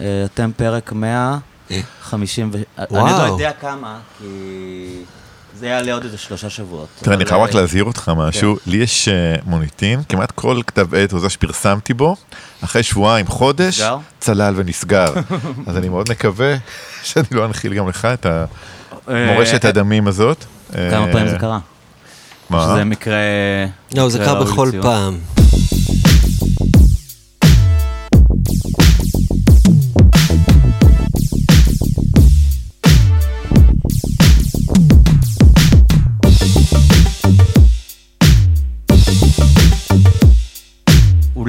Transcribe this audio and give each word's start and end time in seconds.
אה, 0.00 0.24
אתם 0.24 0.50
פרק 0.56 0.92
150 0.92 2.50
ו... 2.52 2.58
אני 2.78 2.98
עוד 2.98 3.10
לא. 3.10 3.26
יודע 3.26 3.50
כמה, 3.60 3.98
כי 4.18 4.24
זה 5.60 5.66
יעלה 5.66 5.92
עוד 5.92 6.04
איזה 6.04 6.18
שלושה 6.18 6.50
שבועות. 6.50 6.88
תראה, 7.02 7.16
אני 7.16 7.26
חייב 7.26 7.40
רק 7.40 7.54
אה, 7.54 7.60
להזהיר 7.60 7.84
אותך 7.84 8.12
משהו, 8.16 8.56
לי 8.66 8.76
יש 8.76 9.08
אה, 9.08 9.34
מוניטין, 9.44 10.00
כמעט 10.08 10.30
כל 10.30 10.60
כתב 10.66 10.94
עת 10.94 11.12
או 11.12 11.18
זה 11.18 11.30
שפרסמתי 11.30 11.94
בו, 11.94 12.16
אחרי 12.64 12.82
שבועיים, 12.82 13.26
חודש? 13.26 13.82
צלל 14.18 14.54
ונסגר. 14.56 15.14
אז 15.66 15.76
אני 15.76 15.88
מאוד 15.88 16.10
מקווה 16.10 16.56
שאני 17.02 17.26
לא 17.30 17.44
אנחיל 17.44 17.74
גם 17.74 17.88
לך 17.88 18.04
את 18.04 18.26
המורשת 19.06 19.64
אה, 19.64 19.70
הדמים 19.70 20.08
הזאת. 20.08 20.44
כמה 20.72 21.06
אה, 21.06 21.12
פעמים 21.12 21.28
זה 21.28 21.38
קרה? 21.38 21.58
מה? 22.50 22.62
שזה 22.62 22.84
מקרה... 22.84 23.16
לא, 23.94 24.08
זה 24.08 24.18
קרה 24.18 24.44
בכל. 24.44 24.70
פעם. 24.82 25.18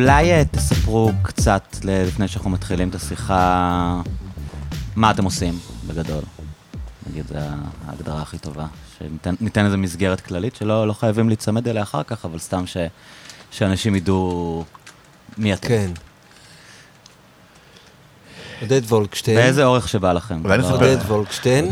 אולי 0.02 0.32
אה, 0.32 0.44
תספרו 0.52 1.12
קצת 1.22 1.78
לפני 1.84 2.28
שאנחנו 2.28 2.50
מתחילים 2.50 2.90
את 2.90 2.96
השיחה, 2.96 4.02
מה 4.96 5.12
אתם 5.12 5.24
עושים 5.24 5.60
בגדול. 5.88 6.24
נגיד, 7.10 7.28
זו 7.28 7.36
ההגדרה 7.88 8.22
הכי 8.22 8.38
טובה. 8.38 8.66
שניתן 9.00 9.36
ניתן 9.42 9.66
איזו 9.66 9.78
מסגרת 9.78 10.22
כללית 10.22 10.56
שלא 10.56 10.88
לא 10.88 10.94
חייבים 10.94 11.28
להיצמד 11.30 11.68
אליה 11.68 11.84
אחר 11.84 12.04
כך, 12.04 12.26
אבל 12.26 12.40
סתם 12.40 12.68
ש, 12.68 12.78
שאנשים 13.52 13.96
ידעו 13.96 14.64
מי 15.38 15.54
אתם. 15.54 15.68
כן. 15.68 15.92
עודד 18.62 18.82
וולקשטיין. 18.86 19.38
באיזה 19.38 19.66
אורך 19.66 19.88
שבא 19.90 20.14
לכם. 20.14 20.42
אולי 20.46 20.58
לא- 20.58 20.64
נספר. 20.64 20.74
עודד 20.76 20.98
וולקשטיין. 21.08 21.72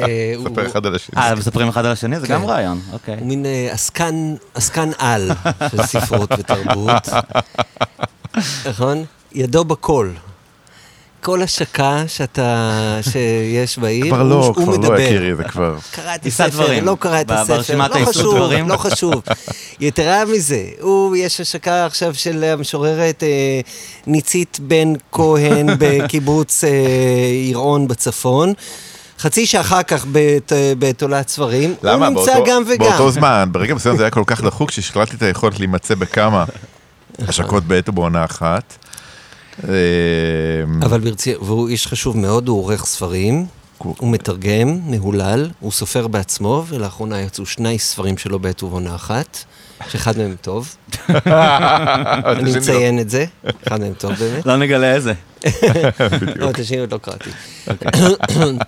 אה, 0.00 0.32
ספר 0.44 0.66
אחד 0.66 0.86
על 0.86 0.94
השני. 0.94 1.22
אה, 1.22 1.34
מספרים 1.34 1.68
אחד 1.68 1.84
על 1.84 1.92
השני? 1.92 2.20
זה 2.20 2.26
כן. 2.26 2.34
גם 2.34 2.44
רעיון, 2.44 2.80
אוקיי. 2.92 3.16
הוא 3.18 3.26
מין 3.26 3.46
אה, 3.46 3.68
עסקן, 3.72 4.34
עסקן 4.54 4.90
על 4.98 5.30
של 5.70 5.82
ספרות 5.82 6.30
ותרבות. 6.38 7.08
נכון? 8.68 9.04
ידו 9.32 9.64
בכל. 9.64 10.10
כל 11.22 11.42
השקה 11.42 12.02
שאתה, 12.06 12.70
שיש 13.12 13.78
בעיר, 13.78 14.06
כבר 14.06 14.20
הוא, 14.20 14.28
לא, 14.30 14.46
הוא 14.46 14.54
כבר 14.54 14.78
מדבר. 14.78 14.94
לא 14.94 15.00
יקירי, 15.00 15.34
זה 15.34 15.44
כבר... 15.44 15.76
קראתי 15.90 16.30
ספר, 16.30 16.48
דברים. 16.48 16.84
לא 16.84 16.96
קרא 17.00 17.20
את 17.20 17.26
ב- 17.26 17.32
הספר, 17.32 17.56
ברשימת 17.56 17.90
לא 17.90 18.04
חשוב, 18.06 18.36
דברים. 18.36 18.68
לא 18.68 18.76
חשוב. 18.76 19.14
יתרה 19.80 20.24
מזה, 20.24 20.64
הוא, 20.80 21.16
יש 21.16 21.40
השקה 21.40 21.86
עכשיו 21.86 22.14
של 22.14 22.44
המשוררת 22.44 23.22
אה, 23.22 23.60
ניצית 24.06 24.58
בן 24.62 24.92
כהן 25.12 25.66
בקיבוץ 25.78 26.64
אה, 26.64 26.70
יראון 27.48 27.88
בצפון. 27.88 28.52
חצי 29.18 29.46
שאחר 29.46 29.82
כך 29.82 30.06
בת- 30.12 30.52
בתולעת 30.78 31.28
ספרים? 31.28 31.74
הוא 31.82 31.90
נמצא 31.96 32.10
באותו- 32.34 32.44
גם 32.50 32.62
וגם. 32.68 32.88
באותו 32.90 33.10
זמן, 33.10 33.48
ברגע 33.52 33.74
מסוים 33.74 33.96
זה 33.96 34.02
היה 34.02 34.10
כל 34.10 34.24
כך 34.26 34.42
דחוק, 34.44 34.70
שהשקלטתי 34.70 35.16
את 35.16 35.22
היכולת 35.22 35.58
להימצא 35.58 35.94
בכמה 35.94 36.44
השקות 37.28 37.64
בעת 37.64 37.88
ובעונה 37.88 38.24
אחת. 38.24 38.74
אה, 39.68 39.72
אבל 40.86 41.00
ברצינות, 41.00 41.42
והוא 41.42 41.68
איש 41.68 41.86
חשוב 41.86 42.16
מאוד, 42.16 42.48
הוא 42.48 42.58
עורך 42.58 42.84
ספרים, 42.86 43.46
הוא- 43.78 44.08
מתרגם, 44.12 44.80
מהולל, 44.86 45.50
הוא 45.60 45.72
סופר 45.72 46.06
בעצמו, 46.06 46.64
ולאחרונה 46.68 47.20
יצאו 47.20 47.46
שני 47.46 47.78
ספרים 47.78 48.18
שלו 48.18 48.38
בעת 48.38 48.62
ובעונה 48.62 48.94
אחת, 48.94 49.38
שאחד 49.88 50.18
מהם 50.18 50.34
טוב, 50.40 50.76
אני 52.38 52.52
מציין 52.56 52.98
את 52.98 53.10
זה, 53.10 53.24
אחד 53.66 53.80
מהם 53.80 53.92
טוב 53.98 54.12
באמת. 54.12 54.46
לא 54.46 54.56
נגלה 54.56 54.94
איזה. 54.94 55.12
לא, 56.36 56.50
את 56.50 56.58
השני 56.58 56.78
עוד 56.78 56.92
לא 56.92 56.98
קראתי. 56.98 57.30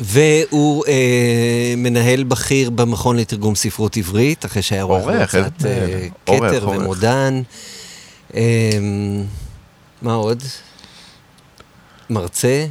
והוא 0.00 0.84
אה, 0.88 1.74
מנהל 1.76 2.24
בכיר 2.24 2.70
במכון 2.70 3.16
לתרגום 3.16 3.54
ספרות 3.54 3.96
עברית, 3.96 4.44
אחרי 4.44 4.62
שהיה 4.62 4.82
עורך 4.82 5.06
בהוצאת 5.06 5.66
אה, 5.66 6.06
עורך, 6.24 6.50
כתר 6.50 6.64
עורך. 6.64 6.78
ומודן. 6.80 7.42
אה, 10.02 10.06
מה 10.06 10.12
עוד? 10.12 10.42
מרצה. 12.10 12.66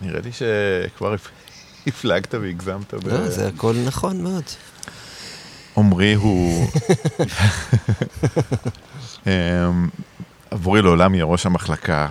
נראה 0.00 0.20
לי 0.20 0.30
שכבר 0.32 1.14
הפלגת 1.86 2.34
והגזמת. 2.34 2.94
ב- 2.94 3.08
לא, 3.08 3.28
זה 3.28 3.48
הכל 3.48 3.74
נכון 3.86 4.22
מאוד. 4.22 4.42
עמרי 5.76 6.14
הוא... 6.14 6.68
אמ, 9.26 9.88
עבורי 10.50 10.82
לעולם 10.82 11.14
יהיה 11.14 11.24
ראש 11.24 11.46
המחלקה 11.46 12.08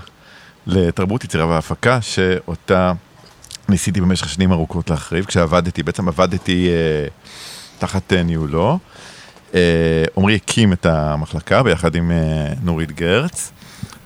לתרבות 0.67 1.23
יצירה 1.23 1.45
והפקה, 1.45 2.01
שאותה 2.01 2.91
ניסיתי 3.69 4.01
במשך 4.01 4.29
שנים 4.29 4.51
ארוכות 4.51 4.89
להחריב, 4.89 5.25
כשעבדתי, 5.25 5.83
בעצם 5.83 6.07
עבדתי 6.07 6.69
אה, 6.69 7.07
תחת 7.79 8.13
אה, 8.13 8.23
ניהולו. 8.23 8.79
אה, 9.53 9.59
עמרי 10.17 10.35
הקים 10.35 10.73
את 10.73 10.85
המחלקה 10.85 11.63
ביחד 11.63 11.95
עם 11.95 12.11
אה, 12.11 12.53
נורית 12.63 12.91
גרץ, 12.91 13.51
אה, 13.51 13.96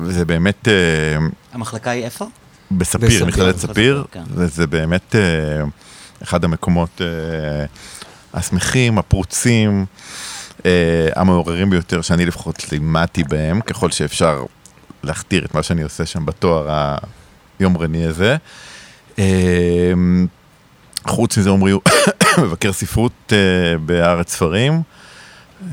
וזה 0.00 0.24
באמת... 0.24 0.68
אה, 0.68 1.26
המחלקה 1.52 1.90
היא 1.90 2.04
איפה? 2.04 2.26
בספיר, 2.70 3.24
מכללת 3.24 3.56
ספיר, 3.56 4.04
כן. 4.12 4.22
וזה 4.30 4.66
באמת 4.66 5.14
אה, 5.14 5.64
אחד 6.22 6.44
המקומות 6.44 7.00
אה, 7.00 7.66
השמחים, 8.34 8.98
הפרוצים, 8.98 9.86
אה, 10.66 11.08
המעוררים 11.16 11.70
ביותר 11.70 12.00
שאני 12.00 12.26
לפחות 12.26 12.72
לימדתי 12.72 13.24
בהם, 13.24 13.60
ככל 13.60 13.90
שאפשר 13.90 14.44
להכתיר 15.02 15.44
את 15.44 15.54
מה 15.54 15.62
שאני 15.62 15.82
עושה 15.82 16.06
שם 16.06 16.26
בתואר 16.26 16.96
היומרני 17.58 18.06
הזה. 18.06 18.36
אה, 19.18 19.92
חוץ 21.06 21.38
מזה 21.38 21.50
עמרי 21.50 21.70
הוא 21.70 21.82
מבקר 22.42 22.72
ספרות 22.72 23.32
אה, 23.32 23.78
בהארץ 23.78 24.32
ספרים, 24.32 24.82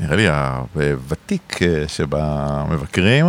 נראה 0.00 0.16
לי 0.16 0.28
הוותיק 0.28 1.62
אה, 1.62 1.88
שבמבקרים, 1.88 3.26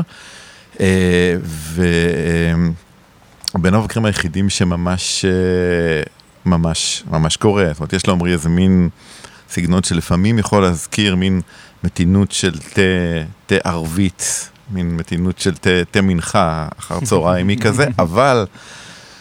אה, 0.80 1.36
ו... 1.44 1.86
אה, 1.86 2.54
המבקרים 3.56 4.06
היחידים 4.06 4.50
שממש, 4.50 5.26
ממש, 6.46 7.04
ממש 7.10 7.38
קורה. 7.38 7.66
זאת 7.68 7.80
אומרת, 7.80 7.94
יש 7.94 8.08
לעומרי 8.08 8.34
איזה 8.34 8.50
מין 8.50 8.90
סגנון 9.50 9.84
שלפעמים 9.84 10.40
יכול 10.40 10.64
להזכיר 10.64 11.16
מין 11.16 11.42
מתינות 11.84 12.32
של 12.32 12.60
תה, 12.60 12.82
תה 13.46 13.56
ערבית, 13.64 14.50
מין 14.70 14.96
מתינות 14.98 15.40
של 15.40 15.56
תה, 15.56 15.70
תה 15.92 16.02
מנחה 16.02 16.68
אחר 16.80 17.00
צהריימי 17.00 17.58
כזה, 17.58 17.86
אבל 18.00 18.46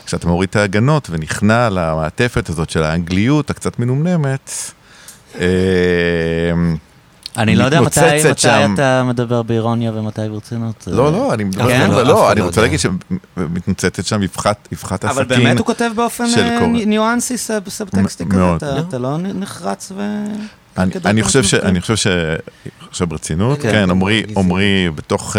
כשאתה 0.06 0.28
מוריד 0.28 0.48
את 0.48 0.56
ההגנות 0.56 1.08
ונכנע 1.10 1.68
למעטפת 1.68 2.48
הזאת 2.48 2.70
של 2.70 2.82
האנגליות 2.82 3.50
הקצת 3.50 3.78
מנומנמת, 3.78 4.50
אני 7.36 7.56
לא 7.56 7.64
יודע 7.64 7.80
מתי 7.80 8.00
מתי. 8.30 8.48
אתה 8.74 9.02
מדבר 9.04 9.42
באירוניה 9.42 9.92
ומתי 9.94 10.20
ברצינות. 10.30 10.88
לא, 10.90 11.12
לא, 11.12 11.34
אני 11.34 11.44
מדבר, 11.44 11.68
כן? 11.68 11.90
לא, 11.90 11.96
לא, 11.96 12.02
לא 12.02 12.32
אני 12.32 12.40
רוצה 12.40 12.60
יודע. 12.60 12.62
להגיד 12.62 12.80
שמתנוצצת 12.80 14.04
שם 14.04 14.22
יפחת, 14.22 14.68
הסכין. 14.72 15.08
אבל 15.10 15.24
באמת 15.24 15.58
הוא 15.58 15.66
כותב 15.66 15.90
באופן 15.96 16.28
של 16.28 16.40
אה. 16.40 16.66
ניואנסי 16.66 17.38
סב- 17.38 17.68
סבטקסטי 17.68 18.24
כזה, 18.26 18.38
מאוד. 18.38 18.56
אתה- 18.56 18.78
אתה 18.88 18.98
לא 18.98 19.16
נחרץ 19.18 19.92
ו... 19.96 20.02
אני, 20.78 21.22
חושב 21.22 21.42
ש... 21.42 21.54
אני 21.54 21.80
חושב 21.80 21.96
ש... 21.96 22.06
עכשיו 22.90 23.06
ברצינות, 23.06 23.58
כן. 23.60 23.70
כן, 23.72 23.90
עמרי. 23.90 24.22
עמרי, 24.36 24.90
בתוך 24.94 25.36
uh, 25.36 25.38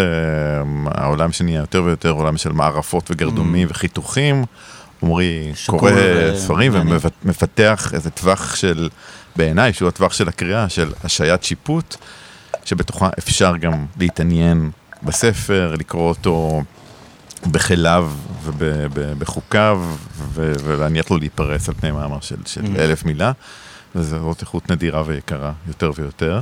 העולם 0.91 1.31
שנהיה 1.31 1.59
יותר 1.59 1.83
ויותר 1.83 2.09
עולם 2.09 2.37
של 2.37 2.51
מערפות 2.51 3.11
וגרדומים 3.11 3.67
וחיתוכים, 3.71 4.45
עמרי 5.03 5.51
קורא 5.65 5.91
ו- 5.95 6.31
ספרים. 6.37 6.71
ומפתח 7.25 7.91
איזה 7.93 8.09
טווח 8.09 8.55
של, 8.55 8.89
בעיניי, 9.35 9.73
שהוא 9.73 9.87
הטווח 9.89 10.13
של 10.13 10.27
הקריאה, 10.27 10.69
של 10.69 10.91
השעיית 11.03 11.43
שיפוט, 11.43 11.95
שבתוכה 12.65 13.09
אפשר 13.19 13.57
גם 13.57 13.85
להתעניין 13.99 14.71
בספר, 15.03 15.75
לקרוא 15.79 16.09
אותו 16.09 16.61
בכליו 17.47 18.11
ובחוקיו, 18.43 19.81
ו- 20.17 20.53
ולהניח 20.63 21.11
לו 21.11 21.17
להיפרס 21.17 21.69
על 21.69 21.75
פני 21.79 21.91
מאמר 21.91 22.19
של, 22.21 22.35
של 22.45 22.61
Mm. 22.61 22.79
אלף 22.79 23.05
מילה. 23.05 23.31
וזאת 23.95 24.41
איכות 24.41 24.71
נדירה 24.71 25.03
ויקרה 25.05 25.51
יותר 25.67 25.91
ויותר. 25.95 26.41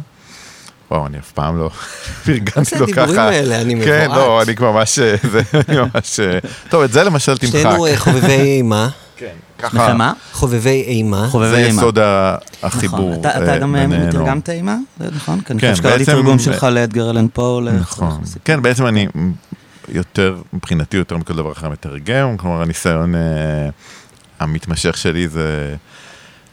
וואו, 0.91 1.07
אני 1.07 1.17
אף 1.19 1.31
פעם 1.31 1.57
לא 1.59 1.63
מה 1.63 1.69
פרגנתי 2.25 2.63
זה 2.63 2.79
לו 2.79 2.83
הדיבורים 2.83 3.11
ככה. 3.13 3.29
האלה? 3.29 3.61
אני 3.61 3.75
מבועת. 3.75 3.87
כן, 3.89 4.07
לא, 4.15 4.41
אני 4.41 4.55
כבר 4.55 4.71
ממש, 4.71 4.99
אה, 4.99 5.15
זה, 5.31 5.41
אני 5.69 5.77
ממש, 5.77 6.19
אה, 6.19 6.39
טוב, 6.69 6.83
את 6.83 6.91
זה 6.91 7.03
למשל 7.03 7.37
תמחק. 7.37 7.51
שנינו 7.53 7.85
אה, 7.87 7.97
חובבי 7.97 8.27
אימה, 8.33 8.89
כן, 9.17 9.27
ככה, 9.59 9.93
מה? 9.93 10.13
חובבי 10.31 10.83
אימה. 10.87 11.27
חובבי 11.29 11.49
זה 11.49 11.57
אימה. 11.57 11.81
יסוד 11.81 11.99
ה- 11.99 12.35
נכון. 12.63 12.79
החיבור 12.79 13.13
אתה- 13.21 13.43
אתה 13.43 13.57
גם. 13.57 13.75
מתרגמת 13.89 14.49
אימה? 14.49 14.75
זה 14.99 15.07
נכון? 15.15 15.41
כי 15.41 15.53
אני 15.53 15.61
כן, 15.61 15.71
חושב 15.71 15.83
שקראתי 15.83 15.99
בעצם- 15.99 16.11
תרגום 16.11 16.39
שלך 16.39 16.63
לאדגר 16.63 17.09
אלן 17.09 17.27
פו. 17.27 17.61
ל- 17.61 17.71
נכון. 17.71 18.21
כן, 18.45 18.61
בעצם 18.61 18.85
אני 18.87 19.07
יותר, 19.89 20.35
מבחינתי 20.53 20.97
יותר 20.97 21.17
מכל 21.17 21.33
דבר 21.33 21.51
אחר 21.51 21.69
מתרגם, 21.69 22.37
כלומר 22.37 22.61
הניסיון 22.61 23.13
המתמשך 24.39 24.97
שלי 24.97 25.27
זה 25.27 25.75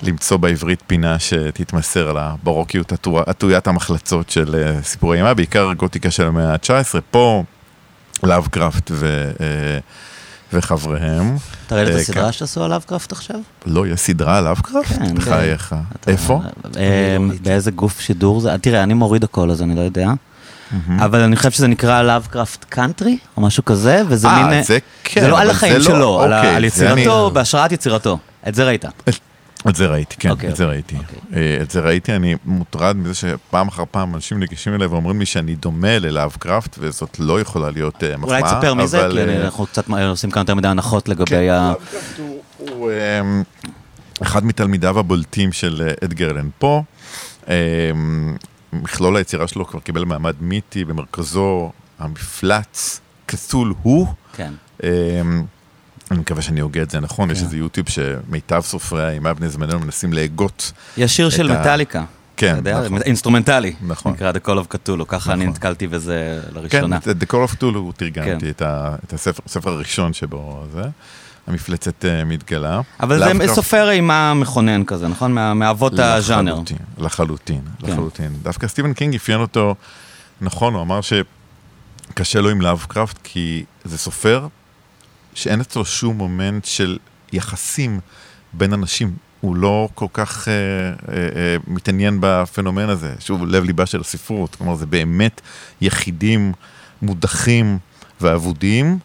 למצוא 0.02 0.36
בעברית 0.36 0.82
פינה 0.86 1.18
שתתמסר 1.18 2.08
על 2.08 2.16
הברוקיות 2.18 2.92
עטו- 2.92 3.22
עטוית 3.26 3.66
המחלצות 3.66 4.30
של 4.30 4.54
אה, 4.64 4.82
סיפורי 4.82 5.18
אימה, 5.18 5.34
בעיקר 5.34 5.72
גותיקה 5.72 6.10
של 6.10 6.26
המאה 6.26 6.52
ה-19. 6.52 7.00
פה 7.10 7.44
לאבקראפט 8.22 8.90
ו, 8.94 9.30
אה, 9.40 9.46
וחבריהם. 10.52 11.36
אתה 11.66 11.74
ראית 11.76 11.88
את 11.88 11.94
אה, 11.94 12.00
הסדרה 12.00 12.24
כן. 12.26 12.32
שעשו 12.32 12.64
על 12.64 12.70
לאבקראפט 12.70 13.12
עכשיו? 13.12 13.36
לא, 13.66 13.86
יש 13.86 14.00
סדרה 14.00 14.38
על 14.38 14.44
לאבקראפט? 14.44 14.88
כן, 14.98 15.14
בחייך. 15.14 15.74
איפה? 16.06 16.40
לא. 16.64 16.80
באיזה 17.42 17.70
גוף 17.70 18.00
שידור 18.00 18.40
זה? 18.40 18.56
תראה, 18.60 18.82
אני 18.82 18.94
מוריד 18.94 19.24
הכל, 19.24 19.50
אז 19.50 19.62
אני 19.62 19.74
לא 19.76 19.80
יודע. 19.80 20.08
אבל 20.98 21.20
אני 21.20 21.36
חושב 21.36 21.50
שזה 21.50 21.66
נקרא 21.68 22.02
Lovecraft 22.02 22.64
Country, 22.64 23.18
או 23.36 23.42
משהו 23.42 23.64
כזה, 23.64 24.02
וזה 24.08 24.28
מין... 24.28 24.52
אה, 24.52 24.62
זה 24.62 24.78
כן, 25.04 25.20
זה 25.20 25.28
לא 25.28 25.38
על 25.38 25.46
אבל 25.46 25.56
החיים 25.56 25.76
לא- 25.76 25.80
שלו, 25.84 26.22
על 26.22 26.32
אוקיי, 26.34 26.48
על 26.50 26.56
אני- 26.56 26.66
יצירתו, 26.66 27.30
בהשראת 27.30 27.72
יצירתו. 27.72 28.18
את 28.48 28.54
זה 28.54 28.64
ראית. 28.64 28.84
את 29.68 29.76
זה 29.76 29.86
ראיתי, 29.86 30.16
כן, 30.18 30.30
אוקיי, 30.30 30.48
את 30.50 30.56
זה 30.56 30.64
אוקיי, 30.64 30.74
ראיתי. 30.74 30.96
אוקיי. 30.96 31.18
אה, 31.36 31.62
את 31.62 31.70
זה 31.70 31.80
ראיתי, 31.80 32.16
אני 32.16 32.34
מוטרד 32.44 32.96
מזה 32.96 33.14
שפעם 33.14 33.68
אחר 33.68 33.84
פעם 33.90 34.14
אנשים 34.14 34.38
ניגשים 34.40 34.74
אליי 34.74 34.86
ואומרים 34.86 35.20
לי 35.20 35.26
שאני 35.26 35.54
דומה 35.54 35.98
ללאבקראפט, 35.98 36.76
וזאת 36.78 37.16
לא 37.18 37.40
יכולה 37.40 37.70
להיות 37.70 38.04
אה, 38.04 38.16
מחמאה. 38.16 38.38
אולי 38.38 38.42
תספר 38.42 38.74
מי 38.74 38.86
זה, 38.86 39.06
אבל, 39.06 39.12
כי 39.26 39.30
אה, 39.30 39.44
אנחנו 39.44 39.66
קצת 39.66 39.84
עושים 39.90 40.30
כאן 40.30 40.40
יותר 40.42 40.54
מדי 40.54 40.68
הנחות 40.68 41.08
לגבי 41.08 41.24
כן, 41.26 41.50
ה... 41.50 41.68
לאבקראפט 41.68 42.18
הוא- 42.18 42.42
הוא 42.58 42.90
אמ, 43.20 43.42
אחד 44.22 44.44
מתלמידיו 44.44 44.98
הבולטים 44.98 45.52
של 45.52 45.88
אדגר 46.04 46.30
אלן 46.30 46.48
פה. 46.58 46.82
אמ, 47.48 47.52
מכלול 48.72 49.16
היצירה 49.16 49.48
שלו 49.48 49.66
כבר 49.66 49.80
קיבל 49.80 50.04
מעמד 50.04 50.34
מיתי, 50.40 50.84
במרכזו 50.84 51.72
המפלץ, 51.98 53.00
קת'ולהו. 53.28 54.06
כן. 54.36 54.52
אני 56.10 56.18
מקווה 56.20 56.42
שאני 56.42 56.60
הוגה 56.60 56.82
את 56.82 56.90
זה 56.90 57.00
נכון, 57.00 57.30
יש 57.30 57.38
כן. 57.38 57.44
איזה 57.44 57.56
יוטיוב 57.56 57.86
שמיטב 57.88 58.60
סופרי 58.60 59.04
האימה 59.06 59.34
בני 59.34 59.48
זמננו 59.48 59.78
מנסים 59.80 60.12
להגות. 60.12 60.72
יש 60.96 61.16
שיר 61.16 61.30
של 61.30 61.52
מטאליקה. 61.52 62.04
כן? 62.36 62.56
נכון. 62.64 63.02
אינסטרומנטלי. 63.02 63.74
נכון. 63.86 64.12
נקרא 64.12 64.32
The 64.32 64.46
Call 64.48 64.64
of 64.64 64.74
Cthulhu, 64.74 65.04
ככה 65.08 65.32
אני 65.32 65.40
נכון. 65.44 65.52
נתקלתי 65.52 65.86
בזה 65.86 66.40
כן, 66.48 66.54
לראשונה. 66.54 66.96
את 66.96 67.22
The 67.22 67.26
Call 67.34 67.50
of 67.50 67.54
Cthulhu 67.54 67.92
תרגמתי, 67.96 68.40
כן. 68.44 68.50
את 68.50 68.62
ה- 68.62 68.94
את 69.04 69.12
הספר 69.12 69.42
הספר 69.46 69.70
הראשון 69.70 70.12
שבו 70.12 70.64
זה. 70.72 70.82
המפלצת 71.46 72.04
אה, 72.04 72.24
מתגלה. 72.24 72.80
אבל 73.00 73.18
זה 73.46 73.54
סופר 73.54 73.90
אימה 73.90 74.34
מכונן 74.34 74.84
כזה, 74.84 75.08
נכון? 75.08 75.32
מאבות 75.58 75.98
הז'אנר. 75.98 76.52
לחלוטין, 76.54 76.76
לחלוטין, 76.98 77.60
כן. 77.80 77.86
לחלוטין. 77.92 78.32
דווקא 78.42 78.66
סטיבן 78.68 78.92
קינג 78.92 79.14
אפיין 79.14 79.40
אותו, 79.40 79.74
נכון, 80.40 80.74
הוא 80.74 80.82
אמר 80.82 81.00
שקשה 81.00 82.40
לו 82.40 82.50
עם 82.50 82.60
לאבקראפט, 82.60 83.18
כי 83.24 83.64
זה 83.84 83.98
סופר 83.98 84.46
שאין 85.34 85.60
אצלו 85.60 85.84
שום 85.84 86.16
מומנט 86.16 86.64
של 86.64 86.98
יחסים 87.32 88.00
בין 88.52 88.72
אנשים. 88.72 89.12
הוא 89.40 89.56
לא 89.56 89.88
כל 89.94 90.06
כך 90.12 90.48
אה, 90.48 90.52
אה, 90.54 91.18
אה, 91.36 91.56
מתעניין 91.66 92.18
בפנומן 92.20 92.88
הזה, 92.88 93.14
שוב, 93.20 93.46
לב 93.46 93.64
ליבה 93.64 93.86
של 93.86 94.00
הספרות. 94.00 94.54
כלומר, 94.54 94.74
זה 94.74 94.86
באמת 94.86 95.40
יחידים 95.80 96.52
מודחים 97.02 97.78
ואבודים, 98.20 98.98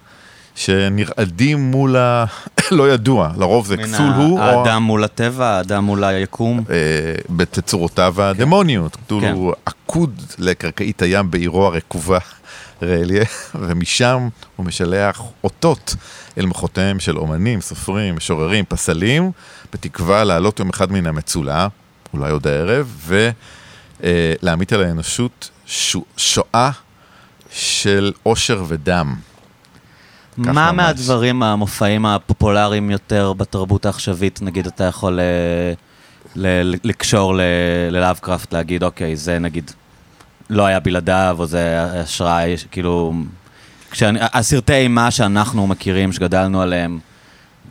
שנרעדים 0.56 1.72
מול 1.72 1.96
ה... 1.98 2.26
לא 2.72 2.92
ידוע, 2.92 3.32
לרוב 3.38 3.66
זה 3.66 3.78
מן 3.78 3.84
כסול 3.84 4.06
הוא, 4.06 4.40
או... 4.40 4.44
האדם 4.44 4.84
מול 4.84 5.04
הטבע, 5.04 5.48
האדם 5.48 5.84
מול 5.86 6.04
היקום. 6.04 6.64
אה, 6.70 6.76
בתצורותיו 7.30 8.22
הדמוניות. 8.22 8.96
כן. 8.96 9.02
כתוב, 9.02 9.54
עקוד 9.66 10.22
לקרקעית 10.38 11.02
הים 11.02 11.32
בעירו 11.32 11.66
הרקובה 11.66 12.20
רליה, 12.82 13.24
ומשם 13.60 14.28
הוא 14.56 14.66
משלח 14.66 15.22
אותות 15.44 15.96
אל 16.38 16.46
מוחותיהם 16.46 17.00
של 17.00 17.18
אומנים, 17.18 17.62
סופרים, 17.62 18.16
משוררים, 18.16 18.66
פסלים, 18.66 19.32
בתקווה 19.74 20.24
לעלות 20.24 20.60
יום 20.60 20.70
אחד 20.70 20.92
מן 20.92 21.08
המצולה, 21.08 21.68
אולי 22.14 22.32
עוד 22.32 22.48
הערב, 22.48 23.10
ולהמיט 24.04 24.74
על 24.74 24.84
האנושות 24.84 25.50
שו- 25.66 26.06
שואה 26.18 26.70
של 27.52 28.12
עושר 28.24 28.64
ודם. 28.68 29.16
מה 30.38 30.52
ממש. 30.52 30.72
מהדברים, 30.76 31.44
המופעים 31.44 32.06
הפופולריים 32.06 32.92
יותר 32.92 33.34
בתרבות 33.34 33.86
העכשווית, 33.86 34.40
נגיד 34.42 34.66
אתה 34.66 34.84
יכול 34.84 35.20
אה, 35.20 35.74
ל- 36.36 36.72
ל- 36.72 36.76
לקשור 36.84 37.36
ל- 37.36 37.42
ללאבקראפט, 37.90 38.54
להגיד, 38.54 38.84
אוקיי, 38.84 39.16
זה 39.16 39.40
נגיד 39.40 39.72
לא 40.54 40.66
היה 40.66 40.80
בלעדיו, 40.80 41.36
או 41.40 41.46
זה 41.46 41.82
השראה, 41.82 42.48
יש- 42.48 42.66
כאילו... 42.72 43.14
כשאני- 43.92 44.20
הסרטי 44.22 44.74
אימה 44.74 45.12
שאנחנו 45.12 45.68
מכירים, 45.68 46.14
שגדלנו 46.14 46.62
עליהם, 46.62 47.00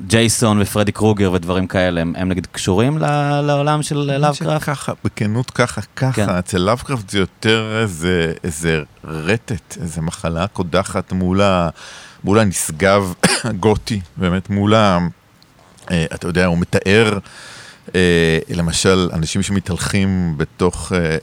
ג'ייסון 0.06 0.62
ופרדי 0.62 0.92
קרוגר 0.92 1.32
ודברים 1.32 1.66
כאלה, 1.66 2.00
הם, 2.00 2.12
הם 2.16 2.28
נגיד 2.28 2.46
קשורים 2.52 2.98
ל- 2.98 3.40
לעולם 3.40 3.82
של 3.82 3.96
לאבקראפט? 4.18 4.64
ככה, 4.68 4.92
בכנות 5.04 5.50
ככה, 5.50 5.80
ככה. 5.96 6.12
כן. 6.12 6.28
אצל 6.28 6.58
לאבקראפט 6.58 7.10
זה 7.10 7.18
יותר 7.18 7.78
איזה, 7.82 8.32
איזה 8.44 8.80
רטט, 9.04 9.76
איזה 9.80 10.00
מחלה 10.00 10.46
קודחת 10.46 11.12
מול, 11.12 11.40
ה, 11.42 11.68
מול 12.24 12.38
הנשגב 12.38 13.14
הגותי, 13.44 14.00
באמת 14.16 14.50
מול 14.50 14.74
ה... 14.74 14.98
אה, 15.90 16.04
אתה 16.14 16.26
יודע, 16.28 16.46
הוא 16.46 16.58
מתאר, 16.58 17.18
למשל, 18.50 19.08
אנשים 19.12 19.42
שמתהלכים 19.42 20.34
בתוך 20.36 20.92
אה, 20.92 20.98
אה, 20.98 21.16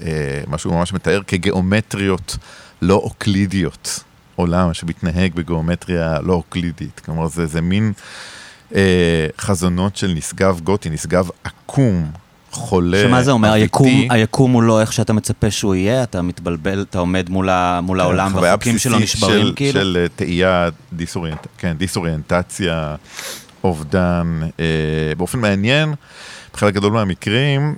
מה 0.47 0.57
שהוא 0.57 0.73
ממש 0.73 0.93
מתאר 0.93 1.21
כגיאומטריות 1.27 2.37
לא 2.81 2.95
אוקלידיות. 2.95 4.03
עולם 4.39 4.73
שמתנהג 4.73 5.33
בגיאומטריה 5.35 6.19
לא 6.21 6.33
אוקלידית. 6.33 7.01
כלומר, 7.05 7.27
זה, 7.27 7.45
זה 7.45 7.61
מין 7.61 7.93
אה, 8.75 9.27
חזונות 9.39 9.95
של 9.95 10.13
נשגב 10.15 10.59
גותי, 10.63 10.89
נשגב 10.89 11.29
עקום, 11.43 12.11
חולה, 12.51 13.03
שמה 13.03 13.23
זה 13.23 13.31
אומר? 13.31 13.51
היקום, 13.51 14.07
היקום 14.09 14.51
הוא 14.51 14.63
לא 14.63 14.81
איך 14.81 14.93
שאתה 14.93 15.13
מצפה 15.13 15.51
שהוא 15.51 15.75
יהיה, 15.75 16.03
אתה 16.03 16.21
מתבלבל, 16.21 16.81
אתה 16.81 16.99
עומד 16.99 17.29
מול, 17.29 17.49
ה, 17.49 17.79
מול 17.83 17.99
העולם 17.99 18.31
חוויה 18.31 18.51
והחוקים 18.51 18.77
שלו 18.77 18.99
נשברים 18.99 19.45
של, 19.45 19.53
כאילו. 19.55 19.79
של 19.79 19.97
אה, 20.01 20.07
תהייה, 20.15 20.69
דיסאוריינט, 20.93 21.47
כן, 21.57 21.73
דיסאוריינטציה, 21.77 22.95
אובדן. 23.63 24.41
אה, 24.59 24.65
באופן 25.17 25.39
מעניין, 25.39 25.93
בחלק 26.59 26.73
גדול 26.73 26.93
מהמקרים, 26.93 27.75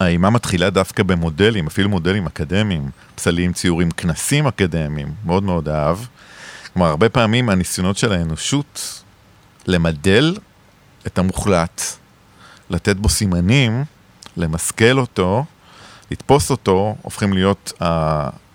האימה 0.00 0.30
מתחילה 0.30 0.70
דווקא 0.70 1.02
במודלים, 1.02 1.66
אפילו 1.66 1.88
מודלים 1.88 2.26
אקדמיים, 2.26 2.90
פסלים, 3.14 3.52
ציורים, 3.52 3.90
כנסים 3.90 4.46
אקדמיים, 4.46 5.14
מאוד 5.24 5.42
מאוד 5.42 5.68
אהב. 5.68 5.98
כלומר, 6.72 6.88
הרבה 6.88 7.08
פעמים 7.08 7.48
הניסיונות 7.48 7.96
של 7.96 8.12
האנושות 8.12 9.02
למדל 9.66 10.36
את 11.06 11.18
המוחלט, 11.18 11.82
לתת 12.70 12.96
בו 12.96 13.08
סימנים, 13.08 13.84
למסכל 14.36 14.98
אותו, 14.98 15.44
לתפוס 16.10 16.50
אותו, 16.50 16.96
הופכים 17.02 17.32
להיות 17.32 17.72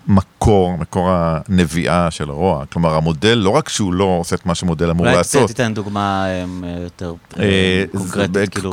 המקור, 0.07 0.77
מקור 0.77 1.09
הנביאה 1.12 2.12
של 2.12 2.30
הרוע. 2.30 2.65
כלומר, 2.65 2.95
המודל, 2.95 3.33
לא 3.33 3.50
רק 3.50 3.69
שהוא 3.69 3.94
לא 3.94 4.03
עושה 4.03 4.36
את 4.36 4.45
מה 4.45 4.56
שמודל 4.56 4.89
אמור 4.89 5.06
אולי 5.06 5.18
לעשות, 5.18 5.48
תיתן 5.48 5.74
דוגמה 5.74 6.25
אמ, 6.43 6.63
יותר 6.84 7.13
אה, 7.39 7.43
אה, 7.43 7.84
קונקרטית, 7.91 8.50
כאילו. 8.50 8.72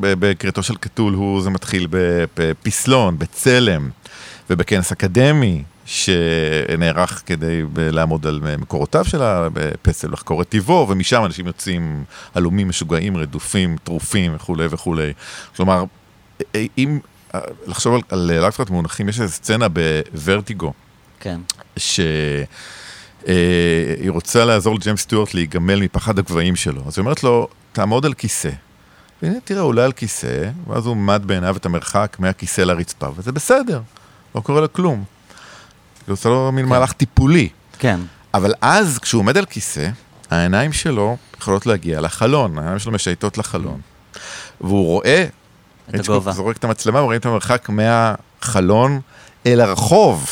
ב- 0.00 0.14
בקריאתו 0.18 0.62
של 0.62 0.76
קטול 0.76 1.14
הוא, 1.14 1.42
זה 1.42 1.50
מתחיל 1.50 1.88
בפסלון, 2.36 3.18
בצלם, 3.18 3.90
ובכנס 4.50 4.92
אקדמי, 4.92 5.62
שנערך 5.84 7.22
כדי 7.26 7.62
לעמוד 7.76 8.26
על 8.26 8.40
מקורותיו 8.58 9.04
של 9.04 9.22
הפסל, 9.22 10.08
לחקור 10.12 10.42
את 10.42 10.48
טיבו, 10.48 10.86
ומשם 10.90 11.24
אנשים 11.24 11.46
יוצאים 11.46 12.04
עלומים, 12.34 12.68
משוגעים, 12.68 13.16
רדופים, 13.16 13.76
טרופים 13.84 14.34
וכולי 14.34 14.66
וכולי. 14.70 15.12
כלומר, 15.56 15.84
אה, 16.54 16.64
אם 16.78 16.98
אה, 16.98 17.13
לחשוב 17.66 17.94
על, 17.94 18.00
על 18.08 18.18
לייפטרט 18.18 18.70
מונחים, 18.70 19.08
יש 19.08 19.20
איזו 19.20 19.32
סצנה 19.32 19.66
בוורטיגו, 19.68 20.72
כן. 21.20 21.40
שהיא 21.76 22.46
רוצה 24.08 24.44
לעזור 24.44 24.74
לג'יימס 24.74 25.00
סטיוארט 25.00 25.34
להיגמל 25.34 25.80
מפחד 25.80 26.18
הגבהים 26.18 26.56
שלו. 26.56 26.82
אז 26.86 26.98
היא 26.98 27.02
אומרת 27.02 27.22
לו, 27.22 27.48
תעמוד 27.72 28.06
על 28.06 28.14
כיסא. 28.14 28.50
והנה, 29.22 29.36
תראה, 29.44 29.60
הוא 29.60 29.68
עולה 29.68 29.84
על 29.84 29.92
כיסא, 29.92 30.50
ואז 30.68 30.86
הוא 30.86 30.94
עמד 30.94 31.22
בעיניו 31.26 31.56
את 31.56 31.66
המרחק 31.66 32.16
מהכיסא 32.18 32.60
לרצפה, 32.60 33.08
וזה 33.16 33.32
בסדר, 33.32 33.80
לא 34.34 34.40
קורה 34.40 34.60
לו 34.60 34.72
כלום. 34.72 35.04
היא 36.06 36.12
עושה 36.12 36.28
לו 36.28 36.52
מין 36.52 36.66
מהלך 36.66 36.92
טיפולי. 36.92 37.48
כן. 37.78 38.00
אבל 38.34 38.54
אז, 38.60 38.98
כשהוא 38.98 39.20
עומד 39.20 39.36
על 39.36 39.44
כיסא, 39.44 39.88
העיניים 40.30 40.72
שלו 40.72 41.16
יכולות 41.38 41.66
להגיע 41.66 42.00
לחלון, 42.00 42.58
העיניים 42.58 42.78
שלו 42.78 42.92
משייטות 42.92 43.38
לחלון. 43.38 43.80
והוא 44.60 44.86
רואה, 44.86 45.26
את 45.88 45.94
הגובה. 45.94 46.32
זורק 46.32 46.56
את 46.56 46.64
המצלמה, 46.64 47.00
ורואים 47.00 47.20
את 47.20 47.26
המרחק 47.26 47.68
מהחלון 47.68 49.00
אל 49.46 49.60
הרחוב. 49.60 50.30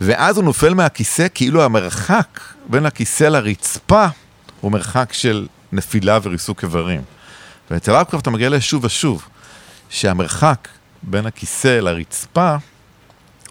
ואז 0.00 0.36
הוא 0.36 0.44
נופל 0.44 0.74
מהכיסא, 0.74 1.26
כאילו 1.34 1.62
המרחק 1.62 2.40
בין 2.66 2.86
הכיסא 2.86 3.24
לרצפה 3.24 4.06
הוא 4.60 4.72
מרחק 4.72 5.12
של 5.12 5.46
נפילה 5.72 6.18
וריסוק 6.22 6.62
איברים. 6.62 7.00
ואצל 7.70 7.92
אפקרפט 7.92 8.22
אתה 8.22 8.30
מגיע 8.30 8.48
לשוב 8.48 8.84
ושוב, 8.84 9.28
שהמרחק 9.88 10.68
בין 11.02 11.26
הכיסא 11.26 11.68
לרצפה 11.68 12.56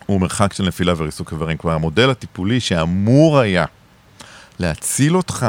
הוא 0.05 0.21
מרחק 0.21 0.53
של 0.53 0.63
נפילה 0.63 0.93
וריסוק 0.97 1.31
איברים. 1.31 1.57
כלומר, 1.57 1.75
המודל 1.75 2.09
הטיפולי 2.09 2.59
שאמור 2.59 3.39
היה 3.39 3.65
להציל 4.59 5.17
אותך 5.17 5.45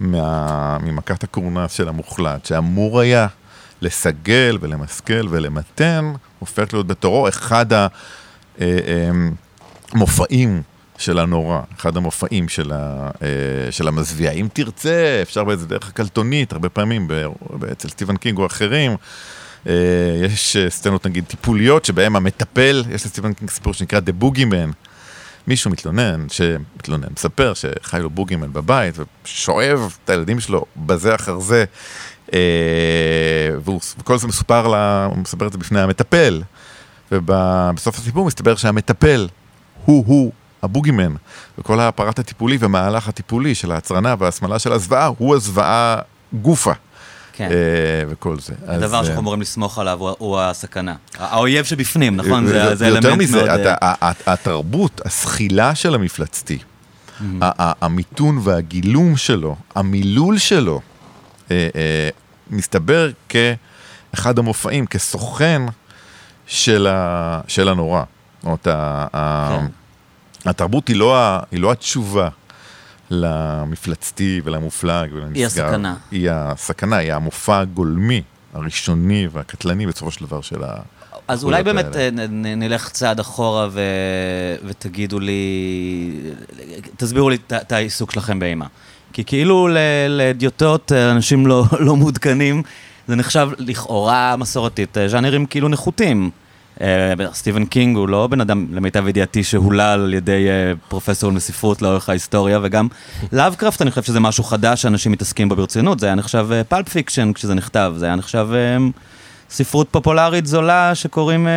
מה... 0.00 0.78
ממכת 0.78 1.24
הקורנס 1.24 1.72
של 1.72 1.88
המוחלט, 1.88 2.46
שאמור 2.46 3.00
היה 3.00 3.26
לסגל 3.82 4.58
ולמסכל 4.60 5.28
ולמתן, 5.30 6.12
הופך 6.38 6.72
להיות 6.72 6.86
בתורו 6.86 7.28
אחד 7.28 7.66
המופעים 9.92 10.62
של 10.98 11.18
הנורא, 11.18 11.60
אחד 11.80 11.96
המופעים 11.96 12.48
של, 12.48 12.72
אה, 12.72 12.78
של 13.70 13.88
המזוויע. 13.88 14.30
אם 14.30 14.48
תרצה, 14.52 15.18
אפשר 15.22 15.44
באיזה 15.44 15.66
דרך 15.66 15.88
הקלטונית, 15.88 16.52
הרבה 16.52 16.68
פעמים, 16.68 17.08
אצל 17.72 17.88
סטיבן 17.88 18.16
קינג 18.16 18.38
או 18.38 18.46
אחרים. 18.46 18.96
אה, 19.66 19.74
יש 20.22 20.56
אה, 20.56 20.70
סצנות 20.70 21.06
נגיד 21.06 21.24
טיפוליות 21.24 21.84
שבהם 21.84 22.16
המטפל, 22.16 22.84
יש 22.90 23.06
לסטיבן 23.06 23.32
קינג 23.32 23.50
סיפור 23.50 23.74
שנקרא 23.74 24.00
The 24.00 24.24
Boogeyman. 24.24 24.72
מישהו 25.48 25.70
מתלונן, 25.70 26.26
שמתלונן, 26.28 27.08
מספר 27.16 27.52
שחי 27.54 27.98
לו 28.02 28.10
בוגימן 28.10 28.52
בבית 28.52 28.94
ושואב 29.24 29.96
את 30.04 30.10
הילדים 30.10 30.40
שלו 30.40 30.64
בזה 30.76 31.14
אחר 31.14 31.38
זה, 31.38 31.58
אה, 31.58 31.64
וכל 33.98 34.18
זה 34.18 34.26
מסופר, 34.26 34.68
לה, 34.68 35.04
הוא 35.04 35.18
מספר 35.18 35.46
את 35.46 35.52
זה 35.52 35.58
בפני 35.58 35.80
המטפל, 35.80 36.42
ובסוף 37.12 37.98
הסיפור 37.98 38.26
מסתבר 38.26 38.56
שהמטפל 38.56 39.28
הוא-הוא 39.84 40.32
הבוגימן, 40.62 41.14
וכל 41.58 41.80
האפרט 41.80 42.18
הטיפולי 42.18 42.56
והמהלך 42.60 43.08
הטיפולי 43.08 43.54
של 43.54 43.72
ההצרנה 43.72 44.14
וההסמלה 44.18 44.58
של 44.58 44.72
הזוועה 44.72 45.06
הוא 45.18 45.34
הזוועה 45.36 45.98
גופה. 46.32 46.72
כן. 47.32 47.48
אה, 47.50 47.54
וכל 48.08 48.36
זה. 48.40 48.52
הדבר 48.66 48.84
אז, 48.86 48.92
שאנחנו 48.92 49.12
אה, 49.14 49.18
אמורים 49.18 49.40
לסמוך 49.40 49.78
עליו 49.78 49.98
הוא- 50.18 50.40
הסכנה. 50.40 50.94
האויב 51.18 51.64
שבפנים, 51.64 52.16
נכון? 52.16 52.46
זה 52.46 52.74
זה 52.74 52.86
אלמנט 52.86 53.06
מזה, 53.18 53.36
מאוד... 53.36 53.48
אתה- 53.48 53.74
אה, 53.82 53.94
ה- 54.00 54.08
ה- 54.08 54.32
התרבות, 54.32 55.00
הזחילה 55.04 55.74
של 55.74 55.94
המפלצתי, 55.94 56.58
המיתון 57.40 58.38
והגילום 58.42 59.16
שלו, 59.16 59.56
המילול 59.74 60.38
שלו, 60.38 60.72
אה, 60.74 60.80
אה, 60.80 60.87
מסתבר 62.50 63.10
כאחד 63.28 64.38
המופעים, 64.38 64.86
כסוכן 64.86 65.62
של 66.46 66.86
ה- 66.86 67.40
של 67.48 67.68
הנורא. 67.68 68.02
זאת 68.42 68.44
אומרת, 68.46 68.64
כן. 68.64 69.66
התרבות 70.50 70.88
היא 70.88 70.96
לא 70.96 71.16
ה- 71.18 71.40
היא 71.50 71.60
לא 71.60 71.72
התשובה. 71.72 72.28
למפלצתי 73.10 74.40
ולמופלג 74.44 75.10
ולנשגב. 75.12 75.36
היא 75.36 75.46
הסכנה. 75.46 75.94
היא 76.10 76.30
הסכנה, 76.30 76.96
היא 76.96 77.12
המופע 77.12 77.58
הגולמי, 77.58 78.22
הראשוני 78.54 79.28
והקטלני 79.32 79.86
בסופו 79.86 80.10
של 80.10 80.24
דבר 80.26 80.40
של 80.40 80.64
ה... 80.64 80.74
אז 81.28 81.44
אולי 81.44 81.62
באמת 81.62 81.84
האלה. 81.96 82.00
אה, 82.22 82.26
נ- 82.28 82.58
נלך 82.62 82.88
צעד 82.88 83.20
אחורה 83.20 83.68
ו... 83.70 83.80
ותגידו 84.64 85.18
לי, 85.20 86.20
תסבירו 86.96 87.30
לי 87.30 87.36
את 87.56 87.72
העיסוק 87.72 88.10
שלכם 88.12 88.38
באימה. 88.38 88.66
כי 89.18 89.24
כאילו 89.24 89.68
ל- 89.68 89.76
לאדיוטות, 90.08 90.92
אה, 90.92 91.10
אנשים 91.10 91.46
לא, 91.46 91.64
לא 91.86 91.96
מעודכנים, 91.96 92.62
זה 93.08 93.16
נחשב 93.16 93.48
לכאורה 93.58 94.36
מסורתית, 94.36 94.98
אה, 94.98 95.08
ז'אנרים 95.08 95.46
כאילו 95.46 95.68
נחותים. 95.68 96.30
אה, 96.80 97.12
סטיבן 97.32 97.64
קינג 97.64 97.96
הוא 97.96 98.08
לא 98.08 98.26
בן 98.26 98.40
אדם, 98.40 98.66
למיטב 98.72 99.08
ידיעתי, 99.08 99.44
שהולל 99.44 99.80
על 99.80 100.14
ידי 100.14 100.46
פרופסור 100.88 101.32
לספרות 101.32 101.82
לאורך 101.82 102.08
ההיסטוריה, 102.08 102.58
וגם 102.62 102.88
לאבקראפט, 103.32 103.82
אני 103.82 103.90
חושב 103.90 104.02
שזה 104.02 104.20
משהו 104.20 104.44
חדש 104.44 104.82
שאנשים 104.82 105.12
מתעסקים 105.12 105.48
בו 105.48 105.56
ברצינות, 105.56 106.00
זה 106.00 106.06
היה 106.06 106.14
נחשב 106.14 106.48
pulp 106.68 106.88
fiction 106.88 107.32
כשזה 107.32 107.54
נכתב, 107.54 107.92
זה 107.96 108.06
היה 108.06 108.14
נחשב 108.14 108.48
ספרות 109.50 109.88
פופולרית 109.90 110.46
זולה 110.46 110.94
שקוראים, 110.94 111.48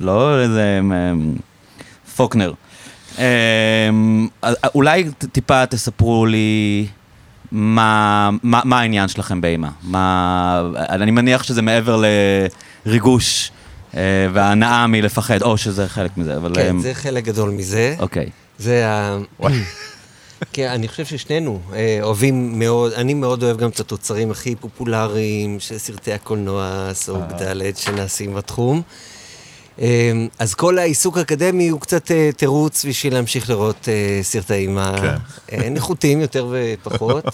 לא 0.00 0.40
איזה 0.40 0.80
פוקנר. 2.16 2.52
אה, 3.18 3.88
אז 4.42 4.56
אולי 4.74 5.04
טיפה 5.32 5.66
תספרו 5.66 6.26
לי 6.26 6.86
מה, 7.52 8.30
מה, 8.42 8.60
מה 8.64 8.80
העניין 8.80 9.08
שלכם 9.08 9.40
באימה. 9.40 9.70
מה, 9.82 10.62
אני 10.76 11.10
מניח 11.10 11.42
שזה 11.42 11.62
מעבר 11.62 12.02
לריגוש 12.86 13.50
אה, 13.96 14.00
וההנאה 14.32 14.86
מלפחד, 14.86 15.42
או 15.42 15.56
שזה 15.56 15.88
חלק 15.88 16.16
מזה, 16.16 16.36
אבל... 16.36 16.54
כן, 16.54 16.76
אה, 16.76 16.82
זה 16.82 16.94
חלק 16.94 17.24
גדול 17.24 17.50
מזה. 17.50 17.94
אוקיי. 17.98 18.30
זה 18.58 18.88
ה... 18.88 19.18
כן, 20.52 20.68
אני 20.68 20.88
חושב 20.88 21.04
ששנינו 21.04 21.60
אה, 21.72 21.98
אוהבים 22.02 22.58
מאוד, 22.58 22.92
אני 22.92 23.14
מאוד 23.14 23.42
אוהב 23.42 23.56
גם 23.56 23.68
את 23.68 23.80
התוצרים 23.80 24.30
הכי 24.30 24.56
פופולריים 24.56 25.60
של 25.60 25.78
סרטי 25.78 26.12
הקולנוע, 26.12 26.90
סוג 26.92 27.22
ד' 27.22 27.76
שנעשים 27.76 28.34
בתחום. 28.34 28.82
אה, 29.80 30.12
אז 30.38 30.54
כל 30.54 30.78
העיסוק 30.78 31.18
האקדמי 31.18 31.68
הוא 31.68 31.80
קצת 31.80 32.10
אה, 32.10 32.30
תירוץ 32.36 32.84
בשביל 32.84 33.14
להמשיך 33.14 33.50
לראות 33.50 33.88
אה, 33.88 34.54
אימה 34.54 34.94
כן. 35.00 35.16
אה, 35.52 35.68
נחותים 35.70 36.20
יותר 36.20 36.46
ופחות. 36.50 37.24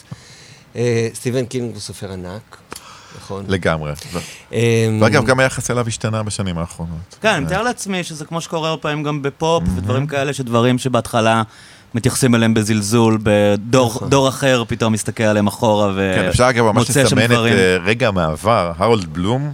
סטיבן 1.14 1.46
קינג 1.46 1.72
הוא 1.72 1.80
סופר 1.80 2.12
ענק, 2.12 2.56
נכון? 3.18 3.44
לגמרי. 3.48 3.92
אה, 4.52 4.88
ואגב, 5.00 5.24
גם 5.24 5.40
היחס 5.40 5.70
אליו 5.70 5.88
השתנה 5.88 6.22
בשנים 6.22 6.58
האחרונות. 6.58 7.16
כן, 7.20 7.28
אני 7.28 7.44
מתאר 7.44 7.62
לעצמי 7.62 8.04
שזה 8.04 8.24
כמו 8.24 8.40
שקורה 8.40 8.68
הרבה 8.68 8.82
פעמים 8.82 9.02
גם 9.02 9.22
בפופ 9.22 9.64
ודברים 9.76 10.06
כאלה, 10.06 10.32
שדברים 10.32 10.78
שבהתחלה 10.78 11.42
מתייחסים 11.94 12.34
אליהם 12.34 12.54
בזלזול, 12.54 13.18
בדור 13.22 14.00
דור 14.08 14.28
אחר 14.28 14.64
פתאום 14.68 14.92
מסתכל 14.92 15.22
עליהם 15.22 15.46
אחורה 15.46 15.92
כן, 15.94 16.24
אפשר 16.28 16.50
אגב 16.50 16.64
ממש 16.64 16.76
ומוצא 16.76 16.92
שם 16.92 17.00
לסמן 17.06 17.24
את 17.24 17.30
דברים. 17.30 17.54
רגע 17.84 18.08
המעבר, 18.08 18.72
הרולד 18.76 19.12
בלום. 19.12 19.52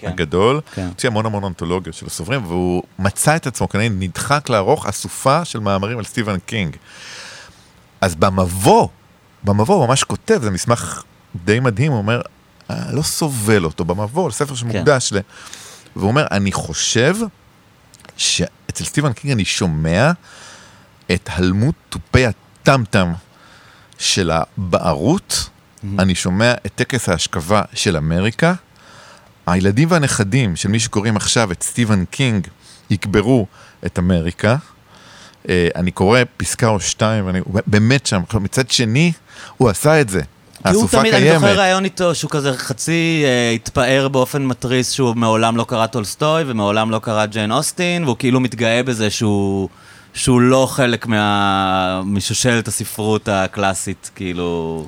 כן. 0.00 0.08
הגדול, 0.08 0.60
כן. 0.74 0.86
הוציא 0.86 1.08
המון 1.08 1.26
המון 1.26 1.42
אנתולוגיות 1.42 1.96
של 1.96 2.06
הסופרים, 2.06 2.46
והוא 2.46 2.82
מצא 2.98 3.36
את 3.36 3.46
עצמו 3.46 3.68
כנראה 3.68 3.88
נדחק 3.88 4.48
לערוך 4.48 4.86
אסופה 4.86 5.44
של 5.44 5.58
מאמרים 5.58 5.98
על 5.98 6.04
סטיבן 6.04 6.38
קינג. 6.38 6.76
אז 8.00 8.14
במבוא, 8.14 8.88
במבוא 9.44 9.74
הוא 9.74 9.86
ממש 9.86 10.04
כותב, 10.04 10.38
זה 10.42 10.50
מסמך 10.50 11.02
די 11.44 11.60
מדהים, 11.60 11.92
הוא 11.92 11.98
אומר, 11.98 12.20
"אה, 12.70 12.92
לא 12.92 13.02
סובל 13.02 13.64
אותו 13.64 13.84
במבוא, 13.84 14.28
לספר 14.28 14.54
שמוקדש 14.54 15.12
ל... 15.12 15.18
והוא 15.96 16.08
אומר, 16.08 16.26
אני 16.30 16.52
חושב 16.52 17.16
שאצל 18.16 18.84
סטיבן 18.84 19.12
קינג 19.12 19.32
אני 19.32 19.44
שומע 19.44 20.10
את 21.12 21.28
הלמות 21.32 21.74
תופי 21.88 22.26
הטמטם 22.26 23.12
של 23.98 24.30
הבערות, 24.30 25.48
אני 25.98 26.14
שומע 26.14 26.52
את 26.66 26.72
טקס 26.74 27.08
ההשכבה 27.08 27.62
של 27.74 27.96
אמריקה. 27.96 28.54
הילדים 29.46 29.90
והנכדים 29.90 30.56
של 30.56 30.68
מי 30.68 30.80
שקוראים 30.80 31.16
עכשיו 31.16 31.52
את 31.52 31.62
סטיבן 31.62 32.04
קינג 32.04 32.46
יקברו 32.90 33.46
את 33.86 33.98
אמריקה. 33.98 34.56
אה, 35.48 35.68
אני 35.76 35.90
קורא 35.90 36.20
פסקה 36.36 36.68
או 36.68 36.80
שתיים, 36.80 37.28
הוא 37.44 37.60
באמת 37.66 38.06
שם. 38.06 38.20
מצד 38.34 38.70
שני, 38.70 39.12
הוא 39.56 39.68
עשה 39.68 40.00
את 40.00 40.08
זה. 40.08 40.20
כי 40.68 40.74
הוא 40.74 40.88
תמיד, 40.88 41.14
אני 41.14 41.22
קיימת. 41.22 41.40
זוכר 41.40 41.60
ראיון 41.60 41.84
איתו 41.84 42.14
שהוא 42.14 42.30
כזה 42.30 42.52
חצי 42.52 43.22
אה, 43.24 43.50
התפאר 43.50 44.08
באופן 44.08 44.46
מתריס 44.46 44.90
שהוא 44.90 45.16
מעולם 45.16 45.56
לא 45.56 45.64
קרא 45.64 45.86
טולסטוי 45.86 46.42
ומעולם 46.46 46.90
לא 46.90 46.98
קרא 46.98 47.26
ג'יין 47.26 47.52
אוסטין, 47.52 48.04
והוא 48.04 48.16
כאילו 48.18 48.40
מתגאה 48.40 48.82
בזה 48.82 49.10
שהוא, 49.10 49.68
שהוא 50.14 50.40
לא 50.40 50.66
חלק 50.70 51.06
מה, 51.06 52.02
משושלת 52.04 52.68
הספרות 52.68 53.28
הקלאסית, 53.28 54.10
כאילו... 54.14 54.84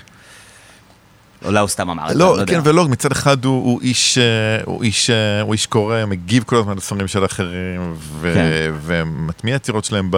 אולי 1.44 1.60
הוא 1.60 1.68
סתם 1.68 1.90
אמר 1.90 2.04
את 2.04 2.12
זה, 2.12 2.18
לא, 2.18 2.38
לא 2.38 2.44
כן 2.46 2.54
יודע. 2.54 2.70
ולא, 2.70 2.88
מצד 2.88 3.12
אחד 3.12 3.44
הוא, 3.44 3.64
הוא, 3.64 3.80
איש, 3.80 4.18
אה, 4.18 4.24
הוא, 4.64 4.82
איש, 4.82 5.10
אה, 5.10 5.40
הוא 5.40 5.52
איש 5.52 5.66
קורא, 5.66 6.04
מגיב 6.06 6.42
כל 6.42 6.56
הזמן 6.56 6.76
לספרים 6.76 7.08
של 7.08 7.24
אחרים, 7.24 7.94
כן. 8.22 8.72
ומטמיע 8.82 9.54
יצירות 9.54 9.84
שלהם 9.84 10.10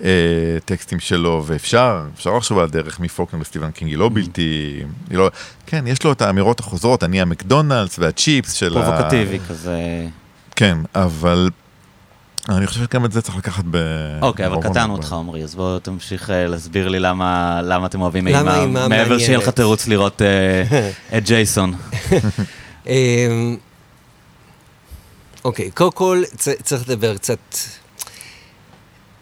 בטקסטים 0.00 1.00
שלו, 1.00 1.44
ואפשר, 1.46 2.02
אפשר 2.14 2.36
לחשוב 2.36 2.58
על 2.58 2.64
הדרך 2.64 3.00
מפוקנר 3.00 3.40
לסטיבן 3.40 3.70
קינג, 3.70 3.90
היא 3.90 3.98
לא 3.98 4.10
בלתי, 4.12 4.82
היא 5.10 5.18
לא, 5.18 5.30
כן, 5.66 5.86
יש 5.86 6.04
לו 6.04 6.12
את 6.12 6.22
האמירות 6.22 6.60
החוזרות, 6.60 7.04
אני 7.04 7.20
המקדונלדס 7.20 7.98
והצ'יפס 7.98 8.52
של 8.52 8.78
ה... 8.78 8.82
פרובוקטיבי 8.82 9.38
כזה. 9.48 10.06
כן, 10.56 10.78
אבל 10.94 11.50
אני 12.48 12.66
חושב 12.66 12.84
שגם 12.84 13.04
את 13.04 13.12
זה 13.12 13.22
צריך 13.22 13.36
לקחת 13.36 13.64
ב... 13.70 13.76
אוקיי, 14.22 14.46
אבל 14.46 14.62
קטענו. 14.62 14.92
אותך, 14.92 15.12
עמרי, 15.12 15.44
אז 15.44 15.54
בוא 15.54 15.78
תמשיך 15.78 16.30
אה, 16.30 16.46
להסביר 16.46 16.88
לי 16.88 17.00
למה 17.00 17.60
למה 17.62 17.86
אתם 17.86 18.00
אוהבים 18.00 18.26
למה 18.26 18.60
אימה, 18.60 18.88
מעבר 18.88 19.18
שיהיה 19.18 19.38
לך. 19.38 19.48
תירוץ 19.48 19.86
לראות 19.86 20.22
אה, 20.22 20.90
את 21.18 21.24
ג'ייסון. 21.24 21.74
אמ, 22.86 23.56
אוקיי, 25.44 25.70
קודם 25.70 25.92
כל 25.92 26.22
צריך 26.62 26.88
לדבר 26.88 27.16
קצת, 27.16 27.38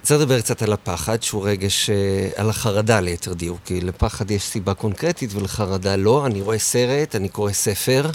צריך 0.03 0.21
לדבר 0.21 0.41
קצת 0.41 0.63
על 0.63 0.73
הפחד, 0.73 1.23
שהוא 1.23 1.49
רגש, 1.49 1.91
אה, 1.91 2.29
על 2.37 2.51
החרדה 2.51 3.01
ליתר 3.01 3.33
דיוק, 3.33 3.59
כי 3.65 3.81
לפחד 3.81 4.31
יש 4.31 4.43
סיבה 4.43 4.75
קונקרטית 4.75 5.31
ולחרדה 5.35 5.97
לא. 5.97 6.27
אני 6.27 6.41
רואה 6.41 6.59
סרט, 6.59 7.17
אני 7.17 7.29
קורא 7.29 7.53
ספר, 7.53 8.11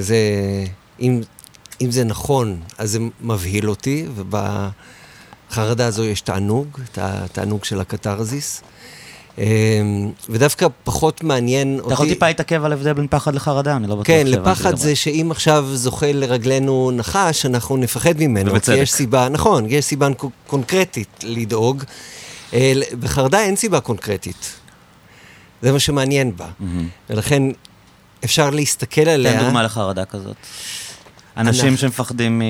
זה, 0.00 0.16
אם, 1.00 1.20
אם 1.80 1.90
זה 1.90 2.04
נכון, 2.04 2.60
אז 2.78 2.90
זה 2.90 2.98
מבהיל 3.20 3.70
אותי, 3.70 4.06
ובחרדה 4.14 5.86
הזו 5.86 6.04
יש 6.04 6.20
תענוג, 6.20 6.66
את 6.92 6.98
התענוג 7.02 7.64
של 7.64 7.80
הקתרזיס. 7.80 8.62
אמ, 9.38 9.44
ודווקא 10.28 10.66
פחות 10.84 11.24
מעניין 11.24 11.74
אותי... 11.78 11.86
אתה 11.86 11.94
יכול 11.94 12.08
טיפה 12.08 12.26
להתעכב 12.26 12.64
על 12.64 12.72
ההבדל 12.72 12.92
בין 12.92 13.06
פחד 13.10 13.34
לחרדה? 13.34 13.76
אני 13.76 13.86
לא 13.86 13.94
בטוח 13.94 14.06
כן, 14.06 14.26
לפחד. 14.26 14.76
זה 14.76 14.96
שאם 14.96 15.28
עכשיו 15.30 15.66
זוכה 15.74 16.12
לרגלינו 16.12 16.90
נחש, 16.94 17.46
אנחנו 17.46 17.76
נפחד 17.76 18.14
ממנו. 18.18 18.50
ובצדק. 18.52 18.74
כי 18.74 18.80
יש 18.80 18.92
סיבה, 18.92 19.28
נכון, 19.28 19.66
יש 19.68 19.84
סיבה 19.84 20.14
קו- 20.14 20.30
קונקרטית 20.46 21.24
לדאוג. 21.24 21.84
אה, 22.54 22.72
בחרדה 23.00 23.40
אין 23.40 23.56
סיבה 23.56 23.80
קונקרטית. 23.80 24.52
זה 25.62 25.72
מה 25.72 25.78
שמעניין 25.78 26.36
בה. 26.36 26.46
ולכן 27.10 27.42
אפשר 28.24 28.50
להסתכל 28.50 29.08
עליה. 29.08 29.32
תן 29.38 29.44
דוגמה 29.44 29.62
לחרדה 29.62 30.04
כזאת. 30.04 30.36
אנשים 31.38 31.64
אנחנו- 31.64 31.78
שמפחדים 31.78 32.38
מ... 32.38 32.42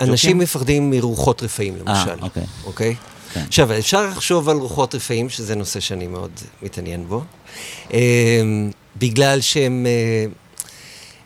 אנשים 0.00 0.30
ג'וקים? 0.30 0.38
מפחדים 0.38 0.90
מרוחות 0.90 1.42
רפאים, 1.42 1.74
למשל. 1.76 2.10
אה, 2.10 2.14
אוקיי. 2.22 2.42
אוקיי? 2.64 2.94
כן. 3.32 3.44
עכשיו, 3.48 3.78
אפשר 3.78 4.06
לחשוב 4.06 4.48
על 4.48 4.56
רוחות 4.56 4.94
רפאים, 4.94 5.28
שזה 5.28 5.54
נושא 5.54 5.80
שאני 5.80 6.06
מאוד 6.06 6.30
מתעניין 6.62 7.08
בו, 7.08 7.24
אה, 7.92 8.40
בגלל 8.96 9.40
שהם... 9.40 9.86
אה, 9.86 10.26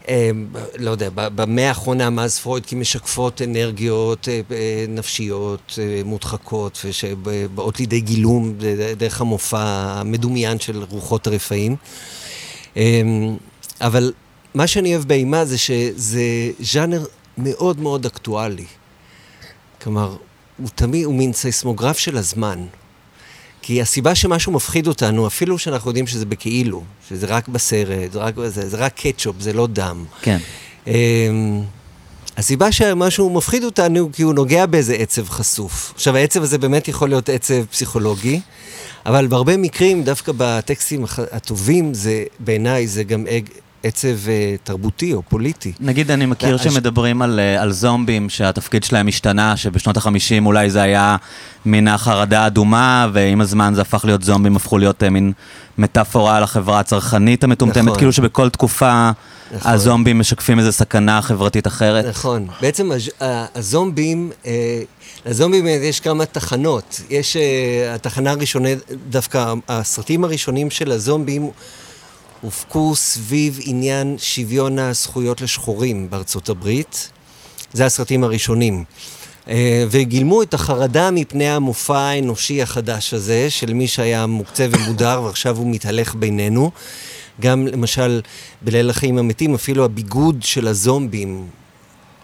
אה, 0.09 0.31
לא 0.79 0.91
יודע, 0.91 1.09
במאה 1.15 1.69
האחרונה 1.69 2.11
מאז 2.11 2.39
פרויד, 2.39 2.67
כי 2.67 2.75
משקפות 2.75 3.43
אנרגיות 3.43 4.29
אה, 4.29 4.41
אה, 4.51 4.85
נפשיות 4.89 5.79
אה, 5.83 6.01
מודחקות 6.05 6.79
ושבאות 6.85 7.81
לידי 7.81 8.01
גילום 8.01 8.55
דרך 8.97 9.21
המופע 9.21 9.61
המדומיין 10.01 10.59
של 10.61 10.83
רוחות 10.91 11.27
הרפאים. 11.27 11.77
אה, 12.77 12.83
אבל 13.81 14.13
מה 14.55 14.67
שאני 14.67 14.95
אוהב 14.95 15.09
באימה 15.09 15.45
זה 15.45 15.59
שזה 15.59 16.51
ז'אנר 16.61 17.05
מאוד 17.39 17.81
מאוד 17.81 18.07
אקטואלי. 18.07 18.67
כלומר, 19.83 20.17
הוא 20.59 20.69
תמיד, 20.75 21.05
הוא 21.05 21.15
מין 21.15 21.33
סייסמוגרף 21.33 21.99
של 21.99 22.17
הזמן. 22.17 22.67
כי 23.63 23.83
הסיבה 23.83 24.15
שמשהו 24.15 24.53
מפחיד 24.53 24.87
אותנו, 24.87 25.27
אפילו 25.27 25.59
שאנחנו 25.59 25.91
יודעים 25.91 26.07
שזה 26.07 26.27
בכאילו, 26.27 26.83
שזה 27.09 27.27
רק 27.27 27.49
בסרט, 27.49 28.13
זה 28.13 28.19
רק, 28.19 28.35
זה, 28.47 28.69
זה 28.69 28.77
רק 28.77 28.93
קטשופ, 28.95 29.37
זה 29.41 29.53
לא 29.53 29.67
דם. 29.67 30.05
כן. 30.23 30.39
אמ, 30.87 30.93
הסיבה 32.37 32.73
שמשהו 32.73 33.31
מפחיד 33.31 33.65
אותנו, 33.65 34.11
כי 34.13 34.23
הוא 34.23 34.35
נוגע 34.35 34.67
באיזה 34.67 34.95
עצב 34.95 35.29
חשוף. 35.29 35.93
עכשיו, 35.95 36.17
העצב 36.17 36.43
הזה 36.43 36.59
באמת 36.59 36.89
יכול 36.89 37.09
להיות 37.09 37.29
עצב 37.29 37.65
פסיכולוגי, 37.65 38.41
אבל 39.07 39.27
בהרבה 39.27 39.57
מקרים, 39.57 40.05
דווקא 40.05 40.33
בטקסטים 40.37 41.05
הטובים, 41.33 41.95
זה, 41.95 42.25
בעיניי, 42.39 42.87
זה 42.87 43.05
גם 43.05 43.27
עצב 43.83 44.29
אה, 44.29 44.55
תרבותי 44.65 45.13
או 45.15 45.23
פוליטי. 45.29 45.73
נגיד, 45.81 46.11
אני 46.11 46.27
מכיר 46.27 46.55
הש- 46.55 46.65
שמדברים 46.65 47.23
על, 47.23 47.41
אה, 47.41 47.63
על 47.63 47.73
זומבים, 47.73 48.29
שהתפקיד 48.29 48.85
שלהם 48.85 49.09
השתנה, 49.09 49.57
שבשנות 49.57 49.97
ה-50 49.97 50.11
אולי 50.47 50.71
זה 50.71 50.83
היה 50.83 51.17
מן 51.67 51.89
החרדה 51.89 52.41
האדומה, 52.43 53.09
ועם 53.13 53.41
הזמן 53.41 53.73
זה 53.75 53.81
הפך 53.81 54.05
להיות 54.05 54.23
זומבים, 54.23 54.57
הפכו 54.57 54.79
להיות 54.79 55.03
אה, 55.03 55.11
מין 55.11 55.33
מטאפורה 55.79 56.37
על 56.37 56.43
החברה 56.43 56.81
הצרכנית 56.81 57.45
המטומטמת, 57.45 57.85
נכון. 57.85 57.99
כאילו 57.99 58.13
שבכל 58.13 58.49
תקופה 58.49 59.11
נכון. 59.55 59.73
הזומבים 59.73 60.19
משקפים 60.19 60.59
איזו 60.59 60.73
סכנה 60.73 61.23
חברתית 61.23 61.67
אחרת. 61.67 62.05
נכון. 62.05 62.47
בעצם 62.61 62.91
הזומבים, 63.55 64.31
לזומבים 65.27 65.67
יש 65.67 66.01
כמה 66.01 66.25
תחנות. 66.27 67.01
יש 67.11 67.37
אה, 67.37 67.43
התחנה 67.95 68.31
הראשונה, 68.31 68.69
דווקא 69.11 69.55
הסרטים 69.69 70.25
הראשונים 70.25 70.71
של 70.71 70.93
הזומבים 70.93 71.51
הופקו 72.43 72.97
סביב 72.97 73.59
עניין 73.63 74.17
שוויון 74.19 74.79
הזכויות 74.79 75.41
לשחורים 75.41 76.11
בארצות 76.11 76.49
הברית. 76.49 77.11
זה 77.73 77.87
הסרטים 77.87 78.25
הראשונים. 78.25 78.85
אה, 79.49 79.85
וגילמו 79.91 80.43
את 80.43 80.55
החרדה 80.55 81.11
מפני 81.11 81.49
המופע 81.49 81.99
האנושי 81.99 82.63
החדש 82.63 83.15
הזה, 83.15 83.51
של 83.51 83.75
מי 83.75 83.89
שהיה 83.89 84.27
מוקצה 84.27 84.67
ומודר 84.71 85.23
ועכשיו 85.25 85.57
הוא 85.57 85.75
מתהלך 85.75 86.15
בינינו. 86.15 86.71
גם 87.41 87.67
למשל 87.67 88.21
בליל 88.63 88.91
החיים 88.91 89.19
המתים, 89.19 89.55
אפילו 89.55 89.85
הביגוד 89.85 90.43
של 90.43 90.69
הזומבים 90.69 91.47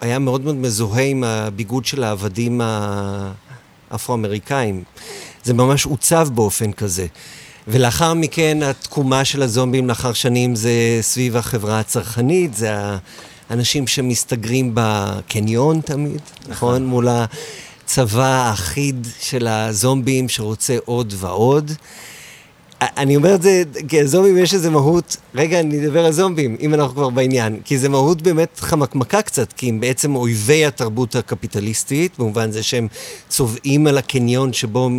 היה 0.01 0.19
מאוד 0.19 0.41
מאוד 0.41 0.55
מזוהה 0.55 1.03
עם 1.03 1.23
הביגוד 1.23 1.85
של 1.85 2.03
העבדים 2.03 2.61
האפרו-אמריקאים. 3.91 4.83
זה 5.43 5.53
ממש 5.53 5.85
עוצב 5.85 6.27
באופן 6.33 6.71
כזה. 6.71 7.07
ולאחר 7.71 8.13
מכן 8.13 8.63
התקומה 8.63 9.25
של 9.25 9.41
הזומבים 9.41 9.87
לאחר 9.87 10.13
שנים 10.13 10.55
זה 10.55 10.71
סביב 11.01 11.37
החברה 11.37 11.79
הצרכנית, 11.79 12.53
זה 12.55 12.69
האנשים 13.49 13.87
שמסתגרים 13.87 14.71
בקניון 14.73 15.81
תמיד, 15.81 16.21
נכון? 16.47 16.85
מול 16.85 17.07
הצבא 17.09 18.25
האחיד 18.25 19.07
של 19.19 19.47
הזומבים 19.47 20.29
שרוצה 20.29 20.77
עוד 20.85 21.13
ועוד. 21.17 21.71
אני 22.81 23.15
אומר 23.15 23.35
את 23.35 23.41
זה, 23.41 23.63
כי 23.87 24.01
הזומבים 24.01 24.37
יש 24.37 24.53
איזה 24.53 24.69
מהות, 24.69 25.17
רגע, 25.35 25.59
אני 25.59 25.85
אדבר 25.85 26.05
על 26.05 26.11
זומבים, 26.11 26.57
אם 26.59 26.73
אנחנו 26.73 26.93
כבר 26.93 27.09
בעניין, 27.09 27.59
כי 27.65 27.77
זה 27.77 27.89
מהות 27.89 28.21
באמת 28.21 28.59
חמקמקה 28.59 29.21
קצת, 29.21 29.53
כי 29.53 29.69
הם 29.69 29.79
בעצם 29.79 30.15
אויבי 30.15 30.65
התרבות 30.65 31.15
הקפיטליסטית, 31.15 32.19
במובן 32.19 32.51
זה 32.51 32.63
שהם 32.63 32.87
צובעים 33.29 33.87
על 33.87 33.97
הקניון 33.97 34.53
שבו, 34.53 34.89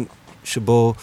שבו, 0.44 0.94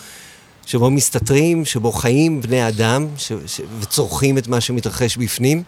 שבו 0.67 0.89
מסתתרים, 0.89 1.65
שבו 1.65 1.91
חיים 1.91 2.41
בני 2.41 2.67
אדם, 2.67 3.07
ש, 3.17 3.31
ש, 3.45 3.61
וצורכים 3.79 4.37
את 4.37 4.47
מה 4.47 4.61
שמתרחש 4.61 5.17
בפנים. 5.17 5.63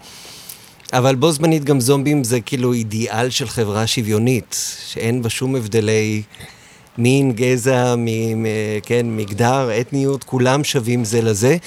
אבל 0.94 1.16
בו 1.16 1.32
זמנית 1.32 1.64
גם 1.64 1.80
זומבים 1.80 2.24
זה 2.24 2.42
כאילו 2.42 2.74
אידיאל 2.74 3.30
של 3.30 3.48
חברה 3.48 3.88
שוויונית, 3.88 4.76
שאין 4.88 5.22
בה 5.22 5.30
שום 5.30 5.56
הבדלי 5.56 6.24
מין, 6.98 7.32
גזע, 7.32 7.96
מ, 7.98 8.06
מ, 8.44 8.46
כן, 8.84 9.06
מגדר, 9.18 9.70
אתניות, 9.82 10.24
כולם 10.24 10.64
שווים 10.64 11.06
זה 11.06 11.22
לזה. 11.22 11.58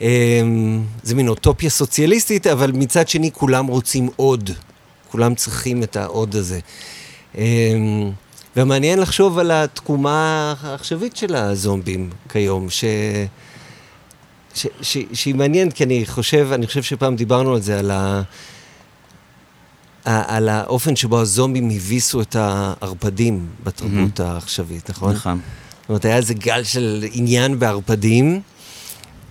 אמ, 0.00 0.82
זה 1.02 1.14
מין 1.14 1.28
אוטופיה 1.28 1.70
סוציאליסטית, 1.70 2.46
אבל 2.46 2.72
מצד 2.72 3.08
שני 3.08 3.30
כולם 3.32 3.66
רוצים 3.66 4.08
עוד. 4.16 4.50
כולם 5.10 5.34
צריכים 5.34 5.82
את 5.82 5.96
העוד 5.96 6.36
הזה. 6.36 6.60
ומעניין 8.56 8.98
לחשוב 8.98 9.38
על 9.38 9.50
התקומה 9.50 10.54
העכשווית 10.62 11.16
של 11.16 11.34
הזומבים 11.34 12.10
כיום, 12.28 12.70
ש... 12.70 12.84
ש, 14.54 14.66
ש, 14.82 14.98
שהיא 15.12 15.34
מעניינת, 15.34 15.72
כי 15.72 15.84
אני 15.84 16.06
חושב, 16.06 16.48
אני 16.52 16.66
חושב 16.66 16.82
שפעם 16.82 17.16
דיברנו 17.16 17.54
על 17.54 17.60
זה, 17.60 17.78
על, 17.78 17.90
ה, 17.90 18.22
על 20.04 20.48
האופן 20.48 20.96
שבו 20.96 21.20
הזומבים 21.20 21.70
הביסו 21.70 22.20
את 22.20 22.36
הערפדים 22.36 23.46
בתרבות 23.64 24.20
העכשווית, 24.20 24.90
נכון? 24.90 25.14
נכון. 25.14 25.40
זאת 25.80 25.88
אומרת, 25.88 26.04
היה 26.04 26.16
איזה 26.16 26.34
גל 26.34 26.64
של 26.64 27.04
עניין 27.12 27.58
בערפדים, 27.58 28.40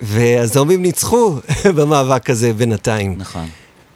והזומבים 0.01 0.81
ניצחו 0.81 1.36
במאבק 1.75 2.29
הזה 2.29 2.53
בינתיים. 2.53 3.15
נכון. 3.17 3.49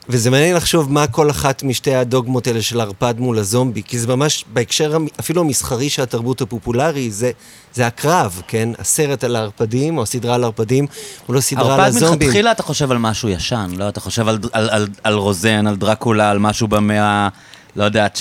וזה 0.09 0.29
מעניין 0.29 0.55
לחשוב 0.55 0.91
מה 0.91 1.07
כל 1.07 1.29
אחת 1.29 1.63
משתי 1.63 1.95
הדוגמות 1.95 2.47
האלה 2.47 2.61
של 2.61 2.81
ערפד 2.81 3.15
מול 3.17 3.39
הזומבי, 3.39 3.83
כי 3.83 3.99
זה 3.99 4.07
ממש, 4.07 4.45
בהקשר 4.53 4.97
אפילו 5.19 5.41
המסחרי 5.41 5.89
של 5.89 6.01
התרבות 6.01 6.41
הפופולרי, 6.41 7.11
זה, 7.11 7.31
זה 7.73 7.87
הקרב, 7.87 8.41
כן? 8.47 8.69
הסרט 8.79 9.23
על 9.23 9.35
הערפדים, 9.35 9.97
או 9.97 10.03
הסדרה 10.03 10.35
על 10.35 10.43
הערפדים, 10.43 10.87
הוא 11.27 11.35
לא 11.35 11.41
סדרה 11.41 11.73
על 11.73 11.81
ערפד 11.81 11.95
הזומבים. 11.95 12.19
מלכתחילה 12.19 12.51
אתה 12.51 12.63
חושב 12.63 12.91
על 12.91 12.97
משהו 12.97 13.29
ישן, 13.29 13.69
לא? 13.77 13.89
אתה 13.89 13.99
חושב 13.99 14.27
על, 14.27 14.39
על, 14.51 14.69
על, 14.69 14.87
על 15.03 15.13
רוזן, 15.13 15.67
על 15.67 15.75
דרקולה, 15.75 16.31
על 16.31 16.39
משהו 16.39 16.67
במאה, 16.67 17.29
לא 17.75 17.83
יודע, 17.83 18.03
ה-19, 18.03 18.19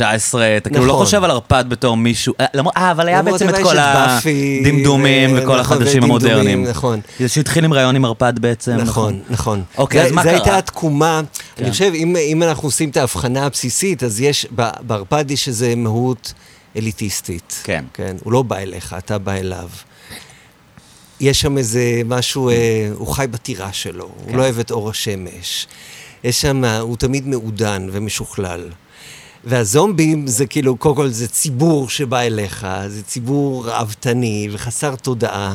אתה 0.56 0.70
כאילו 0.70 0.86
לא 0.86 0.92
נכון. 0.92 1.04
חושב 1.04 1.24
על 1.24 1.30
ערפד 1.30 1.64
בתור 1.68 1.96
מישהו, 1.96 2.34
אה, 2.40 2.46
למרות- 2.54 2.76
אה, 2.76 2.90
אבל 2.90 3.08
היה 3.08 3.22
בעצם 3.22 3.48
את 3.48 3.54
כל 3.62 3.76
הדמדומים 3.78 5.32
ו- 5.32 5.36
וכל 5.36 5.60
נכון, 5.60 5.60
החדשים 5.60 6.02
המודרניים. 6.02 6.64
נכון. 6.64 7.00
זה 7.20 7.28
שהתחיל 7.28 7.64
עם 7.64 7.72
רעיון 7.72 7.96
עם 7.96 8.04
ערפד 8.04 8.38
בעצם. 8.38 8.72
נכון, 8.76 9.20
נכון. 9.30 9.62
אוקיי, 9.78 10.00
זה, 10.00 10.06
אז 10.06 10.12
מה 10.12 10.22
קרה? 10.22 10.32
הייתה 10.32 10.58
התקומה, 10.58 11.20
כן. 11.56 11.62
אני 11.64 11.72
חושב, 11.72 11.92
אם, 11.94 12.42
אנחנו 12.42 12.68
עושים 12.68 12.88
את 12.88 12.96
ההבחנה 12.96 13.46
הבסיסית, 13.46 14.02
אז 14.02 14.20
יש, 14.20 14.46
בערפד 14.80 15.30
יש 15.30 15.48
איזו 15.48 15.66
מהות 15.76 16.32
אליטיסטית. 16.76 17.60
כן. 17.64 17.84
כן, 17.94 18.16
הוא 18.24 18.32
לא 18.32 18.42
בא 18.42 18.56
אליך, 18.56 18.94
אתה 18.98 19.18
בא 19.18 19.32
אליו. 19.32 19.68
יש 21.20 21.40
שם 21.40 21.58
איזה 21.58 21.80
משהו, 22.04 22.48
אה, 22.50 22.54
הוא 22.94 23.06
חי 23.08 23.26
בטירה 23.30 23.72
שלו, 23.72 24.08
כן. 24.08 24.30
הוא 24.30 24.36
לא 24.36 24.42
אוהב 24.42 24.58
את 24.58 24.70
אור 24.70 24.90
השמש. 24.90 25.66
יש 26.24 26.40
שם, 26.40 26.64
הוא 26.64 26.96
תמיד 26.96 27.26
מעודן 27.28 27.88
ומשוכלל. 27.92 28.68
והזומבים 29.46 30.26
זה 30.26 30.46
כאילו, 30.46 30.76
קודם 30.76 30.96
כל 30.96 31.08
זה 31.08 31.28
ציבור 31.28 31.88
שבא 31.88 32.20
אליך, 32.20 32.66
זה 32.88 33.02
ציבור 33.02 33.68
ראוותני 33.68 34.48
וחסר 34.52 34.96
תודעה, 34.96 35.54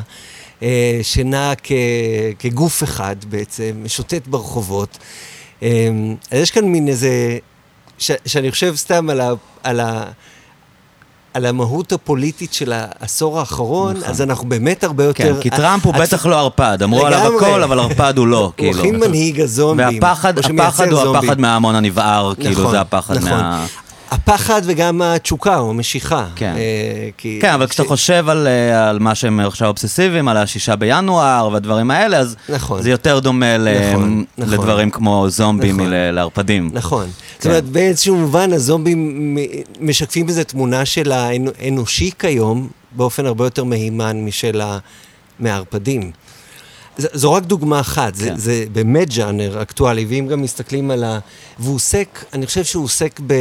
אה, 0.64 1.00
שנע 1.02 1.54
כגוף 2.40 2.84
אחד 2.84 3.16
בעצם, 3.30 3.82
משוטט 3.84 4.28
ברחובות. 4.28 4.98
אה, 5.64 5.90
אז 6.32 6.42
יש 6.42 6.52
כאן 6.52 6.66
מין 6.66 6.88
איזה, 6.88 7.38
ש, 7.98 8.12
שאני 8.26 8.52
חושב 8.52 8.76
סתם 8.76 9.10
על, 9.10 9.22
ה, 9.22 9.32
על, 9.64 9.80
ה, 9.80 10.12
על 11.34 11.46
המהות 11.46 11.92
הפוליטית 11.92 12.54
של 12.54 12.74
העשור 12.76 13.40
האחרון, 13.40 13.98
נכון. 13.98 14.10
אז 14.10 14.22
אנחנו 14.22 14.50
באמת 14.50 14.84
הרבה 14.84 15.04
יותר... 15.04 15.36
כן, 15.36 15.42
כי 15.42 15.50
טראמפ 15.50 15.86
הוא 15.86 15.94
בטח 15.94 16.26
לא 16.26 16.40
ערפד, 16.40 16.84
אמרו 16.84 17.06
עליו. 17.06 17.38
הכל, 17.38 17.64
אבל 17.64 17.80
ערפד 17.80 18.18
הוא 18.18 18.28
לא, 18.28 18.38
הוא 18.38 18.52
כאילו. 18.58 18.80
הכי 18.80 18.92
מנהיג 18.92 19.42
הזומבים. 19.42 20.04
והפחד 20.04 20.38
הפחד 20.38 20.92
הוא. 20.92 21.18
הפחד 21.18 21.40
מההמון 21.40 21.76
הנבער, 21.76 22.34
כאילו 22.36 22.52
נכון, 22.52 22.72
זה 22.72 22.82
הפחד 22.82 23.18
נכון. 23.18 23.30
מה... 23.30 23.66
הפחד 24.12 24.62
וגם 24.66 25.02
התשוקה 25.02 25.58
או 25.58 25.70
המשיכה. 25.70 26.28
כן. 26.36 26.54
אה, 26.58 27.10
כי- 27.18 27.40
כן, 27.42 27.50
אבל 27.54 27.68
כשאתה 27.68 27.84
ש- 27.84 27.88
חושב 27.88 28.30
על, 28.30 28.48
אה, 28.48 28.90
על 28.90 29.00
מה 29.00 29.16
שהם 29.16 29.40
עכשיו 29.40 29.68
אובססיביים, 29.68 30.28
על 30.28 30.38
השישה 30.38 30.76
בינואר 30.76 31.50
והדברים 31.54 31.92
האלה, 31.92 32.18
אז 32.18 32.36
נכון. 32.50 32.82
זה 32.82 32.90
יותר 32.90 33.20
דומה 33.20 33.58
ל- 33.58 33.90
נכון, 33.92 34.24
נכון. 34.38 34.54
לדברים 34.54 34.90
כמו 34.92 35.26
זומבים 35.30 35.76
נכון. 35.78 35.90
מל- 35.90 36.12
לערפדים. 36.12 36.70
נכון. 36.74 37.06
זאת 37.06 37.42
כן. 37.44 37.50
אומרת, 37.50 37.64
באיזשהו 37.66 38.16
מובן 38.16 38.54
הזומבים 38.54 39.38
משקפים 39.80 40.26
בזה 40.26 40.44
תמונה 40.44 40.86
של 40.86 41.12
האנושי 41.12 42.12
כיום 42.20 42.68
באופן 42.92 43.26
הרבה 43.26 43.46
יותר 43.46 43.64
מהימן 43.64 44.26
משל 44.26 44.62
ה- 44.62 44.78
מהערפדים. 45.40 46.12
ז- 46.98 47.08
זו 47.14 47.34
רק 47.34 47.44
דוגמה 47.44 47.80
אחת, 47.80 48.16
זה, 48.16 48.26
כן. 48.30 48.38
זה 48.38 48.66
באמת 48.72 49.12
ז'אנר 49.12 49.62
אקטואלי, 49.62 50.06
ואם 50.10 50.28
גם 50.32 50.42
מסתכלים 50.42 50.92
על 50.92 51.04
ה... 51.04 51.20
והוא 51.60 51.76
עוסק, 51.76 52.26
אני 52.34 52.46
חושב 52.46 52.64
שהוא 52.64 52.84
עוסק 52.84 53.20
ב... 53.28 53.34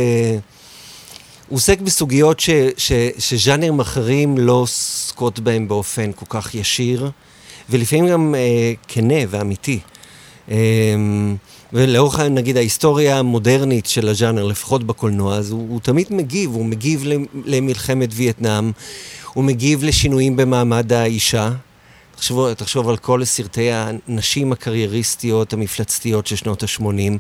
הוא 1.49 1.57
עוסק 1.57 1.81
בסוגיות 1.81 2.41
ש, 2.41 2.51
ש, 2.77 2.93
שז'אנרים 3.19 3.81
אחרים 3.81 4.39
לא 4.39 4.53
עוסקות 4.53 5.39
בהם 5.41 5.69
באופן 5.69 6.13
כל 6.13 6.27
כך 6.29 6.55
ישיר, 6.55 7.11
ולפעמים 7.71 8.09
גם 8.09 8.35
אה, 8.35 8.73
כנה 8.89 9.15
ואמיתי. 9.29 9.81
אה, 10.51 10.57
ולאורך, 11.73 12.21
נגיד, 12.21 12.57
ההיסטוריה 12.57 13.19
המודרנית 13.19 13.87
של 13.87 14.09
הז'אנר, 14.09 14.45
לפחות 14.45 14.85
בקולנוע, 14.85 15.37
אז 15.37 15.51
הוא, 15.51 15.67
הוא 15.71 15.81
תמיד 15.81 16.07
מגיב, 16.11 16.51
הוא 16.55 16.65
מגיב 16.65 17.05
למלחמת 17.45 18.09
וייטנאם, 18.13 18.73
הוא 19.35 19.45
מגיב 19.45 19.85
לשינויים 19.85 20.37
במעמד 20.37 20.93
האישה. 20.93 21.51
תחשוב, 22.17 22.53
תחשוב 22.53 22.89
על 22.89 22.97
כל 22.97 23.25
סרטי 23.25 23.71
הנשים 23.73 24.53
הקרייריסטיות, 24.53 25.53
המפלצתיות 25.53 26.27
של 26.27 26.37
שנות 26.37 26.63
ה-80. 26.63 27.19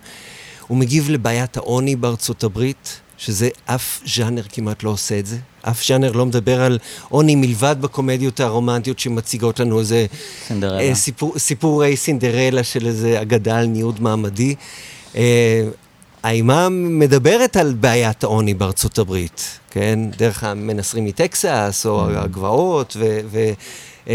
הוא 0.66 0.78
מגיב 0.78 1.10
לבעיית 1.10 1.56
העוני 1.56 1.96
בארצות 1.96 2.44
הברית, 2.44 3.00
שזה 3.18 3.48
אף 3.64 4.00
ז'אנר 4.06 4.42
כמעט 4.52 4.82
לא 4.82 4.90
עושה 4.90 5.18
את 5.18 5.26
זה. 5.26 5.36
אף 5.62 5.86
ז'אנר 5.86 6.12
לא 6.12 6.26
מדבר 6.26 6.62
על 6.62 6.78
עוני 7.08 7.34
מלבד 7.34 7.76
בקומדיות 7.80 8.40
הרומנטיות 8.40 8.98
שמציגות 8.98 9.60
לנו 9.60 9.80
איזה... 9.80 10.06
סינדרלה. 10.46 10.80
אה, 10.80 10.94
סיפור, 10.94 11.38
סיפורי 11.38 11.96
סינדרלה 11.96 12.62
של 12.62 12.86
איזה 12.86 13.22
אגדה 13.22 13.58
על 13.58 13.66
ניוד 13.66 14.02
מעמדי. 14.02 14.54
אה, 15.16 15.68
האימה 16.22 16.68
מדברת 16.68 17.56
על 17.56 17.74
בעיית 17.80 18.24
העוני 18.24 18.54
בארצות 18.54 18.98
הברית, 18.98 19.58
כן? 19.70 19.98
דרך 20.16 20.44
המנסרים 20.44 21.04
מטקסס, 21.04 21.86
או 21.86 22.06
mm. 22.06 22.18
הגבעות, 22.18 22.96
ו... 23.00 23.20
ו 23.30 23.38
אה, 24.08 24.14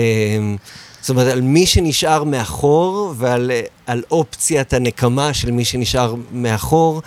זאת 1.01 1.09
אומרת, 1.09 1.31
על 1.31 1.41
מי 1.41 1.65
שנשאר 1.65 2.23
מאחור 2.23 3.13
ועל 3.17 4.03
אופציית 4.11 4.73
הנקמה 4.73 5.33
של 5.33 5.51
מי 5.51 5.65
שנשאר 5.65 6.15
מאחור. 6.31 7.01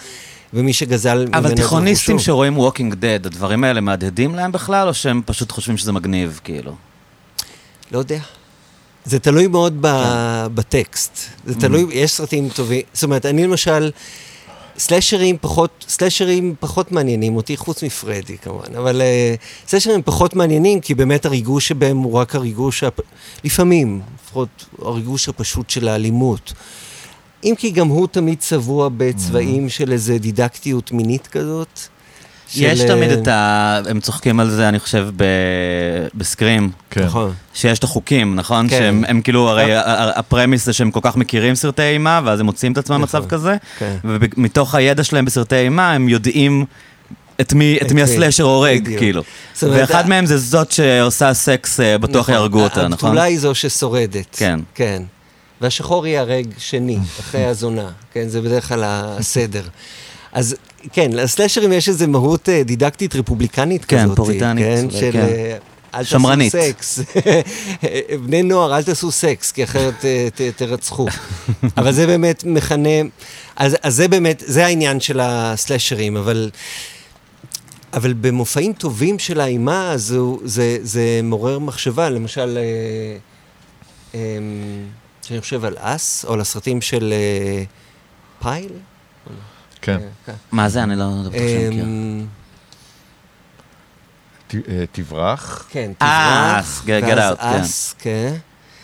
ומי 0.55 0.73
שגזל 0.73 1.25
ממנו... 1.25 1.39
אבל 1.39 1.55
תיכוניסטים 1.55 2.19
שרואים 2.19 2.59
Walking 2.59 2.93
Dead, 2.93 3.27
הדברים 3.27 3.65
האלה 3.65 3.81
מהדהדים 3.81 4.35
להם 4.35 4.53
בכלל, 4.53 4.89
או 4.89 4.95
שהם 4.95 5.23
פשוט 5.27 5.53
חושבים 5.53 5.77
שזה 5.77 5.93
מגניב, 5.93 6.41
כאילו? 6.45 6.75
לא 7.93 7.99
יודע. 7.99 8.19
זה 9.05 9.19
תלוי 9.19 9.47
מאוד 9.47 9.77
ב... 9.81 9.87
כן. 9.87 10.55
בטקסט. 10.55 11.19
זה. 11.47 11.61
תלוי, 11.61 11.87
יש 11.93 12.13
סרטים 12.13 12.49
טובים. 12.49 12.83
זאת 12.93 13.05
אומרת, 13.05 13.27
אני 13.27 13.45
למשל, 13.45 13.91
סלשרים 14.79 15.37
פחות, 15.41 15.85
סלשרים 15.89 16.55
פחות 16.61 16.93
מעניינים 16.93 17.37
אותי, 17.37 17.57
חוץ 17.57 17.83
מפרדי 17.83 18.39
כמובן, 18.39 18.75
אבל 18.77 19.03
uh, 19.03 19.69
סלשרים 19.71 20.03
פחות 20.03 20.37
מעניינים, 20.37 20.81
כי 20.81 20.95
באמת 20.95 21.27
הריגוש 21.27 21.69
שבהם 21.69 21.97
הוא 21.97 22.13
רק 22.13 22.35
הריגוש, 22.35 22.85
הפ... 22.85 23.01
לפעמים, 23.45 24.01
לפחות 24.25 24.65
הריגוש 24.79 25.29
הפשוט 25.29 25.71
של 25.71 25.89
האלימות. 25.89 26.53
אם 27.45 27.55
כי 27.59 27.71
גם 27.71 27.89
הוא 27.89 28.07
תמיד 28.11 28.39
צבוע 28.39 28.89
בצבעים 28.97 29.67
mm. 29.67 29.71
של 29.71 29.93
איזה 29.93 30.19
דידקטיות 30.19 30.93
מינית 30.93 31.27
כזאת. 31.27 31.81
יש 32.57 32.79
של... 32.79 32.89
תמיד 32.89 33.11
את 33.11 33.29
ה... 33.29 33.81
הם 33.89 34.01
צוחקים 34.01 34.41
על 34.41 34.51
זה, 34.51 34.69
אני 34.69 34.79
חושב, 34.79 35.09
ב... 35.17 35.25
בסקרים. 36.15 36.71
כן. 36.91 37.05
נכון. 37.05 37.33
שיש 37.55 37.79
את 37.79 37.85
החוקים, 37.85 38.35
נכון? 38.35 38.69
כן. 38.69 38.79
שהם 38.79 39.05
הם 39.09 39.21
כאילו, 39.21 39.49
הרי 39.49 39.73
הפרמיס 40.15 40.65
זה 40.65 40.73
שהם 40.73 40.91
כל 40.91 41.01
כך 41.03 41.17
מכירים 41.17 41.55
סרטי 41.55 41.83
אימה, 41.83 42.21
ואז 42.25 42.41
הם 42.41 42.47
מוצאים 42.47 42.73
את 42.73 42.79
עצמם 42.79 43.01
במצב 43.01 43.19
נכון. 43.19 43.31
כזה. 43.31 43.57
כן. 43.79 43.97
ומתוך 44.05 44.75
הידע 44.75 45.05
שלהם 45.05 45.25
בסרטי 45.25 45.57
אימה, 45.57 45.93
הם 45.93 46.09
יודעים 46.09 46.65
את 47.41 47.53
מי, 47.53 47.79
את 47.83 47.93
מי 47.93 48.03
הסלאשר 48.03 48.45
הורג, 48.45 48.99
כאילו. 48.99 49.23
ואחד 49.63 50.09
מהם 50.09 50.27
זה 50.27 50.39
זאת 50.39 50.73
שעושה 50.73 51.35
סקס, 51.35 51.81
אה, 51.81 51.99
בטוח 51.99 52.23
נכון. 52.23 52.35
יהרגו 52.35 52.61
אותה, 52.61 52.89
נכון? 52.89 53.09
הבתולה 53.09 53.23
היא 53.23 53.39
זו 53.39 53.55
ששורדת. 53.55 54.37
כן. 54.37 54.61
כן. 54.75 55.03
והשחור 55.61 56.07
ייהרג 56.07 56.47
שני, 56.59 56.99
אחרי 57.21 57.45
הזונה, 57.53 57.91
כן? 58.13 58.29
זה 58.29 58.41
בדרך 58.41 58.69
כלל 58.69 58.83
הסדר. 58.85 59.63
אז 60.33 60.57
כן, 60.93 61.11
לסלאשרים 61.13 61.73
יש 61.73 61.89
איזו 61.89 62.09
מהות 62.09 62.49
אה, 62.49 62.63
דידקטית 62.63 63.17
רפובליקנית 63.17 63.85
כן, 63.85 64.05
כזאת. 64.05 64.17
פוריטנית. 64.17 64.65
כן, 64.65 64.91
של... 64.91 65.13
כן. 65.13 65.19
אה, 65.19 65.57
אל 65.95 66.05
שמרנית. 66.05 66.53
תעשו 66.53 66.73
סקס. 66.73 67.01
בני 68.25 68.43
נוער, 68.43 68.77
אל 68.77 68.83
תעשו 68.83 69.11
סקס, 69.11 69.53
כי 69.53 69.65
אחרת 69.65 70.05
אה, 70.05 70.29
ת, 70.35 70.41
תרצחו. 70.57 71.07
אבל 71.79 71.93
זה 71.93 72.07
באמת 72.07 72.45
מכנה... 72.45 72.89
אז, 73.57 73.77
אז 73.83 73.95
זה 73.95 74.09
באמת, 74.09 74.43
זה 74.47 74.67
העניין 74.67 75.01
של 75.01 75.21
הסלאשרים, 75.23 76.17
אבל... 76.17 76.51
אבל 77.93 78.13
במופעים 78.13 78.73
טובים 78.73 79.19
של 79.19 79.41
האימה, 79.41 79.93
זה, 79.97 80.19
זה, 80.45 80.79
זה 80.83 81.21
מעורר 81.23 81.59
מחשבה. 81.59 82.11
למשל, 82.11 82.59
אה, 82.59 83.17
אה, 84.15 84.39
שאני 85.27 85.41
חושב 85.41 85.65
על 85.65 85.75
אס, 85.79 86.25
או 86.25 86.33
על 86.33 86.41
הסרטים 86.41 86.81
של 86.81 87.13
אה, 87.13 87.63
פייל. 88.43 88.73
כן. 89.83 89.99
כן. 90.27 90.33
מה 90.53 90.69
זה? 90.69 90.83
אני 90.83 90.97
לא 90.97 91.11
בטוח 91.21 91.33
שאני 91.33 91.69
מכיר. 91.69 91.85
אה, 94.69 94.85
תברח. 94.93 95.67
כן, 95.71 95.93
אה, 96.03 96.61
תברח. 96.85 97.37
ואז 97.39 97.61
אס, 97.61 97.95
כן. 97.99 98.35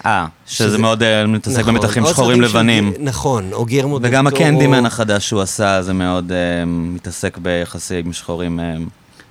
אה, 0.07 0.26
שזה 0.46 0.78
מאוד 0.78 1.02
מתעסק 1.26 1.59
נכון, 1.59 1.74
במתחים 1.74 2.07
שחורים 2.07 2.40
לבנים. 2.40 2.92
נכון, 2.98 3.52
או 3.52 3.64
דלתורו. 3.64 3.98
וגם 4.02 4.26
הקנדימן 4.26 4.87
החדש 4.87 5.28
שהוא 5.28 5.40
עשה, 5.40 5.83
זה 5.83 5.92
מאוד 5.92 6.33
מתעסק 6.66 7.38
ביחסים 7.38 8.12
שחורים. 8.12 8.61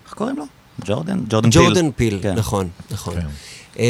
איך 0.06 0.14
קוראים 0.14 0.38
לו? 0.38 0.46
ג'ורדן? 0.86 1.20
ג'ורדן 1.30 1.52
פיל. 1.52 1.64
ג'ורדן 1.64 1.92
פיל, 1.92 2.20
כן. 2.22 2.36
נכון, 2.36 2.70
נכון. 2.92 3.14
אמ, 3.80 3.84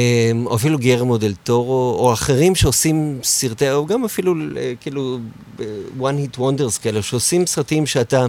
או 0.46 0.56
אפילו 0.56 0.78
גרמו 0.78 1.18
דל 1.18 1.34
טורו, 1.34 1.96
או 2.00 2.14
אחרים 2.14 2.56
שעושים 2.56 3.20
סרטי, 3.24 3.72
או 3.72 3.86
גם 3.86 4.06
אפילו 4.06 4.36
אה, 4.58 4.74
כאילו 4.82 5.20
one 6.00 6.02
hit 6.02 6.40
wonders 6.40 6.82
כאלה, 6.82 7.02
שעושים 7.02 7.46
סרטים 7.46 7.86
שאתה, 7.86 8.26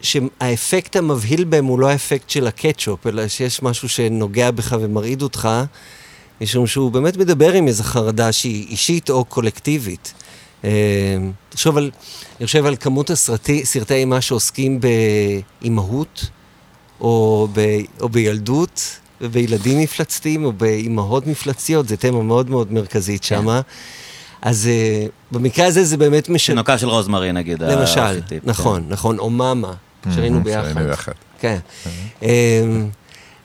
שהאפקט 0.00 0.96
המבהיל 0.96 1.44
בהם 1.44 1.64
הוא 1.64 1.78
לא 1.78 1.88
האפקט 1.88 2.30
של 2.30 2.46
הקטשופ, 2.46 3.06
אלא 3.06 3.28
שיש 3.28 3.62
משהו 3.62 3.88
שנוגע 3.88 4.50
בך 4.50 4.76
ומרעיד 4.80 5.22
אותך, 5.22 5.48
משום 6.40 6.66
שהוא 6.66 6.90
באמת 6.90 7.16
מדבר 7.16 7.52
עם 7.52 7.68
איזו 7.68 7.84
חרדה 7.84 8.32
שהיא 8.32 8.66
אישית 8.68 9.10
או 9.10 9.24
קולקטיבית. 9.24 10.14
אמ, 10.64 10.70
תחשוב 11.48 11.76
על, 11.76 11.90
אני 12.38 12.46
חושב 12.46 12.66
על 12.66 12.76
כמות 12.76 13.10
הסרטי, 13.10 13.66
סרטי 13.66 13.94
אימה 13.94 14.20
שעוסקים 14.20 14.80
באימהות, 15.60 16.24
או, 17.00 17.48
ב, 17.52 17.60
או 18.00 18.08
בילדות, 18.08 18.99
ובילדים 19.20 19.78
מפלצתיים 19.78 20.44
או 20.44 20.52
באימהות 20.52 21.26
מפלצתיות, 21.26 21.88
זו 21.88 21.96
תמה 21.96 22.22
מאוד 22.22 22.50
מאוד 22.50 22.72
מרכזית 22.72 23.20
כן. 23.24 23.26
שמה. 23.28 23.60
אז 24.42 24.68
uh, 24.68 25.34
במקרה 25.34 25.66
הזה 25.66 25.84
זה 25.84 25.96
באמת 25.96 26.28
משנה. 26.28 26.54
תינוקה 26.54 26.78
של 26.78 26.88
רוזמרי 26.88 27.32
נגיד. 27.32 27.62
למשל, 27.62 28.00
הארכיטיפ, 28.00 28.44
נכון, 28.46 28.82
כן. 28.82 28.92
נכון, 28.92 29.18
או 29.18 29.30
מאמה, 29.30 29.72
שראינו 30.14 30.42
ביחד. 30.42 30.70
שראינו 30.72 30.90
ביחד. 30.90 31.12
כן. 31.40 31.58
Um, 32.20 32.26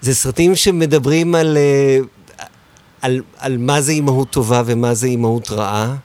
זה 0.02 0.16
סרטים 0.16 0.56
שמדברים 0.56 1.36
על, 1.36 1.58
uh, 1.58 2.44
על, 3.02 3.22
על 3.38 3.58
מה 3.58 3.82
זה 3.82 3.92
אימהות 3.92 4.30
טובה 4.30 4.64
ומה 4.66 4.94
זה 4.94 5.08
אימהות 5.08 5.52
רעה, 5.52 5.96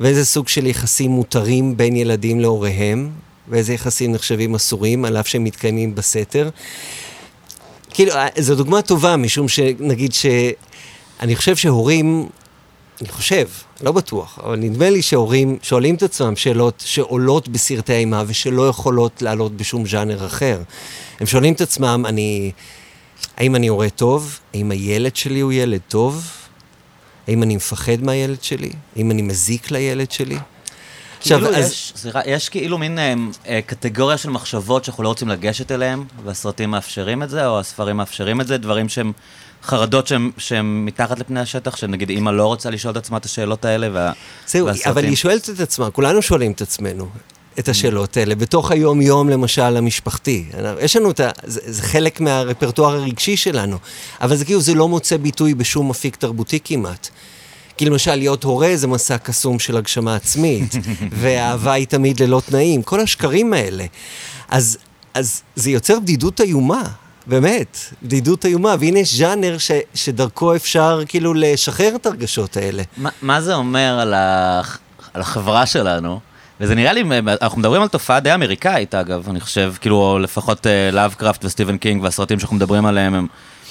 ואיזה 0.00 0.24
סוג 0.24 0.48
של 0.48 0.66
יחסים 0.66 1.10
מותרים 1.10 1.76
בין 1.76 1.96
ילדים 1.96 2.40
להוריהם, 2.40 3.10
ואיזה 3.48 3.72
יחסים 3.72 4.12
נחשבים 4.12 4.54
אסורים, 4.54 5.04
על 5.04 5.16
אף 5.16 5.28
שהם 5.28 5.44
מתקיימים 5.44 5.94
בסתר. 5.94 6.48
כאילו, 7.96 8.12
אה, 8.12 8.28
זו 8.38 8.54
דוגמה 8.54 8.82
טובה, 8.82 9.16
משום 9.16 9.48
שנגיד 9.48 10.12
ש... 10.12 10.26
אני 11.20 11.36
חושב 11.36 11.56
שהורים, 11.56 12.28
אני 13.00 13.08
חושב, 13.08 13.48
לא 13.80 13.92
בטוח, 13.92 14.38
אבל 14.42 14.56
נדמה 14.56 14.90
לי 14.90 15.02
שהורים 15.02 15.58
שואלים 15.62 15.94
את 15.94 16.02
עצמם 16.02 16.36
שאלות 16.36 16.82
שעולות 16.86 17.48
בסרטי 17.48 17.92
אימה 17.92 18.22
ושלא 18.26 18.68
יכולות 18.68 19.22
לעלות 19.22 19.56
בשום 19.56 19.86
ז'אנר 19.86 20.26
אחר. 20.26 20.60
הם 21.20 21.26
שואלים 21.26 21.54
את 21.54 21.60
עצמם, 21.60 22.04
אני... 22.08 22.52
האם 23.36 23.56
אני 23.56 23.66
הורה 23.66 23.90
טוב? 23.90 24.38
האם 24.54 24.70
הילד 24.70 25.16
שלי 25.16 25.40
הוא 25.40 25.52
ילד 25.52 25.80
טוב? 25.88 26.24
האם 27.28 27.42
אני 27.42 27.56
מפחד 27.56 28.02
מהילד 28.02 28.42
שלי? 28.42 28.70
האם 28.96 29.10
אני 29.10 29.22
מזיק 29.22 29.70
לילד 29.70 30.10
שלי? 30.10 30.38
עכשיו, 31.18 31.40
כאילו 31.40 31.56
אז... 31.56 31.72
יש, 31.72 31.92
סליחה, 31.96 32.20
יש 32.26 32.48
כאילו 32.48 32.78
מין 32.78 32.98
אה, 32.98 33.14
אה, 33.48 33.60
קטגוריה 33.66 34.16
של 34.16 34.30
מחשבות 34.30 34.84
שאנחנו 34.84 35.02
לא 35.02 35.08
רוצים 35.08 35.28
לגשת 35.28 35.72
אליהן, 35.72 36.04
והסרטים 36.24 36.70
מאפשרים 36.70 37.22
את 37.22 37.30
זה, 37.30 37.46
או 37.46 37.60
הספרים 37.60 37.96
מאפשרים 37.96 38.40
את 38.40 38.46
זה, 38.46 38.58
דברים 38.58 38.88
שהם 38.88 39.12
חרדות 39.62 40.06
שהם, 40.06 40.30
שהם 40.38 40.86
מתחת 40.86 41.18
לפני 41.18 41.40
השטח, 41.40 41.76
שנגיד 41.76 42.10
אימא 42.10 42.30
לא 42.30 42.46
רוצה 42.46 42.70
לשאול 42.70 42.92
את 42.92 42.96
עצמה 42.96 43.16
את 43.16 43.24
השאלות 43.24 43.64
האלה, 43.64 43.88
וה, 43.92 44.12
זהו, 44.46 44.66
והסרטים... 44.66 44.92
אבל 44.92 45.04
היא 45.04 45.16
שואלת 45.16 45.50
את 45.50 45.60
עצמה, 45.60 45.90
כולנו 45.90 46.22
שואלים 46.22 46.52
את 46.52 46.60
עצמנו. 46.60 47.08
את 47.58 47.68
השאלות 47.68 48.16
האלה, 48.16 48.34
בתוך 48.34 48.70
היום-יום 48.70 49.28
למשל 49.28 49.76
המשפחתי. 49.76 50.44
יש 50.80 50.96
לנו 50.96 51.10
את 51.10 51.20
ה... 51.20 51.30
זה, 51.44 51.60
זה 51.64 51.82
חלק 51.82 52.20
מהרפרטואר 52.20 52.94
הרגשי 52.94 53.36
שלנו, 53.36 53.78
אבל 54.20 54.36
זה 54.36 54.44
כאילו 54.44 54.60
זה 54.60 54.74
לא 54.74 54.88
מוצא 54.88 55.16
ביטוי 55.16 55.54
בשום 55.54 55.90
אפיק 55.90 56.16
תרבותי 56.16 56.58
כמעט. 56.64 57.08
כי 57.76 57.84
למשל, 57.84 58.14
להיות 58.14 58.44
הורה 58.44 58.70
זה 58.74 58.86
מסע 58.86 59.18
קסום 59.18 59.58
של 59.58 59.76
הגשמה 59.76 60.14
עצמית, 60.14 60.74
ואהבה 61.20 61.72
היא 61.72 61.86
תמיד 61.86 62.22
ללא 62.22 62.42
תנאים, 62.46 62.82
כל 62.82 63.00
השקרים 63.00 63.52
האלה. 63.52 63.84
אז, 64.48 64.78
אז 65.14 65.42
זה 65.56 65.70
יוצר 65.70 66.00
בדידות 66.00 66.40
איומה, 66.40 66.82
באמת, 67.26 67.78
בדידות 68.02 68.44
איומה, 68.44 68.74
והנה 68.80 68.98
יש 68.98 69.14
ז'אנר 69.14 69.58
ש, 69.58 69.70
שדרכו 69.94 70.56
אפשר 70.56 71.02
כאילו 71.08 71.34
לשחרר 71.34 71.96
את 71.96 72.06
הרגשות 72.06 72.56
האלה. 72.56 72.82
ما, 72.98 73.08
מה 73.22 73.40
זה 73.40 73.54
אומר 73.54 73.98
על, 74.00 74.14
ה, 74.14 74.60
על 75.14 75.20
החברה 75.20 75.66
שלנו? 75.66 76.20
וזה 76.60 76.74
נראה 76.74 76.92
לי, 76.92 77.04
אנחנו 77.42 77.58
מדברים 77.60 77.82
על 77.82 77.88
תופעה 77.88 78.20
די 78.20 78.34
אמריקאית 78.34 78.94
אגב, 78.94 79.28
אני 79.28 79.40
חושב, 79.40 79.74
כאילו, 79.80 80.18
לפחות 80.18 80.66
לאבקראפט 80.92 81.44
וסטיבן 81.44 81.76
קינג 81.76 82.02
והסרטים 82.02 82.38
שאנחנו 82.38 82.56
מדברים 82.56 82.86
עליהם 82.86 83.14
הם... 83.14 83.26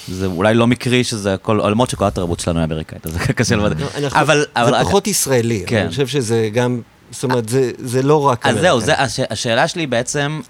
זה 0.08 0.26
אולי 0.26 0.54
לא 0.54 0.66
מקרי 0.66 1.04
שזה 1.04 1.34
הכל, 1.34 1.60
למרות 1.70 1.90
שכל 1.90 2.04
התרבות 2.04 2.40
שלנו 2.40 2.58
היא 2.58 2.64
אמריקאית, 2.64 3.06
אז 3.06 3.12
זה 3.12 3.18
קשה 3.18 3.56
לבד. 3.56 3.82
אבל... 4.12 4.44
זה 4.66 4.72
פחות 4.82 5.06
ישראלי, 5.06 5.64
כן. 5.66 5.80
אני 5.80 5.88
חושב 5.88 6.06
שזה 6.06 6.48
גם, 6.52 6.80
זאת 7.10 7.24
אומרת, 7.24 7.48
זה, 7.48 7.70
זה 7.78 8.02
לא 8.02 8.22
רק 8.22 8.46
אז 8.46 8.58
זהו, 8.60 8.80
זה, 8.80 8.94
הש, 9.02 9.20
השאלה 9.30 9.68
שלי 9.68 9.86
בעצם, 9.86 10.40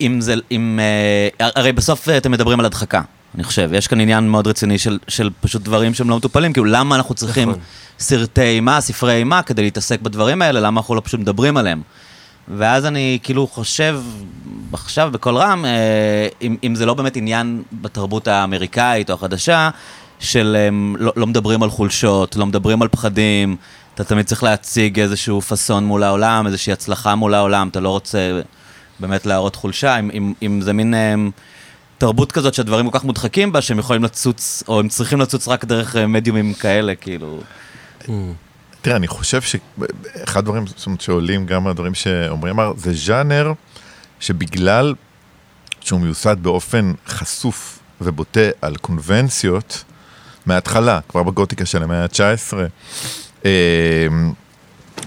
אם 0.00 0.20
זה, 0.20 0.34
אם, 0.50 0.80
אה, 1.40 1.50
הרי 1.56 1.72
בסוף 1.72 2.08
אתם 2.08 2.30
מדברים 2.30 2.60
על 2.60 2.66
הדחקה, 2.66 3.00
אני 3.34 3.44
חושב, 3.44 3.70
יש 3.72 3.86
כאן 3.86 4.00
עניין 4.00 4.28
מאוד 4.28 4.46
רציני 4.46 4.78
של, 4.78 4.98
של 5.08 5.30
פשוט 5.40 5.62
דברים 5.62 5.94
שהם 5.94 6.10
לא 6.10 6.16
מטופלים, 6.16 6.52
כאילו 6.52 6.66
למה 6.66 6.96
אנחנו 6.96 7.14
צריכים 7.14 7.48
נכון. 7.48 7.62
סרטי 7.98 8.42
אימה, 8.42 8.80
ספרי 8.80 9.14
אימה, 9.16 9.42
כדי 9.42 9.62
להתעסק 9.62 10.00
בדברים 10.00 10.42
האלה, 10.42 10.60
למה 10.60 10.80
אנחנו 10.80 10.94
לא 10.94 11.02
פשוט 11.04 11.20
מדברים 11.20 11.56
עליהם? 11.56 11.82
ואז 12.56 12.86
אני 12.86 13.18
כאילו 13.22 13.46
חושב 13.46 14.00
עכשיו 14.72 15.10
בקול 15.12 15.36
רם, 15.36 15.64
אה, 15.64 16.28
אם, 16.42 16.56
אם 16.64 16.74
זה 16.74 16.86
לא 16.86 16.94
באמת 16.94 17.16
עניין 17.16 17.62
בתרבות 17.72 18.28
האמריקאית 18.28 19.10
או 19.10 19.14
החדשה, 19.14 19.70
של 20.20 20.56
הם, 20.68 20.96
לא, 20.98 21.12
לא 21.16 21.26
מדברים 21.26 21.62
על 21.62 21.70
חולשות, 21.70 22.36
לא 22.36 22.46
מדברים 22.46 22.82
על 22.82 22.88
פחדים, 22.88 23.56
אתה 23.94 24.04
תמיד 24.04 24.26
צריך 24.26 24.42
להציג 24.42 25.00
איזשהו 25.00 25.40
פאסון 25.40 25.84
מול 25.84 26.02
העולם, 26.02 26.46
איזושהי 26.46 26.72
הצלחה 26.72 27.14
מול 27.14 27.34
העולם, 27.34 27.68
אתה 27.68 27.80
לא 27.80 27.88
רוצה 27.88 28.40
באמת 29.00 29.26
להראות 29.26 29.56
חולשה, 29.56 29.98
אם, 29.98 30.10
אם, 30.14 30.32
אם 30.42 30.60
זה 30.60 30.72
מין 30.72 30.94
אה, 30.94 31.14
תרבות 31.98 32.32
כזאת 32.32 32.54
שהדברים 32.54 32.90
כל 32.90 32.98
כך 32.98 33.04
מודחקים 33.04 33.52
בה, 33.52 33.60
שהם 33.60 33.78
יכולים 33.78 34.04
לצוץ, 34.04 34.62
או 34.68 34.80
הם 34.80 34.88
צריכים 34.88 35.20
לצוץ 35.20 35.48
רק 35.48 35.64
דרך 35.64 35.96
אה, 35.96 36.06
מדיומים 36.06 36.54
כאלה, 36.54 36.94
כאילו. 36.94 37.40
תראה, 38.82 38.96
אני 38.96 39.08
חושב 39.08 39.40
שאחד 39.42 40.38
הדברים 40.38 40.64
שעולים 40.98 41.46
גם 41.46 41.64
מהדברים 41.64 41.94
שאומרים, 41.94 42.56
זה 42.76 42.92
ז'אנר 42.92 43.52
שבגלל 44.20 44.94
שהוא 45.80 46.00
מיוסד 46.00 46.36
באופן 46.42 46.92
חשוף 47.06 47.78
ובוטה 48.00 48.48
על 48.62 48.76
קונבנציות, 48.76 49.84
מההתחלה, 50.46 51.00
כבר 51.08 51.22
בגותיקה 51.22 51.66
של 51.66 51.82
המאה 51.82 52.02
ה-19, 52.02 52.54
אה, 53.44 54.06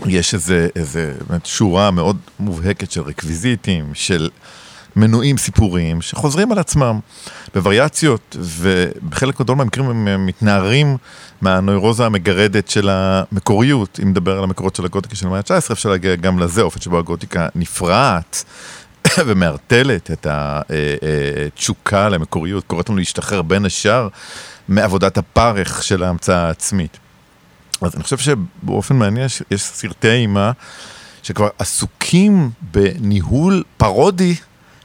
יש 0.05 0.33
איזה, 0.33 0.67
איזה 0.75 1.13
שורה 1.43 1.91
מאוד 1.91 2.17
מובהקת 2.39 2.91
של 2.91 3.01
רקוויזיטים, 3.01 3.91
של 3.93 4.29
מנועים 4.95 5.37
סיפוריים 5.37 6.01
שחוזרים 6.01 6.51
על 6.51 6.59
עצמם 6.59 6.99
בווריאציות, 7.55 8.37
ובחלק 8.39 9.39
גדול 9.39 9.55
מהמקרים 9.55 10.07
הם 10.07 10.25
מתנערים 10.25 10.97
מהנוירוזה 11.41 12.05
המגרדת 12.05 12.69
של 12.69 12.89
המקוריות. 12.89 13.99
אם 14.03 14.09
נדבר 14.09 14.37
על 14.37 14.43
המקורות 14.43 14.75
של 14.75 14.85
הגותיקה 14.85 15.15
של 15.15 15.27
המאה 15.27 15.39
ה-19, 15.39 15.73
אפשר 15.73 15.89
להגיע 15.89 16.15
גם 16.15 16.39
לזה, 16.39 16.61
אופן 16.61 16.81
שבו 16.81 16.99
הגותיקה 16.99 17.47
נפרעת. 17.55 18.43
ומערטלת 19.27 20.11
את 20.11 20.27
התשוקה 20.29 21.97
אה, 21.97 22.03
אה, 22.03 22.09
למקוריות, 22.09 22.63
קוראת 22.67 22.89
לנו 22.89 22.97
להשתחרר 22.97 23.41
בין 23.41 23.65
השאר 23.65 24.07
מעבודת 24.67 25.17
הפרך 25.17 25.83
של 25.83 26.03
ההמצאה 26.03 26.47
העצמית. 26.47 26.97
אז 27.81 27.95
אני 27.95 28.03
חושב 28.03 28.17
שבאופן 28.17 28.95
מעניין 28.95 29.27
יש 29.51 29.61
סרטי 29.61 30.11
אימה 30.11 30.51
שכבר 31.23 31.47
עסוקים 31.59 32.49
בניהול 32.61 33.63
פרודי 33.77 34.35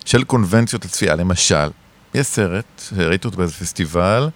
של 0.08 0.24
קונבנציות 0.24 0.84
הצפייה. 0.84 1.14
למשל, 1.14 1.68
יש 2.14 2.26
סרט, 2.26 2.82
ראיתי 2.96 3.26
אותו 3.26 3.38
באיזה 3.38 3.52
פסטיבל, 3.52 4.28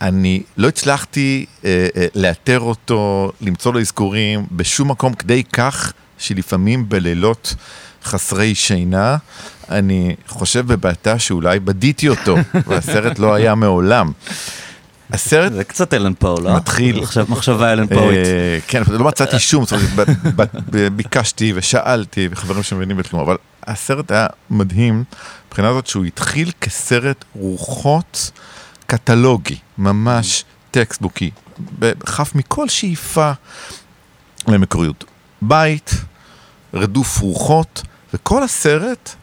אני 0.00 0.42
לא 0.56 0.68
הצלחתי 0.68 1.46
אה, 1.64 1.88
אה, 1.96 2.06
לאתר 2.14 2.60
אותו, 2.60 3.32
למצוא 3.40 3.72
לו 3.72 3.80
אזכורים 3.80 4.46
בשום 4.52 4.90
מקום 4.90 5.14
כדי 5.14 5.44
כך 5.44 5.92
שלפעמים 6.18 6.88
בלילות 6.88 7.54
חסרי 8.04 8.54
שינה, 8.54 9.16
אני 9.70 10.16
חושב 10.28 10.66
בבעתה 10.66 11.18
שאולי 11.18 11.60
בדיתי 11.60 12.08
אותו, 12.08 12.36
והסרט 12.66 13.18
לא 13.18 13.34
היה 13.34 13.54
מעולם. 13.54 14.12
הסרט... 15.10 15.52
זה 15.52 15.64
קצת 15.64 15.94
אלן 15.94 16.14
פאו, 16.14 16.40
לא? 16.40 16.56
מתחיל... 16.56 17.00
מחשבה 17.28 17.72
אלן 17.72 17.86
פאוית. 17.86 18.26
אה, 18.26 18.58
כן, 18.68 18.82
לא 18.88 19.04
מצאתי 19.04 19.38
שום, 19.38 19.64
ביקשתי 20.96 21.52
ושאלתי, 21.54 22.28
וחברים 22.30 22.62
שמבינים 22.62 22.96
בכלום, 22.96 23.22
אבל 23.22 23.36
הסרט 23.66 24.10
היה 24.10 24.26
מדהים, 24.50 25.04
מבחינה 25.48 25.72
זאת 25.72 25.86
שהוא 25.86 26.04
התחיל 26.04 26.52
כסרט 26.60 27.24
רוחות 27.34 28.30
קטלוגי, 28.86 29.58
ממש 29.78 30.44
טקסטבוקי, 30.70 31.30
חף 32.06 32.34
מכל 32.34 32.68
שאיפה 32.68 33.32
למקוריות. 34.48 35.04
בית, 35.42 35.90
רדוף 36.74 37.20
רוחות, 37.20 37.82
וכל 38.14 38.42
הסרט, 38.42 39.14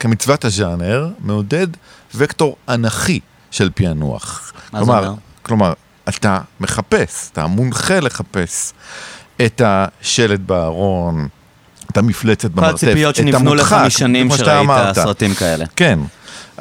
כמצוות 0.00 0.44
הז'אנר, 0.44 1.08
מעודד 1.18 1.66
וקטור 2.14 2.56
אנכי 2.68 3.20
של 3.50 3.70
פענוח. 3.74 4.52
מה 4.72 4.78
כלומר, 4.78 5.02
זה 5.02 5.08
אומר? 5.08 5.18
כלומר, 5.42 5.72
אתה 6.08 6.40
מחפש, 6.60 7.30
אתה 7.32 7.46
מונחה 7.46 8.00
לחפש 8.00 8.72
את 9.46 9.62
השלט 9.64 10.40
בארון, 10.40 11.28
את 11.94 11.98
המפלצת 11.98 12.50
במרתף, 12.50 12.74
את 12.74 12.82
המודחק, 12.82 12.86
כל 12.86 12.90
הציפיות 12.90 13.16
שנבנו 13.16 13.54
לך 13.54 13.76
משנים 13.86 14.30
שראית 14.30 14.70
סרטים 14.94 15.34
כאלה. 15.34 15.64
כן. 15.76 15.98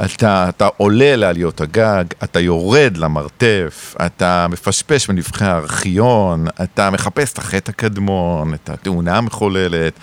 אתה, 0.06 0.50
אתה 0.50 0.68
עולה 0.78 1.16
לעליות 1.16 1.62
הגג, 1.62 2.04
אתה 2.24 2.40
יורד 2.40 2.98
למרתף, 2.98 3.96
אתה 4.06 4.48
מפשפש 4.50 5.08
בנבחי 5.08 5.46
הארכיון, 5.46 6.48
אתה 6.64 6.90
מחפש 6.90 7.34
את 7.34 7.38
החטא 7.38 7.72
הקדמון, 7.72 8.54
את 8.54 8.70
התאונה 8.70 9.18
המחוללת, 9.18 9.94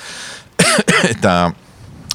את 1.11 1.25
ה... 1.25 1.49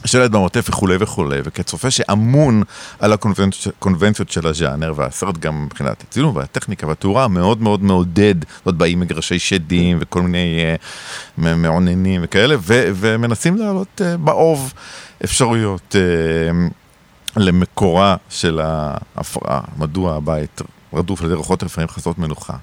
שלט 0.06 0.32
במרתף 0.32 0.66
וכולי 0.70 0.96
וכולי, 1.00 1.40
וכצופה 1.44 1.92
שאמון 1.92 2.64
על 3.00 3.14
הקונבנציות 3.14 4.30
של 4.30 4.48
הז'אנר, 4.48 4.94
והסרט 4.96 5.38
גם 5.38 5.66
מבחינת 5.66 6.04
הצילום 6.04 6.36
והטכניקה 6.36 6.88
והתאורה 6.88 7.28
מאוד 7.28 7.62
מאוד 7.62 7.84
מעודד, 7.84 8.36
עוד 8.64 8.78
באים 8.78 9.00
מגרשי 9.00 9.40
שדים 9.40 9.98
וכל 10.02 10.22
מיני 10.22 10.60
uh, 11.38 11.42
מעוננים 11.56 12.22
וכאלה, 12.24 12.56
ו- 12.60 12.90
ומנסים 12.96 13.58
לעלות 13.58 14.02
uh, 14.02 14.18
באוב 14.18 14.74
אפשרויות 15.24 15.96
uh, 15.96 16.74
למקורה 17.40 18.16
של 18.30 18.60
ההפרעה, 18.64 19.62
מדוע 19.78 20.16
הבית 20.16 20.62
רדוף 20.94 21.22
על 21.22 21.26
ידי 21.26 21.36
רוחות 21.36 21.64
לפעמים 21.64 21.88
חסרות 21.88 22.18
מנוחה. 22.18 22.54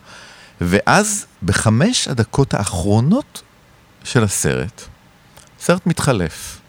ואז 0.61 1.27
בחמש 1.43 2.09
הדקות 2.09 2.55
האחרונות 2.55 3.43
של 4.05 4.25
הסרט, 4.25 4.83
סרט 5.61 5.87
מתחלף. 5.87 6.62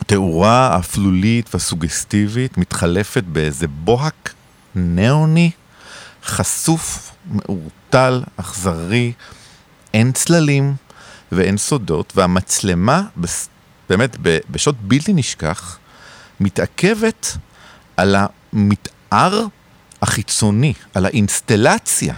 התאורה 0.00 0.74
האפלולית 0.74 1.54
והסוגסטיבית 1.54 2.58
מתחלפת 2.58 3.24
באיזה 3.24 3.68
בוהק 3.68 4.34
ניאוני, 4.74 5.50
חשוף, 6.24 7.12
מעורטל, 7.30 8.22
אכזרי, 8.36 9.12
אין 9.94 10.12
צללים 10.12 10.74
ואין 11.32 11.56
סודות, 11.56 12.12
והמצלמה, 12.16 13.02
באמת, 13.88 14.16
בשעות 14.50 14.76
בלתי 14.80 15.12
נשכח, 15.12 15.78
מתעכבת 16.40 17.36
על 17.96 18.16
המתאר 18.18 19.46
החיצוני, 20.02 20.74
על 20.94 21.06
האינסטלציה 21.06 22.14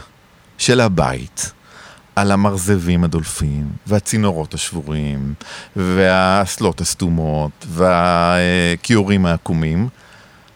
של 0.58 0.80
הבית. 0.80 1.52
על 2.16 2.32
המרזבים 2.32 3.04
הדולפים, 3.04 3.70
והצינורות 3.86 4.54
השבורים, 4.54 5.34
והאסלות 5.76 6.80
הסתומות, 6.80 7.66
והכיורים 7.68 9.26
העקומים, 9.26 9.88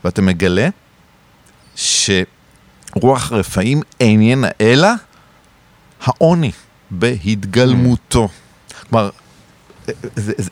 ואתה 0.05 0.23
מגלה 0.23 0.69
שרוח 1.77 3.33
רפאים 3.33 3.83
איננה 4.01 4.49
אלא 4.61 4.89
העוני 6.03 6.53
בהתגלמותו. 6.91 8.29
כלומר, 8.89 9.11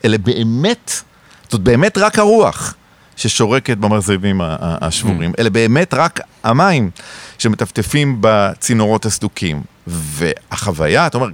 אלה 0.05 0.19
באמת, 0.19 1.03
זאת 1.51 1.61
באמת 1.61 1.99
רק 1.99 2.19
הרוח. 2.19 2.75
ששורקת 3.16 3.76
במרזבים 3.76 4.40
השבורים, 4.61 5.33
אלה 5.38 5.50
באמת 5.50 5.94
רק 5.94 6.20
המים 6.44 6.90
שמטפטפים 7.38 8.16
בצינורות 8.20 9.07
הסדוקים. 9.07 9.62
והחוויה, 9.87 11.07
אתה 11.07 11.18
אומר, 11.18 11.29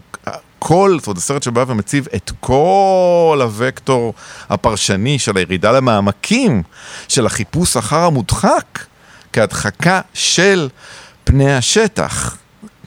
כל, 0.59 0.97
זאת 0.99 1.07
אומרת, 1.07 1.19
הסרט 1.19 1.43
שבא 1.43 1.65
ומציב 1.67 2.07
את 2.17 2.33
כל 2.41 3.41
הוקטור 3.59 4.15
הפרשני 4.51 5.19
של 5.19 5.37
הירידה 5.37 5.73
למעמקים, 5.73 6.63
של 7.09 7.27
החיפוש 7.27 7.77
אחר 7.77 8.05
המודחק, 8.05 8.85
כהדחקה 9.33 10.01
של 10.15 10.69
פני 11.25 11.55
השטח. 11.55 12.37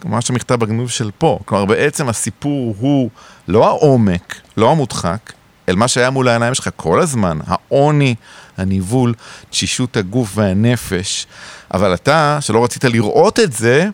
מה 0.05 0.21
שמכתב 0.21 0.55
בגנוב 0.55 0.89
של 0.89 1.11
פה. 1.17 1.39
כלומר, 1.45 1.65
בעצם 1.65 2.09
הסיפור 2.09 2.75
הוא 2.79 3.09
לא 3.47 3.67
העומק, 3.67 4.35
לא 4.57 4.71
המודחק, 4.71 5.33
אל 5.69 5.75
מה 5.75 5.87
שהיה 5.87 6.09
מול 6.09 6.27
העיניים 6.27 6.53
שלך 6.53 6.69
כל 6.75 7.01
הזמן, 7.01 7.39
העוני, 7.47 8.15
הניבול, 8.57 9.13
תשישות 9.49 9.97
הגוף 9.97 10.31
והנפש. 10.35 11.27
אבל 11.73 11.93
אתה, 11.93 12.37
שלא 12.41 12.63
רצית 12.63 12.83
לראות 12.83 13.39
את 13.39 13.53
זה, 13.53 13.87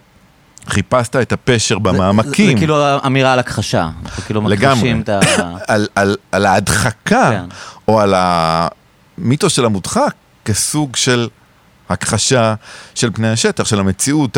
חיפשת 0.70 1.16
את 1.16 1.32
הפשר 1.32 1.76
זה- 1.76 1.80
במעמקים. 1.80 2.52
זה 2.52 2.58
כאילו 2.58 3.06
אמירה 3.06 3.34
על 3.34 3.40
הכחשה. 3.40 3.90
כאילו 4.26 4.42
לגמרי. 4.50 4.94
את 5.04 5.10
ה... 5.10 5.20
על, 5.68 5.88
על, 5.96 6.16
על 6.32 6.46
ההדחקה, 6.46 7.30
כן. 7.32 7.44
או 7.88 8.00
על 8.00 8.14
המיתוס 8.18 9.54
של 9.54 9.66
המודחק, 9.66 10.14
כסוג 10.46 10.96
של 10.96 11.28
הכחשה 11.90 12.54
של 12.96 13.10
פני 13.14 13.30
השטח, 13.32 13.66
של 13.66 13.80
המציאות 13.80 14.38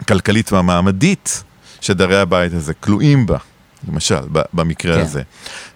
הכלכלית 0.00 0.52
והמעמדית 0.52 1.42
שדרי 1.80 2.20
הבית 2.20 2.52
הזה 2.54 2.74
כלואים 2.74 3.26
בה, 3.26 3.36
למשל, 3.88 4.20
במקרה 4.52 4.94
כן. 4.94 5.00
הזה. 5.00 5.22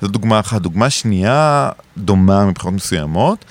זו 0.00 0.08
דוגמה 0.08 0.40
אחת. 0.40 0.60
דוגמה 0.62 0.90
שנייה, 0.90 1.70
דומה 1.98 2.46
מבחינות 2.46 2.74
מסוימות, 2.74 3.44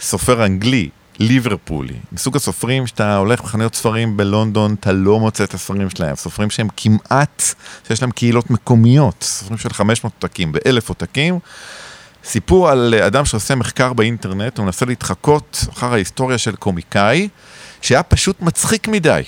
סופר 0.00 0.44
אנגלי, 0.46 0.88
ליברפולי, 1.18 1.94
מסוג 2.12 2.36
הסופרים 2.36 2.86
שאתה 2.86 3.16
הולך 3.16 3.42
בחנויות 3.42 3.74
ספרים 3.74 4.16
בלונדון, 4.16 4.74
אתה 4.80 4.92
לא 4.92 5.20
מוצא 5.20 5.44
את 5.44 5.54
הספרים 5.54 5.90
שלהם, 5.90 6.16
סופרים 6.16 6.50
שהם 6.50 6.68
כמעט, 6.76 7.42
שיש 7.88 8.02
להם 8.02 8.10
קהילות 8.10 8.50
מקומיות, 8.50 9.22
סופרים 9.22 9.58
של 9.58 9.72
500 9.72 10.12
עותקים 10.22 10.52
ב-1,000 10.52 10.88
עותקים. 10.88 11.38
סיפור 12.24 12.68
על 12.68 12.94
אה, 12.98 13.06
אדם 13.06 13.24
שעושה 13.24 13.54
מחקר 13.54 13.92
באינטרנט, 13.92 14.58
הוא 14.58 14.64
מנסה 14.64 14.86
להתחקות 14.86 15.64
אחר 15.72 15.92
ההיסטוריה 15.92 16.38
של 16.38 16.56
קומיקאי, 16.56 17.28
שהיה 17.82 18.02
פשוט 18.02 18.40
מצחיק 18.40 18.88
מדי. 18.88 19.22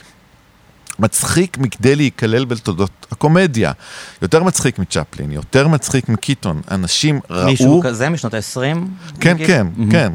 מצחיק 0.98 1.58
מכדי 1.58 1.96
להיכלל 1.96 2.44
בתולדות 2.44 3.06
הקומדיה. 3.10 3.72
יותר 4.22 4.42
מצחיק 4.42 4.78
מצ'פלין, 4.78 5.32
יותר 5.32 5.68
מצחיק 5.68 6.08
מקיטון. 6.08 6.60
אנשים 6.70 7.20
ראו... 7.30 7.46
מישהו 7.46 7.80
כזה 7.84 8.08
משנות 8.08 8.34
ה-20? 8.34 8.76
כן, 9.20 9.36
כן, 9.46 9.66
כן. 9.90 10.12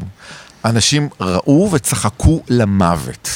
אנשים 0.64 1.08
ראו 1.20 1.68
וצחקו 1.72 2.42
למוות. 2.48 3.28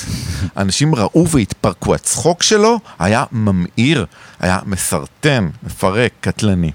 אנשים 0.56 0.94
ראו 0.94 1.28
והתפרקו. 1.28 1.94
הצחוק 1.94 2.42
שלו 2.42 2.80
היה 2.98 3.24
ממאיר, 3.32 4.06
היה 4.40 4.58
מסרטן, 4.66 5.48
מפרק, 5.62 6.12
קטלני. 6.20 6.70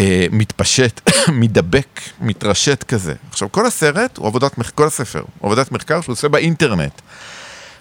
אה, 0.00 0.26
מתפשט, 0.32 1.10
מדבק, 1.40 2.00
מתרשת 2.20 2.84
כזה. 2.88 3.14
עכשיו, 3.30 3.52
כל 3.52 3.66
הסרט 3.66 4.16
הוא 4.16 4.26
עבודת 4.26 4.52
כל 4.74 4.86
הספר, 4.86 5.20
הוא 5.20 5.48
עבודת 5.48 5.72
מחקר 5.72 6.00
שהוא 6.00 6.12
עושה 6.12 6.28
באינטרנט. 6.28 7.00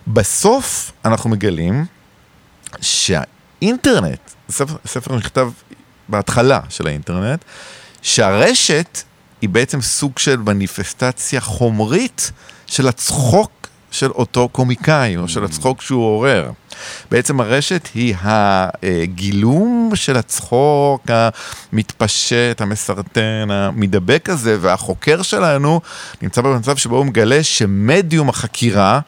בסוף 0.07 0.91
אנחנו 1.05 1.29
מגלים 1.29 1.85
שהאינטרנט, 2.81 4.19
ספר, 4.49 4.75
ספר 4.85 5.15
נכתב 5.15 5.51
בהתחלה 6.09 6.59
של 6.69 6.87
האינטרנט, 6.87 7.45
שהרשת 8.01 9.01
היא 9.41 9.49
בעצם 9.49 9.81
סוג 9.81 10.19
של 10.19 10.37
מניפסטציה 10.37 11.41
חומרית 11.41 12.31
של 12.67 12.87
הצחוק 12.87 13.62
של 13.93 14.11
אותו 14.11 14.49
קומיקאי, 14.49 15.17
או 15.17 15.27
של 15.27 15.43
הצחוק 15.43 15.81
שהוא 15.81 16.05
עורר. 16.05 16.51
בעצם 17.11 17.39
הרשת 17.39 17.89
היא 17.93 18.15
הגילום 18.21 19.91
של 19.95 20.17
הצחוק 20.17 21.01
המתפשט, 21.09 22.61
המסרטן, 22.61 23.47
המדבק 23.49 24.29
הזה, 24.29 24.57
והחוקר 24.61 25.21
שלנו 25.21 25.81
נמצא 26.21 26.41
במצב 26.41 26.77
שבו 26.77 26.97
הוא 26.97 27.05
מגלה 27.05 27.43
שמדיום 27.43 28.29
החקירה 28.29 28.99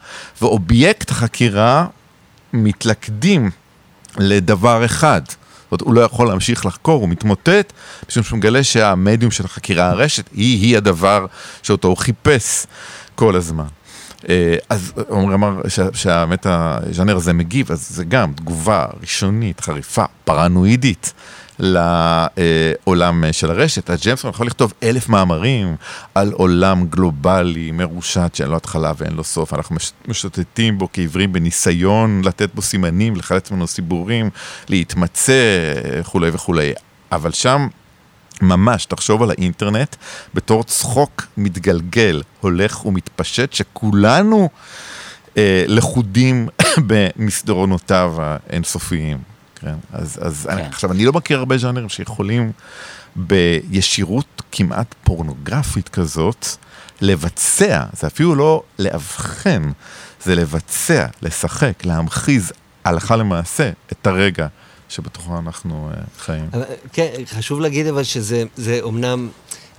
ואובייקט 0.42 1.10
החקירה 1.10 1.86
מתלכדים 2.52 3.50
לדבר 4.18 4.84
אחד. 4.84 5.22
זאת 5.26 5.36
אומרת, 5.72 5.80
הוא 5.80 5.94
לא 5.94 6.00
יכול 6.00 6.28
להמשיך 6.28 6.66
לחקור, 6.66 7.00
הוא 7.00 7.08
מתמוטט, 7.08 7.72
משום 8.08 8.22
שהוא 8.22 8.38
מגלה 8.38 8.64
שהמדיום 8.64 9.30
של 9.30 9.44
החקירה 9.44 9.90
הרשת 9.90 10.28
היא-היא 10.32 10.76
הדבר 10.76 11.26
שאותו 11.62 11.88
הוא 11.88 11.96
חיפש 11.96 12.66
כל 13.14 13.36
הזמן. 13.36 13.75
אה, 14.28 14.56
אז 14.68 14.92
עומרי 15.08 15.34
אמר 15.34 15.60
שה- 15.68 15.92
שהאמת 15.94 16.46
הז'אנר 16.50 17.16
הזה 17.16 17.32
מגיב, 17.32 17.72
אז 17.72 17.88
זה 17.90 18.04
גם 18.04 18.32
תגובה 18.32 18.86
ראשונית, 19.00 19.60
חריפה, 19.60 20.04
פרנואידית. 20.24 21.12
לעולם 21.58 23.24
של 23.32 23.50
הרשת. 23.50 23.90
אז 23.90 24.00
ג'יימסון 24.02 24.30
יכול 24.30 24.46
לכתוב 24.46 24.72
אלף 24.82 25.08
מאמרים 25.08 25.76
על 26.14 26.32
עולם 26.32 26.86
גלובלי, 26.86 27.70
מרושת, 27.70 28.30
שאין 28.34 28.48
לו 28.48 28.56
התחלה 28.56 28.92
ואין 28.98 29.12
לו 29.12 29.24
סוף. 29.24 29.54
אנחנו 29.54 29.74
מש- 29.76 29.92
משוטטים 30.08 30.78
בו 30.78 30.88
כעיוורים 30.92 31.32
בניסיון 31.32 32.20
לתת 32.24 32.54
בו 32.54 32.62
סימנים, 32.62 33.16
לחלץ 33.16 33.50
ממנו 33.50 33.66
סיפורים, 33.66 34.30
להתמצא 34.68 35.32
וכולי 36.00 36.30
וכולי. 36.32 36.72
אבל 37.12 37.32
שם 37.32 37.66
ממש, 38.42 38.84
תחשוב 38.84 39.22
על 39.22 39.30
האינטרנט 39.30 39.96
בתור 40.34 40.64
צחוק 40.64 41.26
מתגלגל, 41.36 42.22
הולך 42.40 42.86
ומתפשט, 42.86 43.52
שכולנו 43.52 44.48
אה, 45.36 45.64
לכודים 45.68 46.48
במסדרונותיו 46.88 48.14
האינסופיים. 48.18 49.18
כן? 49.60 49.74
אז, 49.92 50.18
אז 50.22 50.46
כן. 50.50 50.52
אני, 50.52 50.66
עכשיו, 50.66 50.92
אני 50.92 51.04
לא 51.04 51.12
מכיר 51.12 51.38
הרבה 51.38 51.58
ז'אנרים 51.58 51.88
שיכולים 51.88 52.52
בישירות 53.16 54.42
כמעט 54.52 54.94
פורנוגרפית 55.04 55.88
כזאת 55.88 56.46
לבצע, 57.00 57.84
זה 57.92 58.06
אפילו 58.06 58.34
לא 58.34 58.62
לאבחן, 58.78 59.70
זה 60.24 60.34
לבצע, 60.34 61.06
לשחק, 61.22 61.84
להמחיז 61.84 62.52
הלכה 62.84 63.16
למעשה 63.16 63.70
את 63.92 64.06
הרגע 64.06 64.46
שבתוכו 64.96 65.38
אנחנו 65.38 65.90
אה, 65.94 66.00
חיים. 66.18 66.48
אבל, 66.52 66.62
כן, 66.92 67.12
חשוב 67.26 67.60
להגיד 67.60 67.86
אבל 67.86 68.02
שזה 68.02 68.42
זה 68.56 68.78
אומנם, 68.82 69.28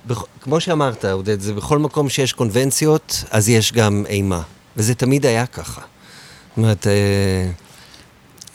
בכ- 0.06 0.24
כמו 0.40 0.60
שאמרת, 0.60 1.04
עודד, 1.04 1.40
זה 1.40 1.54
בכל 1.54 1.78
מקום 1.78 2.08
שיש 2.08 2.32
קונבנציות, 2.32 3.24
אז 3.30 3.48
יש 3.48 3.72
גם 3.72 4.04
אימה. 4.08 4.42
וזה 4.76 4.94
תמיד 4.94 5.26
היה 5.26 5.46
ככה. 5.46 5.80
זאת 5.80 6.56
אומרת, 6.56 6.86
אה, 6.86 6.92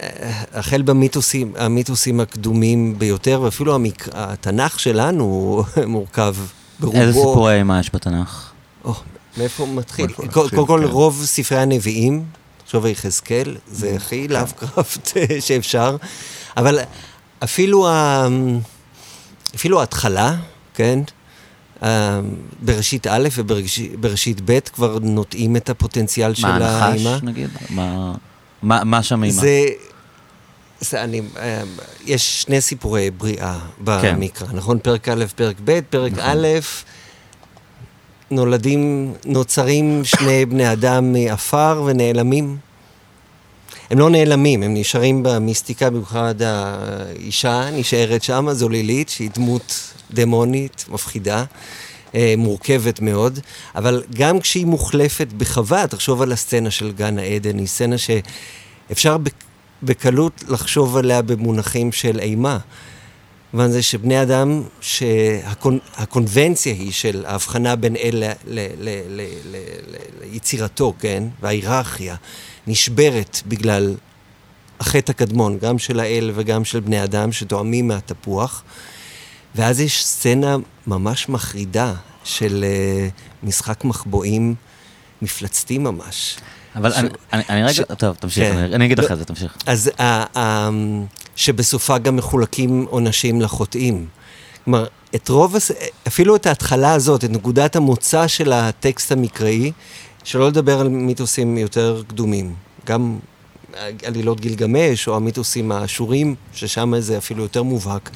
אה, 0.02 0.43
החל 0.54 0.82
במיתוסים, 0.82 1.54
המיתוסים 1.58 2.19
הקדומים 2.19 2.99
ביותר, 2.99 3.41
ואפילו 3.41 3.76
המק... 3.76 4.08
התנ"ך 4.13 4.80
שלנו 4.80 5.63
מורכב 5.88 6.36
ברובו. 6.80 6.97
איזה 6.97 7.13
סיפורי 7.13 7.56
אימה 7.58 7.80
יש 7.80 7.89
בתנ"ך? 7.93 8.52
או, 8.86 8.93
מאיפה 9.38 9.63
הוא 9.63 9.76
מתחיל? 9.76 10.08
קודם 10.13 10.28
מתחיל, 10.28 10.65
כל, 10.65 10.82
כן. 10.86 10.91
רוב 10.91 11.26
ספרי 11.26 11.58
הנביאים, 11.60 12.23
תחשוב 12.65 12.86
היחזקאל, 12.86 13.58
זה 13.67 13.88
כן. 13.89 13.95
הכי 13.95 14.28
לאבקראפט 14.28 15.10
שאפשר, 15.45 15.95
אבל 16.58 16.80
אפילו, 17.44 17.89
ה... 17.89 18.28
אפילו 19.56 19.80
ההתחלה, 19.80 20.36
כן? 20.74 21.00
ה- 21.84 22.20
בראשית 22.62 23.08
א' 23.08 23.28
ובראשית 23.36 24.42
ב' 24.46 24.60
כבר 24.60 24.98
נוטעים 25.02 25.56
את 25.56 25.70
הפוטנציאל 25.70 26.34
של 26.34 26.48
מה, 26.48 26.56
האימה. 26.86 27.10
הנחש 27.10 27.24
נגיד? 27.24 27.50
מה- 27.70 28.13
מה 28.62 28.84
מה 28.84 29.04
שם 29.04 29.24
אימה? 29.24 29.34
זה... 29.42 29.66
זה 30.80 31.04
אני, 31.04 31.22
אה, 31.39 31.62
יש 32.06 32.42
שני 32.42 32.62
סיפורי 32.62 33.12
בריאה 33.12 33.60
כן. 34.02 34.16
במקרא, 34.16 34.48
נכון? 34.54 34.80
פרק 34.80 35.10
א', 35.10 35.26
פרק 35.36 35.56
ב', 35.66 35.80
פרק 35.89 36.12
א', 36.20 36.48
נולדים, 38.32 39.13
נוצרים 39.26 40.02
שני 40.06 40.46
בני 40.46 40.72
אדם 40.72 41.13
מעפר 41.13 41.84
ונעלמים. 41.86 42.58
הם 43.93 43.99
לא 43.99 44.10
נעלמים, 44.10 44.63
הם 44.63 44.73
נשארים 44.73 45.23
במיסטיקה, 45.23 45.89
במיוחד 45.89 46.36
האישה 46.41 47.69
נשארת 47.73 48.23
שם, 48.23 48.47
זו 48.51 48.69
לילית, 48.69 49.10
שהיא 49.10 49.29
דמות 49.36 49.93
דמונית, 50.12 50.86
מפחידה, 50.89 51.43
אה, 52.15 52.34
מורכבת 52.38 52.99
מאוד, 53.01 53.39
אבל 53.75 54.03
גם 54.15 54.39
כשהיא 54.39 54.65
מוחלפת 54.65 55.27
בחווה, 55.38 55.88
תחשוב 55.88 56.21
על 56.21 56.32
הסצנה 56.32 56.71
של 56.71 56.91
גן 56.91 57.19
העדן, 57.19 57.58
היא 57.58 57.67
סצנה 57.67 57.95
שאפשר 57.97 59.17
בק- 59.17 59.43
בקלות 59.84 60.43
לחשוב 60.47 60.97
עליה 60.97 61.21
במונחים 61.21 61.91
של 61.91 62.19
אימה. 62.19 62.58
במובן 63.54 63.72
זה 63.72 63.82
שבני 63.84 64.22
אדם, 64.22 64.63
שהקונבנציה 64.82 66.74
היא 66.74 66.92
של 66.92 67.26
ההבחנה 67.28 67.76
בין 67.76 67.96
אל 67.96 68.24
ליצירתו, 70.22 70.94
כן? 71.00 71.24
וההיררכיה 71.42 72.16
נשברת 72.68 73.42
בגלל 73.48 73.96
החטא 74.80 75.12
הקדמון, 75.12 75.58
גם 75.60 75.80
של 75.80 76.00
האל 76.00 76.32
וגם 76.36 76.66
של 76.66 76.80
בני 76.80 77.04
אדם, 77.04 77.32
שתואמים 77.32 77.88
מהתפוח. 77.88 78.63
ואז 79.56 79.80
יש 79.80 80.06
סצנה 80.06 80.56
ממש 80.88 81.30
מחרידה 81.30 81.94
של 82.24 82.66
uh, 82.66 83.45
משחק 83.47 83.84
מחבואים 83.86 84.56
מפלצתי 85.22 85.78
ממש. 85.78 86.38
אבל 86.76 86.91
ש- 86.91 86.95
אני- 86.97 87.10
אני 87.34 87.43
אני 87.49 87.64
רגע, 87.64 87.74
ש- 87.74 87.82
טוב, 87.97 88.16
תמשיך, 88.16 88.43
כן. 88.51 88.58
אני- 88.58 88.76
אני 88.76 88.86
אגיד 88.86 88.99
לא- 88.99 89.06
אחרי 89.06 89.18
זה, 89.18 89.26
תמשיך. 89.26 89.58
אז 89.66 89.91
ה- 89.99 90.39
ה- 90.39 90.70
שבסופה 91.36 91.97
גם 91.97 92.15
מחולקים 92.15 92.86
עונשים 92.89 93.41
לחוטאים. 93.41 94.07
כלומר, 94.65 94.86
את 95.15 95.29
רוב, 95.29 95.55
אפילו 96.07 96.36
את 96.36 96.45
ההתחלה 96.45 96.93
הזאת, 96.93 97.23
את 97.23 97.29
נקודת 97.29 97.75
המוצא 97.75 98.27
של 98.27 98.51
הטקסט 98.53 99.11
המקראי, 99.11 99.71
שלא 100.23 100.47
לדבר 100.47 100.79
על 100.79 100.88
מיתוסים 100.89 101.57
יותר 101.57 102.01
קדומים. 102.07 102.55
גם 102.86 103.19
עלילות 104.05 104.39
גילגמש, 104.39 105.07
או 105.07 105.15
המיתוסים 105.15 105.71
האשורים, 105.71 106.36
ששם 106.53 106.93
זה 106.99 107.17
אפילו 107.17 107.43
יותר 107.43 107.63
מובהק. 107.63 108.09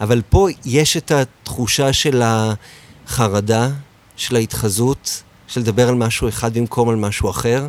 אבל 0.00 0.22
פה 0.30 0.48
יש 0.64 0.96
את 0.96 1.10
התחושה 1.10 1.92
של 1.92 2.22
החרדה, 2.24 3.68
של 4.16 4.36
ההתחזות, 4.36 5.22
של 5.48 5.60
לדבר 5.60 5.88
על 5.88 5.94
משהו 5.94 6.28
אחד 6.28 6.58
במקום 6.58 6.88
על 6.88 6.96
משהו 6.96 7.30
אחר. 7.30 7.68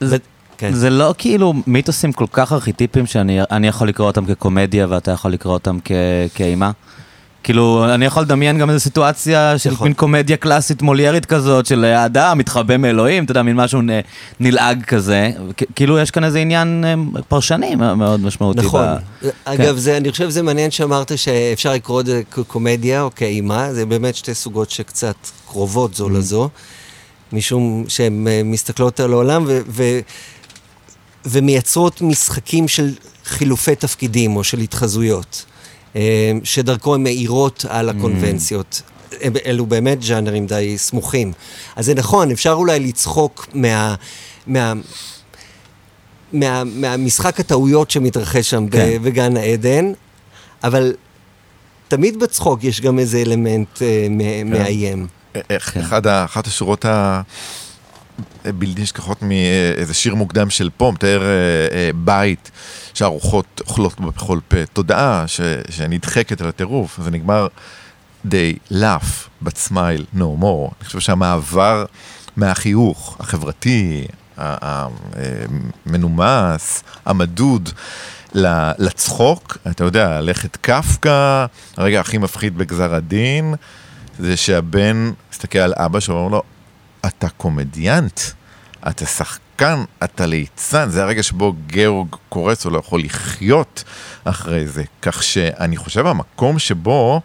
זה- 0.00 0.16
כן. 0.58 0.72
זה 0.74 0.90
לא 0.90 1.14
כאילו 1.18 1.54
מיתוסים 1.66 2.12
כל 2.12 2.26
כך 2.32 2.52
ארכיטיפיים 2.52 3.06
שאני 3.06 3.38
אני 3.50 3.68
יכול 3.68 3.88
לקרוא 3.88 4.06
אותם 4.06 4.26
כקומדיה 4.26 4.86
ואתה 4.90 5.10
יכול 5.10 5.32
לקרוא 5.32 5.52
אותם 5.54 5.78
כ- 5.84 5.92
כאימה. 6.34 6.70
כאילו, 7.42 7.94
אני 7.94 8.04
יכול 8.04 8.22
לדמיין 8.22 8.58
גם 8.58 8.70
איזו 8.70 8.80
סיטואציה 8.80 9.58
של 9.58 9.72
יכול. 9.72 9.86
מין 9.86 9.94
קומדיה 9.94 10.36
קלאסית 10.36 10.82
מוליירית 10.82 11.26
כזאת, 11.26 11.66
של 11.66 11.84
האדם 11.84 12.38
מתחבא 12.38 12.76
מאלוהים, 12.76 13.24
אתה 13.24 13.30
יודע, 13.30 13.42
מין 13.42 13.56
משהו 13.56 13.80
נלעג 14.40 14.84
כזה. 14.84 15.30
כאילו, 15.74 15.98
יש 15.98 16.10
כאן 16.10 16.24
איזה 16.24 16.38
עניין 16.38 16.84
אה, 16.86 16.94
פרשני 17.28 17.74
מאוד 17.74 18.20
משמעותי. 18.20 18.60
נכון. 18.60 18.86
ב- 19.24 19.28
אגב, 19.44 19.76
זה, 19.76 19.96
אני 19.96 20.10
חושב 20.10 20.30
שזה 20.30 20.42
מעניין 20.42 20.70
שאמרת 20.70 21.18
שאפשר 21.18 21.72
לקרוא 21.72 22.00
את 22.00 22.06
זה 22.06 22.22
כקומדיה 22.30 23.02
או 23.02 23.10
כאימה, 23.16 23.72
זה 23.74 23.86
באמת 23.86 24.14
שתי 24.14 24.34
סוגות 24.34 24.70
שקצת 24.70 25.16
קרובות 25.48 25.94
זו 25.94 26.08
לזו, 26.08 26.48
משום 27.32 27.84
שהן 27.88 28.26
אה, 28.28 28.40
מסתכלות 28.44 29.00
על 29.00 29.12
העולם 29.12 29.44
ו... 29.46 29.60
ו 29.68 29.82
ומייצרות 31.24 32.02
משחקים 32.02 32.68
של 32.68 32.94
חילופי 33.24 33.74
תפקידים 33.74 34.36
או 34.36 34.44
של 34.44 34.58
התחזויות, 34.58 35.44
אה, 35.96 36.00
שדרכו 36.44 36.94
הן 36.94 37.02
מאירות 37.02 37.64
על 37.68 37.88
הקונבנציות. 37.88 38.82
הם- 39.20 39.32
אלו 39.46 39.66
באמת 39.66 40.02
ז'אנרים 40.02 40.46
די 40.46 40.78
סמוכים. 40.78 41.32
אז 41.76 41.86
זה 41.86 41.94
נכון, 41.94 42.30
אפשר 42.30 42.52
אולי 42.52 42.80
לצחוק 42.80 43.48
מה... 43.54 43.94
מה 44.46 44.72
מה, 46.32 46.64
מהמשחק 46.64 47.40
הטעויות 47.40 47.90
שמתרחש 47.90 48.50
שם 48.50 48.68
כן. 48.68 48.78
כן. 48.78 49.02
בגן 49.02 49.36
העדן, 49.36 49.92
אבל 50.64 50.94
תמיד 51.88 52.20
בצחוק 52.20 52.64
יש 52.64 52.80
גם 52.80 52.98
איזה 52.98 53.18
אלמנט 53.18 53.82
אה, 53.82 54.06
מ- 54.10 54.50
מאיים. 54.50 55.06
איך, 55.50 55.70
כן. 55.74 55.80
אחד 55.80 56.06
ה, 56.06 56.24
אחת 56.24 56.46
השורות 56.46 56.84
הבלתי 58.44 58.82
נשכחות 58.82 59.22
מאיזה 59.22 59.94
שיר 59.94 60.14
מוקדם 60.14 60.50
של 60.50 60.70
פה, 60.76 60.92
מתאר 60.94 61.22
אה, 61.22 61.28
אה, 61.76 61.90
בית 61.94 62.50
שהרוחות 62.94 63.60
אוכלות 63.60 64.00
בכל 64.00 64.38
פה, 64.48 64.56
תודעה 64.72 65.24
ש, 65.26 65.40
שנדחקת 65.70 66.40
על 66.40 66.48
הטירוף, 66.48 67.00
זה 67.02 67.10
נגמר 67.10 67.46
they 68.26 68.72
laugh 68.72 69.28
but 69.44 69.68
smile 69.68 70.16
no 70.16 70.42
more. 70.42 70.72
אני 70.80 70.84
חושב 70.86 71.00
שהמעבר 71.00 71.84
מהחיוך 72.36 73.16
החברתי, 73.20 74.06
ה- 74.38 74.66
ה- 74.66 74.88
אה, 75.16 75.22
המנומס, 75.86 76.82
המדוד, 77.06 77.68
לצחוק, 78.78 79.58
אתה 79.70 79.84
יודע, 79.84 80.20
לכת 80.20 80.56
קפקא, 80.56 81.46
הרגע 81.76 82.00
הכי 82.00 82.18
מפחיד 82.18 82.58
בגזר 82.58 82.94
הדין, 82.94 83.54
זה 84.18 84.36
שהבן 84.36 85.10
מסתכל 85.32 85.58
על 85.58 85.74
אבא 85.76 86.00
שלו 86.00 86.14
ואומר 86.14 86.28
לו, 86.28 86.42
אתה 87.08 87.28
קומדיאנט, 87.28 88.20
אתה 88.88 89.06
שחקן, 89.06 89.84
אתה 90.04 90.26
ליצן, 90.26 90.90
זה 90.90 91.02
הרגע 91.02 91.22
שבו 91.22 91.54
גאורג 91.66 92.08
קורץ, 92.28 92.64
הוא 92.64 92.72
לא 92.72 92.78
יכול 92.78 93.02
לחיות 93.04 93.84
אחרי 94.24 94.68
זה. 94.68 94.82
כך 95.02 95.22
שאני 95.22 95.76
חושב 95.76 96.06
המקום 96.06 96.58
שבו, 96.58 97.20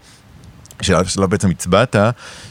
שעליו 0.81 1.27
בעצם 1.29 1.49
הצבעת, 1.49 1.95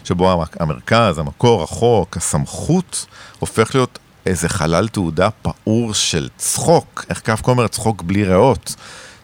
שבו 0.04 0.32
המ- 0.32 0.46
המרכז, 0.60 1.18
המקור, 1.18 1.62
החוק, 1.62 2.16
הסמכות, 2.16 3.06
הופך 3.38 3.74
להיות 3.74 3.98
איזה 4.26 4.48
חלל 4.48 4.88
תעודה 4.88 5.28
פעור 5.30 5.94
של 5.94 6.28
צחוק. 6.36 7.04
איך 7.10 7.20
קפקא 7.20 7.50
אומר? 7.50 7.68
צחוק 7.68 8.02
בלי 8.02 8.24
ריאות, 8.24 8.74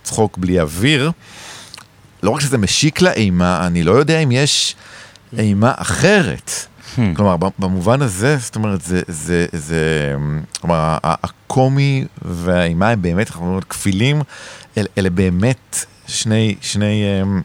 צחוק 0.03 0.39
בלי 0.39 0.61
אוויר. 0.61 1.11
לא 2.23 2.31
רק 2.31 2.41
שזה 2.41 2.59
משיק 2.59 3.01
לאימה, 3.01 3.67
אני 3.67 3.83
לא 3.83 3.93
יודע 3.93 4.19
אם 4.19 4.33
יש 4.33 4.77
אימה 5.39 5.73
אחרת. 5.77 6.51
כלומר, 7.17 7.37
ב- 7.37 7.49
במובן 7.59 8.03
הזה, 8.03 8.37
זאת 8.37 8.57
אומרת, 8.57 8.83
זה, 8.83 9.01
זה, 9.09 9.47
זה, 9.53 10.15
כלומר, 10.61 10.99
הקומי 11.05 12.05
והאימה 12.23 12.89
הם 12.89 13.03
באמת, 13.03 13.31
אנחנו 13.31 13.45
אומרים, 13.45 13.61
כפילים, 13.69 14.23
אל, 14.79 14.87
אלה 14.99 15.11
באמת 15.11 15.85
שני, 16.07 16.55
שני, 16.61 17.05
אמ, 17.23 17.43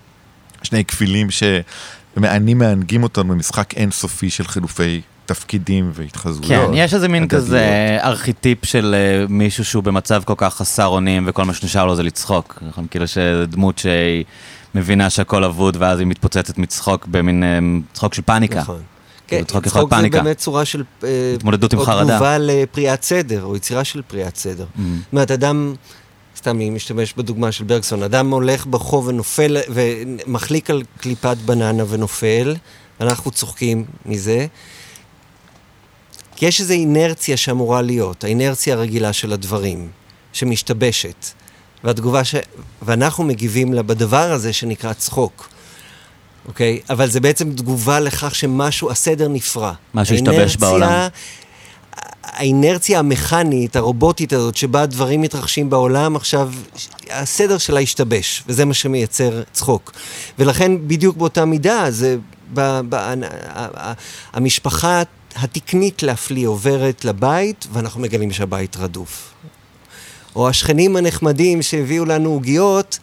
שני 0.63 0.85
כפילים 0.85 1.27
שמענים 1.31 2.57
מענגים 2.57 3.03
אותנו 3.03 3.33
במשחק 3.33 3.73
אינסופי 3.73 4.29
של 4.29 4.47
חילופי 4.47 5.01
תפקידים 5.25 5.91
והתחזויות. 5.93 6.47
כן, 6.47 6.73
יש 6.73 6.93
איזה 6.93 7.07
מין 7.07 7.23
הדדיות. 7.23 7.43
כזה 7.43 7.97
ארכיטיפ 8.03 8.65
של 8.65 8.95
אה, 8.97 9.25
מישהו 9.29 9.65
שהוא 9.65 9.83
במצב 9.83 10.23
כל 10.25 10.33
כך 10.37 10.53
חסר 10.55 10.85
אונים 10.85 11.23
וכל 11.27 11.45
מה 11.45 11.53
שנשאר 11.53 11.85
לו 11.85 11.95
זה 11.95 12.03
לצחוק. 12.03 12.59
נכון? 12.67 12.87
כאילו 12.91 13.07
שדמות 13.07 13.77
שהיא 13.77 14.23
מבינה 14.75 15.09
שהכל 15.09 15.43
אבוד 15.43 15.77
ואז 15.79 15.99
היא 15.99 16.07
מתפוצצת 16.07 16.57
מצחוק 16.57 17.05
במין 17.07 17.43
אה, 17.43 17.59
צחוק 17.93 18.13
של 18.13 18.21
פניקה. 18.25 18.59
נכון. 18.59 18.81
כאילו, 19.27 19.41
כן, 19.41 19.47
צחוק 19.47 19.65
יכול 19.65 19.79
להיות 19.81 19.89
צחוק 19.89 19.89
זה 19.89 19.95
פאניקה. 19.95 20.21
באמת 20.21 20.37
צורה 20.37 20.65
של... 20.65 20.83
אה, 21.03 21.33
התמודדות 21.35 21.73
עם 21.73 21.79
או 21.79 21.85
חרדה. 21.85 22.15
תגובה 22.15 22.37
לפריעת 22.37 23.03
סדר, 23.03 23.43
או 23.43 23.55
יצירה 23.55 23.83
של 23.83 24.01
פריעת 24.01 24.35
סדר. 24.35 24.65
Mm. 24.75 24.79
זאת 24.79 25.11
אומרת, 25.11 25.31
אדם, 25.31 25.75
סתם 26.37 26.55
אני 26.55 26.69
משתמש 26.69 27.13
בדוגמה 27.13 27.51
של 27.51 27.63
ברגסון, 27.63 28.03
אדם 28.03 28.31
הולך 28.31 28.65
ברחוב 28.69 29.07
ונופל, 29.07 29.57
ומחליק 29.69 30.69
על 30.69 30.83
קליפת 30.97 31.37
בננה 31.45 31.83
ונופל, 31.89 32.55
אנחנו 33.01 33.31
צוחקים 33.31 33.85
מזה. 34.05 34.45
כי 36.35 36.45
יש 36.45 36.61
איזו 36.61 36.73
אינרציה 36.73 37.37
שאמורה 37.37 37.81
להיות, 37.81 38.23
האינרציה 38.23 38.75
הרגילה 38.75 39.13
של 39.13 39.33
הדברים, 39.33 39.89
שמשתבשת. 40.33 41.25
והתגובה 41.83 42.23
ש... 42.23 42.35
ואנחנו 42.81 43.23
מגיבים 43.23 43.73
לה 43.73 43.83
בדבר 43.83 44.31
הזה 44.31 44.53
שנקרא 44.53 44.93
צחוק. 44.93 45.49
אוקיי? 46.47 46.79
אבל 46.89 47.09
זה 47.09 47.19
בעצם 47.19 47.51
תגובה 47.51 47.99
לכך 47.99 48.35
שמשהו, 48.35 48.91
הסדר 48.91 49.27
נפרע. 49.27 49.73
משהו 49.93 50.15
השתבש 50.15 50.55
בעולם. 50.55 51.07
האינרציה 52.23 52.99
המכנית, 52.99 53.75
הרובוטית 53.75 54.33
הזאת, 54.33 54.57
שבה 54.57 54.85
דברים 54.85 55.21
מתרחשים 55.21 55.69
בעולם, 55.69 56.15
עכשיו, 56.15 56.51
הסדר 57.09 57.57
שלה 57.57 57.79
השתבש, 57.79 58.43
וזה 58.47 58.65
מה 58.65 58.73
שמייצר 58.73 59.41
צחוק. 59.53 59.91
ולכן, 60.39 60.87
בדיוק 60.87 61.17
באותה 61.17 61.45
מידה, 61.45 61.85
זה... 61.89 62.17
ב, 62.53 62.79
ב, 62.89 62.95
ה, 62.95 63.13
ה, 63.53 63.93
המשפחה 64.33 65.03
התקנית 65.35 66.03
להפליא 66.03 66.47
עוברת 66.47 67.05
לבית, 67.05 67.67
ואנחנו 67.73 68.01
מגלים 68.01 68.31
שהבית 68.31 68.77
רדוף. 68.77 69.33
או 70.35 70.49
השכנים 70.49 70.95
הנחמדים 70.95 71.61
שהביאו 71.61 72.05
לנו 72.05 72.29
עוגיות, 72.29 72.99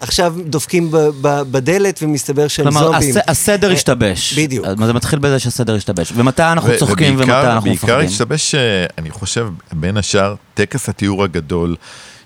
עכשיו 0.00 0.34
דופקים 0.46 0.90
ב, 0.90 0.96
ב, 0.96 1.42
בדלת 1.50 2.00
ומסתבר 2.02 2.48
שהם 2.48 2.64
כלומר, 2.64 2.80
זומבים. 2.84 3.10
הס, 3.10 3.22
הסדר 3.28 3.68
אה, 3.68 3.74
השתבש. 3.74 4.38
בדיוק. 4.38 4.66
אז 4.66 4.76
זה 4.86 4.92
מתחיל 4.92 5.18
בזה 5.18 5.38
שהסדר 5.38 5.74
השתבש. 5.74 6.12
ומתי 6.16 6.42
אנחנו 6.42 6.70
ו- 6.70 6.78
צוחקים 6.78 7.14
ומתי 7.16 7.32
אנחנו 7.32 7.60
בעיקר 7.70 7.86
מפחדים. 7.86 8.08
השתבש, 8.08 8.54
אה, 8.54 8.86
אני 8.98 9.10
חושב, 9.10 9.48
בין 9.72 9.96
השאר, 9.96 10.34
טקס 10.54 10.88
התיאור 10.88 11.24
הגדול 11.24 11.76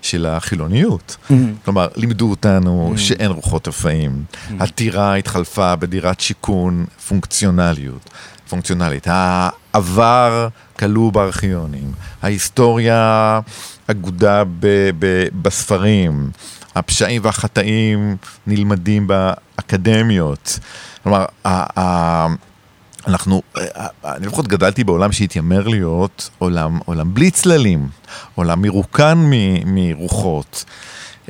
של 0.02 0.26
החילוניות. 0.26 1.16
כלומר, 1.64 1.88
לימדו 1.96 2.30
אותנו 2.30 2.94
שאין 2.96 3.30
רוחות 3.30 3.68
רפאים. 3.68 4.24
הטירה 4.60 5.14
התחלפה 5.14 5.76
בדירת 5.76 6.20
שיכון, 6.20 6.84
פונקציונליות. 7.08 8.10
פונקציונלית. 8.52 9.06
העבר 9.10 10.48
כלוא 10.78 11.12
בארכיונים. 11.12 11.92
ההיסטוריה 12.22 13.40
אגודה 13.86 14.44
ב- 14.44 14.90
ב- 14.98 15.26
בספרים. 15.42 16.30
הפשעים 16.74 17.22
והחטאים 17.24 18.16
נלמדים 18.46 19.06
באקדמיות. 19.06 20.58
כלומר, 21.02 21.24
ה- 21.44 21.80
ה- 21.80 22.34
אנחנו, 23.06 23.42
אני 24.04 24.26
לפחות 24.26 24.48
גדלתי 24.48 24.84
בעולם 24.84 25.12
שהתיימר 25.12 25.68
להיות 25.68 26.30
עולם, 26.38 26.78
עולם 26.84 27.14
בלי 27.14 27.30
צללים, 27.30 27.88
עולם 28.34 28.62
מרוקן 28.62 29.18
מ- 29.18 29.74
מרוחות. 29.74 30.64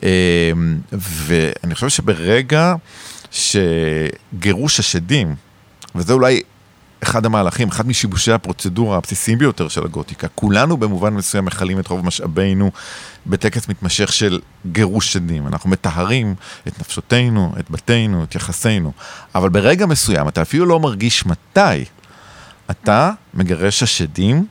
אה, 0.03 0.53
ואני 0.93 1.75
חושב 1.75 1.89
שברגע 1.89 2.75
שגירוש 3.31 4.81
השדים, 4.81 5.35
וזה 5.95 6.13
אולי 6.13 6.41
אחד 7.03 7.27
המהלכים, 7.27 7.69
אחד 7.69 7.87
משיבושי 7.87 8.33
הפרוצדורה 8.33 8.97
הבסיסיים 8.97 9.39
ביותר 9.39 9.69
של 9.69 9.85
הגותיקה, 9.85 10.29
כולנו 10.29 10.77
במובן 10.77 11.15
מסוים 11.15 11.45
מכלים 11.45 11.79
את 11.79 11.87
רוב 11.87 12.07
משאבינו 12.07 12.71
בטקס 13.27 13.69
מתמשך 13.69 14.13
של 14.13 14.41
גירוש 14.67 15.13
שדים. 15.13 15.47
אנחנו 15.47 15.71
מטהרים 15.71 16.35
את 16.69 16.81
נפשותינו, 16.81 17.53
את 17.59 17.71
בתינו, 17.71 18.25
את 18.25 18.35
יחסינו. 18.35 18.93
אבל 19.35 19.49
ברגע 19.49 19.87
מסוים, 19.87 20.29
אתה 20.29 20.43
אפילו 20.43 20.67
לא 20.67 20.81
מרגיש 20.81 21.27
מתי, 21.27 21.85
אתה 22.71 23.11
מגרש 23.35 23.83
השדים 23.83 24.47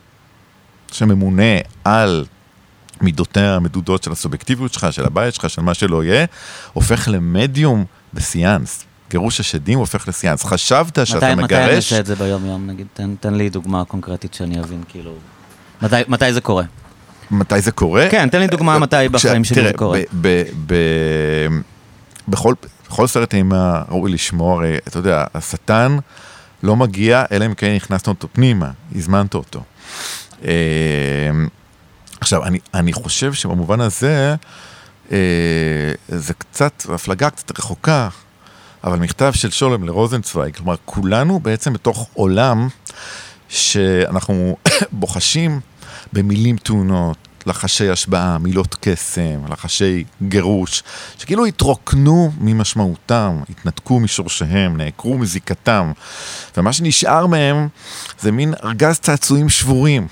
שממונה 0.92 1.58
על 1.84 2.26
מידותיה 3.02 3.56
המדודות 3.56 4.04
של 4.04 4.12
הסובייקטיביות 4.12 4.74
שלך, 4.74 4.88
של 4.92 5.06
הבית 5.06 5.34
שלך, 5.34 5.50
של 5.50 5.62
מה 5.62 5.74
שלא 5.74 6.04
יהיה, 6.04 6.26
הופך 6.74 7.08
למדיום 7.12 7.86
בסיאנס. 8.14 8.86
גירוש 9.12 9.40
השדים 9.40 9.80
הופך 9.80 10.08
לסיאנס. 10.08 10.46
חשבת 10.46 11.08
שאתה 11.08 11.36
מתי, 11.36 11.44
מתי 11.44 11.56
אני 11.56 11.66
מגרש... 11.66 11.76
עושה 11.76 12.00
את 12.00 12.06
זה 12.06 12.16
ביום-יום, 12.16 12.68
נגיד? 12.68 12.88
תן, 12.94 13.16
תן 13.20 13.34
לי 13.34 13.50
דוגמה 13.50 13.86
קונקרטית 13.86 14.34
שאני 14.34 14.60
אבין, 14.60 14.84
כאילו... 14.88 15.14
מתי, 15.82 15.96
מתי 16.08 16.34
זה 16.34 16.42
קורה? 16.42 16.64
מתי 17.32 17.62
זה 17.62 17.72
קורה? 17.72 18.08
כן, 18.12 18.30
תן 18.30 18.40
לי 18.40 18.48
דוגמה 18.48 18.80
מתי 18.80 19.10
בחיים 19.12 19.44
שלי 19.44 19.68
זה 19.68 19.74
קורה. 19.74 20.00
ב- 20.00 20.28
ב- 20.28 20.74
ב- 20.74 21.60
בכל, 22.28 22.54
בכל 22.90 23.08
סרט 23.08 23.34
אימה 23.34 23.84
ראוי 23.90 24.12
לשמור, 24.12 24.54
הרי, 24.58 24.78
אתה 24.88 24.98
יודע, 24.98 25.26
השטן 25.34 25.98
לא 26.64 26.76
מגיע, 26.76 27.24
אלא 27.32 27.46
אם 27.46 27.54
כן 27.54 27.76
הכנסת 27.76 28.08
אותו 28.08 28.28
פנימה, 28.34 28.72
הזמנת 28.96 29.34
אותו. 29.34 29.64
אה, 30.46 30.52
עכשיו, 32.22 32.44
אני, 32.44 32.60
אני 32.74 32.94
חושב 32.94 33.34
שבמובן 33.34 33.82
הזה, 33.82 34.36
אה, 35.12 35.18
זה 36.08 36.34
קצת, 36.34 36.84
הפלגה 36.94 37.30
קצת 37.30 37.60
רחוקה, 37.60 38.10
אבל 38.84 39.00
מכתב 39.00 39.32
של 39.36 39.52
שולם 39.52 39.84
לרוזנצוויג, 39.84 40.56
כלומר, 40.56 40.76
כולנו 40.86 41.40
בעצם 41.40 41.74
בתוך 41.74 42.10
עולם 42.14 42.68
שאנחנו 43.50 44.58
בוחשים 44.92 45.60
במילים 46.14 46.58
טעונות, 46.58 47.18
לחשי 47.46 47.90
השבעה, 47.90 48.38
מילות 48.38 48.76
קסם, 48.82 49.40
לחשי 49.50 50.04
גירוש, 50.24 50.84
שכאילו 51.18 51.46
התרוקנו 51.46 52.32
ממשמעותם, 52.40 53.40
התנתקו 53.50 54.00
משורשיהם, 54.00 54.78
נעקרו 54.78 55.18
מזיקתם, 55.18 55.92
ומה 56.58 56.74
שנשאר 56.74 57.28
מהם 57.28 57.68
זה 58.20 58.32
מין 58.32 58.54
ארגז 58.64 59.00
צעצועים 59.00 59.50
שבורים. 59.50 60.08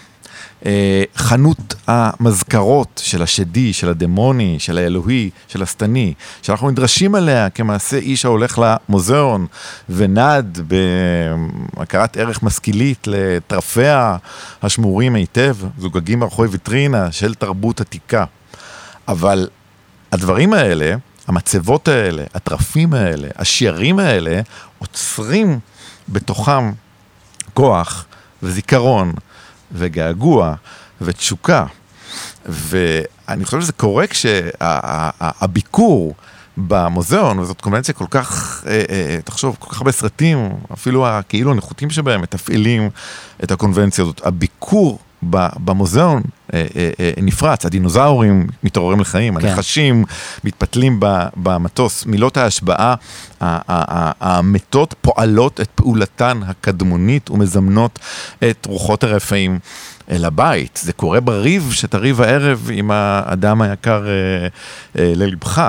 אה, 0.66 1.03
חנות 1.16 1.76
המזכרות 1.88 3.01
של 3.03 3.22
השדי, 3.22 3.74
של 3.74 3.89
הדמוני, 3.89 4.55
של 4.60 4.78
האלוהי, 4.78 5.30
של 5.47 5.64
השטני, 5.64 6.14
שאנחנו 6.41 6.70
נדרשים 6.70 7.16
עליה 7.16 7.49
כמעשה 7.49 7.97
איש 7.97 8.26
ההולך 8.26 8.62
למוזיאון 8.64 9.47
ונד 9.89 10.60
בהכרת 11.78 12.18
ערך 12.18 12.43
משכילית 12.43 13.07
לטרפיה 13.07 14.18
השמורים 14.62 15.16
היטב, 15.16 15.55
זוגגים 15.78 16.20
מאחורי 16.20 16.47
ויטרינה 16.47 17.12
של 17.12 17.34
תרבות 17.36 17.82
עתיקה. 17.82 18.26
אבל 19.07 19.49
הדברים 20.12 20.53
האלה, 20.53 20.95
המצבות 21.28 21.88
האלה, 21.88 22.24
הטרפים 22.34 22.93
האלה, 22.93 23.28
השיערים 23.36 23.99
האלה, 23.99 24.41
עוצרים 24.80 25.60
בתוכם 26.10 26.72
כוח 27.53 28.05
וזיכרון. 28.43 29.14
וגעגוע 29.72 30.53
ותשוקה. 31.01 31.65
ואני 32.45 33.45
חושב 33.45 33.61
שזה 33.61 33.72
קורה 33.72 34.05
כשהביקור 34.07 34.95
במוזיאון, 36.57 37.39
וזאת 37.39 37.61
קונבנציה 37.61 37.93
כל 37.93 38.05
כך, 38.09 38.63
אה, 38.67 38.84
אה, 38.89 39.17
תחשוב, 39.24 39.55
כל 39.59 39.70
כך 39.72 39.78
הרבה 39.78 39.91
סרטים, 39.91 40.49
אפילו 40.74 41.07
הכאילו 41.07 41.51
הנחותים 41.51 41.89
שבהם 41.89 42.22
מתפעלים 42.22 42.89
את 43.43 43.51
הקונבנציה 43.51 44.03
הזאת. 44.03 44.22
הביקור 44.26 44.99
במוזיאון 45.24 46.22
אה, 46.53 46.65
אה, 46.76 46.89
אה, 46.99 47.11
נפרץ, 47.22 47.65
הדינוזאורים 47.65 48.47
מתעוררים 48.63 48.99
לחיים, 48.99 49.39
כן. 49.39 49.47
הנחשים 49.47 50.05
מתפתלים 50.43 50.99
במטוס, 51.36 52.05
מילות 52.05 52.38
ההשבעה 52.38 52.95
המתות 54.22 54.95
פועלות 55.01 55.61
את 55.61 55.70
פעולתן 55.76 56.39
הקדמונית 56.45 57.30
ומזמנות 57.30 57.99
את 58.49 58.65
רוחות 58.65 59.03
הרפאים 59.03 59.59
אל 60.12 60.26
הבית. 60.26 60.80
זה 60.84 60.93
קורה 60.93 61.20
בריב 61.20 61.72
שתריב 61.72 62.22
הערב 62.22 62.70
עם 62.74 62.91
האדם 62.91 63.62
היקר 63.62 64.07
אה, 64.07 64.47
אה, 65.01 65.14
ללבך. 65.16 65.60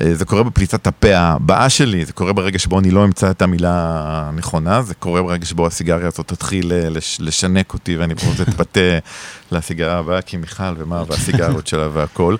אה, 0.00 0.14
זה 0.14 0.24
קורה 0.24 0.42
בפליטת 0.42 0.86
הפה 0.86 1.16
הבאה 1.16 1.68
שלי, 1.68 2.04
זה 2.04 2.12
קורה 2.12 2.32
ברגע 2.32 2.58
שבו 2.58 2.78
אני 2.78 2.90
לא 2.90 3.04
אמצא 3.04 3.30
את 3.30 3.42
המילה 3.42 4.02
הנכונה, 4.06 4.82
זה 4.82 4.94
קורה 4.94 5.22
ברגע 5.22 5.46
שבו 5.46 5.66
הסיגריה 5.66 6.08
הזאת 6.08 6.28
תתחיל 6.28 6.72
לש, 6.74 7.18
לשנק 7.20 7.74
אותי 7.74 7.96
ואני 7.96 8.14
זאת 8.36 8.48
אתפתה 8.48 8.80
לסיגריה 9.52 9.98
הבאה, 9.98 10.22
כי 10.22 10.36
מיכל 10.36 10.74
ומה, 10.78 11.02
והסיגריות 11.08 11.66
שלה 11.66 11.88
והכל. 11.92 12.36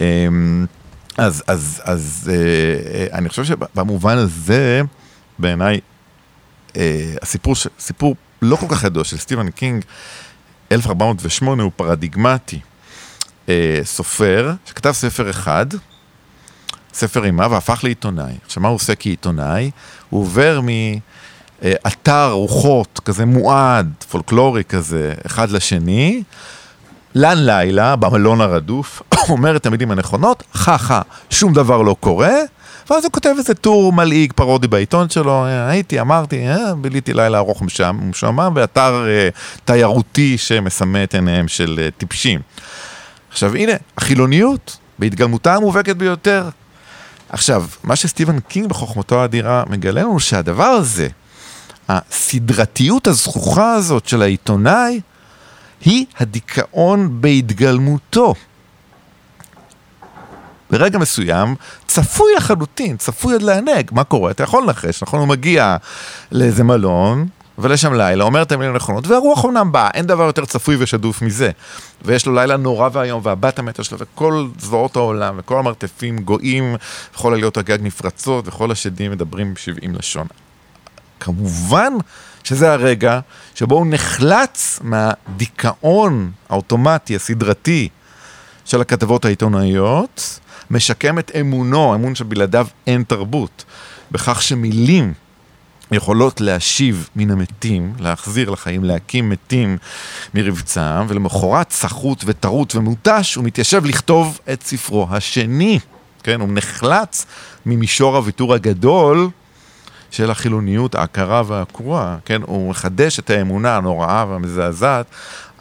אה, 0.00 0.26
אז, 1.18 1.42
אז, 1.46 1.82
אז 1.84 2.30
אני 3.12 3.28
חושב 3.28 3.44
שבמובן 3.44 4.16
הזה, 4.18 4.82
בעיניי, 5.38 5.80
הסיפור, 7.22 7.54
סיפור 7.78 8.16
לא 8.42 8.56
כל 8.56 8.66
כך 8.68 8.84
ידוע 8.84 9.04
של 9.04 9.16
סטיבן 9.18 9.50
קינג, 9.50 9.84
1408 10.72 11.62
הוא 11.62 11.72
פרדיגמטי. 11.76 12.60
אה, 13.48 13.80
סופר 13.84 14.52
שכתב 14.66 14.92
ספר 14.92 15.30
אחד, 15.30 15.66
ספר 16.92 17.24
אימה, 17.24 17.46
והפך 17.50 17.80
לעיתונאי. 17.84 18.32
עכשיו, 18.46 18.62
מה 18.62 18.68
הוא 18.68 18.74
עושה 18.74 18.94
כעיתונאי? 18.94 19.70
הוא 20.10 20.20
עובר 20.20 20.60
מאתר 21.62 22.30
רוחות 22.30 23.00
כזה 23.04 23.26
מועד, 23.26 23.92
פולקלורי 24.10 24.64
כזה, 24.64 25.14
אחד 25.26 25.50
לשני, 25.50 26.22
לן 27.14 27.38
לילה, 27.38 27.96
במלון 27.96 28.40
הרדוף, 28.40 29.02
אומר 29.28 29.56
את 29.56 29.66
המילים 29.66 29.90
הנכונות, 29.90 30.42
חכה, 30.54 31.02
שום 31.30 31.52
דבר 31.52 31.82
לא 31.82 31.96
קורה, 32.00 32.34
ואז 32.90 33.04
הוא 33.04 33.12
כותב 33.12 33.34
איזה 33.38 33.54
טור 33.54 33.92
מלעיג 33.92 34.32
פרודי 34.32 34.68
בעיתון 34.68 35.10
שלו, 35.10 35.46
הייתי, 35.46 36.00
אמרתי, 36.00 36.48
אה, 36.48 36.74
ביליתי 36.74 37.14
לילה 37.14 37.38
ארוך 37.38 37.62
משועמם 37.92 38.50
באתר 38.54 39.04
אה, 39.08 39.28
תיירותי 39.64 40.38
שמסמא 40.38 41.04
את 41.04 41.14
עיניהם 41.14 41.48
של 41.48 41.80
אה, 41.82 41.90
טיפשים. 41.90 42.40
עכשיו 43.30 43.56
הנה, 43.56 43.72
החילוניות 43.96 44.76
בהתגלמותה 44.98 45.54
המובהקת 45.54 45.96
ביותר. 45.96 46.48
עכשיו, 47.28 47.66
מה 47.84 47.96
שסטיבן 47.96 48.40
קינג 48.40 48.68
בחוכמתו 48.68 49.20
האדירה 49.20 49.62
מגלה 49.66 50.02
לנו 50.02 50.20
שהדבר 50.20 50.64
הזה, 50.64 51.08
הסדרתיות 51.88 53.06
הזחוחה 53.06 53.74
הזאת 53.74 54.08
של 54.08 54.22
העיתונאי, 54.22 55.00
היא 55.80 56.06
הדיכאון 56.18 57.20
בהתגלמותו. 57.20 58.34
ברגע 60.70 60.98
מסוים, 60.98 61.54
צפוי 61.86 62.32
לחלוטין, 62.36 62.96
צפוי 62.96 63.34
עד 63.34 63.42
לענג, 63.42 63.90
מה 63.92 64.04
קורה? 64.04 64.30
אתה 64.30 64.42
יכול 64.42 64.62
לנחש, 64.62 65.02
נכון? 65.02 65.20
הוא 65.20 65.28
מגיע 65.28 65.76
לאיזה 66.32 66.64
מלון, 66.64 67.28
ולשם 67.58 67.94
לילה, 67.94 68.24
אומר 68.24 68.42
את 68.42 68.52
המילים 68.52 68.72
הנכונות, 68.72 69.06
והרוח 69.06 69.44
אמנם 69.44 69.72
באה, 69.72 69.90
אין 69.94 70.06
דבר 70.06 70.22
יותר 70.22 70.44
צפוי 70.44 70.76
ושדוף 70.78 71.22
מזה. 71.22 71.50
ויש 72.02 72.26
לו 72.26 72.34
לילה 72.34 72.56
נורא 72.56 72.88
ואיום, 72.92 73.20
והבת 73.24 73.58
המתה 73.58 73.84
שלו, 73.84 73.98
וכל 74.00 74.46
זוועות 74.58 74.96
העולם, 74.96 75.34
וכל 75.38 75.58
המרתפים 75.58 76.18
גויים, 76.18 76.76
וכל 77.14 77.34
עליות 77.34 77.56
הגג 77.56 77.78
נפרצות, 77.82 78.48
וכל 78.48 78.70
השדים 78.70 79.10
מדברים 79.10 79.54
שבעים 79.56 79.94
לשון. 79.94 80.26
כמובן 81.20 81.92
שזה 82.44 82.72
הרגע 82.72 83.20
שבו 83.54 83.74
הוא 83.74 83.86
נחלץ 83.90 84.80
מהדיכאון 84.82 86.30
האוטומטי, 86.48 87.16
הסדרתי, 87.16 87.88
של 88.64 88.80
הכתבות 88.80 89.24
העיתונאיות, 89.24 90.38
משקם 90.70 91.18
את 91.18 91.30
אמונו, 91.40 91.94
אמון 91.94 92.14
שבלעדיו 92.14 92.66
אין 92.86 93.02
תרבות, 93.02 93.64
בכך 94.10 94.42
שמילים 94.42 95.12
יכולות 95.90 96.40
להשיב 96.40 97.08
מן 97.16 97.30
המתים, 97.30 97.92
להחזיר 97.98 98.50
לחיים, 98.50 98.84
להקים 98.84 99.28
מתים 99.28 99.78
מרבצם, 100.34 101.06
ולמחרת 101.08 101.70
סחוט 101.70 102.24
וטרוט 102.26 102.74
ומותש, 102.74 103.34
הוא 103.34 103.44
מתיישב 103.44 103.84
לכתוב 103.84 104.38
את 104.52 104.62
ספרו 104.62 105.06
השני. 105.10 105.78
כן, 106.22 106.40
הוא 106.40 106.48
נחלץ 106.52 107.26
ממישור 107.66 108.16
הוויתור 108.16 108.54
הגדול 108.54 109.28
של 110.10 110.30
החילוניות, 110.30 110.94
ההכרה 110.94 111.42
והקרואה, 111.46 112.16
כן, 112.24 112.42
הוא 112.46 112.70
מחדש 112.70 113.18
את 113.18 113.30
האמונה 113.30 113.76
הנוראה 113.76 114.24
והמזעזעת, 114.28 115.06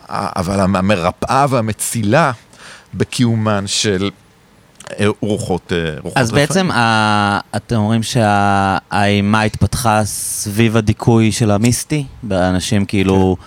אבל 0.10 0.60
המרפאה 0.60 1.46
והמצילה 1.50 2.32
בקיומן 2.94 3.68
של 3.68 4.10
רוחות, 5.22 5.74
אה, 5.74 5.96
רוחות 6.04 6.18
אז 6.18 6.32
רפאים. 6.32 6.48
בעצם 6.48 6.70
אתם 7.56 7.76
אומרים 7.76 8.04
שהאימה 8.04 9.42
התפתחה 9.42 10.02
סביב 10.06 10.78
הדיכוי 10.78 11.32
של 11.32 11.52
המיסטי? 11.52 12.06
באנשים 12.24 12.86
כאילו... 12.86 13.38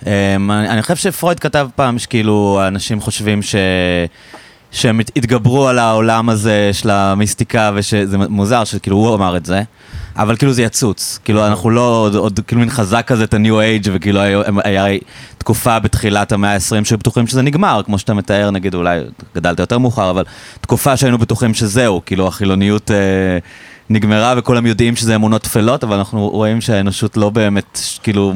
כן. 0.00 0.10
אמ, 0.36 0.50
אני 0.50 0.82
חושב 0.82 0.96
שפרויד 0.96 1.40
כתב 1.40 1.68
פעם 1.76 1.98
שכאילו 1.98 2.60
אנשים 2.66 3.00
חושבים 3.00 3.42
ש... 3.42 3.54
שהם 4.70 5.00
התגברו 5.16 5.68
על 5.68 5.78
העולם 5.78 6.28
הזה 6.28 6.70
של 6.72 6.90
המיסטיקה 6.90 7.70
ושזה 7.74 8.18
מוזר 8.18 8.64
שכאילו 8.64 8.96
הוא 8.96 9.14
אמר 9.14 9.36
את 9.36 9.46
זה. 9.46 9.62
אבל 10.18 10.36
כאילו 10.36 10.52
זה 10.52 10.62
יצוץ, 10.62 11.18
כאילו 11.24 11.46
אנחנו 11.46 11.70
לא 11.70 11.80
עוד, 11.80 12.14
עוד 12.14 12.40
כאילו 12.46 12.60
מין 12.60 12.70
חזק 12.70 13.04
כזה 13.06 13.24
את 13.24 13.34
ה-new 13.34 13.84
age 13.84 13.88
וכאילו 13.92 14.20
היה, 14.20 14.42
היה 14.64 14.98
תקופה 15.38 15.78
בתחילת 15.78 16.32
המאה 16.32 16.54
ה-20 16.54 16.84
שהיו 16.84 16.98
בטוחים 16.98 17.26
שזה 17.26 17.42
נגמר, 17.42 17.82
כמו 17.84 17.98
שאתה 17.98 18.14
מתאר 18.14 18.50
נגיד 18.50 18.74
אולי 18.74 19.00
גדלת 19.34 19.58
יותר 19.58 19.78
מאוחר, 19.78 20.10
אבל 20.10 20.24
תקופה 20.60 20.96
שהיינו 20.96 21.18
בטוחים 21.18 21.54
שזהו, 21.54 22.02
כאילו 22.06 22.26
החילוניות 22.26 22.90
אה, 22.90 22.96
נגמרה 23.90 24.34
וכולם 24.36 24.66
יודעים 24.66 24.96
שזה 24.96 25.14
אמונות 25.14 25.42
טפלות, 25.42 25.84
אבל 25.84 25.96
אנחנו 25.96 26.28
רואים 26.28 26.60
שהאנושות 26.60 27.16
לא 27.16 27.30
באמת 27.30 27.78
כאילו 28.02 28.34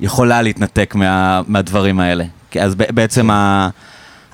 יכולה 0.00 0.42
להתנתק 0.42 0.94
מה, 0.94 1.40
מהדברים 1.46 2.00
האלה. 2.00 2.24
אז 2.60 2.74
בעצם 2.74 3.30
ה... 3.30 3.68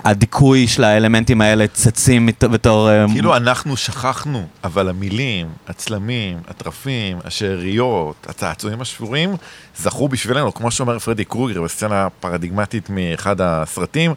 הדיכוי 0.05 0.69
של 0.69 0.85
האלמנטים 0.85 1.41
האלה 1.41 1.67
צצים 1.67 2.29
בתור... 2.41 2.91
אה, 2.91 3.07
כאילו 3.13 3.37
אנחנו 3.37 3.77
שכחנו, 3.77 4.47
אבל 4.65 4.89
המילים, 4.89 5.49
הצלמים, 5.69 6.39
הטרפים, 6.49 7.19
השאריות, 7.25 8.27
הצעצועים 8.29 8.81
השבורים, 8.81 9.37
זכו 9.79 10.09
בשבילנו, 10.09 10.55
כמו 10.55 10.71
שאומר 10.71 10.99
פרדי 10.99 11.25
קרוגר 11.25 11.63
בסצנה 11.63 12.09
פרדיגמטית 12.21 12.91
מאחד 12.91 13.41
הסרטים, 13.41 14.15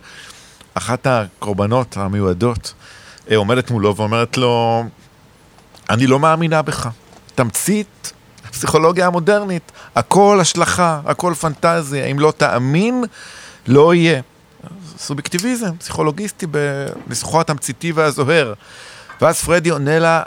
אחת 0.74 1.08
הקורבנות 1.08 1.98
המיועדות 1.98 2.74
אה, 3.32 3.36
עומדת 3.36 3.72
מולו 3.72 3.96
ואומרת 3.96 4.38
לו, 4.38 4.84
אני 5.90 6.08
לא 6.08 6.20
מאמינה 6.20 6.62
בך. 6.62 6.90
תמצית 7.36 8.14
הפסיכולוגיה 8.50 9.08
המודרנית, 9.08 9.72
הכל 9.96 10.38
השלכה, 10.42 11.00
הכל 11.06 11.34
פנטזיה, 11.34 12.06
אם 12.06 12.20
לא 12.20 12.34
תאמין, 12.38 13.04
לא 13.68 13.94
יהיה. 13.94 14.22
סובייקטיביזם, 14.98 15.78
פסיכולוגיסטי 15.78 16.46
בניסוחו 16.48 17.42
התמציתי 17.42 17.92
והזוהר. 17.92 18.54
ואז 19.22 19.42
פרדי 19.42 19.70
עונה 19.70 20.00
לה 20.00 20.24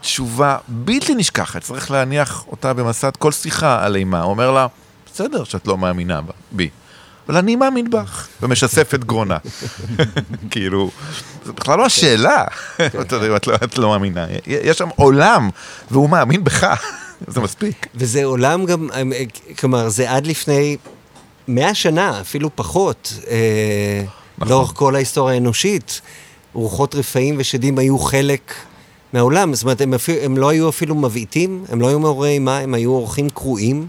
תשובה 0.00 0.56
בלתי 0.68 1.14
נשכחת, 1.14 1.62
צריך 1.62 1.90
להניח 1.90 2.44
אותה 2.46 2.72
במסד 2.72 3.10
כל 3.18 3.32
שיחה 3.32 3.84
על 3.84 3.96
אימה. 3.96 4.22
הוא 4.22 4.30
אומר 4.30 4.50
לה, 4.50 4.66
בסדר 5.12 5.44
שאת 5.44 5.66
לא 5.66 5.78
מאמינה 5.78 6.20
בי, 6.52 6.68
אבל 7.28 7.36
אני 7.36 7.56
מאמין 7.56 7.90
בך, 7.90 8.28
ומשסף 8.42 8.94
את 8.94 9.04
גרונה. 9.04 9.36
כאילו, 10.50 10.90
זו 11.44 11.52
בכלל 11.52 11.78
לא 11.78 11.86
השאלה, 11.86 12.44
את 13.00 13.12
לא- 13.12 13.54
את 13.64 13.78
לא 13.78 13.88
מאמינה. 13.88 14.26
יש 14.46 14.78
שם 14.78 14.88
עולם, 14.96 15.50
והוא 15.90 16.10
מאמין 16.10 16.44
בך, 16.44 16.66
זה 17.28 17.40
מספיק. 17.40 17.86
וזה 17.94 18.24
עולם 18.24 18.66
גם, 18.66 18.88
אה, 18.94 19.02
כלומר, 19.58 19.88
זה 19.88 20.10
עד 20.10 20.26
לפני 20.26 20.76
מאה 21.48 21.74
שנה, 21.74 22.20
אפילו 22.20 22.50
פחות, 22.54 23.12
אה, 23.30 24.04
נכון. 24.38 24.52
לאורך 24.52 24.72
כל 24.74 24.94
ההיסטוריה 24.94 25.34
האנושית. 25.34 26.00
רוחות 26.54 26.94
רפאים 26.94 27.34
ושדים 27.38 27.78
היו 27.78 27.98
חלק 27.98 28.54
מהעולם, 29.12 29.54
זאת 29.54 29.62
אומרת, 29.62 29.80
הם, 29.80 29.94
אפילו, 29.94 30.22
הם 30.22 30.36
לא 30.36 30.48
היו 30.48 30.68
אפילו 30.68 30.94
מבעיטים, 30.94 31.64
הם 31.68 31.80
לא 31.80 31.88
היו 31.88 32.00
מעוררי 32.00 32.30
אימה, 32.30 32.58
הם 32.58 32.74
היו 32.74 32.90
אורחים 32.90 33.30
קרועים. 33.30 33.86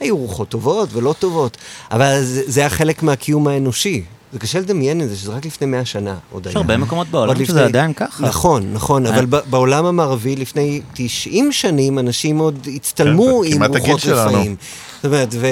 היו 0.00 0.16
רוחות 0.16 0.48
טובות 0.48 0.88
ולא 0.92 1.14
טובות, 1.18 1.56
אבל 1.90 2.22
זה, 2.22 2.42
זה 2.46 2.60
היה 2.60 2.70
חלק 2.70 3.02
מהקיום 3.02 3.48
האנושי. 3.48 4.02
זה 4.36 4.40
קשה 4.40 4.60
לדמיין 4.60 5.00
את 5.02 5.08
זה, 5.08 5.16
שזה 5.16 5.32
רק 5.32 5.46
לפני 5.46 5.66
מאה 5.66 5.84
שנה 5.84 6.16
עוד 6.30 6.46
היה. 6.46 6.50
יש 6.52 6.56
הרבה 6.56 6.76
מקומות 6.76 7.08
בעולם 7.08 7.28
עוד 7.28 7.44
שזה 7.44 7.52
לפני- 7.52 7.62
עדיין 7.62 7.92
ככה. 7.92 8.26
נכון, 8.26 8.72
נכון, 8.72 9.06
אה. 9.06 9.14
אבל 9.14 9.26
ב- 9.26 9.40
בעולם 9.50 9.84
המערבי 9.84 10.36
לפני 10.36 10.80
90 10.94 11.52
שנים 11.52 11.98
אנשים 11.98 12.38
עוד 12.38 12.68
הצטלמו 12.74 13.42
כן, 13.44 13.52
עם 13.54 13.62
רוחות. 13.64 14.00
רפאים. 14.06 14.56
זאת 14.96 15.04
אומרת, 15.04 15.28
ו- 15.34 15.46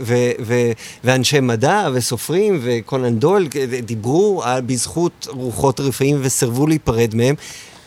ו- 0.00 0.14
ו- 0.46 0.72
ואנשי 1.04 1.40
מדע 1.40 1.88
וסופרים 1.94 2.60
וקולן 2.62 3.18
דויל 3.18 3.48
דיברו 3.84 4.42
על- 4.44 4.60
בזכות 4.60 5.26
רוחות 5.30 5.80
רפאים 5.80 6.18
וסירבו 6.22 6.66
להיפרד 6.66 7.14
מהם. 7.14 7.34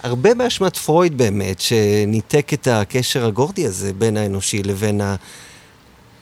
הרבה 0.04 0.34
באשמת 0.34 0.78
פרויד 0.78 1.18
באמת, 1.18 1.60
שניתק 1.60 2.54
את 2.54 2.68
הקשר 2.72 3.26
הגורדי 3.26 3.66
הזה 3.66 3.92
בין 3.94 4.18
האנושי 4.18 4.64
לבין 4.64 5.02
ה... 5.02 5.16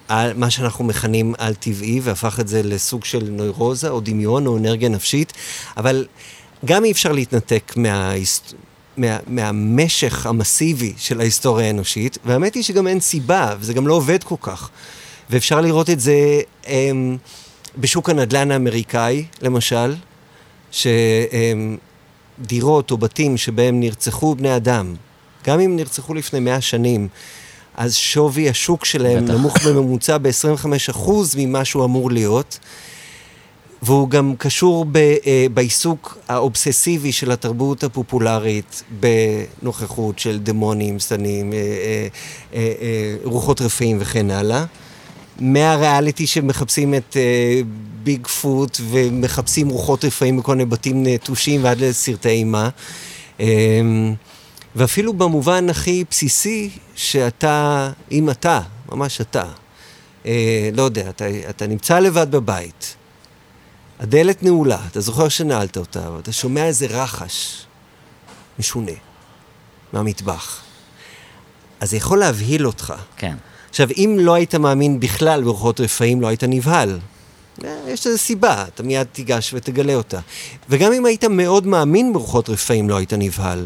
על 0.07 0.33
מה 0.33 0.49
שאנחנו 0.49 0.85
מכנים 0.85 1.33
על-טבעי, 1.37 1.99
והפך 2.03 2.39
את 2.39 2.47
זה 2.47 2.63
לסוג 2.63 3.05
של 3.05 3.27
נוירוזה 3.29 3.89
או 3.89 3.99
דמיון 3.99 4.47
או 4.47 4.57
אנרגיה 4.57 4.89
נפשית, 4.89 5.33
אבל 5.77 6.05
גם 6.65 6.85
אי 6.85 6.91
אפשר 6.91 7.11
להתנתק 7.11 7.73
מההיסט... 7.75 8.53
מה, 8.97 9.17
מהמשך 9.27 10.25
המסיבי 10.25 10.93
של 10.97 11.19
ההיסטוריה 11.19 11.67
האנושית, 11.67 12.17
והאמת 12.25 12.55
היא 12.55 12.63
שגם 12.63 12.87
אין 12.87 12.99
סיבה, 12.99 13.55
וזה 13.59 13.73
גם 13.73 13.87
לא 13.87 13.93
עובד 13.93 14.23
כל 14.23 14.35
כך. 14.41 14.69
ואפשר 15.29 15.61
לראות 15.61 15.89
את 15.89 15.99
זה 15.99 16.41
אמ, 16.67 17.17
בשוק 17.77 18.09
הנדל"ן 18.09 18.51
האמריקאי, 18.51 19.25
למשל, 19.41 19.95
שדירות 22.41 22.91
או 22.91 22.97
בתים 22.97 23.37
שבהם 23.37 23.79
נרצחו 23.79 24.35
בני 24.35 24.55
אדם, 24.55 24.95
גם 25.47 25.59
אם 25.59 25.75
נרצחו 25.75 26.13
לפני 26.13 26.39
מאה 26.39 26.61
שנים, 26.61 27.07
אז 27.77 27.95
שווי 27.95 28.49
השוק 28.49 28.85
שלהם 28.85 29.25
בטח. 29.25 29.33
נמוך 29.33 29.57
בממוצע 29.57 30.17
ב-25% 30.17 31.09
ממה 31.37 31.65
שהוא 31.65 31.85
אמור 31.85 32.11
להיות. 32.11 32.59
והוא 33.81 34.09
גם 34.09 34.33
קשור 34.37 34.85
ב, 34.91 34.97
אה, 34.97 35.45
בעיסוק 35.53 36.17
האובססיבי 36.27 37.11
של 37.11 37.31
התרבות 37.31 37.83
הפופולרית 37.83 38.83
בנוכחות 38.99 40.19
של 40.19 40.39
דמונים, 40.39 40.99
שטנים, 40.99 41.53
אה, 41.53 41.57
אה, 41.57 42.07
אה, 42.53 42.73
אה, 42.81 43.15
רוחות 43.23 43.61
רפאים 43.61 43.97
וכן 43.99 44.31
הלאה. 44.31 44.65
מהריאליטי 45.39 46.27
שמחפשים 46.27 46.93
את 46.93 47.17
אה, 47.17 47.61
ביג 48.03 48.27
פוט 48.27 48.81
ומחפשים 48.89 49.69
רוחות 49.69 50.05
רפאים 50.05 50.37
בכל 50.37 50.51
מיני 50.55 50.69
בתים 50.69 51.03
נטושים 51.07 51.63
ועד 51.63 51.79
לסרטי 51.81 52.29
אימה. 52.29 52.69
אה, 53.39 53.45
ואפילו 54.75 55.13
במובן 55.13 55.69
הכי 55.69 56.03
בסיסי, 56.09 56.69
שאתה, 56.95 57.91
אם 58.11 58.29
אתה, 58.29 58.61
ממש 58.91 59.21
אתה, 59.21 59.45
אה, 60.25 60.69
לא 60.73 60.81
יודע, 60.81 61.09
אתה, 61.09 61.25
אתה 61.49 61.67
נמצא 61.67 61.99
לבד 61.99 62.31
בבית, 62.31 62.95
הדלת 63.99 64.43
נעולה, 64.43 64.79
אתה 64.91 65.01
זוכר 65.01 65.29
שנעלת 65.29 65.77
אותה, 65.77 66.11
ואתה 66.11 66.31
שומע 66.31 66.65
איזה 66.65 66.85
רחש 66.89 67.65
משונה 68.59 68.91
מהמטבח. 69.93 70.61
אז 71.79 71.89
זה 71.89 71.97
יכול 71.97 72.19
להבהיל 72.19 72.67
אותך. 72.67 72.93
כן. 73.17 73.35
עכשיו, 73.69 73.87
אם 73.97 74.17
לא 74.19 74.33
היית 74.33 74.55
מאמין 74.55 74.99
בכלל 74.99 75.43
ברוחות 75.43 75.79
רפאים, 75.79 76.21
לא 76.21 76.27
היית 76.27 76.43
נבהל. 76.43 76.99
אה, 77.63 77.79
יש 77.87 78.07
לזה 78.07 78.17
סיבה, 78.17 78.65
אתה 78.67 78.83
מיד 78.83 79.07
תיגש 79.11 79.53
ותגלה 79.53 79.95
אותה. 79.95 80.19
וגם 80.69 80.93
אם 80.93 81.05
היית 81.05 81.23
מאוד 81.23 81.67
מאמין 81.67 82.13
ברוחות 82.13 82.49
רפאים, 82.49 82.89
לא 82.89 82.97
היית 82.97 83.13
נבהל. 83.13 83.65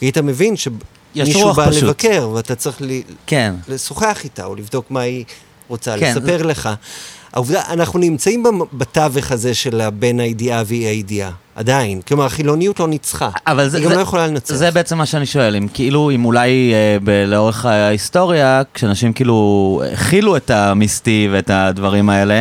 כי 0.00 0.06
היית 0.06 0.18
מבין 0.18 0.54
יש 0.54 0.68
שמישהו 1.14 1.52
בא 1.52 1.70
פשוט. 1.70 1.82
לבקר, 1.82 2.28
ואתה 2.34 2.54
צריך 2.54 2.76
ל... 2.80 3.00
כן. 3.26 3.54
לשוחח 3.68 4.20
איתה, 4.24 4.44
או 4.44 4.54
לבדוק 4.54 4.90
מה 4.90 5.00
היא 5.00 5.24
רוצה 5.68 5.98
כן, 5.98 6.14
לספר 6.16 6.42
לך. 6.42 6.68
העובדה, 7.32 7.62
אנחנו 7.68 7.98
נמצאים 7.98 8.44
בתווך 8.72 9.32
הזה 9.32 9.54
של 9.54 9.82
בין 9.90 10.20
הידיעה 10.20 10.62
ואי 10.66 10.76
הידיעה, 10.78 11.30
עדיין. 11.54 12.00
כלומר, 12.08 12.24
החילוניות 12.24 12.80
לא 12.80 12.88
ניצחה. 12.88 13.30
אבל 13.46 13.68
זה, 13.68 13.76
היא 13.76 13.84
גם 13.84 13.90
זה, 13.90 13.96
לא 13.96 14.02
יכולה 14.02 14.26
לנצח. 14.26 14.54
זה 14.54 14.70
בעצם 14.70 14.98
מה 14.98 15.06
שאני 15.06 15.26
שואל, 15.26 15.56
אם 15.56 15.66
כאילו, 15.74 16.10
אם 16.10 16.24
אולי 16.24 16.72
אה, 16.74 16.96
ב- 17.04 17.24
לאורך 17.26 17.64
ההיסטוריה, 17.64 18.62
כשאנשים 18.74 19.12
כאילו 19.12 19.82
הכילו 19.92 20.36
את 20.36 20.50
המיסטי 20.50 21.28
ואת 21.32 21.50
הדברים 21.50 22.10
האלה, 22.10 22.40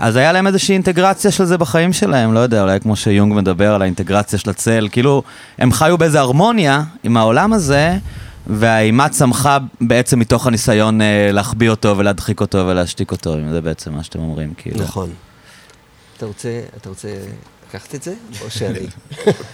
אז 0.00 0.16
היה 0.16 0.32
להם 0.32 0.46
איזושהי 0.46 0.72
אינטגרציה 0.72 1.30
של 1.30 1.44
זה 1.44 1.58
בחיים 1.58 1.92
שלהם, 1.92 2.34
לא 2.34 2.38
יודע, 2.38 2.62
אולי 2.62 2.80
כמו 2.80 2.96
שיונג 2.96 3.34
מדבר 3.34 3.74
על 3.74 3.82
האינטגרציה 3.82 4.38
של 4.38 4.50
הצל, 4.50 4.88
כאילו, 4.92 5.22
הם 5.58 5.72
חיו 5.72 5.98
באיזה 5.98 6.20
הרמוניה 6.20 6.82
עם 7.02 7.16
העולם 7.16 7.52
הזה, 7.52 7.96
והאימה 8.46 9.08
צמחה 9.08 9.58
בעצם 9.80 10.18
מתוך 10.18 10.46
הניסיון 10.46 11.00
אה, 11.00 11.32
להחביא 11.32 11.70
אותו 11.70 11.98
ולהדחיק 11.98 12.40
אותו 12.40 12.58
ולהשתיק 12.58 13.12
אותו, 13.12 13.34
אם 13.34 13.50
זה 13.50 13.60
בעצם 13.60 13.92
מה 13.92 14.02
שאתם 14.02 14.18
אומרים, 14.18 14.54
כאילו. 14.56 14.84
נכון. 14.84 15.10
אתה 16.16 16.26
רוצה, 16.26 16.60
אתה 16.76 16.88
רוצה 16.88 17.08
לקחת 17.68 17.94
את 17.94 18.02
זה? 18.02 18.14
או 18.40 18.50
שאני... 18.50 18.78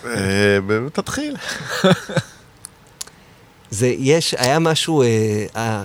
אה, 0.06 0.58
תתחיל. 0.92 1.36
זה, 3.70 3.86
יש, 3.86 4.34
היה 4.38 4.58
משהו, 4.58 5.02
אה, 5.02 5.82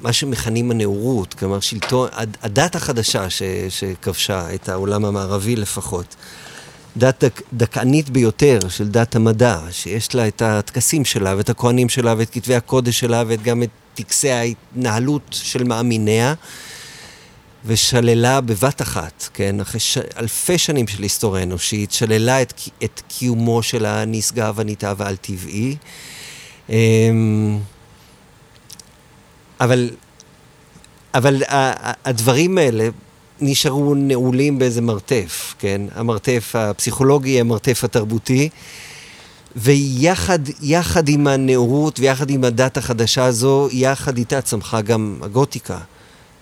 מה 0.00 0.12
שמכנים 0.12 0.70
הנאורות, 0.70 1.34
כלומר 1.34 1.60
שלטון, 1.60 2.08
הד- 2.12 2.36
הדת 2.42 2.76
החדשה 2.76 3.30
ש, 3.30 3.42
שכבשה 3.68 4.54
את 4.54 4.68
העולם 4.68 5.04
המערבי 5.04 5.56
לפחות, 5.56 6.16
דת 6.96 7.24
דק, 7.24 7.40
דכאנית 7.52 8.10
ביותר 8.10 8.58
של 8.68 8.88
דת 8.88 9.16
המדע, 9.16 9.58
שיש 9.70 10.14
לה 10.14 10.28
את 10.28 10.42
הטקסים 10.42 11.04
שלה 11.04 11.34
ואת 11.36 11.50
הכהנים 11.50 11.88
שלה 11.88 12.14
ואת 12.18 12.30
כתבי 12.30 12.54
הקודש 12.54 13.00
שלה 13.00 13.24
וגם 13.26 13.62
את 13.62 13.70
טקסי 13.94 14.30
ההתנהלות 14.30 15.22
של 15.30 15.64
מאמיניה. 15.64 16.34
ושללה 17.66 18.40
בבת 18.40 18.82
אחת, 18.82 19.28
כן, 19.34 19.60
אחרי 19.60 19.80
ש... 19.80 19.98
אלפי 20.18 20.58
שנים 20.58 20.88
של 20.88 21.02
היסטוריה 21.02 21.42
אנושית, 21.42 21.92
שללה 21.92 22.42
את, 22.42 22.52
את 22.84 23.02
קיומו 23.08 23.62
של 23.62 23.86
הנשגב, 23.86 24.60
הנתעב 24.60 24.96
והעל-טבעי. 25.00 25.76
אבל, 29.62 29.90
אבל 31.14 31.42
הדברים 32.04 32.58
האלה 32.58 32.88
נשארו 33.40 33.94
נעולים 33.94 34.58
באיזה 34.58 34.80
מרתף, 34.80 35.54
כן? 35.58 35.82
המרתף 35.94 36.52
הפסיכולוגי, 36.54 37.40
המרתף 37.40 37.84
התרבותי, 37.84 38.48
ויחד 39.56 40.38
יחד 40.62 41.08
עם 41.08 41.26
הנאורות 41.26 42.00
ויחד 42.00 42.30
עם 42.30 42.44
הדת 42.44 42.76
החדשה 42.76 43.24
הזו, 43.24 43.68
יחד 43.72 44.18
איתה 44.18 44.40
צמחה 44.40 44.80
גם 44.80 45.18
הגותיקה, 45.22 45.78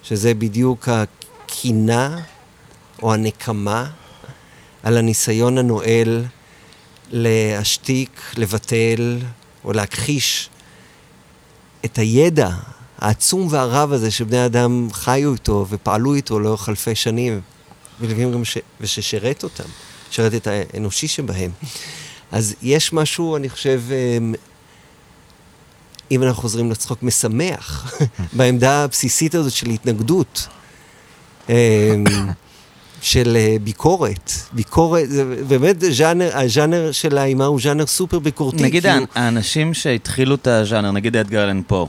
שזה 0.02 0.34
בדיוק 0.34 0.88
הקינה 0.88 2.18
או 3.02 3.14
הנקמה 3.14 3.86
על 4.82 4.96
הניסיון 4.96 5.58
הנואל 5.58 6.24
להשתיק, 7.10 8.20
לבטל 8.36 9.18
או 9.64 9.72
להכחיש 9.72 10.50
את 11.84 11.98
הידע 11.98 12.50
העצום 13.00 13.46
והרב 13.50 13.92
הזה 13.92 14.10
שבני 14.10 14.46
אדם 14.46 14.88
חיו 14.92 15.32
איתו 15.32 15.66
ופעלו 15.70 16.14
איתו 16.14 16.40
לאורך 16.40 16.68
אלפי 16.68 16.94
שנים, 16.94 17.40
ולפעמים 18.00 18.32
גם 18.32 18.44
ש... 18.44 18.58
וששירת 18.80 19.42
אותם, 19.42 19.64
שירת 20.10 20.34
את 20.34 20.46
האנושי 20.46 21.08
שבהם. 21.08 21.50
אז 22.32 22.54
יש 22.62 22.92
משהו, 22.92 23.36
אני 23.36 23.48
חושב, 23.48 23.82
אמ, 23.90 24.34
אם 26.10 26.22
אנחנו 26.22 26.42
חוזרים 26.42 26.70
לצחוק, 26.70 27.02
משמח 27.02 27.94
בעמדה 28.36 28.84
הבסיסית 28.84 29.34
הזאת 29.34 29.52
של 29.52 29.70
התנגדות, 29.70 30.46
אמ, 31.48 31.54
של 33.02 33.36
אה, 33.36 33.56
ביקורת. 33.64 34.32
ביקורת, 34.52 35.10
זה 35.10 35.24
באמת 35.48 35.76
ז'אנר, 35.90 36.30
הז'אנר 36.38 36.92
של 36.92 37.18
האימה 37.18 37.44
הוא 37.44 37.60
ז'אנר 37.60 37.86
סופר 37.86 38.18
ביקורתי. 38.18 38.62
נגיד 38.62 38.82
כי 38.82 38.88
האנשים 39.14 39.74
שהתחילו 39.74 40.34
את 40.34 40.46
הז'אנר, 40.46 40.90
נגיד 40.90 41.16
אדגר 41.16 41.44
אלן 41.44 41.62
פה, 41.66 41.88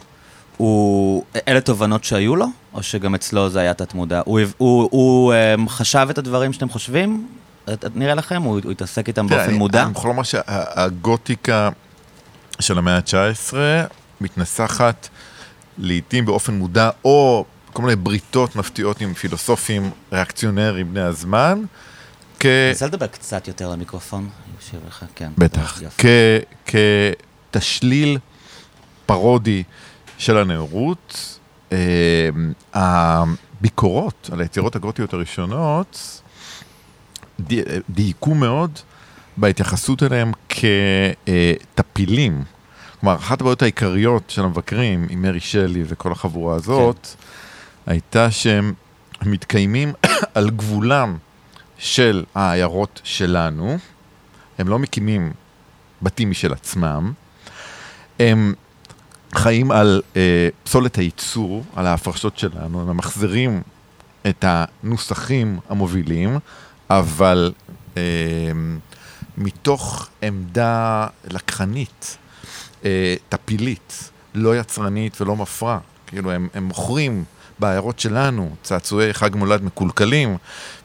הוא, 0.62 1.24
אלה 1.48 1.62
תובנות 1.62 2.04
שהיו 2.04 2.36
לו, 2.36 2.46
או 2.74 2.84
שגם 2.84 3.16
אצלו 3.16 3.50
זה 3.50 3.60
היה 3.60 3.74
תת-מודע? 3.74 4.22
הוא, 4.26 4.40
הוא, 4.40 4.48
הוא, 4.58 4.90
הוא 4.92 5.34
um, 5.66 5.70
חשב 5.70 6.08
את 6.10 6.18
הדברים 6.18 6.54
שאתם 6.54 6.70
חושבים? 6.70 7.28
נראה 7.96 8.16
לכם? 8.16 8.42
הוא 8.42 8.60
הוא 8.64 8.72
התעסק 8.72 9.08
איתם 9.08 9.28
באופן 9.28 9.44
אני- 9.44 9.58
מודע? 9.58 9.84
אני 9.84 9.92
יכול 9.92 10.10
לומר 10.10 10.24
שהגותיקה 10.24 11.70
של 12.60 12.78
המאה 12.78 12.96
ה-19 12.98 13.54
מתנסחת 14.22 15.08
לעיתים 15.78 16.26
באופן 16.26 16.54
מודע, 16.54 16.90
או 17.06 17.46
כל 17.74 17.82
מיני 17.82 17.96
בריתות 17.96 18.56
מפתיעות 18.56 19.02
עם 19.02 19.14
פילוסופים 19.14 19.92
ריאקציונרים 20.12 20.92
בני 20.92 21.02
הזמן, 21.02 21.62
כ... 22.40 22.46
נסה 22.72 22.86
לדבר 22.86 23.08
קצת 23.08 23.48
יותר 23.48 23.70
למיקרופון, 23.70 24.30
יושב 24.62 24.78
לך, 24.88 25.06
כן. 25.16 25.32
בטח. 25.38 25.80
כתשליל 27.52 28.18
פרודי 29.06 29.64
של 30.22 30.38
הנאורות. 30.38 31.40
אה, 31.72 32.30
הביקורות 32.74 34.30
על 34.34 34.42
היצירות 34.42 34.76
הגותיות 34.76 35.14
הראשונות 35.14 36.22
די- 37.40 37.62
דייקו 37.90 38.36
מאוד 38.36 38.80
בהתייחסות 39.38 40.04
אליהם 40.04 40.32
כטפילים. 41.76 42.44
כלומר, 43.00 43.16
אחת 43.16 43.42
הבעיות 43.42 43.62
העיקריות 43.62 44.24
של 44.30 44.44
המבקרים 44.44 45.08
עם 45.10 45.22
מרי 45.22 45.40
שלי 45.40 45.84
וכל 45.88 46.12
החבורה 46.12 46.56
הזאת, 46.56 47.08
הייתה 47.86 48.32
שהם 48.32 48.74
מתקיימים 49.22 49.94
על 50.36 50.50
גבולם 50.50 51.18
של 51.78 52.24
העיירות 52.36 53.02
שלנו, 53.04 53.78
הם 54.58 54.68
לא 54.68 54.80
מקימים 54.80 55.32
בתים 56.02 56.30
משל 56.32 56.54
עצמם, 56.54 57.14
הם 58.20 58.54
חיים 59.36 59.72
על 59.72 60.02
אה, 60.16 60.50
פסולת 60.64 60.96
הייצור, 60.96 61.64
על 61.76 61.88
ההפרשות 61.88 62.38
שלנו, 62.38 62.82
הם 62.82 62.88
ממחזרים 62.88 63.62
את 64.30 64.46
הנוסחים 64.48 65.60
המובילים, 65.70 66.40
אבל 66.90 67.52
אה, 67.98 68.02
מתוך 69.38 70.10
עמדה 70.22 71.08
לקחנית, 71.32 72.18
אה, 72.86 73.16
טפילית, 73.30 74.10
לא 74.36 74.58
יצרנית 74.58 75.22
ולא 75.22 75.36
מפרה. 75.36 75.78
כאילו, 76.08 76.32
הם, 76.32 76.48
הם 76.54 76.64
מוכרים 76.64 77.24
בעיירות 77.60 78.00
שלנו 78.00 78.56
צעצועי 78.64 79.14
חג 79.14 79.36
מולד 79.36 79.64
מקולקלים, 79.64 80.38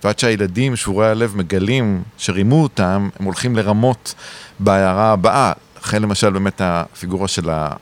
ועד 0.05 0.18
שהילדים 0.18 0.76
שבורי 0.76 1.09
הלב 1.09 1.36
מגלים 1.36 2.03
שרימו 2.18 2.62
אותם, 2.62 3.09
הם 3.20 3.24
הולכים 3.24 3.57
לרמות 3.57 4.14
בעיירה 4.59 5.12
הבאה. 5.12 5.53
לכן 5.82 6.03
למשל 6.03 6.30
באמת 6.30 6.61
הפיגורה 6.64 7.28
של 7.28 7.51
ה- 7.51 7.72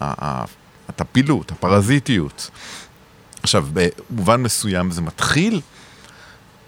ה- 0.00 0.44
הטפילות, 0.88 1.52
הפרזיטיות. 1.52 2.50
עכשיו, 3.42 3.66
במובן 4.10 4.42
מסוים 4.42 4.90
זה 4.90 5.02
מתחיל 5.02 5.60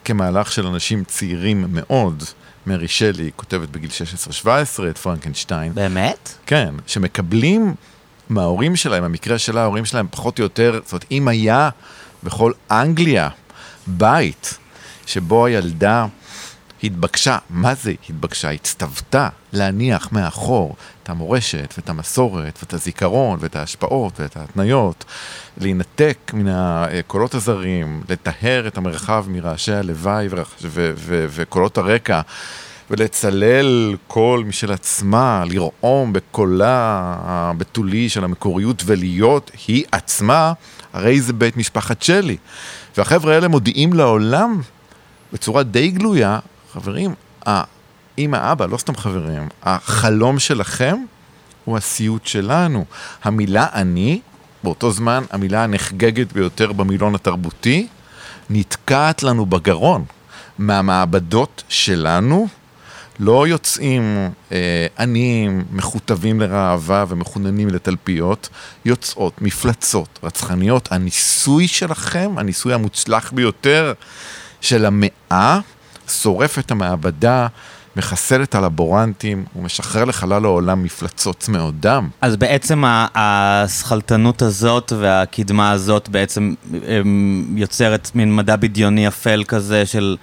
כמהלך 0.04 0.52
של 0.52 0.66
אנשים 0.66 1.04
צעירים 1.04 1.66
מאוד. 1.68 2.24
מרי 2.66 2.88
שלי 2.88 3.30
כותבת 3.36 3.68
בגיל 3.68 3.90
16-17 4.44 4.46
את 4.90 4.98
פרנקנשטיין. 4.98 5.74
באמת? 5.74 6.34
כן, 6.46 6.74
שמקבלים 6.86 7.74
מההורים 8.28 8.76
שלהם, 8.76 9.04
במקרה 9.04 9.38
שלה 9.38 9.62
ההורים 9.62 9.84
שלהם 9.84 10.06
פחות 10.10 10.38
או 10.38 10.44
יותר, 10.44 10.80
זאת 10.84 10.92
אומרת, 10.92 11.04
אם 11.10 11.28
היה 11.28 11.70
בכל 12.22 12.52
אנגליה 12.70 13.28
בית 13.86 14.58
שבו 15.06 15.46
הילדה 15.46 16.06
התבקשה, 16.84 17.38
מה 17.50 17.74
זה 17.74 17.92
התבקשה? 18.08 18.50
הצטוותה 18.50 19.28
להניח 19.52 20.12
מאחור 20.12 20.76
את 21.02 21.10
המורשת 21.10 21.74
ואת 21.76 21.88
המסורת 21.88 22.58
ואת 22.62 22.74
הזיכרון 22.74 23.38
ואת 23.40 23.56
ההשפעות 23.56 24.20
ואת 24.20 24.36
ההתניות, 24.36 25.04
להינתק 25.58 26.30
מן 26.34 26.48
הקולות 26.48 27.34
הזרים, 27.34 28.02
לטהר 28.08 28.66
את 28.66 28.78
המרחב 28.78 29.24
מרעשי 29.28 29.72
הלוואי 29.72 30.28
וקולות 31.30 31.78
הרקע. 31.78 32.20
ולצלל 32.90 33.96
קול 34.06 34.44
משל 34.44 34.72
עצמה, 34.72 35.44
לרעום 35.46 36.12
בקולה 36.12 37.14
הבתולי 37.22 38.08
של 38.08 38.24
המקוריות 38.24 38.82
ולהיות 38.86 39.50
היא 39.66 39.84
עצמה, 39.92 40.52
הרי 40.92 41.20
זה 41.20 41.32
בית 41.32 41.56
משפחת 41.56 42.02
שלי. 42.02 42.36
והחבר'ה 42.96 43.34
האלה 43.34 43.48
מודיעים 43.48 43.92
לעולם 43.92 44.60
בצורה 45.32 45.62
די 45.62 45.90
גלויה, 45.90 46.38
חברים, 46.74 47.14
האמא, 47.46 48.52
אבא, 48.52 48.66
לא 48.66 48.76
סתם 48.76 48.96
חברים, 48.96 49.48
החלום 49.62 50.38
שלכם 50.38 50.96
הוא 51.64 51.76
הסיוט 51.76 52.26
שלנו. 52.26 52.84
המילה 53.24 53.66
אני, 53.72 54.20
באותו 54.62 54.90
זמן 54.90 55.24
המילה 55.30 55.64
הנחגגת 55.64 56.32
ביותר 56.32 56.72
במילון 56.72 57.14
התרבותי, 57.14 57.86
נתקעת 58.50 59.22
לנו 59.22 59.46
בגרון. 59.46 60.04
מהמעבדות 60.58 61.62
שלנו 61.68 62.48
לא 63.18 63.48
יוצאים 63.48 64.30
אה, 64.52 64.86
עניים, 64.98 65.64
מכותבים 65.70 66.40
לראווה 66.40 67.04
ומחוננים 67.08 67.68
לתלפיות, 67.68 68.48
יוצאות 68.84 69.42
מפלצות 69.42 70.18
רצחניות. 70.22 70.92
הניסוי 70.92 71.68
שלכם, 71.68 72.30
הניסוי 72.36 72.74
המוצלח 72.74 73.32
ביותר 73.32 73.92
של 74.60 74.86
המאה, 74.86 75.60
שורף 76.08 76.58
את 76.58 76.70
המעבדה, 76.70 77.46
מחסל 77.96 78.42
את 78.42 78.54
הלבורנטים 78.54 79.44
ומשחרר 79.56 80.04
לחלל 80.04 80.44
העולם 80.44 80.82
מפלצות 80.82 81.38
צמאות 81.38 81.80
דם. 81.80 82.08
אז 82.20 82.36
בעצם 82.36 82.84
ה- 82.84 83.06
השכלתנות 83.14 84.42
הזאת 84.42 84.92
והקדמה 85.00 85.70
הזאת 85.70 86.08
בעצם 86.08 86.54
אמ, 86.74 87.54
יוצרת 87.56 88.10
מין 88.14 88.36
מדע 88.36 88.56
בדיוני 88.56 89.08
אפל 89.08 89.44
כזה 89.48 89.86
של 89.86 90.16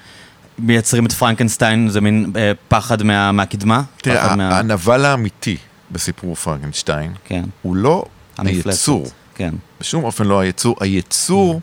מייצרים 0.59 1.05
את 1.05 1.11
פרנקנשטיין, 1.11 1.89
זה 1.89 2.01
מין 2.01 2.31
אה, 2.35 2.51
פחד 2.67 3.03
מה, 3.03 3.31
מהקדמה? 3.31 3.81
תראה, 3.97 4.35
מה... 4.35 4.59
הנבל 4.59 5.05
האמיתי 5.05 5.57
בסיפור 5.91 6.35
פרנקנשטיין 6.35 7.13
כן, 7.25 7.43
הוא 7.61 7.75
לא 7.75 8.03
המפלצת. 8.37 8.67
היצור, 8.67 9.07
כן. 9.35 9.53
בשום 9.81 10.03
אופן 10.03 10.25
לא 10.25 10.39
היצור. 10.39 10.75
היצור, 10.79 11.61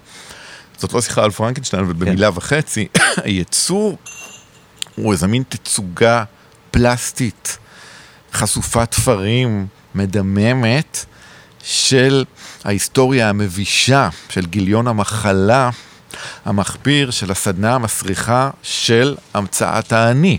זאת 0.78 0.92
לא 0.92 1.00
שיחה 1.00 1.24
על 1.24 1.30
פרנקנשטיין, 1.30 1.82
אבל 1.84 1.92
במילה 1.92 2.30
וחצי, 2.34 2.86
היצור 3.24 3.98
הוא 5.02 5.12
איזה 5.12 5.26
מין 5.26 5.42
תצוגה 5.48 6.24
פלסטית, 6.70 7.58
חשופת 8.32 8.90
תפרים, 8.90 9.66
מדממת, 9.94 11.04
של 11.62 12.24
ההיסטוריה 12.64 13.28
המבישה, 13.28 14.08
של 14.28 14.46
גיליון 14.46 14.88
המחלה 14.88 15.70
המחפיר, 16.44 17.10
של 17.10 17.30
הסדנה 17.30 17.74
המסריחה 17.74 18.50
של 18.62 19.16
המצאת 19.34 19.92
האני. 19.92 20.38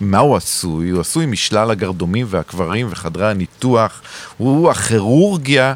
ממה 0.00 0.18
הוא 0.18 0.36
עשוי? 0.36 0.90
הוא 0.90 1.00
עשוי 1.00 1.26
משלל 1.26 1.70
הגרדומים 1.70 2.26
והקברים 2.30 2.86
וחדרי 2.90 3.30
הניתוח. 3.30 4.02
הוא 4.36 4.70
הכירורגיה 4.70 5.74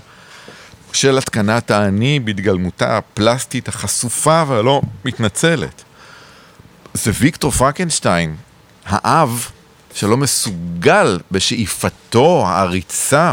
של 0.93 1.18
התקנת 1.18 1.70
האני 1.70 2.20
בהתגלמותה 2.20 2.97
הפלסטית 2.99 3.68
החשופה 3.68 4.43
והלא 4.47 4.83
מתנצלת. 5.05 5.83
זה 6.95 7.11
ויקטור 7.14 7.51
פרנקנשטיין, 7.51 8.36
האב 8.86 9.51
שלא 9.95 10.16
מסוגל 10.16 11.18
בשאיפתו 11.30 12.47
העריצה 12.47 13.32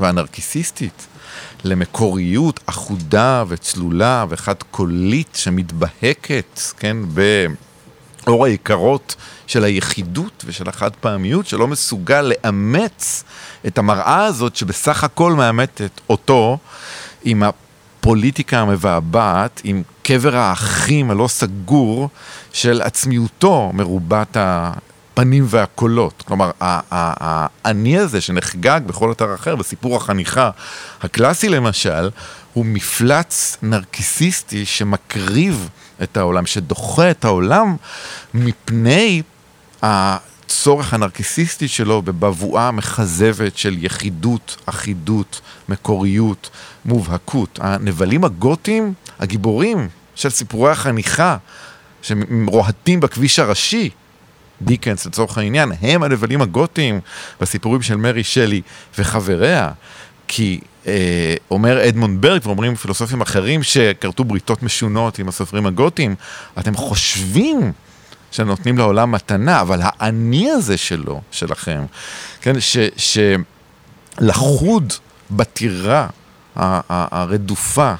והנרקיסיסטית 0.00 1.06
למקוריות 1.64 2.60
אחודה 2.66 3.44
וצלולה 3.48 4.24
וחד 4.28 4.62
קולית 4.70 5.28
שמתבהקת, 5.34 6.60
כן, 6.78 6.96
באור 8.24 8.44
היקרות 8.44 9.16
של 9.46 9.64
היחידות 9.64 10.44
ושל 10.46 10.68
החד 10.68 10.90
פעמיות, 11.00 11.46
שלא 11.46 11.68
מסוגל 11.68 12.22
לאמץ 12.22 13.24
את 13.66 13.78
המראה 13.78 14.24
הזאת 14.24 14.56
שבסך 14.56 15.04
הכל 15.04 15.32
מאמתת 15.32 16.00
אותו 16.10 16.58
עם 17.24 17.42
הפוליטיקה 17.42 18.60
המבעבעת, 18.60 19.60
עם 19.64 19.82
קבר 20.02 20.36
האחים 20.36 21.10
הלא 21.10 21.28
סגור 21.28 22.08
של 22.52 22.82
עצמיותו 22.82 23.70
מרובת 23.74 24.36
הפנים 24.40 25.46
והקולות. 25.48 26.22
כלומר, 26.26 26.50
האני 26.60 27.98
הזה 27.98 28.20
שנחגג 28.20 28.80
בכל 28.86 29.12
אתר 29.12 29.34
אחר, 29.34 29.56
בסיפור 29.56 29.96
החניכה 29.96 30.50
הקלאסי 31.02 31.48
למשל, 31.48 32.10
הוא 32.52 32.66
מפלץ 32.66 33.56
נרקיסיסטי 33.62 34.66
שמקריב 34.66 35.68
את 36.02 36.16
העולם, 36.16 36.46
שדוחה 36.46 37.10
את 37.10 37.24
העולם 37.24 37.76
מפני 38.34 39.22
הצורך 40.52 40.94
הנרקיסיסטי 40.94 41.68
שלו 41.68 42.02
בבבואה 42.02 42.70
מכזבת 42.70 43.56
של 43.56 43.84
יחידות, 43.84 44.56
אחידות, 44.66 45.40
מקוריות, 45.68 46.50
מובהקות. 46.84 47.58
הנבלים 47.62 48.24
הגותיים, 48.24 48.94
הגיבורים 49.20 49.88
של 50.14 50.30
סיפורי 50.30 50.70
החניכה, 50.70 51.36
שרועטים 52.02 53.00
בכביש 53.00 53.38
הראשי, 53.38 53.90
דיקנס 54.62 55.06
לצורך 55.06 55.38
העניין, 55.38 55.72
הם 55.80 56.02
הנבלים 56.02 56.42
הגותיים 56.42 57.00
בסיפורים 57.40 57.82
של 57.82 57.96
מרי 57.96 58.24
שלי 58.24 58.62
וחבריה. 58.98 59.70
כי 60.28 60.60
אה, 60.86 61.34
אומר 61.50 61.88
אדמונד 61.88 62.20
ברג, 62.20 62.40
ואומרים 62.46 62.74
פילוסופים 62.74 63.20
אחרים 63.20 63.62
שכרתו 63.62 64.24
בריתות 64.24 64.62
משונות 64.62 65.18
עם 65.18 65.28
הסופרים 65.28 65.66
הגותיים, 65.66 66.14
אתם 66.58 66.74
חושבים 66.74 67.72
שנותנים 68.32 68.78
לעולם 68.78 69.12
מתנה, 69.12 69.60
אבל 69.60 69.80
האני 69.82 70.50
הזה 70.50 70.76
שלו, 70.76 71.20
שלכם, 71.30 71.84
כן, 72.40 72.60
ש, 72.60 72.76
שלכוד 74.20 74.92
בטירה 75.30 76.06
הרדופה 76.56 77.94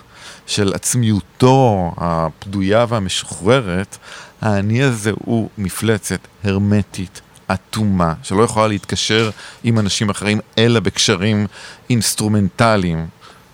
של 0.47 0.73
עצמיותו 0.75 1.93
הפדויה 1.97 2.87
והמשוחררת, 2.89 3.97
האני 4.41 4.83
הזה 4.83 5.13
הוא 5.25 5.49
מפלצת 5.59 6.21
הרמטית, 6.45 7.21
אטומה, 7.53 8.15
שלא 8.23 8.43
יכולה 8.43 8.69
להתקשר 8.69 9.31
עם 9.65 9.79
אנשים 9.79 10.11
אחרים, 10.11 10.41
אלא 10.59 10.81
בקשרים 10.81 11.47
אינסטרומנטליים. 11.91 13.07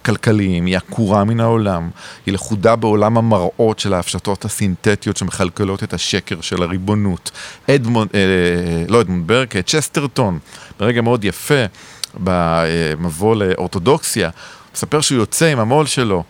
כלכליים, 0.09 0.66
היא 0.66 0.76
עקורה 0.76 1.24
מן 1.24 1.40
העולם, 1.40 1.90
היא 2.26 2.34
לכודה 2.34 2.76
בעולם 2.76 3.18
המראות 3.18 3.78
של 3.78 3.94
ההפשטות 3.94 4.44
הסינתטיות 4.44 5.16
שמכלכלות 5.16 5.82
את 5.82 5.94
השקר 5.94 6.40
של 6.40 6.62
הריבונות. 6.62 7.30
אדמונד, 7.70 8.11
אה, 8.14 8.20
לא 8.88 9.00
אדמונד 9.00 9.26
ברק, 9.26 9.56
צ'סטרטון, 9.56 10.38
ברגע 10.78 11.00
מאוד 11.00 11.24
יפה, 11.24 11.64
במבוא 12.14 13.36
לאורתודוקסיה, 13.36 14.30
מספר 14.74 15.00
שהוא 15.00 15.18
יוצא 15.18 15.46
עם 15.46 15.59
המו"ל 15.59 15.86
שלו 15.86 16.24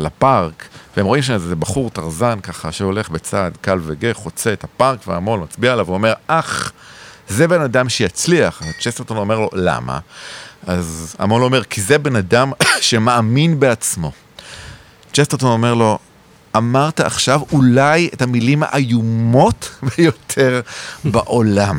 לפארק, 0.00 0.68
והם 0.96 1.06
רואים 1.06 1.22
איזה 1.22 1.56
בחור 1.56 1.90
טרזן 1.90 2.40
ככה 2.40 2.72
שהולך 2.72 3.10
בצעד 3.10 3.56
קל 3.60 3.78
וגאה, 3.82 4.14
חוצה 4.14 4.52
את 4.52 4.64
הפארק, 4.64 4.98
והמו"ל 5.06 5.40
מצביע 5.40 5.72
עליו 5.72 5.86
ואומר, 5.86 6.12
אך, 6.26 6.72
זה 7.28 7.48
בן 7.48 7.60
אדם 7.60 7.88
שיצליח. 7.88 8.62
צ'סטרטון 8.80 9.16
אומר 9.16 9.38
לו, 9.38 9.50
למה? 9.52 9.98
אז 10.66 11.16
המו"ל 11.18 11.44
אומר, 11.44 11.64
כי 11.64 11.80
זה 11.80 11.98
בן 11.98 12.16
אדם 12.16 12.52
שמאמין 12.80 13.60
בעצמו. 13.60 14.12
צ'סטרטון 15.12 15.50
אומר 15.50 15.74
לו, 15.74 15.98
אמרת 16.56 17.00
עכשיו 17.00 17.40
אולי 17.52 18.08
את 18.14 18.22
המילים 18.22 18.62
האיומות 18.62 19.70
ביותר 19.96 20.60
בעולם. 21.04 21.78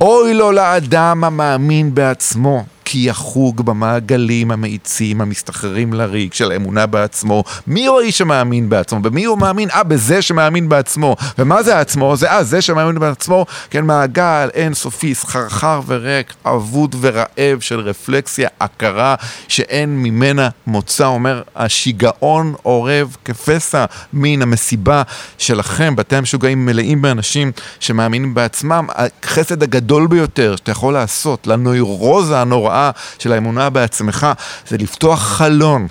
אוי 0.00 0.34
לו 0.34 0.52
לאדם 0.52 1.24
המאמין 1.24 1.94
בעצמו. 1.94 2.64
כי 2.92 2.98
יחוג 2.98 3.62
במעגלים 3.62 4.50
המאיצים, 4.50 5.20
המסתחררים 5.20 5.92
לריק 5.92 6.34
של 6.34 6.50
האמונה 6.50 6.86
בעצמו. 6.86 7.44
מי 7.66 7.86
הוא 7.86 8.00
האיש 8.00 8.20
המאמין 8.20 8.68
בעצמו? 8.68 9.00
במי 9.00 9.24
הוא 9.24 9.38
מאמין? 9.38 9.70
אה, 9.70 9.82
בזה 9.82 10.22
שמאמין 10.22 10.68
בעצמו. 10.68 11.16
ומה 11.38 11.62
זה 11.62 11.78
עצמו? 11.78 12.16
זה 12.16 12.30
אה, 12.30 12.44
זה 12.44 12.62
שמאמין 12.62 12.98
בעצמו, 12.98 13.46
כן, 13.70 13.84
מעגל 13.84 14.48
אינסופי, 14.54 15.14
סחרחר 15.14 15.80
וריק, 15.86 16.34
אבוד 16.46 16.96
ורעב 17.00 17.60
של 17.60 17.80
רפלקסיה, 17.80 18.48
הכרה 18.60 19.14
שאין 19.48 20.02
ממנה 20.02 20.48
מוצא. 20.66 21.04
אומר, 21.04 21.42
השיגעון 21.56 22.54
אורב 22.64 23.16
כפסע 23.24 23.84
מן 24.12 24.42
המסיבה 24.42 25.02
שלכם, 25.38 25.96
בתי 25.96 26.16
המשוגעים 26.16 26.66
מלאים 26.66 27.02
באנשים 27.02 27.52
שמאמינים 27.80 28.34
בעצמם. 28.34 28.86
החסד 29.22 29.62
הגדול 29.62 30.06
ביותר 30.06 30.56
שאתה 30.56 30.70
יכול 30.70 30.92
לעשות 30.92 31.46
לנוירוזה 31.46 32.40
הנוראה 32.40 32.79
התוצאה 32.88 33.18
של 33.18 33.32
האמונה 33.32 33.70
בעצמך 33.70 34.26
זה 34.68 34.76
לפתוח 34.78 35.22
חלון, 35.22 35.86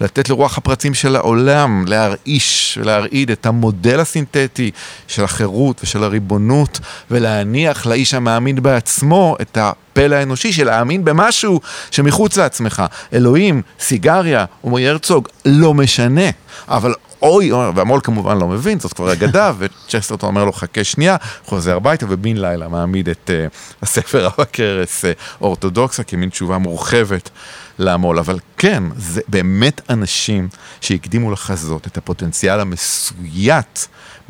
לתת 0.00 0.28
לרוח 0.28 0.58
הפרצים 0.58 0.94
של 0.94 1.16
העולם 1.16 1.84
להרעיש 1.88 2.78
ולהרעיד 2.80 3.30
את 3.30 3.46
המודל 3.46 4.00
הסינתטי 4.00 4.70
של 5.08 5.24
החירות 5.24 5.80
ושל 5.82 6.04
הריבונות 6.04 6.80
ולהניח 7.10 7.86
לאיש 7.86 8.14
המאמין 8.14 8.62
בעצמו 8.62 9.36
את 9.40 9.58
הפלא 9.60 10.14
האנושי 10.14 10.52
של 10.52 10.64
להאמין 10.64 11.04
במשהו 11.04 11.60
שמחוץ 11.90 12.36
לעצמך. 12.36 12.82
אלוהים, 13.12 13.62
סיגריה, 13.80 14.44
אומר 14.64 14.80
הרצוג, 14.80 15.28
לא 15.44 15.74
משנה. 15.74 16.30
אבל 16.68 16.94
אוי, 17.24 17.52
והמו"ל 17.52 18.00
כמובן 18.04 18.38
לא 18.38 18.48
מבין, 18.48 18.80
זאת 18.80 18.92
כבר 18.92 19.12
אגדה, 19.12 19.52
וצ'סטרטון 19.58 20.28
אומר 20.28 20.44
לו, 20.44 20.52
חכה 20.52 20.84
שנייה, 20.84 21.16
חוזר 21.44 21.76
הביתה, 21.76 22.06
ובן 22.08 22.36
לילה 22.36 22.68
מעמיד 22.68 23.08
את 23.08 23.30
uh, 23.30 23.54
הספר 23.82 24.26
הבקרס 24.38 25.04
uh, 25.04 25.08
אורתודוקסה 25.40 26.02
כמין 26.02 26.28
תשובה 26.28 26.58
מורחבת 26.58 27.30
למו"ל. 27.78 28.18
אבל 28.18 28.38
כן, 28.56 28.82
זה 28.96 29.20
באמת 29.28 29.80
אנשים 29.90 30.48
שהקדימו 30.80 31.32
לחזות 31.32 31.86
את 31.86 31.96
הפוטנציאל 31.96 32.60
המסויט 32.60 33.78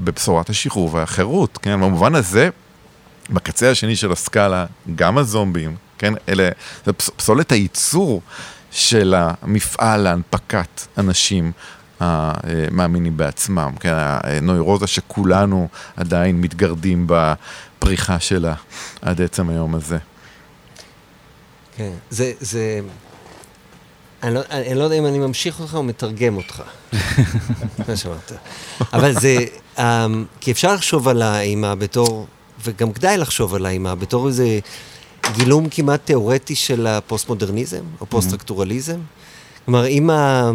בבשורת 0.01 0.51
השחרור 0.51 0.95
והחירות, 0.95 1.59
כן? 1.63 1.81
במובן 1.81 2.15
הזה, 2.15 2.49
בקצה 3.31 3.71
השני 3.71 3.97
של 3.97 4.13
הסקאלה, 4.13 4.67
גם 4.97 5.19
הזומבים, 5.19 5.77
כן, 5.99 6.15
אלה, 6.29 6.49
זה 6.87 6.93
פסולת 6.93 7.53
הייצור 7.53 8.23
של 8.71 9.15
המפעל 9.17 10.01
להנפקת 10.01 10.87
אנשים 10.99 11.53
המאמינים 12.05 13.17
בעצמם, 13.17 13.73
כן, 13.81 13.93
הנוירוזה 13.97 14.87
שכולנו 14.87 15.69
עדיין 15.97 16.41
מתגרדים 16.41 17.07
בפריחה 17.09 18.21
שלה 18.21 18.55
עד 19.03 19.23
עצם 19.23 19.51
היום 19.51 19.75
הזה. 19.75 19.99
כן, 21.77 21.93
זה, 22.11 22.33
זה... 22.41 22.81
אני 24.23 24.35
לא, 24.35 24.41
אני 24.51 24.75
לא 24.75 24.85
יודע 24.85 24.99
אם 24.99 25.07
אני 25.07 25.19
ממשיך 25.19 25.61
אותך 25.61 25.75
או 25.75 25.83
מתרגם 25.83 26.37
אותך. 26.37 26.63
מה 27.89 27.97
שאמרת. 27.97 28.33
אבל 28.93 29.21
זה, 29.21 29.37
um, 29.77 29.81
כי 30.41 30.51
אפשר 30.51 30.75
לחשוב 30.75 31.09
על 31.09 31.23
האימה 31.23 31.75
בתור, 31.75 32.27
וגם 32.65 32.93
כדאי 32.93 33.17
לחשוב 33.17 33.55
על 33.55 33.67
האימה 33.67 33.95
בתור 33.95 34.29
איזה 34.29 34.59
גילום 35.33 35.69
כמעט 35.71 36.01
תיאורטי 36.05 36.55
של 36.55 36.87
הפוסט-מודרניזם, 36.87 37.85
או 38.01 38.07
פוסט-סטרוקטורליזם. 38.07 38.95
Mm-hmm. 38.95 39.24
כלומר, 39.65 39.87
אם, 39.87 40.11
ה, 40.11 40.51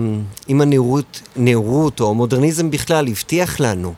אם 0.49 0.62
הנאורות, 0.62 1.22
נאורות 1.36 1.99
או 1.99 2.10
המודרניזם 2.10 2.72
בכלל 2.72 3.07
הבטיח 3.07 3.60
לנו 3.60 3.93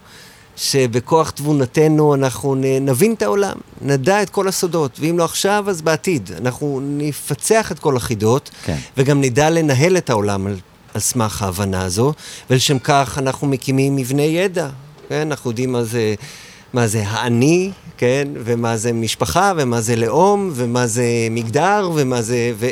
שבכוח 0.56 1.30
תבונתנו 1.30 2.14
אנחנו 2.14 2.56
נבין 2.82 3.14
את 3.14 3.22
העולם, 3.22 3.56
נדע 3.82 4.24
את 4.24 4.30
כל 4.30 4.48
הסודות, 4.48 5.00
ואם 5.00 5.18
לא 5.18 5.24
עכשיו, 5.24 5.66
אז 5.68 5.82
בעתיד. 5.82 6.32
אנחנו 6.38 6.80
נפצח 6.84 7.72
את 7.72 7.80
כל 7.80 7.98
החידות, 7.98 8.50
כן. 8.64 8.78
וגם 8.98 9.22
נדע 9.22 9.50
לנהל 9.50 9.98
את 9.98 10.10
העולם 10.10 10.48
על, 10.48 10.56
על 10.94 11.02
סמך 11.02 11.42
ההבנה 11.42 11.82
הזו, 11.82 12.14
ולשם 12.50 12.80
כך 12.80 13.18
אנחנו 13.18 13.48
מקימים 13.48 13.96
מבני 13.96 14.24
ידע, 14.24 14.70
כן? 15.10 15.28
אנחנו 15.28 15.50
יודעים 15.50 15.72
מה 15.72 15.84
זה... 15.84 16.16
מה 16.74 16.88
זה 16.88 17.04
האני, 17.08 17.72
כן, 17.98 18.28
ומה 18.44 18.78
זה 18.78 18.94
משפחה, 18.94 19.54
ומה 19.58 19.82
זה 19.82 19.96
לאום, 19.96 20.52
ומה 20.54 20.88
זה 20.88 21.04
מגדר, 21.32 21.90
ומה 21.96 22.22
זה, 22.22 22.54
ו, 22.58 22.70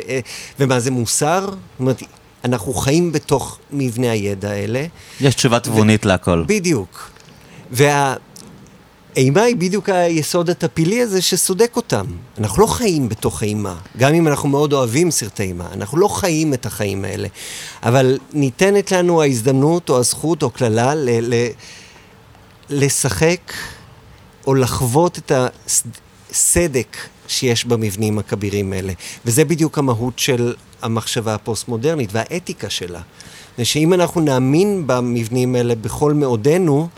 ומה 0.60 0.80
זה 0.80 0.90
מוסר. 0.90 1.44
זאת 1.44 1.54
אומרת, 1.80 2.02
אנחנו 2.44 2.74
חיים 2.74 3.12
בתוך 3.12 3.58
מבנה 3.72 4.10
הידע 4.10 4.50
האלה. 4.50 4.86
יש 5.20 5.34
תשובה 5.34 5.60
תבונית 5.60 6.06
ו... 6.06 6.08
להכל. 6.08 6.44
בדיוק. 6.46 7.10
והאימה 7.70 8.18
היא 9.42 9.56
בדיוק 9.56 9.88
היסוד 9.88 10.50
הטפילי 10.50 11.02
הזה 11.02 11.22
שסודק 11.22 11.72
אותם. 11.76 12.06
אנחנו 12.38 12.62
לא 12.62 12.66
חיים 12.66 13.08
בתוך 13.08 13.42
אימה, 13.42 13.76
גם 13.96 14.14
אם 14.14 14.28
אנחנו 14.28 14.48
מאוד 14.48 14.72
אוהבים 14.72 15.10
סרטי 15.10 15.42
אימה, 15.42 15.66
אנחנו 15.72 15.98
לא 15.98 16.08
חיים 16.08 16.54
את 16.54 16.66
החיים 16.66 17.04
האלה. 17.04 17.28
אבל 17.82 18.18
ניתנת 18.32 18.92
לנו 18.92 19.22
ההזדמנות 19.22 19.88
או 19.90 19.98
הזכות 19.98 20.42
או 20.42 20.50
קללה 20.50 20.94
ל- 20.94 21.34
ל- 21.34 21.50
לשחק 22.70 23.52
או 24.46 24.54
לחוות 24.54 25.18
את 25.18 25.32
הסדק 26.30 26.96
שיש 27.30 27.64
במבנים 27.64 28.18
הכבירים 28.18 28.72
האלה. 28.72 28.92
וזה 29.24 29.44
בדיוק 29.44 29.78
המהות 29.78 30.18
של 30.18 30.54
המחשבה 30.82 31.34
הפוסט-מודרנית 31.34 32.10
והאתיקה 32.12 32.70
שלה. 32.70 33.00
שאם 33.62 33.92
אנחנו 33.94 34.20
נאמין 34.20 34.86
במבנים 34.86 35.54
האלה 35.54 35.74
בכל 35.74 36.14
מאודנו, 36.14 36.88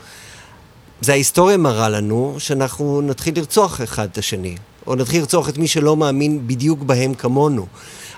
זה 1.01 1.11
ההיסטוריה 1.11 1.57
מראה 1.57 1.89
לנו 1.89 2.35
שאנחנו 2.37 3.01
נתחיל 3.01 3.37
לרצוח 3.37 3.81
אחד 3.81 4.07
את 4.11 4.17
השני, 4.17 4.55
או 4.87 4.95
נתחיל 4.95 5.19
לרצוח 5.19 5.49
את 5.49 5.57
מי 5.57 5.67
שלא 5.67 5.97
מאמין 5.97 6.47
בדיוק 6.47 6.79
בהם 6.83 7.13
כמונו. 7.13 7.65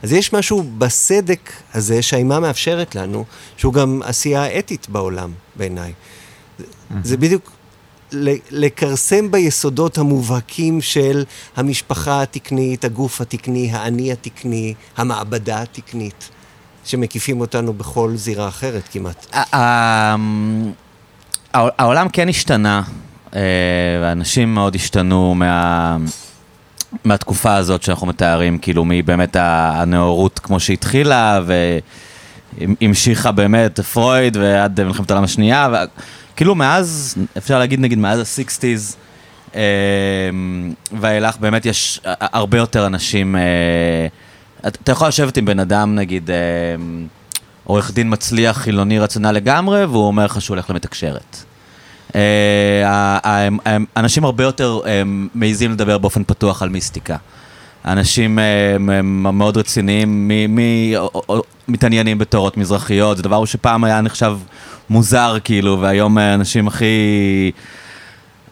אז 0.04 0.14
יש 0.14 0.34
משהו 0.34 0.64
בסדק 0.78 1.52
הזה 1.74 2.02
שהאימה 2.02 2.40
מאפשרת 2.40 2.96
לנו, 2.96 3.26
שהוא 3.58 3.74
גם 3.74 4.02
עשייה 4.04 4.60
אתית 4.60 4.90
בעולם, 4.90 5.32
בעיניי. 5.56 5.94
Mm-hmm. 5.94 6.94
זה 7.04 7.18
בדיוק 7.18 7.52
לכרסם 8.52 9.32
ביסודות 9.32 9.98
המובהקים 9.98 10.82
של 10.82 11.24
המשפחה 11.56 12.22
התקנית, 12.22 12.86
הגוף 12.86 13.22
התקני, 13.22 13.70
האני 13.74 14.12
התקני, 14.12 14.74
המעבדה 14.98 15.62
התקנית, 15.62 16.30
שמקיפים 16.86 17.42
אותנו 17.42 17.74
בכל 17.74 18.12
זירה 18.16 18.48
אחרת 18.48 18.84
כמעט. 18.92 19.36
אמ, 19.54 20.72
העולם 21.54 22.10
כן 22.10 22.30
השתנה, 22.30 22.82
אה, 23.36 23.42
ואנשים 24.02 24.54
מאוד 24.54 24.76
השתנו 24.76 25.36
מה... 25.36 25.98
מהתקופה 27.04 27.56
הזאת 27.56 27.84
שאנחנו 27.84 28.08
מתארים, 28.08 28.58
כאילו 28.58 28.84
מבאמת 28.88 29.36
הנאורות 29.40 30.40
כמו 30.40 30.60
שהתחילה, 30.60 31.40
והמשיכה 32.58 33.32
באמת 33.32 33.80
פרויד 33.80 34.38
ועד 34.38 34.84
מלחמת 34.84 35.12
העולם 35.12 35.24
השנייה. 35.24 35.70
ו... 35.72 35.76
כאילו 36.36 36.56
מאז, 36.56 37.16
אפשר 37.38 37.60
להגיד 37.60 37.80
נגיד 37.80 37.98
מאז 37.98 38.20
ה-60's 38.20 38.96
אה, 39.56 39.62
ואילך, 41.00 41.38
באמת 41.38 41.66
יש 41.66 42.02
הרבה 42.20 42.58
יותר 42.58 42.88
אנשים, 42.88 43.36
אה, 43.36 44.08
אתה 44.68 44.92
יכול 44.92 45.08
לשבת 45.08 45.38
עם 45.38 45.46
בן 45.46 45.60
אדם, 45.60 45.96
נגיד, 45.96 46.32
אה, 46.32 46.36
עורך 47.64 47.92
דין 47.94 48.14
מצליח, 48.14 48.58
חילוני, 48.58 49.00
רציונל 49.00 49.32
לגמרי, 49.32 49.86
והוא 49.86 50.08
אומר 50.08 50.26
לך 50.26 50.42
שהוא 50.42 50.56
הולך 50.56 50.70
למתקשרת. 50.70 51.38
אנשים 53.98 54.26
הרבה 54.26 54.44
יותר 54.44 54.80
מעיזים 55.34 55.72
לדבר 55.72 55.98
באופן 55.98 56.24
פתוח 56.24 56.62
על 56.62 56.70
מיסטיקה. 56.70 57.18
אנשים 57.86 58.40
אה, 58.40 59.02
מאוד 59.14 59.58
רציניים, 59.58 60.32
או, 60.98 61.22
או, 61.30 61.42
מתעניינים 61.68 62.18
בתורות 62.18 62.58
מזרחיות, 62.58 63.18
זה 63.18 63.24
דבר 63.24 63.46
שפעם 63.46 63.84
היה 63.84 64.02
נחשב 64.02 64.38
מוזר, 64.90 65.38
כאילו, 65.44 65.80
והיום 65.82 66.18
אה, 66.18 66.34
אנשים 66.34 66.68
הכי... 66.68 66.86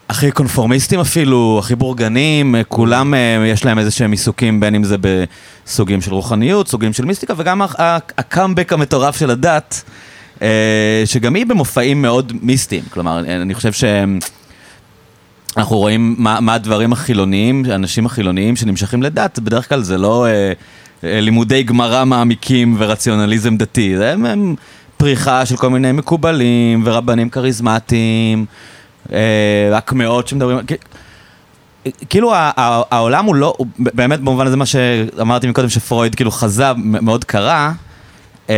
הכי 0.10 0.32
קונפורמיסטים 0.32 1.00
אפילו, 1.00 1.58
הכי 1.60 1.76
בורגנים, 1.76 2.56
אה, 2.56 2.64
כולם 2.64 3.14
אה, 3.14 3.44
יש 3.48 3.66
להם 3.66 3.80
איזה 3.80 3.92
שהם 3.92 4.12
עיסוקים, 4.12 4.60
בין 4.60 4.76
אם 4.76 4.84
זה 4.84 4.96
בסוגים 5.00 6.02
של 6.02 6.14
רוחניות, 6.14 6.68
סוגים 6.68 6.94
של 6.94 7.06
מיסטיקה, 7.06 7.34
וגם 7.38 7.62
הקאמבק 8.18 8.74
המטורף 8.74 9.18
של 9.18 9.30
הדת, 9.30 9.84
אה, 10.42 11.02
שגם 11.06 11.36
היא 11.36 11.46
במופעים 11.46 12.02
מאוד 12.02 12.34
מיסטיים. 12.42 12.84
כלומר, 12.90 13.20
אני 13.20 13.54
חושב 13.54 13.72
שהם... 13.72 14.20
אנחנו 15.58 15.78
רואים 15.78 16.16
מה, 16.18 16.40
מה 16.40 16.54
הדברים 16.54 16.94
החילוניים, 16.94 17.66
האנשים 17.72 18.06
החילוניים 18.06 18.56
שנמשכים 18.56 19.04
לדת, 19.04 19.40
בדרך 19.40 19.70
כלל 19.70 19.82
זה 19.82 19.98
לא 19.98 20.26
אה, 20.26 20.54
אה, 21.04 21.22
לימודי 21.22 21.64
גמרא 21.64 22.06
מעמיקים 22.06 22.76
ורציונליזם 22.80 23.58
דתי, 23.58 23.98
זה 23.98 24.12
הם, 24.12 24.26
הם 24.26 24.56
פריחה 24.98 25.46
של 25.46 25.58
כל 25.58 25.70
מיני 25.70 25.92
מקובלים 25.92 26.82
ורבנים 26.86 27.30
כריזמטיים, 27.30 28.46
אה, 29.14 29.78
הקמעות 29.78 30.28
שמדברים, 30.28 30.58
כאילו 32.10 32.32
העולם 32.36 33.26
הוא 33.26 33.36
לא, 33.36 33.54
הוא 33.58 33.68
באמת 33.78 34.20
במובן 34.20 34.48
הזה 34.48 34.58
מה 34.58 34.66
שאמרתי 34.66 35.48
מקודם 35.48 35.70
שפרויד 35.70 36.16
כאילו 36.16 36.32
חזה 36.32 36.66
מאוד 36.78 37.24
קרה, 37.24 37.72
אה, 38.50 38.56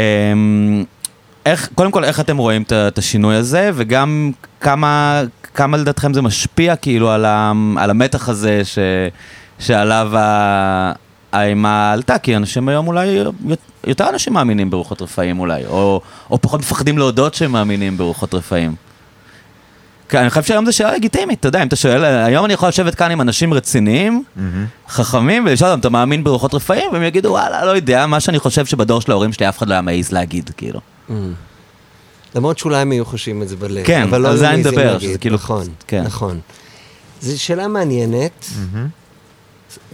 איך, 1.46 1.70
קודם 1.76 1.92
כל, 1.92 2.04
איך 2.04 2.20
אתם 2.20 2.38
רואים 2.38 2.64
את 2.72 2.98
השינוי 2.98 3.36
הזה, 3.36 3.72
וגם 3.74 4.32
כמה, 4.62 5.22
כמה 5.54 5.78
לדעתכם 5.78 6.14
זה 6.14 6.22
משפיע 6.22 6.76
כאילו 6.76 7.12
על, 7.12 7.26
ה, 7.26 7.52
על 7.78 7.90
המתח 7.90 8.30
הזה 8.30 8.62
ש, 8.66 8.80
שעליו 9.60 10.12
ה- 10.18 10.92
האימה 11.32 11.92
עלתה, 11.92 12.18
כי 12.18 12.36
אנשים 12.36 12.70
היום 12.70 12.88
אולי, 12.88 13.20
יותר 13.88 14.10
אנשים 14.10 14.34
מאמינים 14.34 14.70
ברוחות 14.70 15.02
רפאים 15.02 15.40
אולי, 15.40 15.66
או, 15.66 16.02
או 16.32 16.42
פחות 16.42 16.60
מפחדים 16.60 16.98
להודות 16.98 17.34
שהם 17.34 17.52
מאמינים 17.52 17.98
ברוחות 17.98 18.34
רפאים. 18.34 18.76
כן, 20.10 20.18
אני 20.20 20.30
חושב 20.30 20.44
שהיום 20.44 20.66
זו 20.66 20.74
שאלה 20.74 20.94
לגיטימית, 20.96 21.40
אתה 21.40 21.48
יודע, 21.48 21.62
אם 21.62 21.68
אתה 21.68 21.76
שואל, 21.76 22.04
היום 22.04 22.46
אני 22.46 22.54
יכול 22.54 22.70
לשבת 22.70 22.96
כאן 22.96 23.12
עם 23.12 23.22
אנשים 23.22 23.54
רציניים, 23.54 24.24
חכמים, 24.90 25.46
ולשאול 25.46 25.70
אותם, 25.70 25.80
אתה 25.80 25.90
מאמין 25.90 26.24
ברוחות 26.24 26.54
רפאים? 26.54 26.90
והם 26.94 27.04
יגידו, 27.04 27.30
וואלה, 27.30 27.66
לא 27.66 27.72
יודע, 27.72 28.06
מה 28.08 28.20
שאני 28.20 28.40
חושב 28.40 28.66
שבדור 28.66 29.02
של 29.02 29.12
ההורים 29.12 29.34
שלי 29.34 29.50
אף 29.50 29.58
אחד 29.58 29.68
לא 29.68 29.74
היה 29.74 29.82
מעז 29.82 30.12
להגיד, 30.12 30.50
כאילו. 30.58 30.80
למרות 32.36 32.58
שאולי 32.58 32.78
הם 32.82 32.92
היו 32.92 33.06
חושבים 33.06 33.42
את 33.42 33.48
זה 33.50 33.56
בלב. 33.56 33.86
כן, 33.86 34.02
אבל 34.02 34.22
לא 34.22 34.28
על 34.28 34.34
היו 34.34 34.40
זה 34.40 34.50
אני 34.50 34.62
מדבר. 34.62 35.00
שזה 35.00 35.18
כאילו- 35.18 35.36
נכון, 35.36 35.68
כן. 35.88 36.04
נכון. 36.04 36.40
זו 37.22 37.42
שאלה 37.42 37.68
מעניינת. 37.68 38.46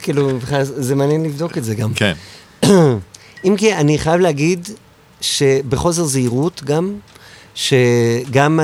כאילו, 0.02 0.32
זה 0.64 0.96
מעניין 0.96 1.24
לבדוק 1.24 1.58
את 1.58 1.64
זה 1.64 1.76
גם. 1.76 1.94
כן. 1.94 2.14
אם 3.46 3.56
כי 3.58 3.74
אני 3.76 4.00
חייב 4.00 4.22
להגיד 4.22 4.70
שבחוסר 5.22 6.04
זהירות 6.04 6.64
גם, 6.64 6.96
שגם 7.56 8.60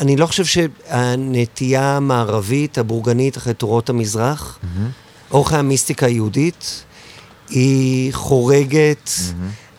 אני, 0.00 0.16
לא 0.16 0.26
חושב 0.26 0.44
שהנטייה 0.44 1.96
המערבית, 1.96 2.78
הבורגנית, 2.78 3.36
אחרי 3.36 3.54
תורות 3.54 3.88
המזרח, 3.90 4.58
אורך 5.30 5.52
המיסטיקה 5.52 6.06
היהודית, 6.06 6.84
היא 7.48 8.12
חורגת, 8.14 9.10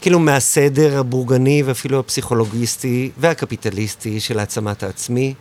כאילו 0.02 0.20
מהסדר 0.20 0.99
הבורגני 0.99 1.64
ואפילו 1.64 1.99
הפסיכולוגיסטי 1.99 3.12
והקפיטליסטי 3.18 4.20
של 4.20 4.39
העצמת 4.39 4.84
העצמי. 4.84 5.34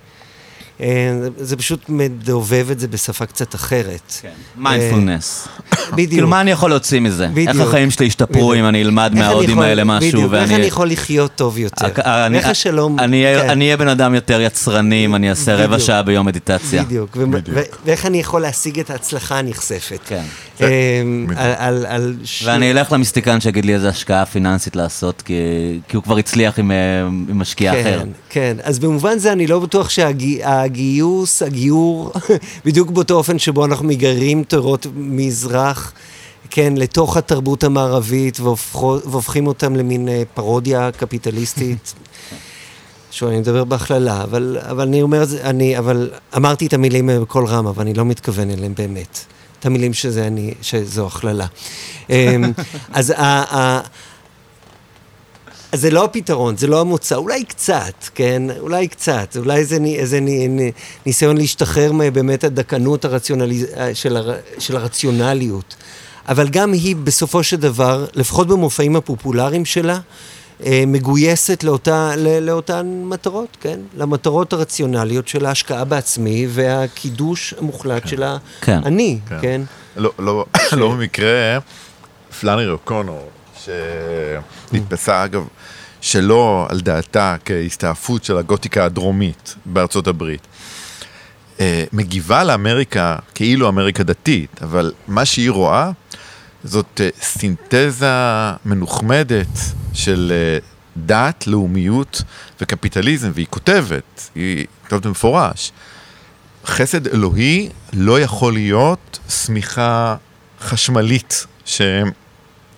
אה, 0.83 0.87
זה- 1.39 1.57
פשוט 1.57 1.85
מדובב 1.89 2.67
את 2.71 2.81
זה 2.81 2.89
בשפה 2.89 3.27
קצת 3.27 3.55
אחרת. 3.55 4.13
מיינדפולנס. 4.57 5.49
בדיוק. 5.93 6.11
כאילו, 6.11 6.29
מה 6.29 6.41
אני 6.41 6.51
יכול 6.51 6.71
להוציא 6.71 7.01
מזה? 7.01 7.27
בדיוק. 7.27 7.49
איך 7.49 7.61
החיים 7.61 7.91
שלי 7.91 8.07
ישתפרו. 8.07 8.55
אם 8.55 8.65
אני 8.67 8.83
אלמד 8.83 9.13
מההודים 9.15 9.59
האלה 9.61 9.85
משהו, 9.85 10.09
בדיוק, 10.11 10.35
איך. 10.35 10.53
אני 10.53 10.67
יכול 10.67 10.91
לחיות 10.91 11.31
טוב 11.35 11.59
יותר? 11.59 11.87
אני- 12.05 12.39
איך 12.39 12.47
השלום... 12.47 12.99
אני 12.99 13.25
אהיה- 13.25 13.43
כן, 13.43 13.51
אני 13.51 13.65
אהיה 13.65 13.77
בן 13.77 13.89
אדם 13.89 14.15
יותר 14.15 14.41
יצרני 14.41 15.05
אם 15.05 15.15
אני 15.15 15.31
אעשה 15.31 15.55
רבע. 15.65 15.79
שעה 15.79 16.03
ביום 16.03 16.27
מדיטציה. 16.27 16.83
בדיוק. 16.83 17.17
ואיך 17.85 18.07
אני 18.07 18.21
יכול 18.21 18.43
להשיג 18.43 18.81
את 18.81 18.91
ההצלחה 18.91 19.39
הנכספת. 19.39 20.01
כן. 20.07 20.23
ואני 22.45 22.71
אלך 22.71 22.93
למיסטיקן 22.93 23.41
שיגיד 23.41 23.65
לי 23.65 23.75
איזה 23.75 23.89
השקעה 23.89 24.27
פיננסית 24.27 24.77
לעשות, 24.77 25.23
כי 25.23 25.35
כי 25.89 25.97
הוא 25.97 26.05
כבר 26.05 26.17
הצליח 26.17 26.59
עם 26.59 26.71
אה, 26.71 26.77
משקיע 27.35 27.73
אחר. 27.81 27.99
כן, 28.01 28.09
כן. 28.31 28.57
אז 28.63 28.79
במובן 28.79 29.19
זה 29.19 29.33
אני 29.33 29.47
לא 29.47 29.59
בטוח 29.59 29.91
שהגיוס, 30.71 31.43
הגיור, 31.43 32.13
בדיוק 32.65 32.91
באותו 32.91 33.15
אופן 33.15 33.39
שבו 33.39 33.65
אנחנו 33.65 33.87
מגררים 33.87 34.45
תורות 34.45 34.87
מזרח, 34.95 35.93
כן, 36.51 36.75
לתוך 36.77 37.17
התרבות 37.17 37.65
המערבית 37.65 38.41
והופכו- 38.41 39.09
והופכים 39.11 39.47
אותם 39.47 39.77
למין 39.77 40.09
אה, 40.09 40.23
פרודיה 40.35 40.91
קפיטליסטית. 40.93 41.95
שוב, 43.13 43.29
אני 43.29 43.39
מדבר 43.39 43.65
בהכללה, 43.65 44.23
אבל, 44.23 44.59
אבל 44.61 44.87
אני 44.89 45.03
אומר, 45.03 45.25
אני, 45.43 45.79
אבל 45.79 46.11
אמרתי 46.37 46.67
את 46.67 46.73
המילים 46.73 47.11
אה, 47.11 47.21
בקול 47.21 47.47
רם, 47.47 47.67
אבל 47.67 47.83
אני 47.83 47.95
לא 47.95 48.05
מתכוון 48.05 48.51
אליהם 48.51 48.75
באמת. 48.77 49.19
את 49.61 49.67
המילים 49.67 49.93
שזה 49.93 50.27
אני, 50.27 50.55
שזו 50.63 51.07
הכללה. 51.07 51.47
אמ, 52.11 52.53
אז 52.93 53.11
ה... 53.11 53.81
זה 55.73 55.91
לא 55.91 56.05
הפתרון, 56.05 56.57
זה 56.57 56.67
לא 56.67 56.81
המוצא, 56.81 57.15
אולי 57.17 57.45
קצת, 57.45 57.93
כן? 58.15 58.43
אולי 58.61 58.89
קצת, 58.89 59.37
אולי 59.37 59.65
זה 59.65 59.79
ני- 59.79 59.97
איזה 59.99 60.21
ני- 60.21 60.49
ני- 60.49 60.73
ניסיון 61.07 61.37
להשתחרר 61.37 61.93
מבאמת 61.93 62.45
הדקנות 62.45 63.05
הרציונליז... 63.05 63.67
של, 63.95 64.17
הר... 64.17 64.31
של 64.59 64.77
הרציונליות. 64.77 65.75
אבל 66.29 66.49
גם 66.49 66.73
היא 66.73 66.97
בסופו 66.97 67.43
של 67.43 67.57
דבר, 67.57 68.07
לפחות 68.15 68.49
במופעים 68.49 68.97
הפופולריים 68.97 69.65
שלה, 69.65 69.99
אה, 70.65 70.85
מגויסת 70.87 71.65
לאותה, 71.65 72.13
לאותן 72.41 73.03
מטרות, 73.05 73.57
כן? 73.61 73.81
למטרות 73.97 74.53
הרציונליות 74.53 75.29
של 75.29 75.47
ההשקעה 75.47 75.85
בעצמי 75.85 76.47
והקידוש 76.51 77.55
המוחלט 77.59 78.09
של 78.09 78.23
כן. 78.61 78.81
האני, 78.85 79.19
כן? 79.41 79.61
לא, 79.97 80.11
לא, 80.19 80.45
לא 80.73 80.89
במקרה, 80.91 81.59
פלאנרי 82.41 82.69
אוקונור, 82.71 83.29
שנתפסה 83.65 85.25
אגב, 85.25 85.45
שלא 86.01 86.67
על 86.69 86.81
דעתה 86.81 87.37
כהסתעפות 87.45 88.25
של 88.25 88.37
הגותיקה 88.37 88.85
הדרומית 88.85 89.55
בארצות 89.67 90.07
הברית. 90.07 90.47
אה, 91.61 91.85
מגיבה 91.93 92.45
לאמריקה 92.45 93.17
כאילו 93.35 93.69
אמריקה 93.69 94.03
דתית, 94.03 94.63
אבל 94.63 94.93
מה 95.09 95.25
שהיא 95.25 95.51
רואה 95.51 95.91
זאת 96.65 97.01
אה, 97.01 97.09
סינתזה 97.23 98.07
מנוחמדת 98.65 99.59
של 99.93 100.33
אה, 100.35 100.59
דת, 100.97 101.47
לאומיות 101.47 102.23
וקפיטליזם, 102.61 103.31
והיא 103.35 103.47
כותבת, 103.51 104.31
היא 104.35 104.67
כותבת 104.83 105.07
במפורש, 105.07 105.73
חסד 106.67 107.07
אלוהי 107.07 107.69
לא 107.93 108.21
יכול 108.21 108.53
להיות 108.53 109.19
שמיכה 109.29 110.17
חשמלית 110.61 111.47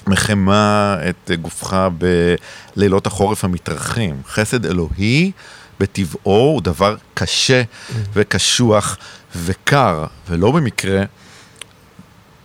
שמחמה 0.05 0.97
את 1.09 1.31
גופך 1.41 1.89
בלילות 2.77 3.07
החורף 3.07 3.45
המתארחים. 3.45 4.23
חסד 4.29 4.67
אלוהי 4.67 5.33
בטבעו 5.81 6.33
הוא 6.33 6.63
דבר 6.63 6.97
קשה 7.15 7.63
וקשוח 8.13 8.97
וקר, 9.37 10.05
ולא 10.29 10.51
במקרה 10.51 11.05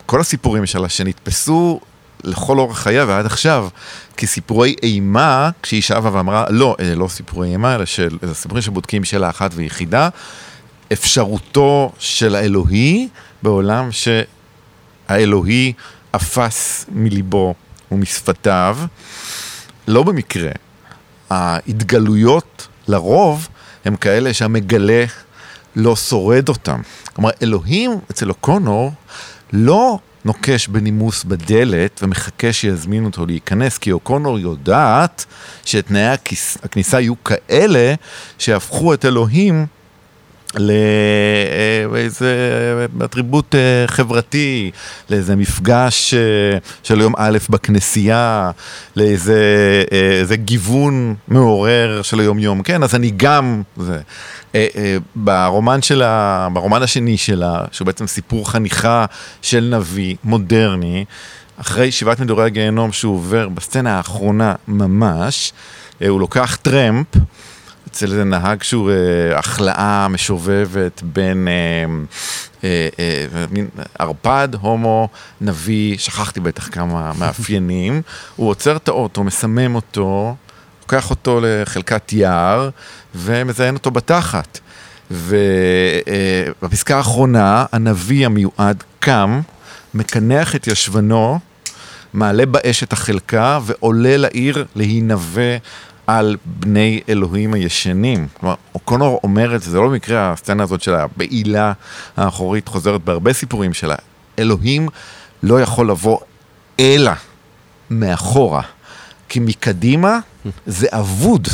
כל 0.05 0.21
הסיפורים 0.21 0.65
שלה 0.65 0.89
שנתפסו 0.89 1.79
לכל 2.23 2.59
אורך 2.59 2.79
חייה 2.79 3.05
ועד 3.07 3.25
עכשיו 3.25 3.67
כסיפורי 4.17 4.75
אימה, 4.83 5.49
כשהיא 5.63 5.81
שבה 5.81 6.09
ואמרה, 6.13 6.45
לא, 6.49 6.75
אלה 6.79 6.95
לא 6.95 7.07
סיפורי 7.07 7.49
אימה, 7.49 7.75
אלא 7.75 7.85
של, 7.85 8.17
אלה 8.23 8.33
סיפורים 8.33 8.61
שבודקים 8.61 9.03
שאלה 9.03 9.29
אחת 9.29 9.51
ויחידה, 9.55 10.09
אפשרותו 10.93 11.91
של 11.99 12.35
האלוהי 12.35 13.07
בעולם 13.43 13.89
שהאלוהי 13.91 15.73
אפס 16.15 16.85
מליבו 16.91 17.53
ומשפתיו. 17.91 18.77
לא 19.87 20.03
במקרה, 20.03 20.51
ההתגלויות 21.29 22.67
לרוב 22.87 23.47
הם 23.85 23.95
כאלה 23.95 24.33
שהמגלה 24.33 25.05
לא 25.75 25.95
שורד 25.95 26.49
אותם. 26.49 26.81
כלומר, 27.13 27.29
אלוהים 27.41 27.91
אצל 28.11 28.29
אוקונור 28.29 28.91
לא 29.53 29.99
נוקש 30.25 30.67
בנימוס 30.67 31.23
בדלת 31.23 31.99
ומחכה 32.03 32.53
שיזמינו 32.53 33.07
אותו 33.07 33.25
להיכנס, 33.25 33.77
כי 33.77 33.91
אוקונור 33.91 34.39
יודעת 34.39 35.25
שתנאי 35.65 36.15
הכניסה 36.63 36.99
יהיו 36.99 37.23
כאלה 37.23 37.93
שיהפכו 38.37 38.93
את 38.93 39.05
אלוהים 39.05 39.65
לאיזה 40.59 42.35
אטריבוט 43.05 43.55
אה, 43.55 43.87
חברתי, 43.87 44.71
לאיזה 45.09 45.35
מפגש 45.35 46.13
אה, 46.13 46.57
של 46.83 47.01
יום 47.01 47.13
א' 47.17 47.37
בכנסייה, 47.49 48.51
לאיזה 48.95 49.43
איזה 49.91 50.35
גיוון 50.35 51.15
מעורר 51.27 52.01
של 52.01 52.19
היום-יום, 52.19 52.63
כן? 52.63 52.83
אז 52.83 52.95
אני 52.95 53.11
גם... 53.17 53.61
זה. 53.77 53.99
ברומן 55.15 55.81
שלה, 55.81 56.47
ברומן 56.53 56.83
השני 56.83 57.17
שלה, 57.17 57.61
שהוא 57.71 57.85
בעצם 57.85 58.07
סיפור 58.07 58.51
חניכה 58.51 59.05
של 59.41 59.75
נביא 59.77 60.15
מודרני, 60.23 61.05
אחרי 61.61 61.91
שבעת 61.91 62.19
מדורי 62.19 62.45
הגיהנום 62.45 62.91
שהוא 62.91 63.15
עובר 63.15 63.49
בסצנה 63.49 63.97
האחרונה 63.97 64.53
ממש, 64.67 65.53
הוא 66.07 66.19
לוקח 66.19 66.57
טרמפ, 66.61 67.07
אצל 67.91 68.05
איזה 68.05 68.23
נהג 68.23 68.63
שהוא 68.63 68.91
אה, 68.91 69.39
החלאה 69.39 70.07
משובבת 70.07 71.01
בין 71.03 71.47
אה, 71.47 71.85
אה, 72.63 72.89
אה, 72.99 73.45
מין 73.51 73.67
ערפד, 73.99 74.49
הומו, 74.61 75.07
נביא, 75.41 75.97
שכחתי 75.97 76.39
בטח 76.39 76.69
כמה 76.71 77.11
מאפיינים, 77.19 78.01
הוא 78.35 78.49
עוצר 78.49 78.75
את 78.75 78.87
האוטו, 78.87 79.23
מסמם 79.23 79.75
אותו, 79.75 80.35
לוקח 80.81 81.09
אותו 81.09 81.39
לחלקת 81.43 82.13
יער 82.13 82.69
ומזיין 83.15 83.75
אותו 83.75 83.91
בתחת. 83.91 84.59
ובפסקה 85.11 86.93
אה, 86.93 86.97
האחרונה, 86.97 87.65
הנביא 87.71 88.25
המיועד 88.25 88.83
קם, 88.99 89.41
מקנח 89.93 90.55
את 90.55 90.67
ישבנו, 90.67 91.39
מעלה 92.13 92.45
באש 92.45 92.83
את 92.83 92.93
החלקה 92.93 93.59
ועולה 93.63 94.17
לעיר 94.17 94.65
להינבא 94.75 95.57
על 96.07 96.37
בני 96.45 97.01
אלוהים 97.09 97.53
הישנים. 97.53 98.27
כלומר, 98.33 98.55
אוקונור 98.75 99.19
את 99.55 99.61
זה, 99.61 99.71
זה 99.71 99.77
לא 99.77 99.87
במקרה 99.87 100.31
הסצנה 100.31 100.63
הזאת 100.63 100.81
של 100.81 100.93
הבעילה 100.93 101.73
האחורית 102.17 102.67
חוזרת 102.67 103.03
בהרבה 103.03 103.33
סיפורים 103.33 103.73
שלה. 103.73 103.95
אלוהים 104.39 104.87
לא 105.43 105.61
יכול 105.61 105.89
לבוא 105.89 106.19
אלא 106.79 107.11
מאחורה, 107.89 108.61
כי 109.29 109.39
מקדימה 109.39 110.19
זה 110.65 110.87
אבוד. 110.91 111.47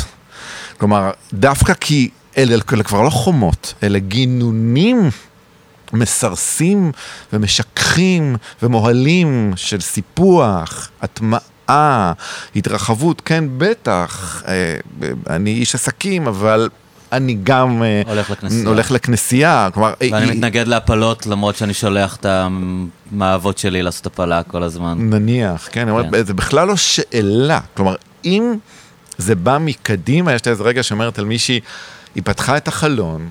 כלומר, 0.78 1.10
דווקא 1.32 1.74
כי 1.74 2.10
אלה, 2.38 2.54
אלה 2.72 2.82
כבר 2.82 3.02
לא 3.02 3.10
חומות, 3.10 3.74
אלה 3.82 3.98
גינונים 3.98 5.10
מסרסים 5.92 6.92
ומשככים 7.32 8.36
ומוהלים 8.62 9.52
של 9.56 9.80
סיפוח, 9.80 10.90
הטמעה. 11.02 11.53
אה, 11.70 12.12
התרחבות, 12.56 13.22
כן, 13.24 13.44
בטח. 13.58 14.42
אה, 14.48 14.76
אני 15.30 15.50
איש 15.50 15.74
עסקים, 15.74 16.26
אבל 16.26 16.68
אני 17.12 17.36
גם 17.42 17.82
אה, 17.82 18.02
הולך 18.06 18.30
לכנסייה. 18.30 18.68
הולך 18.68 18.90
לכנסייה. 18.90 19.68
כלומר, 19.74 19.94
ואני 20.00 20.26
היא... 20.26 20.32
מתנגד 20.32 20.66
להפלות, 20.66 21.26
למרות 21.26 21.56
שאני 21.56 21.74
שולח 21.74 22.16
את 22.16 22.26
המאהבות 22.26 23.58
שלי 23.58 23.82
לעשות 23.82 24.06
הפלה 24.06 24.42
כל 24.42 24.62
הזמן. 24.62 24.96
נניח, 24.98 25.68
כן, 25.72 25.88
כן. 26.12 26.24
זה 26.24 26.34
בכלל 26.34 26.68
לא 26.68 26.76
שאלה. 26.76 27.60
כלומר, 27.74 27.94
אם 28.24 28.54
זה 29.18 29.34
בא 29.34 29.58
מקדימה, 29.60 30.32
יש 30.32 30.44
לי 30.44 30.50
איזה 30.50 30.62
רגע 30.62 30.82
שאומרת 30.82 31.18
על 31.18 31.24
מישהי, 31.24 31.60
היא 32.14 32.22
פתחה 32.26 32.56
את 32.56 32.68
החלון, 32.68 33.28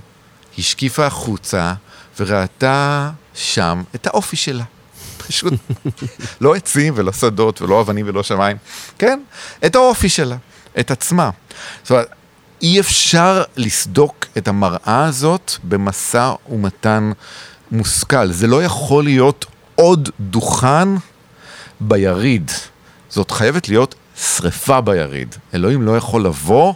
השקיפה 0.57 1.05
החוצה, 1.05 1.73
וראתה 2.19 3.09
שם 3.34 3.84
את 3.95 4.07
האופי 4.07 4.36
שלה. 4.36 4.63
פשוט 5.28 5.53
לא 6.41 6.55
עצים 6.55 6.93
ולא 6.97 7.11
שדות 7.11 7.61
ולא 7.61 7.82
אבנים 7.82 8.05
ולא 8.07 8.24
שמיים, 8.24 8.57
כן? 8.99 9.19
את 9.65 9.76
האופי 9.76 10.09
שלה, 10.09 10.36
את 10.80 10.91
עצמה. 10.91 11.30
זאת 11.84 11.91
אומרת, 11.91 12.07
אי 12.61 12.80
אפשר 12.80 13.43
לסדוק 13.57 14.26
את 14.38 14.47
המראה 14.47 15.05
הזאת 15.05 15.51
במשא 15.63 16.34
ומתן 16.49 17.11
מושכל. 17.71 18.32
זה 18.32 18.47
לא 18.47 18.63
יכול 18.63 19.03
להיות 19.03 19.45
עוד 19.76 20.09
דוכן 20.19 20.88
ביריד. 21.80 22.51
זאת 23.09 23.32
חייבת 23.32 23.69
להיות 23.69 23.95
שריפה 24.17 24.82
ביריד. 24.82 25.36
אלוהים 25.53 25.82
לא 25.82 25.97
יכול 25.97 26.26
לבוא 26.26 26.74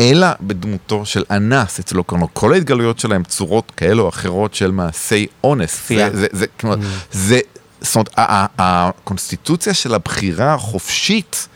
אלא 0.00 0.26
בדמותו 0.40 1.06
של 1.06 1.24
אנס 1.30 1.78
אצלו, 1.78 2.06
כלומר 2.06 2.26
כל 2.32 2.52
ההתגלויות 2.52 2.98
שלהם 2.98 3.24
צורות 3.24 3.72
כאלו 3.76 4.02
או 4.02 4.08
אחרות 4.08 4.54
של 4.54 4.70
מעשי 4.70 5.26
אונס. 5.44 5.88
זה, 5.88 6.10
זה, 6.12 6.26
זה, 6.32 6.46
כלומר, 6.60 6.76
mm. 6.76 6.78
זה, 7.12 7.40
זאת 7.80 7.94
אומרת, 7.96 8.10
הקונסטיטוציה 8.58 9.74
של 9.74 9.94
הבחירה 9.94 10.54
החופשית 10.54 11.48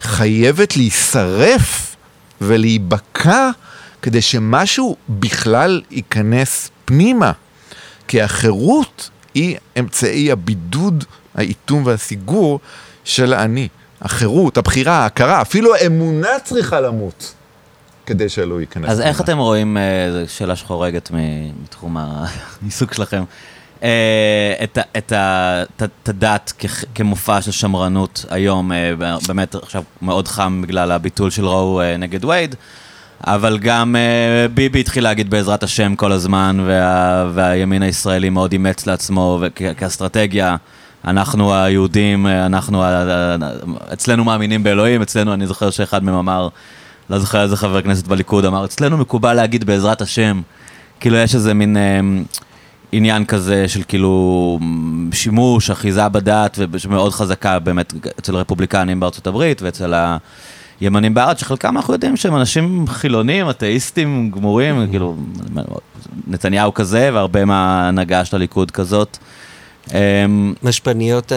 חייבת 0.00 0.76
להישרף 0.76 1.96
ולהיבקע 2.40 3.50
כדי 4.02 4.22
שמשהו 4.22 4.96
בכלל 5.08 5.82
ייכנס 5.90 6.70
פנימה. 6.84 7.32
כי 8.08 8.22
החירות 8.22 9.10
היא 9.34 9.56
אמצעי 9.78 10.32
הבידוד, 10.32 11.04
האיתום 11.34 11.86
והסיגור 11.86 12.60
של 13.04 13.32
האני. 13.32 13.68
החירות, 14.00 14.58
הבחירה, 14.58 14.92
ההכרה, 14.92 15.42
אפילו 15.42 15.74
האמונה 15.74 16.38
צריכה 16.44 16.80
למות. 16.80 17.34
כדי 18.06 18.28
שאלוהי 18.28 18.62
ייכנס. 18.62 18.90
אז 18.90 19.00
איך 19.00 19.20
אתם 19.20 19.38
רואים, 19.38 19.76
אה, 19.76 20.12
זו 20.12 20.32
שאלה 20.32 20.56
שחורגת 20.56 21.10
מתחום 21.62 21.96
העיסוק 22.62 22.94
שלכם, 22.94 23.24
אה, 23.82 24.64
את 24.96 26.08
הדת 26.08 26.52
כמופע 26.94 27.40
של 27.40 27.50
שמרנות 27.50 28.24
היום, 28.30 28.72
אה, 28.72 28.92
באמת 29.28 29.54
עכשיו 29.54 29.82
מאוד 30.02 30.28
חם 30.28 30.62
בגלל 30.62 30.92
הביטול 30.92 31.30
של 31.30 31.44
רואו 31.44 31.98
נגד 31.98 32.24
וייד, 32.24 32.54
אבל 33.26 33.58
גם 33.58 33.96
ביבי 34.54 34.80
התחיל 34.80 35.04
להגיד 35.04 35.30
בעזרת 35.30 35.62
השם 35.62 35.96
כל 35.96 36.12
הזמן, 36.12 36.58
וה, 36.66 37.30
והימין 37.34 37.82
הישראלי 37.82 38.30
מאוד 38.30 38.52
אימץ 38.52 38.86
לעצמו 38.86 39.42
כאסטרטגיה. 39.76 40.56
אנחנו 41.04 41.54
היהודים, 41.54 42.26
אנחנו, 42.26 42.84
אצלנו 43.92 44.24
מאמינים 44.24 44.62
באלוהים, 44.62 45.02
אצלנו, 45.02 45.34
אני 45.34 45.46
זוכר 45.46 45.70
שאחד 45.70 46.04
מהם 46.04 46.14
אמר, 46.14 46.48
לא 47.10 47.18
זוכר 47.18 47.42
איזה 47.42 47.56
חבר 47.56 47.82
כנסת 47.82 48.06
בליכוד 48.06 48.44
אמר, 48.44 48.64
אצלנו 48.64 48.98
מקובל 48.98 49.32
להגיד 49.32 49.64
בעזרת 49.64 50.00
השם. 50.02 50.40
כאילו 51.00 51.16
יש 51.16 51.34
איזה 51.34 51.54
מין 51.54 51.76
אה, 51.76 52.00
עניין 52.92 53.24
כזה 53.24 53.68
של 53.68 53.82
כאילו 53.88 54.58
שימוש, 55.12 55.70
אחיזה 55.70 56.08
בדת, 56.08 56.58
שמאוד 56.76 57.12
חזקה 57.12 57.58
באמת 57.58 57.92
אצל 58.18 58.36
הרפובליקנים 58.36 59.00
בארצות 59.00 59.26
הברית 59.26 59.62
ואצל 59.62 59.94
הימנים 60.80 61.14
בארץ, 61.14 61.40
שחלקם 61.40 61.76
אנחנו 61.76 61.92
יודעים 61.92 62.16
שהם 62.16 62.36
אנשים 62.36 62.86
חילונים, 62.88 63.50
אתאיסטים 63.50 64.30
גמורים. 64.30 64.86
כאילו 64.90 65.16
נתניהו 66.26 66.74
כזה 66.74 67.10
והרבה 67.12 67.44
מההנהגה 67.44 68.24
של 68.24 68.36
הליכוד 68.36 68.70
כזאת. 68.70 69.18
אמ, 69.94 70.54
משפניות 70.62 71.32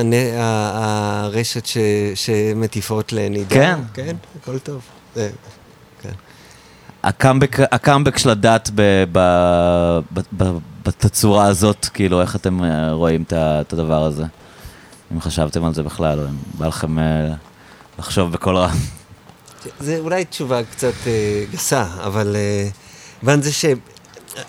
הרשת 0.74 1.68
שמטיפות 2.16 3.14
לנידה. 3.14 3.56
כן. 3.56 3.80
כן, 3.94 4.16
הכל 4.42 4.60
טוב. 4.60 4.82
הקאמבק, 7.08 7.58
הקאמבק 7.60 8.18
של 8.18 8.30
הדת 8.30 8.70
בתצורה 10.84 11.46
הזאת, 11.46 11.86
כאילו, 11.86 12.22
איך 12.22 12.36
אתם 12.36 12.64
אה, 12.64 12.92
רואים 12.92 13.24
את 13.32 13.74
הדבר 13.74 14.04
הזה? 14.04 14.24
אם 15.14 15.22
חשבתם 15.22 15.66
על 15.66 15.74
זה 15.74 15.84
בכלל, 15.84 16.20
או 16.20 16.26
אם 16.26 16.36
בא 16.58 16.68
לכם 16.68 17.00
אה, 17.00 17.34
לחשוב 18.00 18.32
בקול 18.32 18.58
רם. 18.58 18.78
זה 19.80 20.00
אולי 20.00 20.26
תשובה 20.26 20.64
קצת 20.64 20.94
אה, 21.08 21.44
גסה, 21.52 21.86
אבל 22.04 22.36
כיוון 23.20 23.42
זה 23.42 23.54
ש... 23.54 23.66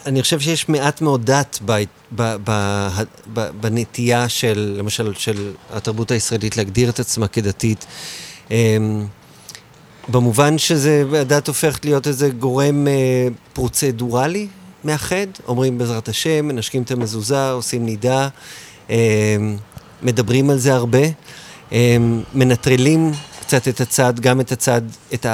אני 0.07 0.23
חושב 0.23 0.41
שיש 0.41 0.69
מעט 0.69 1.01
מאוד 1.01 1.27
דת 1.27 1.59
ב, 1.65 1.83
ב, 2.15 2.37
ב, 2.45 2.51
ב, 3.33 3.49
בנטייה 3.61 4.29
של, 4.29 4.75
למשל, 4.79 5.15
של 5.15 5.53
התרבות 5.73 6.11
הישראלית 6.11 6.57
להגדיר 6.57 6.89
את 6.91 7.01
עצמה 7.01 7.29
כדתית. 7.29 7.87
אמ, 8.51 9.07
במובן 10.09 10.59
שזה, 10.59 11.05
הדת 11.21 11.49
הופכת 11.49 11.85
להיות 11.85 12.07
איזה 12.07 12.29
גורם 12.29 12.89
אה, 12.89 13.29
פרוצדורלי 13.53 14.47
מאחד, 14.85 15.27
אומרים 15.49 15.79
בעזרת 15.79 16.09
השם, 16.09 16.49
מנשקים 16.49 16.83
את 16.83 16.91
המזוזה, 16.91 17.51
עושים 17.51 17.87
נידה, 17.87 18.29
אה, 18.91 19.37
מדברים 20.03 20.51
על 20.51 20.59
זה 20.59 20.75
הרבה, 20.75 21.03
אה, 21.73 21.97
מנטרלים 22.35 23.13
קצת 23.41 23.69
את 23.69 23.81
הצד, 23.81 24.21
גם 24.21 24.41
את 24.41 24.53
הצד, 24.53 24.83
את 25.15 25.27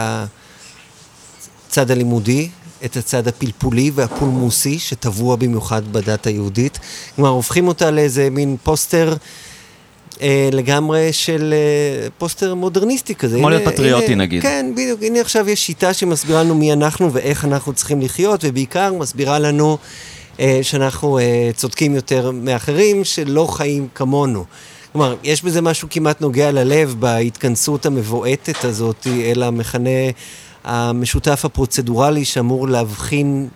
הצד 1.66 1.90
הלימודי, 1.90 2.48
את 2.84 2.96
הצד 2.96 3.28
הפלפולי 3.28 3.90
והפולמוסי, 3.94 4.78
שטבוע 4.78 5.36
במיוחד 5.36 5.92
בדת 5.92 6.26
היהודית. 6.26 6.78
כלומר, 7.16 7.30
הופכים 7.30 7.68
אותה 7.68 7.90
לאיזה 7.90 8.30
מין 8.30 8.56
פוסטר 8.62 9.16
אה, 10.23 10.49
לגמרי 10.53 11.12
של 11.12 11.55
אה, 11.57 12.09
פוסטר 12.19 12.55
מודרניסטי 12.55 13.15
כזה. 13.15 13.39
כמו 13.39 13.51
להיות 13.51 13.65
פטריוטי 13.65 14.07
הנה, 14.12 14.24
נגיד. 14.24 14.43
כן, 14.43 14.66
בדיוק. 14.73 15.03
הנה 15.03 15.20
עכשיו 15.20 15.49
יש 15.49 15.66
שיטה 15.66 15.95
שמסבירה 15.95 16.43
לנו 16.43 16.55
מי 16.55 16.73
אנחנו 16.73 17.12
ואיך 17.12 17.45
אנחנו 17.45 17.73
צריכים 17.73 18.01
לחיות, 18.01 18.41
ובעיקר 18.45 18.93
מסבירה 18.93 19.39
לנו 19.39 19.78
אה, 20.41 20.59
שאנחנו 20.62 21.19
אה, 21.19 21.51
צודקים 21.55 21.95
יותר 21.95 22.31
מאחרים, 22.31 23.05
שלא 23.05 23.47
חיים 23.51 23.89
כמונו. 23.95 24.45
כלומר, 24.93 25.16
יש 25.23 25.43
בזה 25.43 25.61
משהו 25.61 25.89
כמעט 25.91 26.20
נוגע 26.20 26.53
ללב 26.53 26.97
בהתכנסות 26.99 27.86
המבועטת 27.86 28.65
הזאת 28.65 29.07
אל 29.07 29.43
המכנה 29.43 29.91
המשותף 30.65 31.45
הפרוצדורלי 31.45 32.24
שאמור 32.24 32.69
להבחין 32.69 33.49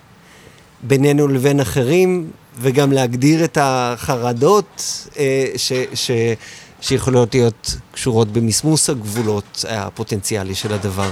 בינינו 0.82 1.28
לבין 1.28 1.60
אחרים, 1.60 2.30
וגם 2.60 2.93
להגדיר 2.93 3.44
את 3.44 3.59
החרדות 3.60 4.82
אה, 5.18 5.47
ש, 5.56 5.72
ש, 5.94 6.10
שיכולות 6.80 7.35
להיות 7.35 7.74
קשורות 7.93 8.32
במסמוס 8.32 8.90
הגבולות 8.90 9.64
הפוטנציאלי 9.68 10.55
של 10.55 10.72
הדבר. 10.72 11.10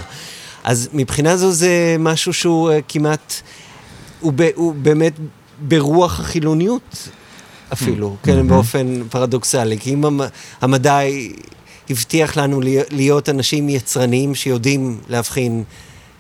אז 0.64 0.88
מבחינה 0.92 1.36
זו 1.36 1.52
זה 1.52 1.96
משהו 1.98 2.32
שהוא 2.32 2.70
אה, 2.70 2.78
כמעט, 2.88 3.34
הוא, 4.20 4.32
ב, 4.36 4.48
הוא 4.54 4.74
באמת 4.74 5.12
ברוח 5.60 6.20
החילוניות 6.20 7.08
אפילו, 7.72 8.16
כן, 8.22 8.38
Mm-hmm. 8.40 8.42
באופן 8.42 9.02
פרדוקסלי. 9.10 9.78
כי 9.78 9.92
אם 9.94 10.04
המ- 10.04 10.20
המדע 10.60 10.98
הבטיח 11.90 12.36
לנו 12.36 12.60
להיות 12.90 13.28
אנשים 13.28 13.68
יצרניים 13.68 14.34
שיודעים 14.34 15.00
להבחין 15.08 15.64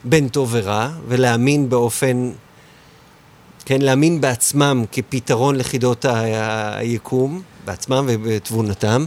בין 0.04 0.28
טוב 0.28 0.48
ורע, 0.52 0.88
ולהאמין 1.08 1.68
באופן, 1.68 2.30
כן, 3.66 3.80
להאמין 3.82 4.20
בעצמם 4.20 4.84
כפתרון 4.92 5.56
לחידות 5.56 6.04
היקום, 6.08 7.42
בעצמם 7.64 8.06
ובתבונתם. 8.08 9.04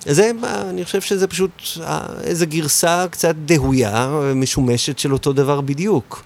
זה, 0.00 0.30
אני 0.70 0.84
חושב 0.84 1.00
שזה 1.00 1.26
פשוט 1.26 1.50
אה, 1.80 2.00
איזו 2.24 2.46
גרסה 2.48 3.04
קצת 3.10 3.34
דהויה 3.44 4.08
ומשומשת 4.22 4.98
של 4.98 5.12
אותו 5.12 5.32
דבר 5.32 5.60
בדיוק. 5.60 6.22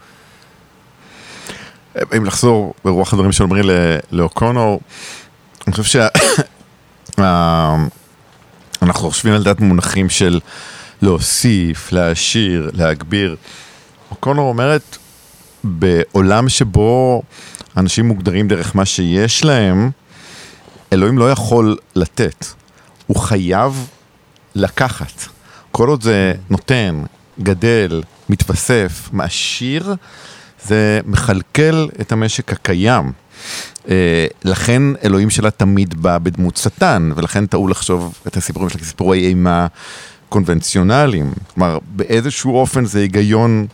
אם 2.17 2.25
לחזור 2.25 2.73
ברוח 2.85 3.13
הדברים 3.13 3.31
שאומרים 3.31 3.63
ל- 3.69 3.97
לאוקונור, 4.11 4.79
אני 5.67 5.71
חושב 5.71 5.83
שה... 5.83 6.07
ה- 7.23 7.85
אנחנו 8.81 9.09
חושבים 9.11 9.33
על 9.33 9.43
דת 9.43 9.59
מונחים 9.59 10.09
של 10.09 10.39
להוסיף, 11.01 11.91
להעשיר, 11.91 12.69
להגביר. 12.73 13.35
אוקונור 14.11 14.49
אומרת, 14.49 14.97
בעולם 15.63 16.49
שבו 16.49 17.21
אנשים 17.77 18.07
מוגדרים 18.07 18.47
דרך 18.47 18.75
מה 18.75 18.85
שיש 18.85 19.45
להם, 19.45 19.89
אלוהים 20.93 21.17
לא 21.17 21.31
יכול 21.31 21.77
לתת, 21.95 22.45
הוא 23.07 23.17
חייב 23.17 23.87
לקחת. 24.55 25.27
כל 25.71 25.89
עוד 25.89 26.03
זה 26.03 26.33
נותן, 26.49 27.03
גדל, 27.39 28.01
מתווסף, 28.29 29.09
מעשיר, 29.11 29.95
זה 30.65 30.99
מכלכל 31.05 31.87
את 32.01 32.11
המשק 32.11 32.53
הקיים. 32.53 33.11
אה, 33.89 34.27
לכן 34.43 34.83
אלוהים 35.03 35.29
שלה 35.29 35.51
תמיד 35.51 36.01
בא 36.01 36.17
בדמות 36.17 36.57
שטן, 36.57 37.11
ולכן 37.15 37.45
טעו 37.45 37.67
לחשוב 37.67 38.19
את 38.27 38.37
הסיפורים 38.37 38.69
שלה 38.69 38.81
כסיפורי 38.81 39.27
אימה 39.27 39.67
קונבנציונליים. 40.29 41.33
כלומר, 41.53 41.77
באיזשהו 41.87 42.55
אופן 42.55 42.85
זה 42.85 42.99
היגיון 42.99 43.67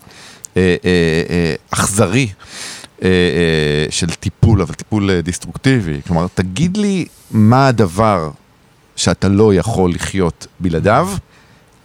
אה, 0.58 0.76
אה, 0.86 1.56
אכזרי 1.70 2.20
אה, 2.20 2.26
אה, 2.26 2.77
של 3.90 4.10
טיפול, 4.20 4.62
אבל 4.62 4.74
טיפול 4.74 5.12
אה, 5.12 5.22
דיסטרוקטיבי. 5.22 6.02
כלומר, 6.08 6.28
תגיד 6.34 6.78
לי 6.78 7.06
מה 7.32 7.68
הדבר 7.68 8.30
שאתה 8.96 9.28
לא 9.30 9.54
יכול 9.54 9.92
לחיות 9.92 10.48
בלעדיו, 10.60 11.10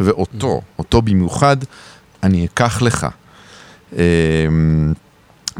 ואותו, 0.01 0.61
אותו 0.79 1.03
במיוחד, 1.03 1.57
אני 2.23 2.47
אקח 2.47 2.83
לך. 2.83 3.07
אה, 3.97 4.03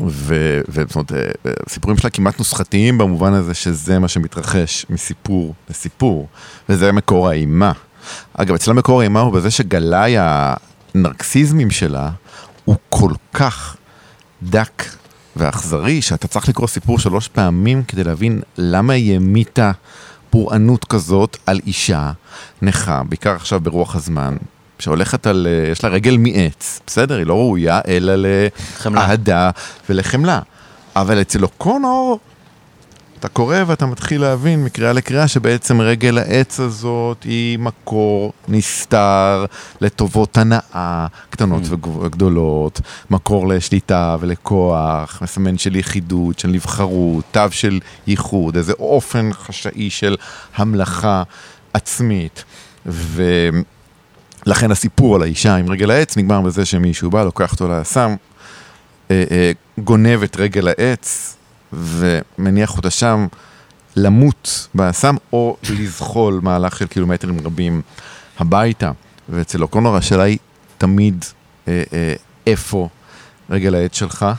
ו- 0.09 0.61
וזאת 0.69 0.97
אומרת, 0.97 1.13
אה, 1.13 1.53
הסיפורים 1.67 1.99
שלה 1.99 2.11
כמעט 2.11 2.39
נוסחתיים 2.39 2.99
במובן 2.99 3.33
הזה 3.33 3.55
שזה 3.55 3.99
מה 3.99 4.09
שמתרחש 4.09 4.87
מסיפור 4.91 5.55
לסיפור, 5.71 6.29
וזה 6.69 6.93
מקור 6.93 7.29
האימה. 7.29 7.73
אגב, 8.35 8.55
אצלה 8.55 8.75
מקור 8.75 9.01
האימה 9.01 9.21
הוא 9.21 9.33
בזה 9.33 9.51
שגלאי 9.51 10.17
הנרקסיזמים 10.19 11.71
שלה 11.71 12.11
הוא 12.65 12.77
כל 12.89 13.13
כך 13.33 13.77
דק 14.43 14.83
ואכזרי, 15.37 16.03
שאתה 16.03 16.29
צריך 16.29 16.49
לקרוא 16.49 16.69
סיפור 16.69 16.99
שלוש 16.99 17.29
פעמים 17.29 17.83
כדי 17.83 18.05
להבין 18.05 18.41
למה 18.59 18.93
היא 18.93 19.17
המיתה 19.17 19.73
פורענות 20.31 20.85
כזאת 20.85 21.37
על 21.47 21.61
אישה 21.67 22.13
נכה, 22.63 23.03
בעיקר 23.09 23.35
עכשיו 23.35 23.61
ברוח 23.61 23.97
הזמן, 23.97 24.37
שהולכת 24.79 25.27
על, 25.27 25.47
אה, 25.51 25.71
יש 25.71 25.85
לה 25.85 25.91
רגל 25.91 26.17
מעץ, 26.17 26.81
בסדר, 26.87 27.17
היא 27.17 27.27
לא 27.27 27.35
ראויה 27.35 27.81
אלא. 27.89 28.13
לאהדה 28.91 29.51
ולחמלה. 29.89 30.41
אבל 30.97 31.21
אצל 31.21 31.43
אוקונור, 31.43 32.19
אתה 33.23 33.31
קורא 33.31 33.57
ואתה 33.67 33.87
מתחיל 33.87 34.21
להבין 34.21 34.65
מקריאה 34.65 34.93
לקריאה 34.93 35.29
שבעצם 35.29 35.81
רגל 35.81 36.19
העץ 36.19 36.61
הזאת 36.61 37.23
היא 37.23 37.59
מקור 37.59 38.33
נסתר 38.49 39.45
לטובות 39.81 40.39
הנאה 40.39 41.07
קטנות 41.31 41.63
וגדולות, 41.71 42.81
מקור 43.11 43.49
לשליטה 43.49 44.17
ולכוח, 44.21 45.23
מסמן 45.23 45.59
של 45.59 45.77
יחידות, 45.77 46.39
של 46.39 46.49
נבחרות, 46.49 47.25
תו 47.31 47.41
של 47.51 47.81
ייחוד, 48.07 48.57
איזה 48.57 48.73
אופן 48.73 49.31
חשאי 49.33 49.91
של 49.91 50.17
המלכה 50.57 51.23
עצמית. 51.73 52.45
ולכן 52.87 54.71
הסיפור 54.71 55.15
על 55.17 55.23
האישה 55.23 55.57
עם 55.57 55.71
רגל 55.71 55.91
העץ 55.91 56.17
נגמר 56.17 56.41
בזה 56.41 56.65
שמישהו 56.65 57.11
בא, 57.11 57.25
לוקח 57.25 57.53
אותו 57.53 57.69
לאסם, 57.69 58.15
אה, 59.11 59.25
אה, 59.31 59.53
גונב 59.79 60.23
את 60.23 60.37
רגל 60.37 60.69
העץ 60.69 61.37
ומניח 61.73 62.77
אותה 62.77 62.91
שם 62.91 63.27
למות 63.97 64.69
באסם 64.75 65.17
או 65.33 65.57
לזחול 65.71 66.41
מהלך 66.43 66.77
של 66.77 66.87
קילומטרים 66.87 67.41
רבים 67.47 67.83
הביתה. 68.39 68.91
ואצל 69.29 69.63
אוקונור 69.63 69.97
השאלה 69.97 70.23
היא 70.23 70.39
תמיד 70.79 71.25
אה, 71.69 71.83
אה, 71.93 72.15
איפה 72.47 72.89
רגל 73.51 73.75
העץ 73.75 73.97
שלך 73.97 74.23
אה, 74.23 74.37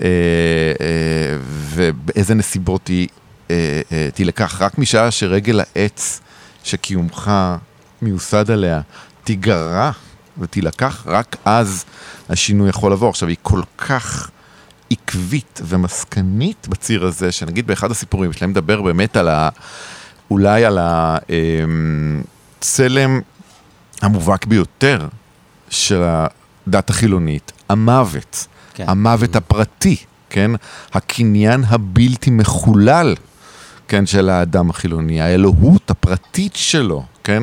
אה, 0.00 1.36
ובאיזה 1.74 2.34
נסיבות 2.34 2.88
היא 2.88 3.08
אה, 3.50 3.80
אה, 3.92 4.08
תילקח. 4.14 4.62
רק 4.62 4.78
משעה 4.78 5.10
שרגל 5.10 5.60
העץ 5.60 6.20
שקיומך 6.64 7.30
מיוסד 8.02 8.50
עליה 8.50 8.80
תיגרע 9.24 9.90
ותילקח, 10.38 11.04
רק 11.06 11.36
אז 11.44 11.84
השינוי 12.28 12.68
יכול 12.68 12.92
לבוא. 12.92 13.08
עכשיו, 13.08 13.28
היא 13.28 13.36
כל 13.42 13.62
כך 13.78 14.30
עקבית 14.92 15.60
ומסקנית 15.64 16.68
בציר 16.68 17.06
הזה, 17.06 17.32
שנגיד 17.32 17.66
באחד 17.66 17.90
הסיפורים 17.90 18.32
שלהם 18.32 18.50
מדבר 18.50 18.82
באמת 18.82 19.16
על 19.16 19.28
ה... 19.28 19.48
אולי 20.30 20.64
על 20.64 20.78
הצלם 22.58 23.20
המובהק 24.02 24.46
ביותר 24.46 25.08
של 25.70 26.02
הדת 26.02 26.90
החילונית, 26.90 27.52
המוות. 27.68 28.46
כן. 28.74 28.84
המוות 28.88 29.36
הפרטי, 29.36 29.96
כן? 30.30 30.50
הקניין 30.92 31.64
הבלתי 31.68 32.30
מחולל, 32.30 33.14
כן, 33.88 34.06
של 34.06 34.28
האדם 34.30 34.70
החילוני, 34.70 35.20
האלוהות 35.20 35.90
הפרטית 35.90 36.56
שלו, 36.56 37.04
כן? 37.24 37.42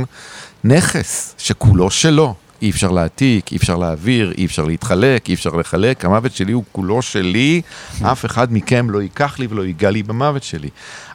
נכס 0.63 1.35
שכולו 1.37 1.91
שלו. 1.91 2.35
אי 2.61 2.69
אפשר 2.69 2.91
להעתיק, 2.91 3.51
אי 3.51 3.57
אפשר 3.57 3.77
להעביר, 3.77 4.33
אי 4.37 4.45
אפשר 4.45 4.63
להתחלק, 4.63 5.29
אי 5.29 5.33
אפשר 5.33 5.49
לחלק, 5.49 6.05
המוות 6.05 6.31
שלי 6.31 6.51
הוא 6.51 6.63
כולו 6.71 7.01
שלי, 7.01 7.61
אף 8.01 8.25
אחד 8.25 8.53
מכם 8.53 8.89
לא 8.89 9.01
ייקח 9.01 9.39
לי 9.39 9.47
ולא 9.49 9.65
ייגע 9.65 9.89
לי 9.89 10.03
במוות 10.03 10.43
שלי. 10.43 10.69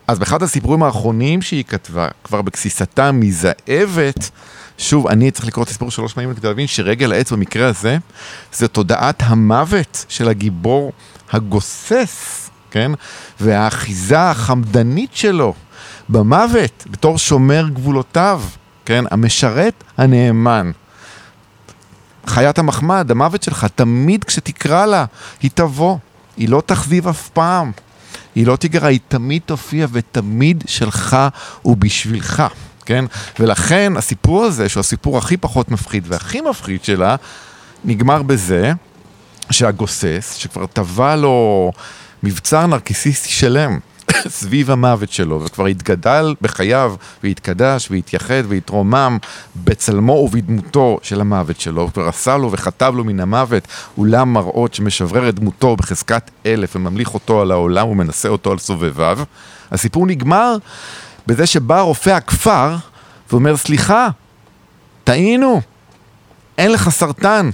אז 0.09 0.19
באחד 0.19 0.43
הסיפורים 0.43 0.83
האחרונים 0.83 1.43
שהיא 1.43 1.65
כתבה, 1.65 2.09
כבר 2.25 2.43
בגסיסתה 2.43 3.13
מזאבת, 3.13 4.31
שוב, 4.79 5.07
אני 5.07 5.31
צריך 5.31 5.47
לקרוא 5.47 5.65
את 5.65 5.69
הסיפור 5.69 5.91
שלוש 5.91 6.13
פעמים 6.13 6.35
כדי 6.35 6.49
להבין 6.49 6.67
שרגל 6.67 7.13
העץ 7.13 7.33
במקרה 7.33 7.69
הזה, 7.69 7.97
זה 8.53 8.69
תודעת 8.69 9.23
המוות 9.27 10.05
של 10.09 10.29
הגיבור 10.29 10.93
הגוסס, 11.33 12.51
כן? 12.71 12.93
והאחיזה 13.41 14.21
החמדנית 14.21 15.11
שלו 15.15 15.55
במוות, 16.09 16.87
בתור 16.91 17.19
שומר 17.19 17.69
גבולותיו, 17.69 18.43
כן? 18.85 19.05
המשרת 19.11 19.85
הנאמן. 19.97 20.71
חיית 22.27 22.59
המחמד, 22.59 23.11
המוות 23.11 23.43
שלך, 23.43 23.67
תמיד 23.75 24.25
כשתקרא 24.25 24.87
לה, 24.87 25.05
היא 25.43 25.51
תבוא. 25.55 25.99
היא 26.37 26.49
לא 26.49 26.63
תכזיב 26.67 27.09
אף 27.09 27.29
פעם. 27.29 27.73
היא 28.35 28.47
לא 28.47 28.57
תיגרע, 28.57 28.89
היא 28.89 29.01
תמיד 29.09 29.43
תופיע 29.47 29.87
ותמיד 29.93 30.65
שלך 30.67 31.17
ובשבילך, 31.65 32.43
כן? 32.87 33.05
ולכן 33.41 33.93
הסיפור 33.97 34.45
הזה, 34.45 34.69
שהוא 34.69 34.81
הסיפור 34.81 35.19
הכי 35.19 35.37
פחות 35.37 35.71
מפחיד 35.71 36.05
והכי 36.09 36.41
מפחיד 36.41 36.85
שלה, 36.85 37.17
נגמר 37.85 38.23
בזה 38.23 38.73
שהגוסס, 39.51 40.35
שכבר 40.39 40.67
טבע 40.67 41.17
לו 41.17 41.71
מבצר 42.23 42.67
נרקיסיסטי 42.67 43.29
שלם 43.29 43.79
סביב 44.29 44.71
המוות 44.71 45.13
שלו, 45.13 45.43
וכבר 45.45 45.67
התגדל 45.67 46.35
בחייו, 46.41 46.95
והתקדש, 47.23 47.91
והתייחד, 47.91 48.43
והתרומם 48.49 49.19
בצלמו 49.57 50.13
ובדמותו 50.13 50.99
של 51.03 51.21
המוות 51.21 51.61
שלו, 51.61 51.89
וכבר 51.89 52.09
עשה 52.09 52.37
לו 52.37 52.53
וכתב 52.53 52.93
לו 52.97 53.05
מן 53.05 53.21
המוות 53.21 53.69
אולם 53.99 54.33
מראות 54.33 54.75
שמשברר 54.75 55.29
את 55.29 55.35
דמותו 55.35 55.77
בחזקת 55.77 56.31
אלף, 56.47 56.77
וממליך 56.77 57.15
אותו 57.15 57.41
על 57.41 57.51
העולם 57.51 57.89
ומנסה 57.89 58.29
אותו 58.29 58.51
על 58.53 58.59
סובביו. 58.59 59.19
הסיפור 59.71 60.07
נגמר 60.07 60.57
בזה 61.27 61.47
שבא 61.47 61.81
רופא 61.81 62.11
הכפר 62.11 62.77
ואומר, 63.31 63.57
סליחה, 63.57 64.09
טעינו, 65.05 65.61
אין 66.59 66.73
לך 66.73 66.89
סרטן, 66.89 67.51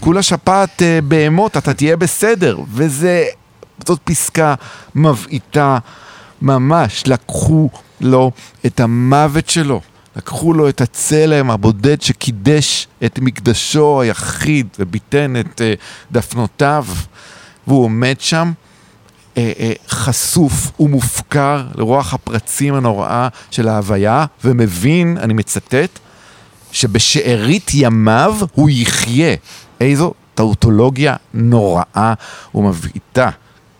כולה 0.00 0.22
שפעת 0.22 0.82
אה, 0.82 0.98
בהמות, 1.04 1.56
אתה 1.56 1.74
תהיה 1.74 1.96
בסדר. 1.96 2.58
וזה 2.72 3.24
זאת 3.86 4.00
פסקה 4.04 4.54
מבעיטה 4.94 5.78
ממש. 6.42 7.04
לקחו 7.06 7.68
לו 8.00 8.30
את 8.66 8.80
המוות 8.80 9.48
שלו. 9.48 9.80
לקחו 10.16 10.52
לו 10.52 10.68
את 10.68 10.80
הצלם 10.80 11.50
הבודד 11.50 12.02
שקידש 12.02 12.86
את 13.04 13.18
מקדשו 13.18 14.00
היחיד 14.00 14.66
וביטן 14.78 15.34
את 15.40 15.60
uh, 15.60 15.80
דפנותיו, 16.12 16.84
והוא 17.66 17.84
עומד 17.84 18.14
שם 18.18 18.52
uh, 19.34 19.36
uh, 19.36 19.38
חשוף 19.88 20.80
ומופקר 20.80 21.64
לרוח 21.74 22.14
הפרצים 22.14 22.74
הנוראה 22.74 23.28
של 23.50 23.68
ההוויה, 23.68 24.26
ומבין, 24.44 25.18
אני 25.20 25.34
מצטט, 25.34 25.98
שבשארית 26.72 27.70
ימיו 27.74 28.36
הוא 28.54 28.70
יחיה. 28.70 29.34
איזו 29.80 30.12
טאוטולוגיה 30.34 31.16
נוראה 31.34 32.14
ומבעיטה. 32.54 33.30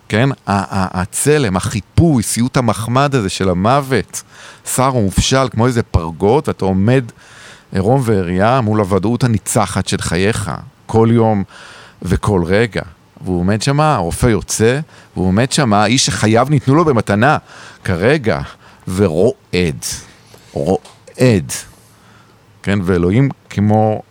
כן? 0.09 0.29
הצלם, 0.45 1.57
החיפוי, 1.57 2.23
סיוט 2.23 2.57
המחמד 2.57 3.15
הזה 3.15 3.29
של 3.29 3.49
המוות, 3.49 4.23
שר 4.65 4.95
ומופשל 4.95 5.49
כמו 5.51 5.67
איזה 5.67 5.83
פרגות, 5.83 6.47
ואתה 6.47 6.65
עומד 6.65 7.03
עירום 7.71 8.01
ועריה 8.05 8.61
מול 8.61 8.79
הוודאות 8.79 9.23
הניצחת 9.23 9.87
של 9.87 9.97
חייך, 10.01 10.51
כל 10.85 11.09
יום 11.11 11.43
וכל 12.01 12.43
רגע. 12.45 12.81
והוא 13.21 13.39
עומד 13.39 13.61
שמה, 13.61 13.95
הרופא 13.95 14.27
יוצא, 14.27 14.79
והוא 15.15 15.27
עומד 15.27 15.51
שמה, 15.51 15.83
האיש 15.83 16.05
שחייו 16.05 16.47
ניתנו 16.49 16.75
לו 16.75 16.85
במתנה, 16.85 17.37
כרגע, 17.83 18.41
ורועד. 18.87 19.85
רועד. 20.53 21.51
כן, 22.63 22.79
ואלוהים 22.83 23.29
כמו 23.49 24.01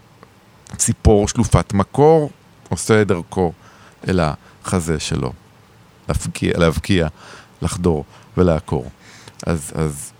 ציפור 0.76 1.28
שלופת 1.28 1.72
מקור, 1.74 2.30
עושה 2.68 3.02
את 3.02 3.06
דרכו 3.06 3.52
אל 4.08 4.20
החזה 4.22 5.00
שלו. 5.00 5.32
להבקיע, 6.08 6.52
להבקיע, 6.56 7.08
לחדור 7.62 8.04
ולעקור. 8.36 8.90
אז, 9.46 9.72
אז... 9.74 10.12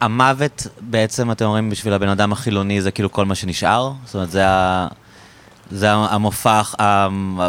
המוות 0.00 0.66
בעצם, 0.80 1.30
אתם 1.30 1.44
אומרים, 1.44 1.70
בשביל 1.70 1.94
הבן 1.94 2.08
אדם 2.08 2.32
החילוני 2.32 2.82
זה 2.82 2.90
כאילו 2.90 3.12
כל 3.12 3.24
מה 3.24 3.34
שנשאר? 3.34 3.92
זאת 4.04 4.14
אומרת, 4.14 4.30
זה, 4.30 4.48
ה... 4.48 4.88
זה 5.70 5.92
המופע, 5.92 6.62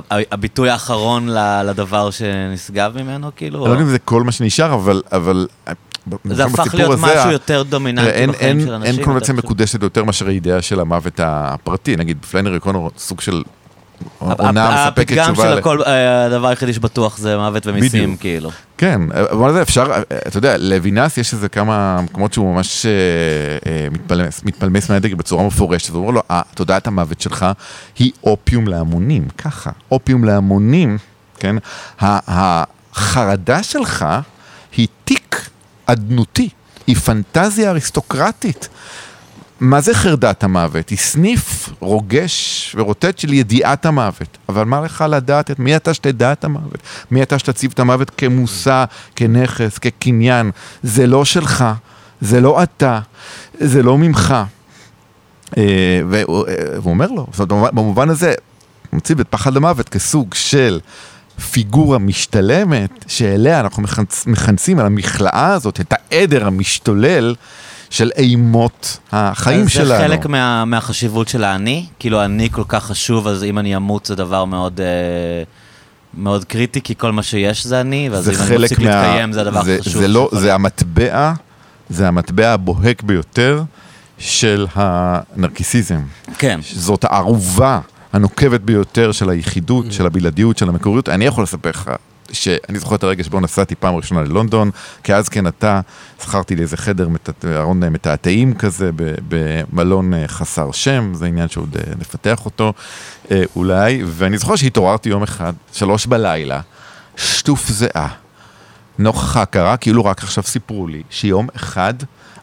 הביטוי 0.09 0.69
האחרון 0.69 1.29
לדבר 1.65 2.11
שנשגב 2.11 3.01
ממנו, 3.01 3.31
כאילו? 3.35 3.59
אני 3.59 3.65
לא 3.65 3.71
יודע 3.71 3.83
אם 3.83 3.89
זה 3.89 3.99
כל 3.99 4.23
מה 4.23 4.31
שנשאר, 4.31 4.73
אבל... 4.73 5.01
אבל 5.11 5.47
זה 6.23 6.45
הפך 6.45 6.73
להיות 6.73 6.91
הזה, 6.91 7.01
משהו 7.01 7.31
יותר 7.31 7.63
דומיננטי 7.63 8.09
אין, 8.09 8.31
בחיים 8.31 8.59
אין, 8.59 8.67
של 8.67 8.73
אנשים. 8.73 8.95
אין 8.95 9.05
קונבנציה 9.05 9.33
מקודשת 9.33 9.83
יותר 9.83 10.03
מאשר 10.03 10.27
הידיעה 10.27 10.61
של 10.61 10.79
המוות 10.79 11.19
הפרטי. 11.23 11.95
נגיד, 11.95 12.25
פלאנרי 12.25 12.55
או'קונור 12.55 12.91
סוג 12.97 13.21
של 13.21 13.43
עונה 14.19 14.85
מספקת 14.85 15.11
תשובה. 15.11 15.21
הפתגם 15.23 15.35
של 15.35 15.57
הכל, 15.57 15.83
אה, 15.83 16.25
הדבר 16.25 16.47
היחידי 16.47 16.73
שבטוח 16.73 17.17
זה 17.17 17.37
מוות 17.37 17.67
ומיסים, 17.67 18.17
כאילו. 18.17 18.51
כן, 18.77 19.01
אבל 19.31 19.53
זה 19.53 19.61
אפשר, 19.61 19.85
אתה 20.27 20.37
יודע, 20.37 20.57
לוינס 20.57 21.17
יש 21.17 21.33
איזה 21.33 21.49
כמה 21.49 22.01
מקומות 22.01 22.33
שהוא 22.33 22.53
ממש 22.55 22.85
אה, 22.85 22.91
אה, 23.71 23.87
מתפלמס, 23.91 24.41
מתפלמס 24.43 24.89
מהדגל 24.89 25.15
בצורה 25.15 25.43
מפורשת, 25.43 25.89
הוא 25.89 26.07
אומר 26.07 26.11
לו, 26.11 26.21
תודעת 26.55 26.87
המוות 26.87 27.21
שלך 27.21 27.45
היא 27.99 28.11
אופיום 28.23 28.67
להמונים, 28.67 29.27
ככה, 29.37 29.71
אופיום 29.91 30.23
להמונים, 30.23 30.97
כן? 31.39 31.55
החרדה 31.99 33.63
שלך 33.63 34.05
היא 34.77 34.87
תיק 35.05 35.49
אדנותי, 35.85 36.49
היא 36.87 36.95
פנטזיה 36.95 37.69
אריסטוקרטית. 37.69 38.69
מה 39.61 39.81
זה 39.81 39.93
חרדת 39.93 40.43
המוות? 40.43 40.89
היא 40.89 40.97
סניף 40.97 41.69
רוגש 41.79 42.75
ורוטט 42.77 43.17
של 43.17 43.33
ידיעת 43.33 43.85
המוות. 43.85 44.37
אבל 44.49 44.63
מה 44.63 44.81
לך 44.81 45.05
לדעת 45.09 45.51
את 45.51 45.59
מי 45.59 45.75
אתה 45.75 45.93
שתדע 45.93 46.31
את 46.31 46.43
המוות? 46.43 46.77
מי 47.11 47.23
אתה 47.23 47.39
שתציב 47.39 47.71
את 47.73 47.79
המוות 47.79 48.09
כמושא, 48.09 48.85
כנכס, 49.15 49.77
כקניין? 49.77 50.51
זה 50.83 51.07
לא 51.07 51.25
שלך, 51.25 51.65
זה 52.21 52.41
לא 52.41 52.63
אתה, 52.63 52.99
זה 53.59 53.83
לא 53.83 53.97
ממך. 53.97 54.35
אה, 55.57 56.01
והוא 56.09 56.45
אומר 56.85 57.07
לו, 57.07 57.27
זאת 57.33 57.51
אומרת, 57.51 57.73
במובן 57.73 58.09
הזה, 58.09 58.33
הוא 58.89 58.97
מציב 58.97 59.19
את 59.19 59.27
פחד 59.29 59.57
המוות 59.57 59.89
כסוג 59.89 60.33
של 60.33 60.79
פיגורה 61.51 61.99
משתלמת, 61.99 63.05
שאליה 63.07 63.59
אנחנו 63.59 63.83
מכנסים 64.25 64.79
על 64.79 64.85
המכלאה 64.85 65.53
הזאת, 65.53 65.79
את 65.79 65.93
העדר 65.93 66.47
המשתולל. 66.47 67.35
של 67.91 68.11
אימות 68.17 68.97
החיים 69.11 69.67
שלנו. 69.67 69.87
זה 69.87 69.97
חלק 69.97 70.25
מה, 70.25 70.65
מהחשיבות 70.65 71.27
של 71.27 71.43
האני? 71.43 71.85
כאילו, 71.99 72.25
אני 72.25 72.49
כל 72.51 72.63
כך 72.67 72.85
חשוב, 72.85 73.27
אז 73.27 73.43
אם 73.43 73.59
אני 73.59 73.75
אמות 73.75 74.05
זה 74.05 74.15
דבר 74.15 74.45
מאוד... 74.45 74.81
אה, 74.81 75.43
מאוד 76.13 76.45
קריטי, 76.45 76.81
כי 76.81 76.95
כל 76.97 77.11
מה 77.11 77.23
שיש 77.23 77.65
זה 77.65 77.81
אני, 77.81 78.09
ואז 78.11 78.29
אם 78.29 78.35
אני 78.35 78.57
מפסיק 78.57 78.79
מה... 78.79 78.85
להתקיים 78.85 79.33
זה 79.33 79.41
הדבר 79.41 79.59
הכי 79.59 79.81
חשוב. 79.81 80.01
זה 80.01 80.07
לא, 80.07 80.29
זה 80.31 80.53
המטבע, 80.53 81.33
זה 81.89 82.07
המטבע 82.07 82.49
הבוהק 82.49 83.01
ביותר 83.01 83.63
של 84.17 84.67
הנרקיסיזם. 84.75 86.01
כן. 86.37 86.59
זאת 86.73 87.03
הערובה 87.03 87.79
הנוקבת 88.13 88.61
ביותר 88.61 89.11
של 89.11 89.29
היחידות, 89.29 89.85
mm. 89.85 89.93
של 89.93 90.05
הבלעדיות, 90.05 90.57
של 90.57 90.69
המקוריות. 90.69 91.09
אני 91.09 91.25
יכול 91.25 91.43
לספר 91.43 91.69
לך 91.69 91.91
שאני 92.33 92.79
זוכר 92.79 92.95
את 92.95 93.03
הרגע 93.03 93.23
שבו 93.23 93.39
נסעתי 93.39 93.75
פעם 93.75 93.95
ראשונה 93.95 94.21
ללונדון, 94.21 94.71
כי 95.03 95.13
אז 95.13 95.29
כן 95.29 95.47
אתה, 95.47 95.81
זכרתי 96.21 96.55
לי 96.55 96.61
איזה 96.61 96.77
חדר, 96.77 97.07
ארון 97.45 97.83
מתעתעים 97.83 98.53
כזה, 98.53 98.89
במלון 99.27 100.13
אה, 100.13 100.27
חסר 100.27 100.71
שם, 100.71 101.11
זה 101.13 101.25
עניין 101.25 101.49
שעוד 101.49 101.77
אה, 101.77 101.93
נפתח 101.99 102.45
אותו 102.45 102.73
אה, 103.31 103.43
אולי, 103.55 104.01
ואני 104.05 104.37
זוכר 104.37 104.55
שהתעוררתי 104.55 105.09
יום 105.09 105.23
אחד, 105.23 105.53
שלוש 105.73 106.05
בלילה, 106.05 106.61
שטוף 107.15 107.69
זיעה, 107.69 108.07
נוכח 108.99 109.37
ההכרה, 109.37 109.77
כאילו 109.77 110.05
רק 110.05 110.23
עכשיו 110.23 110.43
סיפרו 110.43 110.87
לי, 110.87 111.03
שיום 111.09 111.47
אחד 111.55 111.93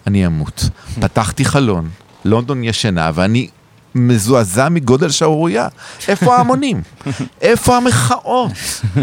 אני 0.06 0.27
אמות. 0.27 0.69
פתחתי 1.01 1.44
חלון, 1.44 1.89
לונדון 2.24 2.65
ישנה, 2.65 3.10
ואני 3.15 3.48
מזועזע 3.94 4.69
מגודל 4.69 5.10
שערורייה. 5.10 5.69
איפה 6.09 6.36
ההמונים? 6.36 6.82
איפה 7.40 7.77
המחאות? 7.77 8.51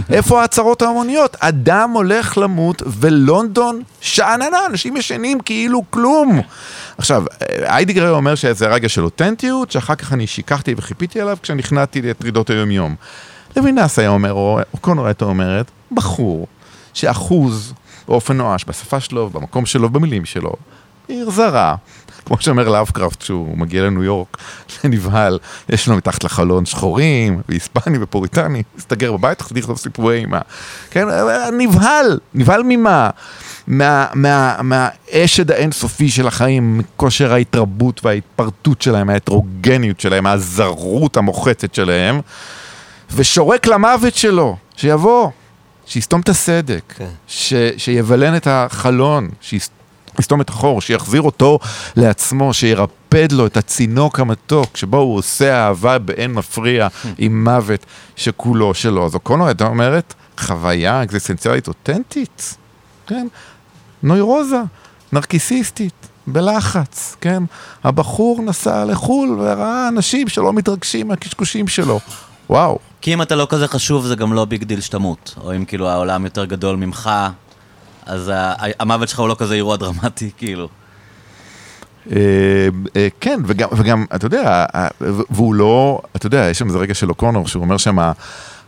איפה 0.10 0.42
ההצהרות 0.42 0.82
ההמוניות? 0.82 1.36
אדם 1.40 1.92
הולך 1.94 2.38
למות 2.38 2.82
ולונדון 2.86 3.82
שאננה, 4.02 4.58
אנשים 4.70 4.98
ישנים 4.98 5.40
כאילו 5.40 5.84
כלום. 5.90 6.42
עכשיו, 6.98 7.24
איידיגר 7.64 8.10
אומר 8.10 8.36
שזה 8.36 8.68
רגע 8.68 8.90
של 8.90 9.04
אותנטיות, 9.04 9.72
שאחר 9.72 9.96
כך 9.96 10.14
אני 10.14 10.28
שיקחתי 10.28 10.74
וחיפיתי 10.78 11.22
עליו 11.22 11.38
כשנכנעתי 11.42 12.02
לטרידות 12.02 12.50
היום-יום. 12.50 12.96
לוינס 13.56 14.00
היה 14.00 14.10
אומר, 14.10 14.34
או 14.34 14.60
קונור 14.82 15.06
הייתה 15.06 15.26
אומרת, 15.26 15.72
בחור 15.92 16.48
שאחוז 16.94 17.74
באופן 18.08 18.38
נואש, 18.38 18.66
בשפה 18.68 19.00
שלו, 19.00 19.30
במקום 19.30 19.66
שלו, 19.66 19.90
במילים 19.90 20.26
שלו, 20.26 20.54
עיר 21.08 21.30
זרה, 21.30 21.76
כמו 22.26 22.38
שאומר 22.40 22.70
לאבקראפט 22.70 23.20
כשהוא 23.20 23.58
מגיע 23.58 23.84
לניו 23.84 24.04
יורק, 24.04 24.38
נבהל, 24.84 25.40
יש 25.70 25.88
לו 25.88 25.96
מתחת 25.96 26.24
לחלון 26.24 26.66
שחורים, 26.66 27.42
והיספני 27.50 27.98
ופוריטני, 28.02 28.64
מסתגר 28.78 29.12
בבית, 29.12 29.42
חצי 29.42 29.54
לכתוב 29.54 29.78
סיפורי 29.78 30.18
אימה. 30.18 30.40
כן, 30.92 31.08
נבהל, 31.58 32.20
נבהל 32.34 32.62
ממה? 32.66 33.10
מה, 33.68 34.06
מה, 34.62 34.90
האינסופי 35.50 36.10
של 36.10 36.28
החיים, 36.28 36.78
מכושר 36.78 37.34
ההתרבות 37.34 38.06
וההתפרטות 38.06 38.82
שלהם, 38.82 39.10
ההטרוגניות 39.10 40.00
שלהם, 40.00 40.28
הזרות 40.28 41.18
המוחצת 41.18 41.74
שלהם, 41.74 42.22
ושורק 43.16 43.68
למוות 43.68 44.16
שלו, 44.16 44.56
שיבוא, 44.76 45.30
שיסתום 45.86 46.22
את 46.22 46.30
הסדק. 46.30 46.94
כן. 46.98 47.10
ש, 47.28 47.54
שיבלן 47.78 48.36
את 48.36 48.48
החלון, 48.52 49.30
שיסתום... 49.42 49.85
יסתום 50.20 50.42
את 50.42 50.50
החור, 50.50 50.82
שיחזיר 50.82 51.22
אותו 51.22 51.60
לעצמו, 51.96 52.54
שירפד 52.54 53.32
לו 53.32 53.46
את 53.46 53.58
הצינוק 53.58 54.20
המתוק, 54.20 54.78
שבו 54.78 54.98
הוא 54.98 55.18
עושה 55.18 55.66
אהבה 55.66 55.98
באין 55.98 56.34
מפריע 56.34 56.88
עם 57.18 57.44
מוות 57.44 57.86
שכולו 58.16 58.74
שלו. 58.74 59.06
אז 59.06 59.16
אוקונו 59.16 59.48
הייתה 59.48 59.68
אומרת, 59.68 60.14
חוויה 60.40 61.04
אקזיסטנציאלית 61.04 61.68
אותנטית, 61.68 62.56
כן? 63.08 63.28
נוירוזה, 64.04 64.62
נרקיסיסטית, 65.14 66.08
בלחץ, 66.28 67.16
כן? 67.22 67.44
הבחור 67.84 68.42
נסע 68.42 68.86
לחו"ל 68.86 69.38
וראה 69.40 69.88
אנשים 69.88 70.28
שלא 70.28 70.54
מתרגשים 70.54 71.08
מהקשקושים 71.08 71.68
שלו. 71.68 72.00
וואו. 72.50 72.80
כי 73.02 73.14
אם 73.14 73.22
אתה 73.22 73.36
לא 73.36 73.48
כזה 73.50 73.68
חשוב, 73.68 74.06
זה 74.06 74.16
גם 74.16 74.34
לא 74.34 74.46
big 74.46 74.64
deal 74.64 74.82
שתמות. 74.82 75.36
או 75.42 75.56
אם 75.56 75.66
כאילו 75.66 75.90
העולם 75.90 76.26
יותר 76.26 76.46
גדול 76.46 76.76
ממך, 76.76 77.10
אז 78.06 78.32
המוות 78.80 79.10
שלך 79.10 79.20
הוא 79.20 79.28
לא 79.28 79.36
כזה 79.40 79.56
אירוע 79.56 79.78
דרמטי, 79.78 80.32
כאילו. 80.38 80.70
אה, 82.12 82.18
אה, 82.96 83.08
כן, 83.22 83.40
וגם, 83.46 83.70
וגם, 83.78 84.06
אתה 84.16 84.26
יודע, 84.26 84.66
והוא 85.30 85.56
לא, 85.56 86.02
אתה 86.16 86.28
יודע, 86.28 86.48
יש 86.50 86.60
שם 86.60 86.68
איזה 86.68 86.78
רגע 86.78 86.94
של 86.94 87.10
אוקונור, 87.10 87.48
שהוא 87.48 87.64
אומר 87.64 87.78
שם, 87.78 88.12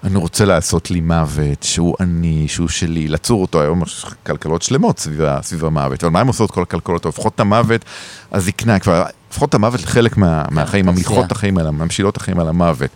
אני 0.03 0.15
רוצה 0.15 0.45
לעשות 0.45 0.91
לי 0.91 1.01
מוות, 1.01 1.63
שהוא 1.63 1.95
אני, 1.99 2.47
שהוא 2.47 2.67
שלי, 2.67 3.07
לצור 3.07 3.41
אותו, 3.41 3.61
היום 3.61 3.83
יש 3.85 4.05
כלכלות 4.25 4.61
שלמות 4.61 4.99
סביב, 4.99 5.41
סביב 5.41 5.65
המוות, 5.65 6.03
אבל 6.03 6.13
מה 6.13 6.19
הם 6.19 6.27
עושות 6.27 6.51
כל 6.51 6.61
הכלכלות? 6.61 7.05
הופכות 7.05 7.35
את 7.35 7.39
המוות, 7.39 7.85
הזקנה 8.31 8.79
כבר, 8.79 9.03
הופכות 9.27 9.49
את 9.49 9.53
המוות 9.53 9.83
לחלק 9.83 10.17
מה, 10.17 10.43
מהחיים, 10.51 10.85
ממליכות 10.85 11.25
את 11.25 11.31
החיים 11.31 11.57
האלה, 11.57 11.71
ממשילות 11.71 12.11
את 12.11 12.21
החיים 12.21 12.39
על 12.39 12.47
המוות. 12.47 12.89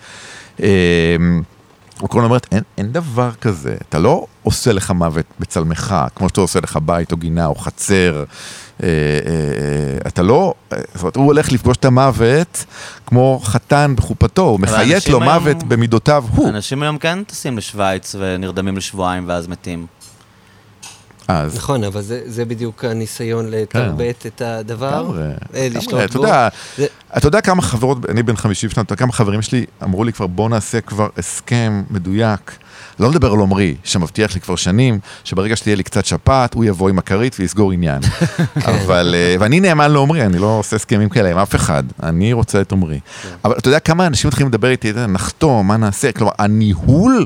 הקורונה 2.05 2.27
אומרת, 2.27 2.47
אין, 2.51 2.63
אין 2.77 2.91
דבר 2.91 3.31
כזה, 3.41 3.75
אתה 3.89 3.99
לא 3.99 4.25
עושה 4.43 4.73
לך 4.73 4.91
מוות 4.91 5.25
בצלמך, 5.39 5.95
כמו 6.15 6.29
שאתה 6.29 6.41
עושה 6.41 6.59
לך 6.59 6.79
בית 6.85 7.11
או 7.11 7.17
גינה 7.17 7.45
או 7.45 7.55
חצר. 7.55 8.23
אה, 8.83 8.87
אה, 8.87 8.89
אה, 9.31 10.07
אתה 10.07 10.21
לא, 10.23 10.53
אה, 10.73 10.77
זאת 10.93 11.01
אומרת, 11.01 11.15
הוא 11.15 11.25
הולך 11.25 11.51
לפגוש 11.51 11.77
את 11.77 11.85
המוות 11.85 12.65
כמו 13.05 13.39
חתן 13.43 13.93
בחופתו, 13.97 14.41
הוא 14.41 14.59
מחיית 14.59 15.09
לו 15.09 15.21
היום- 15.21 15.23
מוות 15.33 15.63
במידותיו 15.63 16.23
הוא. 16.35 16.49
אנשים 16.49 16.83
היום 16.83 16.97
כן 16.97 17.23
טסים 17.23 17.57
לשוויץ 17.57 18.15
ונרדמים 18.19 18.77
לשבועיים 18.77 19.23
ואז 19.27 19.47
מתים. 19.47 19.85
אז, 21.31 21.55
נכון, 21.55 21.83
אבל 21.83 22.01
זה, 22.01 22.21
זה 22.25 22.45
בדיוק 22.45 22.85
הניסיון 22.85 23.45
לתרבט 23.51 24.25
את 24.25 24.41
הדבר. 24.45 25.01
לגמרי, 25.01 25.21
אה, 25.55 25.67
לגמרי, 25.71 26.05
אתה. 26.05 26.17
יודע, 26.17 26.47
זה- 26.77 26.85
אתה 27.17 27.27
יודע 27.27 27.41
כמה 27.41 27.61
חברות, 27.61 27.97
אני 28.09 28.23
בן 28.23 28.35
50 28.35 28.69
שנה, 28.69 28.83
אתה 28.83 28.93
יודע 28.93 28.99
כמה 28.99 29.11
חברים 29.13 29.41
שלי 29.41 29.65
אמרו 29.83 30.03
לי 30.03 30.13
כבר, 30.13 30.27
בוא 30.27 30.49
נעשה 30.49 30.81
כבר 30.81 31.07
הסכם 31.17 31.83
מדויק. 31.89 32.51
לא 32.99 33.09
לדבר 33.09 33.31
על 33.31 33.39
עמרי, 33.39 33.75
שמבטיח 33.83 34.35
לי 34.35 34.41
כבר 34.41 34.55
שנים, 34.55 34.99
שברגע 35.23 35.55
שתהיה 35.55 35.75
לי 35.75 35.83
קצת 35.83 36.05
שפעת, 36.05 36.53
הוא 36.53 36.65
יבוא 36.65 36.89
עם 36.89 36.99
הכרית 36.99 37.35
ויסגור 37.39 37.71
עניין. 37.71 38.01
אבל, 38.65 39.15
אה, 39.17 39.35
ואני 39.39 39.59
נאמן 39.59 39.91
לעמרי, 39.91 40.25
אני 40.25 40.39
לא 40.39 40.45
עושה 40.59 40.75
הסכמים 40.75 41.09
כאלה 41.09 41.31
עם 41.31 41.37
אף 41.37 41.55
אחד, 41.55 41.83
אני 42.03 42.33
רוצה 42.33 42.61
את 42.61 42.71
עמרי. 42.71 42.99
אבל 43.45 43.55
אתה 43.57 43.67
יודע 43.67 43.79
כמה 43.79 44.07
אנשים 44.07 44.27
מתחילים 44.27 44.47
לדבר 44.49 44.69
איתי, 44.69 44.91
נחתום, 45.09 45.67
מה 45.67 45.77
נעשה? 45.77 46.11
כלומר, 46.11 46.31
הניהול, 46.39 47.25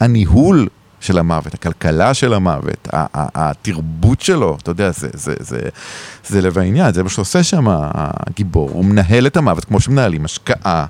הניהול 0.00 0.68
של 1.02 1.18
המוות, 1.18 1.54
הכלכלה 1.54 2.14
של 2.14 2.34
המוות, 2.34 2.88
התרבות 3.12 4.20
שלו, 4.20 4.56
אתה 4.62 4.70
יודע, 4.70 4.90
זה, 4.90 5.08
זה, 5.14 5.34
זה, 5.40 5.60
זה 6.28 6.40
לב 6.40 6.58
העניין, 6.58 6.92
זה 6.92 7.02
מה 7.02 7.08
שעושה 7.08 7.42
שם 7.42 7.64
הגיבור. 7.68 8.70
הוא 8.70 8.84
מנהל 8.84 9.26
את 9.26 9.36
המוות 9.36 9.64
כמו 9.64 9.80
שמנהלים 9.80 10.24
השקעה 10.24 10.86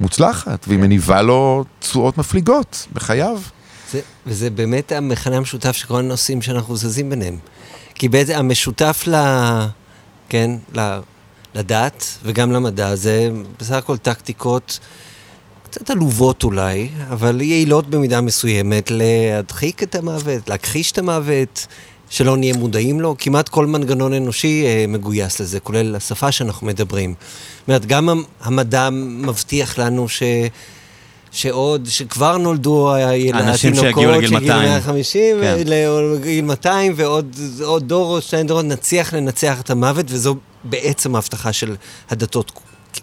מוצלחת, 0.00 0.64
והיא 0.68 0.78
מניבה 0.78 1.22
לו 1.22 1.64
תשואות 1.78 2.18
מפליגות 2.18 2.86
בחייו. 2.92 3.40
זה, 3.92 4.00
וזה 4.26 4.50
באמת 4.50 4.92
המכנה 4.92 5.36
המשותף 5.36 5.72
של 5.72 5.86
כל 5.86 5.98
הנושאים 5.98 6.42
שאנחנו 6.42 6.76
זזים 6.76 7.10
ביניהם. 7.10 7.38
כי 7.94 8.08
בעצם 8.08 8.34
המשותף 8.34 9.04
ל... 9.06 9.14
כן, 10.28 10.50
ל, 10.76 10.98
לדת 11.54 12.18
וגם 12.22 12.52
למדע 12.52 12.94
זה 12.94 13.30
בסך 13.58 13.74
הכל 13.74 13.96
טקטיקות 13.96 14.78
קצת 15.74 15.90
עלובות 15.90 16.44
אולי, 16.44 16.88
אבל 17.10 17.40
יעילות 17.40 17.90
במידה 17.90 18.20
מסוימת 18.20 18.90
להדחיק 18.90 19.82
את 19.82 19.94
המוות, 19.94 20.48
להכחיש 20.48 20.92
את 20.92 20.98
המוות, 20.98 21.66
שלא 22.10 22.36
נהיה 22.36 22.54
מודעים 22.56 23.00
לו. 23.00 23.14
כמעט 23.18 23.48
כל 23.48 23.66
מנגנון 23.66 24.12
אנושי 24.12 24.64
אה, 24.66 24.84
מגויס 24.88 25.40
לזה, 25.40 25.60
כולל 25.60 25.96
השפה 25.96 26.32
שאנחנו 26.32 26.66
מדברים. 26.66 27.14
זאת 27.60 27.68
אומרת, 27.68 27.86
גם 27.86 28.08
המ- 28.08 28.22
המדע 28.40 28.88
מבטיח 28.92 29.78
לנו 29.78 30.08
ש... 30.08 30.22
שעוד, 31.32 31.86
שכבר 31.88 32.36
נולדו 32.36 32.94
התינוקות 32.94 33.80
שיגיעו 33.80 34.12
לגיל 34.12 34.30
200. 34.30 34.62
150, 34.62 35.36
כן. 35.40 35.56
לגיל 35.66 36.44
200, 36.44 36.92
ועוד 36.96 37.36
עוד 37.62 37.88
דור 37.88 38.16
או 38.16 38.20
שניים 38.20 38.46
דורות 38.46 38.64
נצליח 38.64 39.14
לנצח 39.14 39.60
את 39.60 39.70
המוות, 39.70 40.06
וזו 40.08 40.36
בעצם 40.64 41.14
ההבטחה 41.14 41.52
של 41.52 41.76
הדתות. 42.10 42.52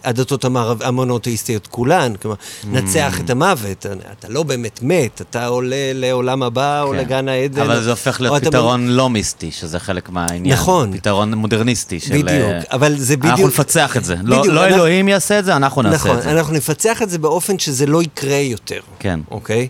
הדתות 0.04 0.46
המערב- 0.46 0.82
המונותאיסטיות 0.84 1.68
כולן, 1.68 2.14
כלומר, 2.22 2.38
נצח 2.72 3.14
Mm. 3.18 3.22
את 3.22 3.30
המוות, 3.30 3.86
אתה 4.20 4.30
לא 4.30 4.44
באמת 4.44 4.80
מת, 4.84 5.22
אתה 5.22 5.46
עולה 5.46 5.92
לעולם 5.94 6.44
הבא 6.44 6.82
או 6.82 6.90
כן. 6.92 6.98
לגן 6.98 7.28
העדן. 7.30 7.62
אבל 7.62 7.84
זה 7.84 7.90
הופך 7.90 8.20
או 8.20 8.24
להיות 8.24 8.38
אתה 8.42 8.50
פתרון 8.50 8.88
לא 8.88 9.10
מיסטי, 9.10 9.52
שזה 9.52 9.80
חלק 9.80 10.10
מהעניין. 10.10 10.54
נכון. 10.56 10.98
פתרון 10.98 11.34
מודרניסטי 11.34 12.00
של... 12.00 12.10
בדיוק, 12.14 12.30
אה, 12.32 12.60
אבל 12.72 12.96
זה 12.98 13.18
בדיוק... 13.18 13.32
אנחנו 13.32 13.48
נפצח 13.48 13.98
את 13.98 14.06
זה. 14.06 14.16
לא 14.24 14.40
בדיוק, 14.40 14.54
לא 14.56 14.64
אנחנו- 14.64 14.76
אלוהים 14.76 15.08
יעשה 15.08 15.40
את 15.40 15.46
זה, 15.46 15.56
אנחנו 15.56 15.82
נעשה 15.82 15.96
נכון, 15.96 16.18
את 16.18 16.24
זה. 16.24 16.32
אנחנו 16.32 16.54
נפצח 16.54 17.02
את 17.02 17.10
זה 17.10 17.18
באופן 17.20 17.60
שזה 17.60 17.86
לא 17.86 18.04
יקרה 18.04 18.36
יותר. 18.36 18.80
כן. 19.00 19.20
אוקיי? 19.32 19.68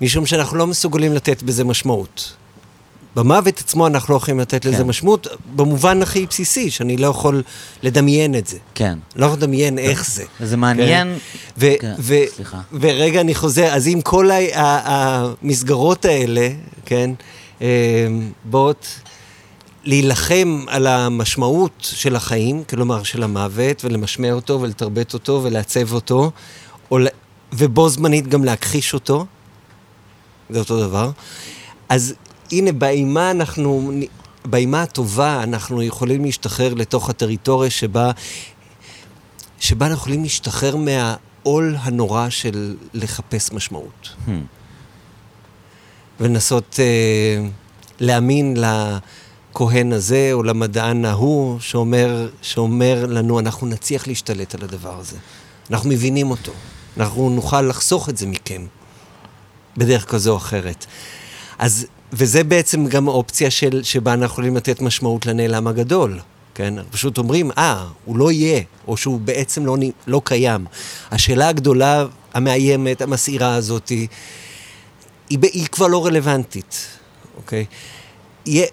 משום 0.00 0.26
שאנחנו 0.26 0.56
לא 0.56 0.66
מסוגלים 0.66 1.12
לתת 1.14 1.42
בזה 1.42 1.64
משמעות. 1.64 2.32
במוות 3.16 3.58
עצמו 3.58 3.86
אנחנו 3.86 4.14
לא 4.14 4.16
יכולים 4.16 4.40
לתת 4.40 4.64
לזה 4.64 4.76
כן. 4.76 4.82
משמעות, 4.82 5.26
במובן 5.54 6.02
הכי 6.02 6.26
בסיסי, 6.26 6.70
שאני 6.70 6.96
לא 6.96 7.06
יכול 7.06 7.42
לדמיין 7.82 8.34
את 8.34 8.46
זה. 8.46 8.58
כן. 8.74 8.98
לא 9.16 9.26
יכול 9.26 9.38
לדמיין 9.38 9.78
איך 9.78 10.10
זה. 10.10 10.24
זה 10.40 10.56
מעניין. 10.56 11.18
ו- 11.58 11.78
כן, 11.80 11.94
ו- 11.98 12.24
סליחה. 12.36 12.60
ורגע, 12.72 13.20
אני 13.20 13.34
חוזר, 13.34 13.74
אז 13.74 13.88
אם 13.88 14.00
כל 14.04 14.30
המסגרות 14.54 16.04
האלה, 16.04 16.48
כן, 16.84 17.10
אה, 17.62 17.66
באות 18.44 18.86
להילחם 19.84 20.64
על 20.68 20.86
המשמעות 20.86 21.72
של 21.80 22.16
החיים, 22.16 22.64
כלומר 22.64 23.02
של 23.02 23.22
המוות, 23.22 23.84
ולמשמע 23.84 24.32
אותו, 24.32 24.60
ולתרבט 24.60 25.14
אותו, 25.14 25.40
ולעצב 25.42 25.92
אותו, 25.92 26.30
או 26.90 26.98
ובו 27.52 27.88
זמנית 27.88 28.28
גם 28.28 28.44
להכחיש 28.44 28.94
אותו, 28.94 29.26
זה 30.50 30.58
אותו 30.58 30.80
דבר. 30.80 31.10
אז 31.88 32.14
הנה, 32.52 32.72
באימה 32.72 33.30
אנחנו, 33.30 33.92
באימה 34.44 34.82
הטובה 34.82 35.42
אנחנו 35.42 35.82
יכולים 35.82 36.24
להשתחרר 36.24 36.74
לתוך 36.74 37.10
הטריטוריה 37.10 37.70
שבה, 37.70 38.10
שבה 39.60 39.86
אנחנו 39.86 40.00
יכולים 40.00 40.22
להשתחרר 40.22 40.76
מהעול 40.76 41.76
הנורא 41.80 42.30
של 42.30 42.76
לחפש 42.94 43.52
משמעות. 43.52 44.08
Hmm. 44.26 44.30
ולנסות 46.20 46.80
אה, 46.82 47.48
להאמין 48.00 48.56
לכהן 48.56 49.92
הזה 49.92 50.30
או 50.32 50.42
למדען 50.42 51.04
ההוא 51.04 51.60
שאומר, 51.60 52.28
שאומר 52.42 53.06
לנו, 53.08 53.40
אנחנו 53.40 53.66
נצליח 53.66 54.06
להשתלט 54.06 54.54
על 54.54 54.62
הדבר 54.62 54.98
הזה. 54.98 55.16
אנחנו 55.70 55.88
מבינים 55.90 56.30
אותו. 56.30 56.52
אנחנו 56.96 57.30
נוכל 57.30 57.62
לחסוך 57.62 58.08
את 58.08 58.16
זה 58.16 58.26
מכם, 58.26 58.66
בדרך 59.76 60.04
כזו 60.04 60.32
או 60.32 60.36
אחרת. 60.36 60.86
אז, 61.58 61.86
וזה 62.16 62.44
בעצם 62.44 62.86
גם 62.86 63.08
האופציה 63.08 63.50
של, 63.50 63.82
שבה 63.82 64.12
אנחנו 64.12 64.32
יכולים 64.32 64.56
לתת 64.56 64.80
משמעות 64.80 65.26
לנעלם 65.26 65.66
הגדול. 65.66 66.18
כן? 66.54 66.74
פשוט 66.90 67.18
אומרים, 67.18 67.50
אה, 67.58 67.86
הוא 68.04 68.16
לא 68.16 68.32
יהיה, 68.32 68.62
או 68.88 68.96
שהוא 68.96 69.20
בעצם 69.20 69.66
לא, 69.66 69.76
לא 70.06 70.20
קיים. 70.24 70.66
השאלה 71.10 71.48
הגדולה, 71.48 72.04
המאיימת, 72.34 73.02
המסעירה 73.02 73.54
הזאת, 73.54 73.88
היא, 73.88 74.08
היא, 75.30 75.38
היא 75.42 75.66
כבר 75.66 75.86
לא 75.86 76.06
רלוונטית, 76.06 76.86
אוקיי? 77.36 77.64
יהיה, 78.46 78.66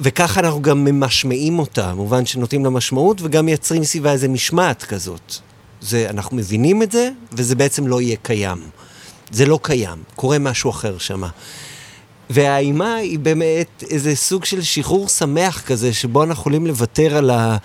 וככה 0.00 0.40
אנחנו 0.40 0.62
גם 0.62 0.84
ממשמעים 0.84 1.58
אותה, 1.58 1.90
במובן 1.90 2.26
שנותנים 2.26 2.64
לה 2.64 2.70
משמעות, 2.70 3.22
וגם 3.22 3.46
מייצרים 3.46 3.84
סביבה 3.84 4.12
איזה 4.12 4.28
משמעת 4.28 4.84
כזאת. 4.84 5.34
זה, 5.80 6.06
אנחנו 6.10 6.36
מבינים 6.36 6.82
את 6.82 6.92
זה, 6.92 7.10
וזה 7.32 7.54
בעצם 7.54 7.86
לא 7.86 8.00
יהיה 8.00 8.16
קיים. 8.22 8.58
זה 9.30 9.46
לא 9.46 9.58
קיים, 9.62 10.02
קורה 10.14 10.38
משהו 10.38 10.70
אחר 10.70 10.98
שמה. 10.98 11.28
והאימה 12.30 12.94
היא 12.94 13.18
באמת 13.18 13.82
איזה 13.90 14.16
סוג 14.16 14.44
של 14.44 14.62
שחרור 14.62 15.08
שמח 15.08 15.60
כזה, 15.60 15.92
שבו 15.94 16.22
אנחנו 16.24 16.40
יכולים 16.40 16.66
לוותר 16.66 17.16
על, 17.16 17.30
ה, 17.30 17.56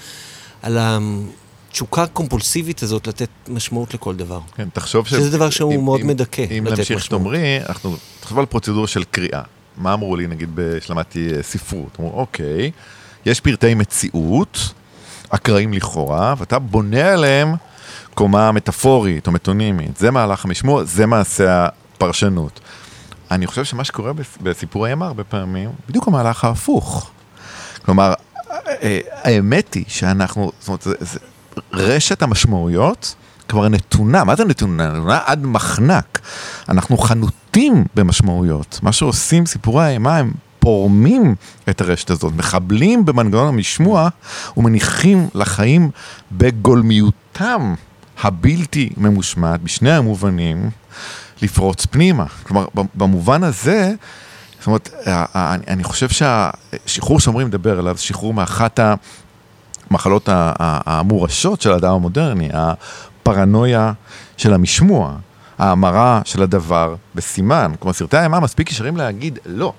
על 0.62 0.78
התשוקה 0.82 2.04
הקומפולסיבית 2.04 2.84
הזאת 2.84 3.08
לתת 3.08 3.30
משמעות 3.48 3.94
לכל 3.94 4.16
דבר. 4.16 4.40
כן, 4.56 4.68
תחשוב 4.74 5.08
ש... 5.08 5.10
שזה 5.10 5.30
דבר 5.32 5.50
שהוא 5.50 5.74
אם- 5.74 5.84
מאוד 5.86 6.00
אם- 6.02 6.08
מדכא, 6.08 6.46
אם 6.58 6.64
לתת 6.68 6.78
נמשיך 6.80 6.98
משמעות. 6.98 7.04
שתאמרי, 7.04 7.40
אנחנו... 7.70 7.96
תחשוב 8.20 8.40
על 8.40 8.46
פרוצדורה 8.46 8.88
של 8.88 9.04
קריאה. 9.04 9.42
מה 9.78 9.94
אמרו 9.94 10.16
לי, 10.16 10.28
נגיד, 10.28 10.50
כשלמדתי 10.82 11.30
אה, 11.38 11.44
ספרות? 11.44 11.98
אמרו, 12.00 12.12
אוקיי, 12.20 12.72
יש 13.26 13.40
פרטי 13.40 13.74
מציאות, 13.74 14.58
אקראיים 15.30 15.74
לכאורה, 15.74 16.34
ואתה 16.38 16.60
בונה 16.60 17.14
עליהם 17.14 17.54
קומה 18.14 18.52
מטאפורית 18.52 19.28
או 19.28 19.32
מטונימית. 19.32 19.98
זה 19.98 20.12
מהלך 20.12 20.46
המשמוע, 20.46 20.84
זה 20.84 21.06
מעשה 21.06 21.68
הפרשנות. 21.96 22.60
אני 23.32 23.48
חושב 23.48 23.64
שמה 23.64 23.84
שקורה 23.84 24.14
בס- 24.14 24.38
בסיפורי 24.44 24.90
אימה 24.90 25.08
הרבה 25.08 25.24
פעמים, 25.24 25.70
בדיוק 25.90 26.08
המהלך 26.08 26.44
ההפוך. 26.44 27.12
כלומר, 27.86 28.14
האמת 29.24 29.74
היא 29.74 29.86
שאנחנו, 29.88 30.52
זאת 30.60 30.68
אומרת, 30.68 30.82
זה, 30.82 30.94
זה, 31.00 31.20
רשת 31.74 32.22
המשמעויות 32.22 33.16
כבר 33.48 33.70
נתונה, 33.70 34.24
מה 34.24 34.36
זה 34.36 34.46
נתונה? 34.46 34.88
נתונה 34.92 35.20
עד 35.26 35.46
מחנק. 35.46 36.20
אנחנו 36.70 36.98
חנותים 36.98 37.84
במשמעויות. 37.96 38.80
מה 38.84 38.92
שעושים 38.92 39.46
סיפורי 39.46 39.84
האימה, 39.86 40.18
הם 40.18 40.32
פורמים 40.60 41.36
את 41.70 41.82
הרשת 41.82 42.10
הזאת, 42.10 42.34
מחבלים 42.36 43.06
במנגנון 43.06 43.48
המשמוע 43.48 44.10
ומניחים 44.58 45.28
לחיים 45.36 45.90
בגולמיותם 46.32 47.74
הבלתי 48.24 48.90
ממושמעת, 48.98 49.62
בשני 49.62 49.92
המובנים, 49.92 50.70
לפרוץ 51.42 51.86
פנימה. 51.86 52.26
כלומר, 52.44 52.66
במובן 52.96 53.44
הזה, 53.44 53.94
זאת 54.60 54.68
אומרת, 54.68 54.90
אני- 55.68 55.84
חושב 55.84 56.08
שהשחרור 56.10 57.20
שאומרים 57.20 57.48
לדבר 57.48 57.80
עליו, 57.80 57.98
שחרור 57.98 58.34
מאחת 58.34 58.80
המחלות 59.90 60.30
המורשות 60.32 61.62
של 61.62 61.72
האדם 61.72 61.94
המודרני, 61.94 62.50
הפרנויה 62.54 63.94
של 64.38 64.54
המשמוע, 64.54 65.16
ההמרה 65.60 66.22
של 66.26 66.44
הדבר 66.44 66.96
בסימן. 67.16 67.72
כלומר, 67.80 67.94
סרטי 67.94 68.18
האימה 68.18 68.40
מספיק 68.40 68.72
ישרים 68.72 68.98
להגיד 68.98 69.40
לא. 69.46 69.74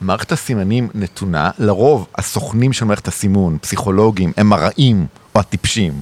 מערכת 0.00 0.32
הסימנים 0.32 0.88
נתונה, 0.94 1.50
לרוב 1.58 2.06
הסוכנים 2.18 2.72
של 2.72 2.84
מערכת 2.84 3.08
הסימון, 3.08 3.58
פסיכולוגים, 3.60 4.32
הם 4.36 4.46
מראים 4.48 5.06
או 5.34 5.40
הטיפשים 5.40 6.00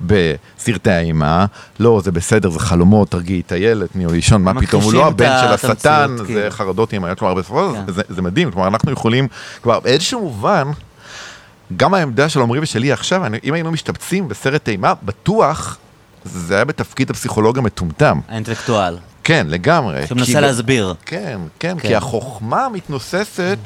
בסרטי 0.00 0.90
האימה, 0.90 1.46
לא, 1.80 2.00
זה 2.04 2.12
בסדר, 2.12 2.50
זה 2.50 2.58
חלומות, 2.60 3.10
תרגיעי 3.10 3.40
את 3.46 3.52
הילד, 3.52 3.86
תני 3.92 4.04
לו 4.04 4.12
לישון, 4.12 4.42
מה 4.42 4.60
פתאום, 4.60 4.82
הוא 4.82 4.92
לא 4.92 5.06
הבן 5.06 5.36
של 5.40 5.68
השטן, 5.68 6.16
זה 6.18 6.24
כאילו. 6.24 6.40
חרדות 6.50 6.92
אימהיות, 6.92 7.18
כלומר, 7.18 7.34
בסופו 7.34 7.70
של 7.70 7.76
כן. 7.76 7.82
דבר 7.86 7.92
זה- 7.92 8.14
זה 8.14 8.22
מדהים, 8.22 8.50
כלומר, 8.50 8.68
אנחנו 8.68 8.92
יכולים, 8.92 9.28
כבר 9.62 9.80
באיזשהו 9.80 10.20
מובן, 10.20 10.68
גם 11.76 11.94
העמדה 11.94 12.28
של 12.28 12.40
עמרי 12.40 12.58
ושלי 12.60 12.92
עכשיו, 12.92 13.22
אם 13.44 13.54
היינו 13.54 13.70
משתבצים 13.72 14.28
בסרט 14.28 14.68
אימה, 14.68 14.92
בטוח 15.02 15.76
זה 16.24 16.54
היה 16.54 16.64
בתפקיד 16.64 17.10
הפסיכולוג 17.10 17.58
המטומטם. 17.58 18.20
האינטלקטואל, 18.28 18.96
כן, 19.24 19.46
לגמרי. 19.50 20.06
שמנסה 20.06 20.32
כי- 20.32 20.40
להסביר. 20.40 20.94
כן, 21.06 21.38
כן, 21.58 21.76
כן. 21.80 21.88
כי 21.88 21.94
החוכמה 21.94 22.68
מתנוססת. 22.72 23.58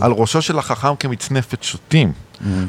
על 0.00 0.12
ראשו 0.12 0.42
של 0.42 0.58
החכם 0.58 0.96
כמצנפת 0.98 1.62
שוטים. 1.62 2.12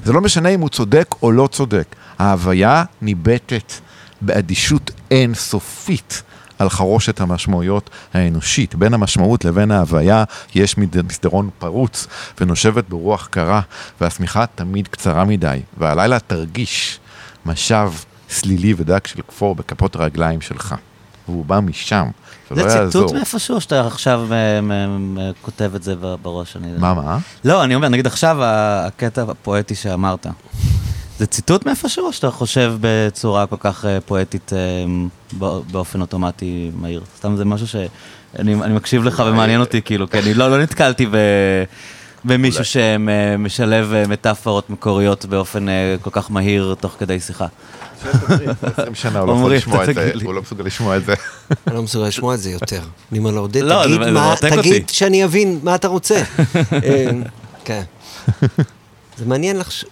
זה 0.05 0.13
לא 0.13 0.21
משנה 0.21 0.49
אם 0.49 0.61
הוא 0.61 0.69
צודק 0.69 1.15
או 1.23 1.31
לא 1.31 1.47
צודק. 1.51 1.85
ההוויה 2.19 2.83
ניבטת 3.01 3.73
באדישות 4.21 4.91
אינסופית 5.11 6.23
על 6.59 6.69
חרושת 6.69 7.21
המשמעויות 7.21 7.89
האנושית. 8.13 8.75
בין 8.75 8.93
המשמעות 8.93 9.45
לבין 9.45 9.71
ההוויה 9.71 10.23
יש 10.55 10.75
מסדרון 10.77 11.49
פרוץ 11.59 12.07
ונושבת 12.41 12.89
ברוח 12.89 13.27
קרה, 13.31 13.61
והשמיכה 14.01 14.45
תמיד 14.55 14.87
קצרה 14.87 15.25
מדי, 15.25 15.59
והלילה 15.77 16.19
תרגיש 16.19 16.99
משב 17.45 17.91
סלילי 18.29 18.73
ודק 18.77 19.07
של 19.07 19.21
כפור 19.27 19.55
בכפות 19.55 19.95
הרגליים 19.95 20.41
שלך. 20.41 20.75
והוא 21.29 21.45
בא 21.45 21.59
משם, 21.59 22.05
זה 22.51 22.63
לא 22.63 22.69
יעזור. 22.69 22.89
ציטוט 23.03 23.11
מאיפשהו 23.17 23.61
שאתה 23.61 23.87
עכשיו 23.87 24.27
אה, 24.31 24.59
כותב 25.41 25.71
את 25.75 25.83
זה 25.83 25.93
בראש? 26.21 26.55
אני- 26.55 26.67
מה, 26.77 26.93
מה? 26.93 27.17
לא, 27.45 27.63
אני 27.63 27.75
אומר, 27.75 27.89
נגיד 27.89 28.07
עכשיו 28.07 28.37
הקטע 28.41 29.21
הפואטי 29.21 29.75
שאמרת, 29.75 30.27
זה 31.19 31.25
ציטוט 31.25 31.65
מאיפשהו, 31.65 32.05
או 32.05 32.13
שאתה 32.13 32.31
חושב 32.31 32.73
בצורה 32.81 33.45
כל 33.47 33.55
כך 33.59 33.85
אה, 33.85 33.97
פואטית 34.05 34.53
אה, 34.53 34.57
בא- 35.33 35.59
באופן 35.71 36.01
אוטומטי 36.01 36.71
מהיר? 36.75 37.01
סתם 37.17 37.35
זה 37.35 37.45
משהו 37.45 37.67
שאני 37.67 37.89
אני 38.63 38.73
מקשיב 38.73 39.03
לך 39.03 39.23
ומעניין 39.27 39.59
אותי, 39.59 39.81
כאילו, 39.81 40.09
כי 40.09 40.19
אני 40.19 40.33
לא 40.33 40.51
לא 40.51 40.61
נתקלתי 40.63 41.05
ב... 41.05 41.15
במישהו 42.25 42.63
שמשלב 42.65 43.93
מטאפורות 44.07 44.69
מקוריות 44.69 45.25
באופן 45.25 45.65
כל 46.01 46.09
כך 46.13 46.31
מהיר 46.31 46.75
תוך 46.79 46.95
כדי 46.99 47.19
שיחה. 47.19 47.47
20 48.77 48.95
שנה 49.01 49.19
הוא 49.19 49.27
לא 49.27 49.33
יכול 49.33 49.53
לשמוע 49.55 49.83
את 49.89 49.95
זה. 49.95 50.11
הוא 50.23 50.33
לא 50.33 50.41
מסוגל 50.41 50.63
לשמוע 50.63 50.97
את 50.97 51.05
זה. 51.05 51.13
אני 51.67 51.75
לא 51.75 51.81
מסוגל 51.83 52.07
לשמוע 52.07 52.35
את 52.35 52.39
זה 52.39 52.49
יותר. 52.49 52.81
אני 53.11 53.19
אומר 53.19 53.31
לו, 53.31 53.41
עודד, 53.41 53.61
לא, 53.61 53.83
תגיד. 54.39 54.89
שאני 54.89 55.23
אבין 55.25 55.59
מה 55.63 55.75
אתה 55.75 55.87
רוצה. 55.87 56.15
אה, 56.83 57.09
כן. 57.65 57.81
זה 59.17 59.25
מעניין 59.25 59.57
לחשוב. 59.57 59.89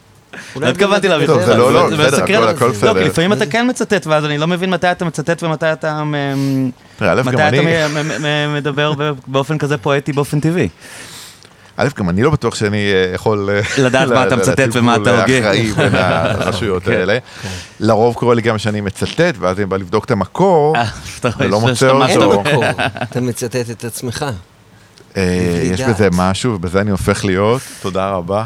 לא 0.56 0.68
התכוונתי 0.68 1.08
להביא 1.08 1.28
אותך. 1.30 1.46
זה 1.46 1.56
לא, 1.58 1.74
לא, 1.74 1.90
זה 1.90 1.98
בסדר, 1.98 2.24
הכל- 2.50 2.66
לא, 2.66 2.72
בסדר. 2.72 2.94
כי 3.04 3.10
לפעמים 3.10 3.34
אתה 3.34 3.46
כן 3.46 3.70
מצטט, 3.70 4.08
ואז 4.08 4.26
אני 4.26 4.38
לא 4.38 4.48
מבין 4.48 4.70
מתי 4.70 4.92
אתה 4.92 5.06
מצטט 5.06 5.44
ומתי 5.44 5.72
אתה 5.74 6.04
מדבר 8.56 8.94
באופן 9.28 9.58
כזה 9.58 9.78
פואטי 9.78 10.14
באופן 10.14 10.40
טבעי. 10.40 10.70
א', 11.78 11.88
גם 11.98 12.10
אני 12.10 12.24
לא 12.24 12.30
בטוח 12.30 12.56
שאני 12.56 12.78
אה, 12.94 13.12
יכול... 13.14 13.50
אה, 13.50 13.84
לדעת 13.84 14.10
מה 14.10 14.28
אתה 14.28 14.36
מצטט 14.42 14.70
ומה 14.74 14.96
אתה 14.96 15.22
הוגה. 15.22 15.38
האחראי 15.38 15.72
בין 15.72 15.96
הרשויות 15.96 16.84
כן. 16.84 16.92
האלה. 16.92 17.18
לרוב 17.80 18.16
קורה 18.16 18.36
לי 18.36 18.42
גם 18.42 18.58
שאני 18.58 18.82
מצטט, 18.82 19.36
ואז 19.40 19.58
אני 19.58 19.66
בא 19.66 19.78
לבדוק 19.78 20.06
את 20.06 20.12
המקור, 20.12 20.76
אה, 20.78 20.86
ולא 21.40 21.60
מוצא 21.62 21.90
אותו. 21.90 22.44
אתה 23.04 23.22
מצטט 23.22 23.70
את 23.72 23.84
עצמך. 23.86 24.26
יש. 25.16 25.82
בזה 25.82 26.10
משהו, 26.12 26.54
ובזה 26.54 26.82
אני 26.82 26.92
הופך 26.92 27.26
להיות, 27.26 27.62
תודה 27.82 28.10
רבה. 28.10 28.44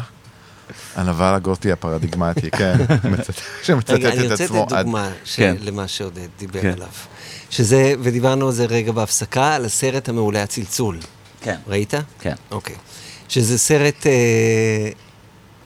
הנבל 0.96 1.34
הגותי 1.34 1.72
הפרדיגמטי, 1.72 2.50
כן, 2.58 2.74
מצטט- 3.04 3.40
שמצטט 3.62 3.90
רגע, 3.90 4.08
אני 4.08 4.26
את 4.26 4.30
רוצה 4.30 4.44
עצמו 4.44 4.62
לתת. 4.70 4.76
דוגמה 4.76 5.08
כן. 5.34 5.56
למה 5.60 5.88
שעודד 5.88 6.26
דיבר 6.38 6.60
כן. 6.62 6.72
עליו. 6.72 6.86
שזה, 7.50 7.94
ודיברנו 8.02 8.46
על 8.46 8.52
זה 8.52 8.64
רגע 8.64 8.92
בהפסקה, 8.92 9.54
על 9.54 9.64
הסרט 9.64 10.08
המעולה 10.08 10.42
הצלצול. 10.42 10.98
כן, 11.42 11.56
ראית? 11.68 11.94
כן. 12.20 12.34
אוקיי. 12.50 12.76
שזה 13.32 13.58
סרט 13.58 14.06
אה, 14.06 14.12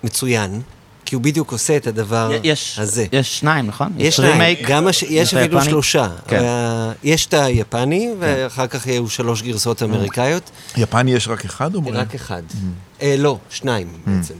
מצוין, 0.05 0.61
כי 1.05 1.15
הוא 1.15 1.23
בדיוק 1.23 1.53
עושה 1.53 1.77
את 1.77 1.87
הדבר 1.87 2.31
יש 2.43 2.79
הזה. 2.79 3.07
יש 3.13 3.39
שניים, 3.39 3.67
נכון? 3.67 3.93
יש 3.99 4.17
שניים, 4.17 4.57
remake, 4.57 4.69
גם 4.69 4.87
הש... 4.87 5.03
יש 5.03 5.35
אפילו? 5.35 5.65
שלושה. 5.65 6.09
כן. 6.29 6.41
וה- 6.43 6.93
יש 7.05 7.27
את 7.27 7.35
היפני, 7.35 8.11
ואחר 8.19 8.67
כך 8.67 8.87
יהיו 8.87 9.09
שלוש 9.09 9.43
גרסאות 9.43 9.83
אמריקאיות. 9.83 10.51
יפני 10.77 11.13
יש 11.15 11.29
רק 11.29 11.45
אחד, 11.45 11.75
אומרים? 11.75 11.97
רק 11.97 12.15
אחד. 12.15 12.43
אה, 13.03 13.15
לא, 13.19 13.39
שניים 13.51 13.89
בעצם. 14.07 14.35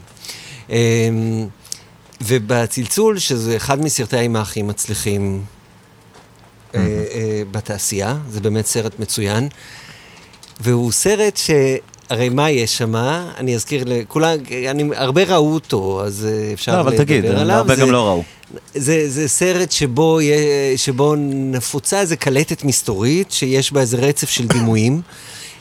אה, 0.71 0.77
ובצלצול, 2.21 3.19
שזה 3.19 3.57
אחד 3.57 3.81
מסרטי 3.81 4.17
האימה 4.17 4.41
הכי 4.41 4.63
מצליחים 4.63 5.43
אה, 6.75 6.81
אה, 6.81 7.43
בתעשייה, 7.51 8.17
זה 8.31 8.41
באמת 8.41 8.67
סרט 8.67 8.99
מצוין. 8.99 9.49
והוא 10.61 10.93
סרט 10.93 11.37
ש... 11.37 11.51
הרי 12.11 12.29
מה 12.29 12.51
יש 12.51 12.79
שם? 12.79 12.95
אני 13.37 13.55
אזכיר 13.55 13.85
לכולם, 13.87 14.39
אני, 14.71 14.85
הרבה 14.95 15.23
ראו 15.25 15.55
אותו, 15.55 16.03
אז 16.05 16.27
אה, 16.31 16.53
אפשר 16.53 16.75
לא, 16.77 16.81
אבל 16.81 16.97
תגיד, 16.97 17.25
לדבר 17.25 17.41
עליו. 17.41 17.57
הרבה 17.57 17.75
זה- 17.77 17.81
גם 17.83 17.91
לא 17.91 18.07
ראו. 18.07 18.23
זה, 18.75 19.11
זה 19.11 19.29
סרט 19.29 19.73
שבו, 19.73 20.19
שבו 20.77 21.15
נפוצה 21.19 22.01
איזה 22.01 22.17
קלטת 22.17 22.65
מסתורית, 22.65 23.31
שיש 23.33 23.73
בה 23.73 23.81
איזה 23.81 23.97
רצף 23.97 24.31
של 24.31 24.47
דימויים, 24.47 25.01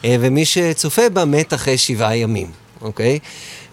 אה, 0.06 0.16
ומי 0.20 0.46
שצופה 0.46 1.10
בה 1.10 1.26
מת 1.26 1.54
אחרי 1.54 1.78
שבעה 1.78 2.18
ימים, 2.18 2.48
אוקיי? 2.82 3.20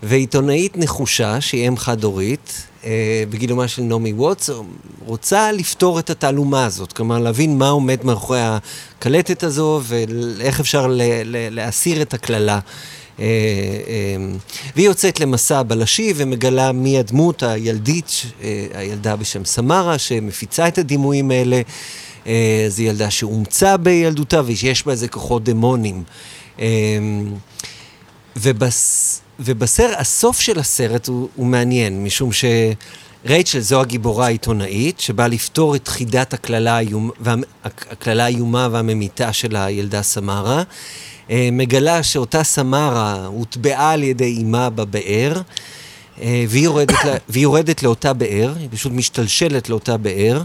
ועיתונאית 0.02 0.76
נחושה, 0.78 1.40
שהיא 1.40 1.68
אם 1.68 1.76
חד-הורית, 1.76 2.52
אה, 2.52 2.71
בגילומה 3.30 3.68
של 3.68 3.82
נעמי 3.82 4.12
ווטס, 4.12 4.50
רוצה 5.06 5.52
לפתור 5.52 5.98
את 5.98 6.10
התעלומה 6.10 6.64
הזאת, 6.64 6.92
כלומר 6.92 7.18
להבין 7.18 7.58
מה 7.58 7.68
עומד 7.68 8.04
מאחורי 8.04 8.40
הקלטת 8.42 9.42
הזו 9.42 9.80
ואיך 9.82 10.60
אפשר 10.60 10.86
להסיר 11.50 12.02
את 12.02 12.14
הקללה. 12.14 12.58
אה, 13.18 13.24
אה, 13.24 14.16
והיא 14.76 14.86
יוצאת 14.86 15.20
למסע 15.20 15.62
בלשי 15.62 16.12
ומגלה 16.16 16.72
מי 16.72 16.98
הדמות 16.98 17.42
הילדית, 17.42 18.22
אה, 18.42 18.66
הילדה 18.74 19.16
בשם 19.16 19.44
סמרה, 19.44 19.98
שמפיצה 19.98 20.68
את 20.68 20.78
הדימויים 20.78 21.30
האלה. 21.30 21.62
אה, 22.26 22.66
זו 22.68 22.82
ילדה 22.82 23.10
שאומצה 23.10 23.76
בילדותה 23.76 24.40
ושיש 24.46 24.86
בה 24.86 24.92
איזה 24.92 25.08
כוחות 25.08 25.44
דמונים. 25.44 26.02
אה, 26.60 26.66
ובס... 28.36 29.18
ובסרט, 29.44 29.96
הסוף 29.98 30.40
של 30.40 30.58
הסרט 30.58 31.06
הוא, 31.06 31.28
הוא 31.34 31.46
מעניין, 31.46 32.04
משום 32.04 32.30
שרייצ'ל 32.32 33.58
זו 33.60 33.80
הגיבורה 33.80 34.26
העיתונאית, 34.26 35.00
שבאה 35.00 35.28
לפתור 35.28 35.76
את 35.76 35.88
חידת 35.88 36.34
הקללה 36.34 36.76
האיומ... 36.76 37.10
וה... 37.20 37.34
הקללה 37.64 38.24
האיומה 38.24 38.68
והממיתה 38.72 39.32
של 39.32 39.56
הילדה 39.56 40.02
סמרה. 40.02 40.62
אה, 41.30 41.48
מגלה 41.52 42.02
שאותה 42.02 42.44
סמרה 42.44 43.26
הוטבעה 43.26 43.90
על 43.90 44.02
ידי 44.02 44.24
אימה 44.24 44.70
בבאר, 44.70 45.40
אה, 46.20 46.44
והיא 46.48 46.64
יורדת, 46.64 47.04
לה... 47.04 47.16
והיא 47.28 47.42
יורדת 47.42 47.82
לאותה 47.82 48.12
באר, 48.12 48.52
היא 48.58 48.68
פשוט 48.72 48.92
משתלשלת 48.92 49.68
לאותה 49.68 49.96
באר, 49.96 50.42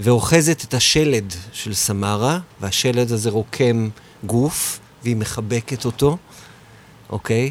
ואוחזת 0.00 0.64
את 0.64 0.74
השלד 0.74 1.34
של 1.52 1.74
סמרה, 1.74 2.38
והשלד 2.60 3.12
הזה 3.12 3.30
רוקם 3.30 3.88
גוף, 4.24 4.80
והיא 5.02 5.16
מחבקת 5.16 5.84
אותו. 5.84 6.16
אוקיי? 7.10 7.50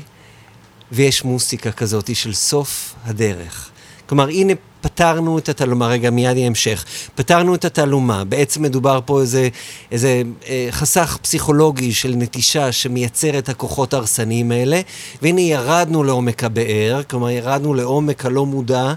ויש 0.91 1.23
מוסיקה 1.23 1.71
כזאת 1.71 2.15
של 2.15 2.33
סוף 2.33 2.95
הדרך. 3.05 3.69
כלומר, 4.05 4.29
הנה 4.29 4.53
פתרנו 4.81 5.37
את 5.37 5.49
התעלומה, 5.49 5.87
רגע, 5.87 6.09
מיד 6.09 6.37
יהיה 6.37 6.47
המשך. 6.47 6.85
פתרנו 7.15 7.55
את 7.55 7.65
התעלומה, 7.65 8.23
בעצם 8.23 8.61
מדובר 8.61 8.99
פה 9.05 9.21
איזה, 9.21 9.49
איזה 9.91 10.21
אה, 10.47 10.67
חסך 10.71 11.17
פסיכולוגי 11.21 11.93
של 11.93 12.13
נטישה 12.17 12.71
שמייצר 12.71 13.37
את 13.37 13.49
הכוחות 13.49 13.93
ההרסניים 13.93 14.51
האלה, 14.51 14.81
והנה 15.21 15.41
ירדנו 15.41 16.03
לעומק 16.03 16.43
הבאר, 16.43 17.01
כלומר 17.09 17.29
ירדנו 17.29 17.73
לעומק 17.73 18.25
הלא 18.25 18.45
מודע, 18.45 18.93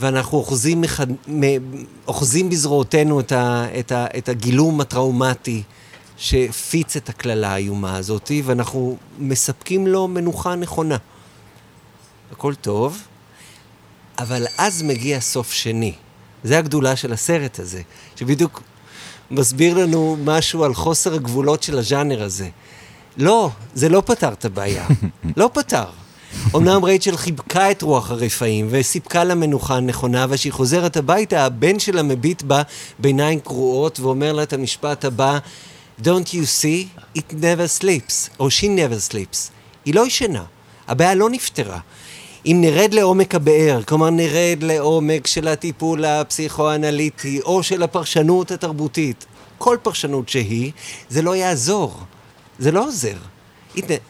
ואנחנו 0.00 0.38
אוחזים, 0.38 0.80
מחד, 0.80 1.06
אוחזים 2.08 2.48
בזרועותינו 2.50 3.20
את, 3.20 3.32
ה, 3.32 3.66
את, 3.78 3.92
ה, 3.92 4.06
את 4.18 4.28
הגילום 4.28 4.80
הטראומטי 4.80 5.62
שהפיץ 6.16 6.96
את 6.96 7.08
הקללה 7.08 7.52
האיומה 7.52 7.96
הזאת, 7.96 8.30
ואנחנו 8.44 8.96
מספקים 9.18 9.86
לו 9.86 10.08
מנוחה 10.08 10.54
נכונה. 10.54 10.96
הכל 12.32 12.54
טוב, 12.54 13.02
אבל 14.18 14.46
אז 14.58 14.82
מגיע 14.82 15.20
סוף 15.20 15.52
שני. 15.52 15.94
זה 16.44 16.58
הגדולה 16.58 16.96
של 16.96 17.12
הסרט 17.12 17.58
הזה, 17.58 17.82
שבדיוק 18.16 18.62
מסביר 19.30 19.74
לנו 19.78 20.16
משהו 20.24 20.64
על 20.64 20.74
חוסר 20.74 21.14
הגבולות 21.14 21.62
של 21.62 21.78
הז'אנר 21.78 22.22
הזה. 22.22 22.48
לא, 23.16 23.50
זה 23.74 23.88
לא 23.88 24.02
פתר 24.06 24.32
את 24.32 24.44
הבעיה. 24.44 24.86
לא 25.36 25.50
פתר. 25.52 25.84
אמנם 26.56 26.84
רייצ'ל 26.84 27.16
חיבקה 27.16 27.70
את 27.70 27.82
רוח 27.82 28.10
הרפאים 28.10 28.66
וסיפקה 28.70 29.24
לה 29.24 29.34
מנוחה 29.34 29.80
נכונה, 29.80 30.26
וכשהיא 30.28 30.52
חוזרת 30.52 30.96
הביתה, 30.96 31.44
הבן 31.44 31.78
שלה 31.78 32.02
מביט 32.02 32.42
בה 32.42 32.62
בעיניים 32.98 33.40
קרועות 33.40 34.00
ואומר 34.00 34.32
לה 34.32 34.42
את 34.42 34.52
המשפט 34.52 35.04
הבא, 35.04 35.38
Don't 36.02 36.28
you 36.32 36.44
see? 36.44 37.00
It 37.18 37.32
never 37.32 37.82
sleeps, 37.82 38.30
או 38.40 38.48
she 38.48 38.64
never 38.64 39.12
sleeps. 39.12 39.50
היא 39.84 39.94
לא 39.94 40.06
ישנה, 40.06 40.44
הבעיה 40.88 41.14
לא 41.14 41.30
נפתרה. 41.30 41.78
אם 42.46 42.58
נרד 42.60 42.94
לעומק 42.94 43.34
הבאר, 43.34 43.82
כלומר 43.82 44.10
נרד 44.10 44.58
לעומק 44.62 45.26
של 45.26 45.48
הטיפול 45.48 46.04
הפסיכואנליטי 46.04 47.40
או 47.40 47.62
של 47.62 47.82
הפרשנות 47.82 48.50
התרבותית, 48.50 49.26
כל 49.58 49.76
פרשנות 49.82 50.28
שהיא, 50.28 50.72
זה 51.08 51.22
לא 51.22 51.36
יעזור. 51.36 52.00
זה 52.58 52.72
לא 52.72 52.86
עוזר. 52.86 53.16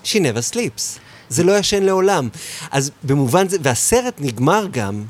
She 0.04 0.14
never 0.14 0.52
sleeps. 0.52 0.98
זה 1.28 1.44
לא 1.44 1.58
ישן 1.58 1.82
לעולם. 1.82 2.28
אז 2.70 2.90
במובן 3.02 3.48
זה, 3.48 3.56
והסרט 3.62 4.14
נגמר 4.18 4.66
גם 4.70 5.04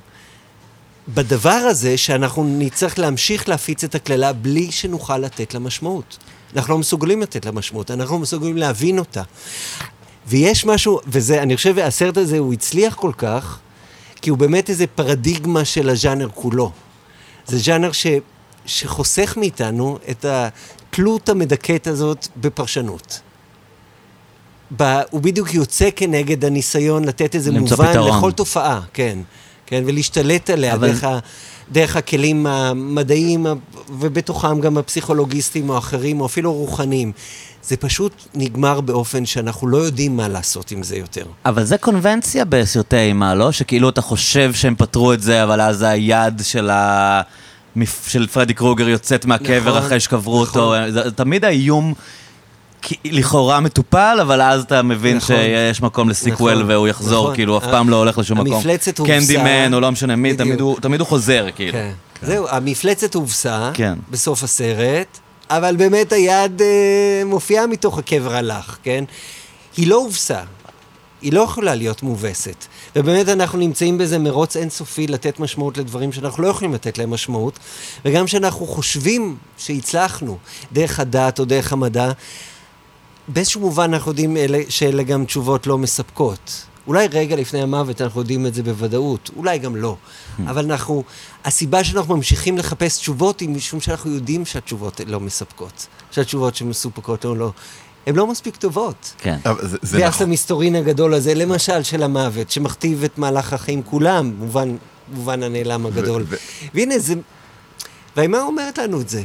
בדבר 1.09 1.51
הזה 1.51 1.97
שאנחנו 1.97 2.44
נצטרך 2.59 2.98
להמשיך 2.98 3.48
להפיץ 3.48 3.85
את 3.85 3.94
הקללה 3.94 4.32
בלי 4.32 4.73
שנוכל 4.73 5.19
לתת 5.19 5.55
לה 5.55 5.61
משמעות. 5.61 6.19
אנחנו 6.57 6.73
לא 6.74 6.78
מסוגלים 6.78 7.23
לתת 7.23 7.47
לה 7.47 7.53
משמעות, 7.53 7.90
אנחנו 7.90 8.15
לא 8.15 8.20
מסוגלים 8.20 8.57
להבין 8.57 8.98
אותה. 8.98 9.23
ויש 10.27 10.66
משהו, 10.66 11.01
וזה, 11.07 11.43
אני 11.43 11.57
חושב, 11.57 11.78
הסרט 11.78 12.16
הזה, 12.16 12.39
הוא 12.39 12.53
הצליח 12.53 12.94
כל 12.94 13.12
כך, 13.19 13.59
כי 14.23 14.31
הוא 14.31 14.39
באמת 14.39 14.70
איזה 14.70 14.86
פרדיגמה 14.86 15.65
של 15.65 15.89
הז'אנר 15.89 16.28
כולו. 16.35 16.73
זה 17.47 17.59
ז'אנר 17.59 17.93
ש, 17.93 18.07
שחוסך 18.66 19.36
מאיתנו 19.36 19.98
את 20.11 20.24
התלות 20.24 21.28
המדכאת 21.28 21.86
הזאת 21.86 22.28
בפרשנות. 22.36 23.20
ב, 24.77 24.82
הוא 25.11 25.20
בדיוק 25.20 25.55
יוצא 25.55 25.89
כנגד 25.97 26.44
הניסיון 26.44 27.05
לתת 27.05 27.35
איזה 27.35 27.53
מובן 27.53 27.90
פתרון. 27.90 28.19
לכל 28.19 28.32
תופעה, 28.32 28.81
כן. 28.93 29.19
כן, 29.66 29.82
ולהשתלט 29.86 30.51
עליה 30.51 30.74
אבל... 30.74 30.89
דרך, 30.89 31.05
ה, 31.05 31.19
דרך 31.73 31.97
הכלים 31.97 32.47
המדעיים, 32.47 33.47
ובתוכם 33.99 34.61
גם 34.61 34.79
הפסיכולוגיסטים 34.79 35.71
או 35.71 35.79
אחרים, 35.79 36.21
או 36.21 36.27
אפילו 36.27 36.53
רוחניים. 36.53 37.13
זה 37.63 37.77
פשוט 37.77 38.13
נגמר 38.35 38.81
באופן 38.81 39.27
שאנחנו 39.27 39.69
לא 39.69 39.77
יודעים 39.77 40.17
מה 40.17 40.29
לעשות 40.29 40.71
עם 40.71 40.83
זה 40.83 40.97
יותר. 40.97 41.25
אבל 41.45 41.65
זה 41.65 41.79
קונבנציה 41.79 42.45
בסרטי 42.45 42.97
אימה, 42.97 43.35
לא? 43.35 43.53
שכאילו 43.53 43.89
אתה 43.89 44.01
חושב 44.01 44.55
שהם 44.55 44.75
פתרו 44.75 45.13
את 45.13 45.23
זה, 45.23 45.43
אבל 45.43 45.61
אז 45.61 45.83
היד 45.83 46.41
של 46.45 46.71
ה... 46.71 47.21
של 48.07 48.27
פרדי 48.27 48.55
קרוגר 48.55 48.89
יוצאת 48.89 49.25
מהקבר 49.25 49.71
נכון, 49.71 49.83
אחרי 49.87 50.01
שקברו 50.01 50.43
נכון. 50.43 50.85
אותו. 50.89 51.11
תמיד 51.11 51.45
האיום 51.45 51.95
לכאורה 53.05 53.61
מטופל, 53.61 54.19
אבל 54.23 54.43
אז 54.43 54.63
אתה 54.63 54.83
מבין 54.83 55.17
נכון, 55.17 55.37
שיש 55.37 55.83
מקום 55.83 56.09
לסיקוול 56.09 56.55
נכון, 56.55 56.71
והוא 56.71 56.89
יחזור, 56.89 57.25
נכון. 57.25 57.35
כאילו, 57.35 57.59
אף 57.59 57.65
פעם 57.65 57.89
לא 57.89 57.97
הולך 57.97 58.19
לשום 58.19 58.41
מקום. 58.41 58.53
המפלצת 58.53 58.99
הובסה. 58.99 59.15
קנדימן, 59.21 59.75
או 59.75 59.81
לא 59.81 59.93
משנה 59.93 60.17
מי, 60.17 60.35
תמיד 60.35 60.61
הוא, 60.61 60.81
תמיד 60.81 61.01
הוא 61.01 61.09
חוזר, 61.09 61.47
כאילו. 61.57 61.73
כן. 61.73 61.91
כן. 62.21 62.27
זהו, 62.27 62.49
המפלצת 62.49 63.15
הובסה 63.15 63.71
כן. 63.75 63.95
בסוף 64.11 64.43
הסרט, 64.43 65.19
אבל 65.51 65.77
באמת 65.77 66.13
היד 66.13 66.63
אה, 66.63 67.23
מופיעה 67.25 67.67
מתוך 67.67 67.99
הקבר 67.99 68.35
הלך, 68.35 68.77
כן? 68.83 69.05
היא 69.77 69.87
לא 69.87 69.97
הובסה, 69.97 70.41
היא 71.23 71.33
לא 71.33 71.41
יכולה 71.41 71.75
להיות 71.75 72.03
מובסת. 72.03 72.65
ובאמת 72.97 73.29
אנחנו 73.29 73.59
נמצאים 73.59 73.99
באיזה 73.99 74.19
מרוץ 74.19 74.57
אינסופי 74.57 75.07
לתת 75.07 75.41
משמעות 75.41 75.79
לדברים 75.79 76.13
שאנחנו 76.13 76.43
לא 76.43 76.49
יכולים 76.49 76.75
לתת 76.75 76.99
להם 76.99 77.11
משמעות, 77.11 77.59
וגם 78.05 78.27
כשאנחנו 78.27 78.67
חושבים 78.67 79.37
שהצלחנו 79.59 80.39
דרך 80.73 81.01
הדת 81.01 81.39
או 81.39 81.45
דרך 81.45 81.73
המדע, 81.73 82.13
באיזשהו 83.28 83.61
מובן 83.61 83.94
אנחנו 83.94 84.11
יודעים 84.11 84.36
אלה, 84.36 84.59
שאלה 84.69 85.03
גם 85.03 85.24
תשובות 85.24 85.66
לא 85.66 85.78
מספקות. 85.78 86.66
אולי 86.86 87.07
רגע 87.07 87.36
לפני 87.36 87.62
המוות 87.62 88.01
אנחנו 88.03 88.20
יודעים 88.20 88.47
את 88.47 88.55
זה 88.55 88.62
בוודאות, 88.62 89.31
אולי 89.36 89.59
גם 89.59 89.77
לא. 89.77 89.97
Hmm. 89.97 90.43
אבל 90.51 90.65
אנחנו, 90.65 91.05
הסיבה 91.44 91.85
שאנחנו 91.85 92.16
ממשיכים 92.16 92.59
לחפש 92.59 92.98
תשובות 92.98 93.40
היא 93.40 93.48
משום 93.48 93.81
שאנחנו 93.81 94.11
יודעים 94.11 94.44
שהתשובות 94.44 95.01
לא 95.07 95.20
מספקות. 95.20 95.86
שהתשובות 96.11 96.57
שמסופקות 96.57 97.24
או 97.24 97.35
לא. 97.35 97.53
הן 98.07 98.15
לא 98.16 98.27
מספיק 98.27 98.57
טובות. 98.57 99.15
כן. 99.19 99.39
זה, 99.62 99.78
זה 99.82 99.97
ביחס 99.98 100.15
נכון. 100.15 100.28
למסתורין 100.28 100.77
הגדול 100.77 101.15
הזה, 101.15 101.35
למשל 101.35 101.82
של 101.82 102.03
המוות, 102.03 102.51
שמכתיב 102.51 103.05
את 103.05 103.19
מהלך 103.19 103.53
החיים 103.53 103.82
כולם, 103.82 104.35
מובן, 104.39 104.77
מובן 105.12 105.43
הנעלם 105.43 105.86
הגדול. 105.86 106.23
ו- 106.23 106.35
ו- 106.35 106.66
והנה 106.74 106.98
זה... 106.98 107.15
והאימה 108.16 108.43
אומרת 108.43 108.78
לנו 108.78 109.01
את 109.01 109.09
זה. 109.09 109.23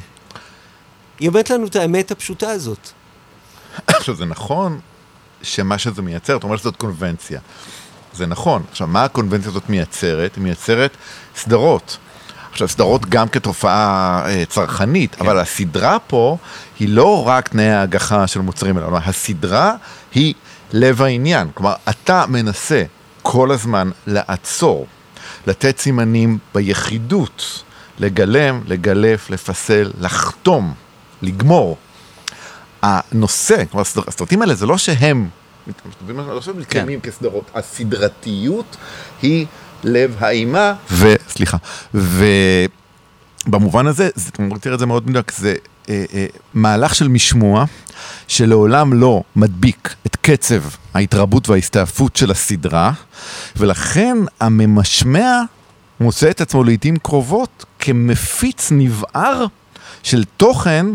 היא 1.20 1.30
אומרת 1.30 1.50
לנו 1.50 1.68
את 1.68 1.76
האמת 1.76 2.12
הפשוטה 2.12 2.50
הזאת. 2.50 2.92
עכשיו, 3.88 4.16
זה 4.16 4.26
נכון 4.26 4.80
שמה 5.42 5.78
שזה 5.78 6.02
מייצר, 6.02 6.38
אתה 6.38 6.46
אומר 6.46 6.58
שזאת 6.58 6.76
קונבנציה. 6.76 7.40
זה 8.14 8.26
נכון. 8.26 8.64
עכשיו, 8.72 8.88
מה 8.88 9.04
הקונבנציה 9.04 9.50
הזאת 9.50 9.70
מייצרת? 9.70 10.36
היא 10.36 10.44
מייצרת 10.44 10.98
סדרות. 11.36 11.98
עכשיו, 12.52 12.68
סדרות 12.68 13.06
גם 13.06 13.28
כתופעה 13.28 14.22
אה, 14.26 14.44
צרכנית, 14.50 15.16
כן. 15.16 15.26
אבל 15.26 15.40
הסדרה 15.40 15.98
פה 16.00 16.38
היא 16.80 16.90
לא 16.90 17.28
רק 17.28 17.48
תנאי 17.48 17.70
ההגחה 17.70 18.28
של 18.28 18.42
מוצרים 18.42 18.78
אלא 18.78 18.98
הסדרה 19.06 19.76
היא 20.14 20.34
לב 20.74 21.02
העניין. 21.02 21.48
כלומר, 21.54 21.74
אתה 21.90 22.26
מנסה 22.28 22.84
כל 23.22 23.52
הזמן 23.52 23.90
לעצור, 24.08 24.88
לתת 25.48 25.80
סימנים 25.80 26.38
ביחידות, 26.56 27.64
לגלם, 28.00 28.62
לגלף, 28.68 29.30
לפסל, 29.30 29.92
לחתום, 30.00 30.74
לגמור. 31.22 31.78
הנושא, 32.82 33.64
כלומר 33.72 33.84
הסרטים 34.08 34.42
האלה 34.42 34.56
זה 34.56 34.66
לא 34.66 34.78
שהם, 34.78 35.30
לא 36.08 36.42
שהם 36.42 36.60
מתקיימים 36.60 37.00
כן. 37.00 37.12
כסדרות, 37.12 37.52
הסדרתיות 37.56 38.78
היא 39.22 39.46
לב 39.84 40.16
האימה, 40.20 40.74
וסליחה, 40.98 41.58
ובמובן 43.48 43.88
הזה, 43.88 44.10
אתה 44.30 44.44
תראה 44.62 44.74
את 44.74 44.80
זה 44.80 44.86
מאוד 44.86 45.10
מדויק, 45.10 45.32
זה 45.32 45.56
אה, 45.90 46.06
אה, 46.14 46.26
מהלך 46.54 46.96
של 46.96 47.08
משמוע 47.08 47.66
שלעולם 48.28 48.94
לא 48.94 49.24
מדביק 49.36 49.96
את 50.06 50.16
קצב 50.16 50.62
ההתרבות 50.94 51.50
וההסתעפות 51.50 52.16
של 52.16 52.32
הסדרה, 52.32 52.92
ולכן 53.58 54.18
הממשמע 54.40 55.42
מוצא 56.00 56.30
את 56.30 56.42
עצמו 56.42 56.64
לעיתים 56.64 56.98
קרובות 56.98 57.66
כמפיץ 57.80 58.72
נבער 58.72 59.46
של 60.04 60.24
תוכן 60.38 60.86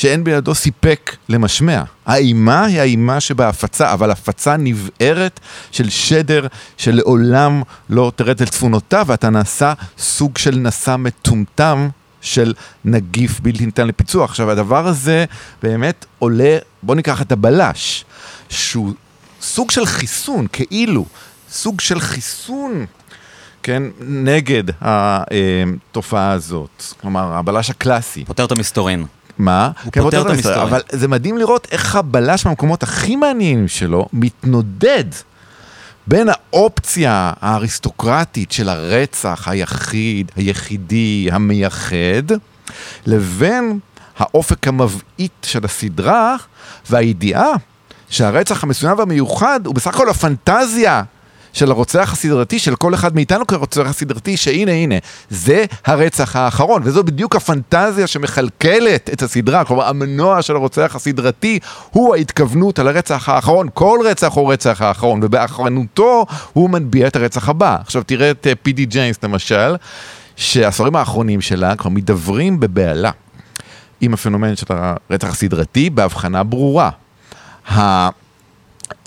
שאין 0.00 0.24
בידו 0.24 0.54
סיפק 0.54 1.16
למשמע. 1.28 1.82
האימה 2.06 2.64
היא 2.64 2.80
האימה 2.80 3.20
שבהפצה, 3.20 3.92
אבל 3.92 4.10
הפצה 4.10 4.56
נבערת 4.56 5.40
של 5.70 5.90
שדר 5.90 6.46
שלעולם 6.76 7.62
לא 7.90 8.12
תרד 8.16 8.42
אל 8.42 8.48
צפונותיו, 8.48 9.04
ואתה 9.08 9.30
נעשה 9.30 9.72
סוג 9.98 10.38
של 10.38 10.56
נשא 10.56 10.96
מטומטם 10.98 11.88
של 12.20 12.54
נגיף 12.84 13.40
בלתי 13.40 13.66
ניתן 13.66 13.86
לפיצוח. 13.86 14.30
עכשיו, 14.30 14.50
הדבר 14.50 14.86
הזה 14.86 15.24
באמת 15.62 16.06
עולה, 16.18 16.58
בוא 16.82 16.94
ניקח 16.94 17.22
את 17.22 17.32
הבלש, 17.32 18.04
שהוא 18.48 18.92
סוג 19.42 19.70
של 19.70 19.86
חיסון, 19.86 20.46
כאילו, 20.52 21.06
סוג 21.50 21.80
של 21.80 22.00
חיסון 22.00 22.86
כן, 23.62 23.82
נגד 24.00 24.64
התופעה 24.80 26.30
הזאת. 26.30 26.84
כלומר, 27.00 27.32
הבלש 27.32 27.70
הקלאסי. 27.70 28.24
פותר 28.24 28.44
את 28.44 28.52
המסתורין. 28.52 29.06
מה? 29.40 29.70
הוא 29.84 29.92
פותר 29.92 30.22
את 30.22 30.26
המסתורין. 30.26 30.58
אבל 30.58 30.80
זה 30.92 31.08
מדהים 31.08 31.38
לראות 31.38 31.68
איך 31.70 31.96
הבלש 31.96 32.46
במקומות 32.46 32.82
הכי 32.82 33.16
מעניינים 33.16 33.68
שלו 33.68 34.08
מתנודד 34.12 35.04
בין 36.06 36.28
האופציה 36.28 37.32
האריסטוקרטית 37.40 38.52
של 38.52 38.68
הרצח 38.68 39.48
היחיד, 39.48 40.32
היחידי, 40.36 41.28
המייחד, 41.32 42.36
לבין 43.06 43.78
האופק 44.18 44.68
המבעית 44.68 45.46
של 45.46 45.64
הסדרה 45.64 46.36
והידיעה 46.90 47.52
שהרצח 48.10 48.64
המסוים 48.64 48.98
והמיוחד 48.98 49.66
הוא 49.66 49.74
בסך 49.74 49.86
הכל 49.86 50.10
הפנטזיה 50.10 51.02
של 51.52 51.70
הרוצח 51.70 52.12
הסדרתי, 52.12 52.58
של 52.58 52.76
כל 52.76 52.94
אחד 52.94 53.14
מאיתנו 53.14 53.46
כרוצח 53.46 53.86
הסדרתי, 53.86 54.36
שהנה 54.36 54.72
הנה, 54.72 54.94
זה 55.30 55.64
הרצח 55.86 56.36
האחרון, 56.36 56.82
וזו 56.84 57.04
בדיוק 57.04 57.36
הפנטזיה 57.36 58.06
שמכלכלת 58.06 59.10
את 59.12 59.22
הסדרה, 59.22 59.64
כלומר 59.64 59.88
המנוע 59.88 60.42
של 60.42 60.56
הרוצח 60.56 60.96
הסדרתי 60.96 61.58
הוא 61.90 62.14
ההתכוונות 62.14 62.78
על 62.78 62.88
הרצח 62.88 63.28
האחרון, 63.28 63.68
כל 63.74 63.98
רצח 64.04 64.32
הוא 64.32 64.52
רצח 64.52 64.82
האחרון, 64.82 65.20
ובאחרונותו 65.22 66.26
הוא 66.52 66.70
מנביע 66.70 67.06
את 67.06 67.16
הרצח 67.16 67.48
הבא. 67.48 67.76
עכשיו 67.80 68.02
תראה 68.02 68.30
את 68.30 68.46
פי.די 68.62 68.86
ג'יינס 68.86 69.16
למשל, 69.22 69.76
שהספרים 70.36 70.96
האחרונים 70.96 71.40
שלה 71.40 71.76
כבר 71.76 71.90
מדברים 71.90 72.60
בבהלה 72.60 73.10
עם 74.00 74.14
הפנומן 74.14 74.56
של 74.56 74.66
הרצח 75.10 75.28
הסדרתי 75.28 75.90
בהבחנה 75.90 76.42
ברורה. 76.42 76.90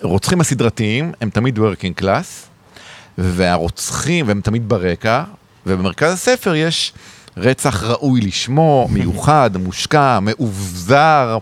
הרוצחים 0.02 0.42
הסדרתיים 0.42 1.12
הם 1.22 1.30
תמיד 1.30 1.60
working 1.60 2.02
class, 2.02 2.48
והרוצחים, 3.18 4.28
והם 4.28 4.42
תמיד 4.42 4.70
ברקע, 4.70 5.24
ובמרכז 5.66 6.14
הספר 6.14 6.56
יש 6.56 6.94
רצח 7.38 7.84
ראוי 7.84 8.22
לשמו, 8.22 8.88
מיוחד, 8.92 9.58
מושקע, 9.58 10.20
מאובזר, 10.22 11.38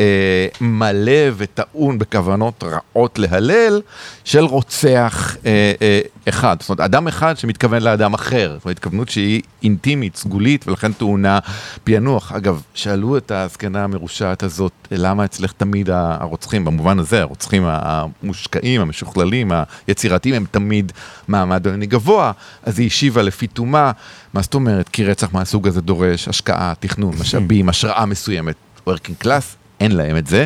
אה, 0.00 0.46
מלא 0.60 1.30
וטעון 1.36 1.98
בכוונות 1.98 2.64
רעות 2.64 3.18
להלל 3.18 3.80
של 4.24 4.44
רוצח 4.44 5.36
אה, 5.46 5.72
אה, 5.82 6.00
אחד. 6.28 6.56
זאת 6.60 6.68
אומרת, 6.68 6.80
אדם 6.80 7.08
אחד 7.08 7.38
שמתכוון 7.38 7.82
לאדם 7.82 8.14
אחר. 8.14 8.54
זאת 8.56 8.64
אומרת, 8.64 8.76
התכוונות 8.76 9.08
שהיא 9.08 9.42
אינטימית, 9.62 10.16
סגולית, 10.16 10.68
ולכן 10.68 10.92
טעונה 10.92 11.38
פענוח. 11.84 12.32
אגב, 12.32 12.62
שאלו 12.74 13.16
את 13.16 13.30
הזקנה 13.30 13.84
המרושעת 13.84 14.42
הזאת, 14.42 14.72
למה 14.90 15.24
אצלך 15.24 15.52
תמיד 15.52 15.90
הרוצחים, 15.90 16.64
במובן 16.64 16.98
הזה, 16.98 17.20
הרוצחים 17.20 17.62
המושקעים, 17.66 18.80
המשוכללים, 18.80 19.52
היצירתיים, 19.86 20.34
הם 20.34 20.44
תמיד 20.50 20.92
מעמד 21.28 21.62
בינוני 21.62 21.86
גבוה, 21.86 22.32
אז 22.62 22.78
היא 22.78 22.86
השיבה 22.86 23.22
לפי 23.22 23.46
תומה, 23.46 23.92
מה 24.34 24.42
זאת 24.42 24.54
אומרת? 24.54 24.88
כי 24.88 25.04
רצח 25.04 25.32
מהסוג 25.32 25.68
הזה 25.68 25.80
דורש 25.80 26.28
השקעה, 26.28 26.72
תכנון, 26.80 27.14
משאבים, 27.20 27.68
השראה 27.76 28.06
מסוימת. 28.06 28.54
working 28.86 29.16
class, 29.24 29.56
אין 29.80 29.92
להם 29.92 30.16
את 30.16 30.26
זה. 30.26 30.44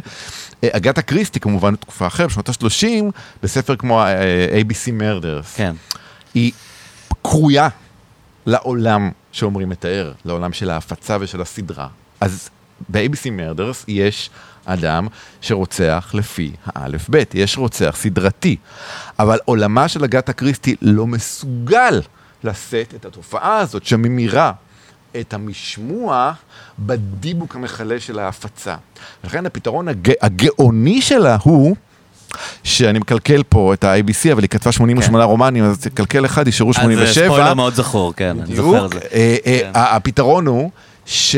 אה, 0.65 0.69
אגתה 0.73 1.03
קריסטי 1.03 1.41
כמובן 1.41 1.77
תקופה 1.77 2.07
אחרת, 2.07 2.29
בשנות 2.29 2.49
ה-30, 2.49 2.87
בספר 3.43 3.77
כמו 3.77 4.03
אה, 4.03 4.61
ABC 4.61 4.89
Murders. 5.01 5.47
כן. 5.55 5.75
היא 6.35 6.53
קרויה 7.23 7.69
לעולם 8.47 9.11
שעומרי 9.33 9.65
מתאר, 9.65 10.13
לעולם 10.25 10.53
של 10.53 10.71
ההפצה 10.71 11.17
ושל 11.21 11.41
הסדרה. 11.41 11.89
אז 12.21 12.51
ב-ABC 12.89 13.25
Murders 13.25 13.85
יש 13.89 14.31
אדם 14.65 15.07
שרוצח 15.41 16.11
לפי 16.15 16.53
האלף-בית, 16.67 17.35
יש 17.35 17.59
רוצח 17.59 17.97
סדרתי. 17.99 18.57
אבל 19.19 19.39
עולמה 19.45 19.89
של 19.89 20.05
אגתה 20.05 20.33
קריסטי 20.33 20.77
לא 20.83 21.07
מסוגל 21.07 22.01
לשאת 22.45 22.95
את 22.95 23.05
התופעה 23.05 23.59
הזאת 23.59 23.85
שממירה 23.87 24.53
את 25.21 25.35
המשמוע 25.35 26.33
בדיבוק 26.79 27.57
המכלה 27.57 28.01
של 28.01 28.19
ההפצה. 28.19 28.77
לכן 29.25 29.47
הפתרון 29.47 29.89
הג... 29.89 30.13
הגאוני 30.21 31.03
שלה 31.03 31.37
הוא... 31.43 31.77
שאני 32.65 32.99
מקלקל 32.99 33.43
פה 33.49 33.75
את 33.75 33.85
ה-ABC, 33.85 34.33
אבל 34.33 34.43
היא 34.43 34.49
כתבה 34.49 34.73
88 34.73 35.25
כן. 35.25 35.31
רומנים, 35.31 35.65
אז 35.65 35.79
תקלקל 35.79 36.25
אחד, 36.25 36.47
יישארו 36.47 36.73
87. 36.75 37.25
אז 37.25 37.31
ספוילר 37.31 37.55
מאוד 37.55 37.75
זכור, 37.75 38.15
כן, 38.17 38.37
אני 38.41 38.57
זוכר 38.57 38.87
את 38.87 38.93
זה. 38.93 38.99
אה, 39.13 39.37
אה, 39.47 39.59
כן. 39.63 39.71
הפתרון 39.75 40.47
הוא 40.47 40.71
ש... 41.07 41.37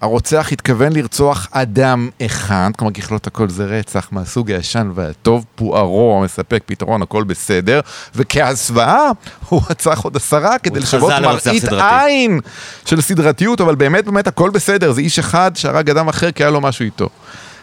הרוצח 0.00 0.52
התכוון 0.52 0.92
לרצוח 0.92 1.48
אדם 1.50 2.08
אחד, 2.22 2.70
כלומר 2.78 2.92
ככלות 2.92 3.26
הכל 3.26 3.48
זה 3.48 3.64
רצח 3.64 4.08
מהסוג 4.12 4.50
הישן 4.50 4.90
והטוב, 4.94 5.44
פוארו 5.54 6.18
המספק 6.20 6.62
פתרון, 6.66 7.02
הכל 7.02 7.24
בסדר, 7.24 7.80
וכהסוואה 8.14 9.10
הוא 9.48 9.62
רצח 9.70 10.00
עוד 10.00 10.16
עשרה 10.16 10.58
כדי 10.58 10.80
לשוות 10.80 11.12
מראית 11.22 11.64
עין 11.72 12.40
של 12.84 13.00
סדרתיות, 13.00 13.60
אבל 13.60 13.74
באמת 13.74 14.04
באמת 14.04 14.26
הכל 14.26 14.50
בסדר, 14.50 14.92
זה 14.92 15.00
איש 15.00 15.18
אחד 15.18 15.50
שהרג 15.54 15.90
אדם 15.90 16.08
אחר 16.08 16.30
כי 16.32 16.42
היה 16.42 16.50
לו 16.50 16.60
משהו 16.60 16.84
איתו. 16.84 17.08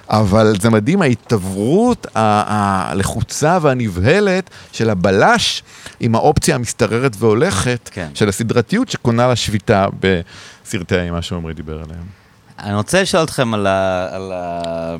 אבל 0.09 0.53
זה 0.61 0.69
מדהים, 0.69 1.01
ההתעברות 1.01 2.07
הלחוצה 2.15 3.57
והנבהלת 3.61 4.49
של 4.72 4.89
הבלש 4.89 5.64
עם 5.99 6.15
האופציה 6.15 6.55
המסתררת 6.55 7.15
והולכת 7.19 7.89
כן. 7.93 8.07
של 8.14 8.30
הסדרתיות 8.30 8.89
שקונה 8.89 9.27
לשביתה 9.27 9.85
בסרטי 9.99 10.95
האימה 10.95 11.22
שעמרי 11.22 11.53
דיבר 11.53 11.73
עליהם. 11.73 12.16
אני 12.60 12.76
רוצה 12.76 13.02
לשאול 13.02 13.24
אתכם 13.24 13.54
על, 13.54 13.68
ה, 13.68 14.08
על 14.12 14.32
ה, 14.32 14.96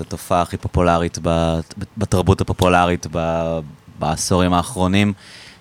התופעה 0.00 0.42
הכי 0.42 0.56
פופולרית 0.56 1.18
בתרבות 1.98 2.40
הפופולרית 2.40 3.06
בעשורים 3.98 4.52
האחרונים, 4.52 5.12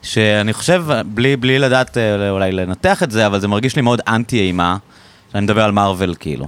שאני 0.01 0.53
חושב, 0.53 0.85
בלי, 1.05 1.35
בלי 1.35 1.59
לדעת 1.59 1.97
אה, 1.97 2.29
אולי 2.29 2.51
לנתח 2.51 3.03
את 3.03 3.11
זה, 3.11 3.27
אבל 3.27 3.39
זה 3.39 3.47
מרגיש 3.47 3.75
לי 3.75 3.81
מאוד 3.81 4.01
אנטי-אימה, 4.07 4.77
שאני 5.31 5.43
מדבר 5.43 5.63
על 5.63 5.71
מארוול 5.71 6.15
כאילו. 6.19 6.47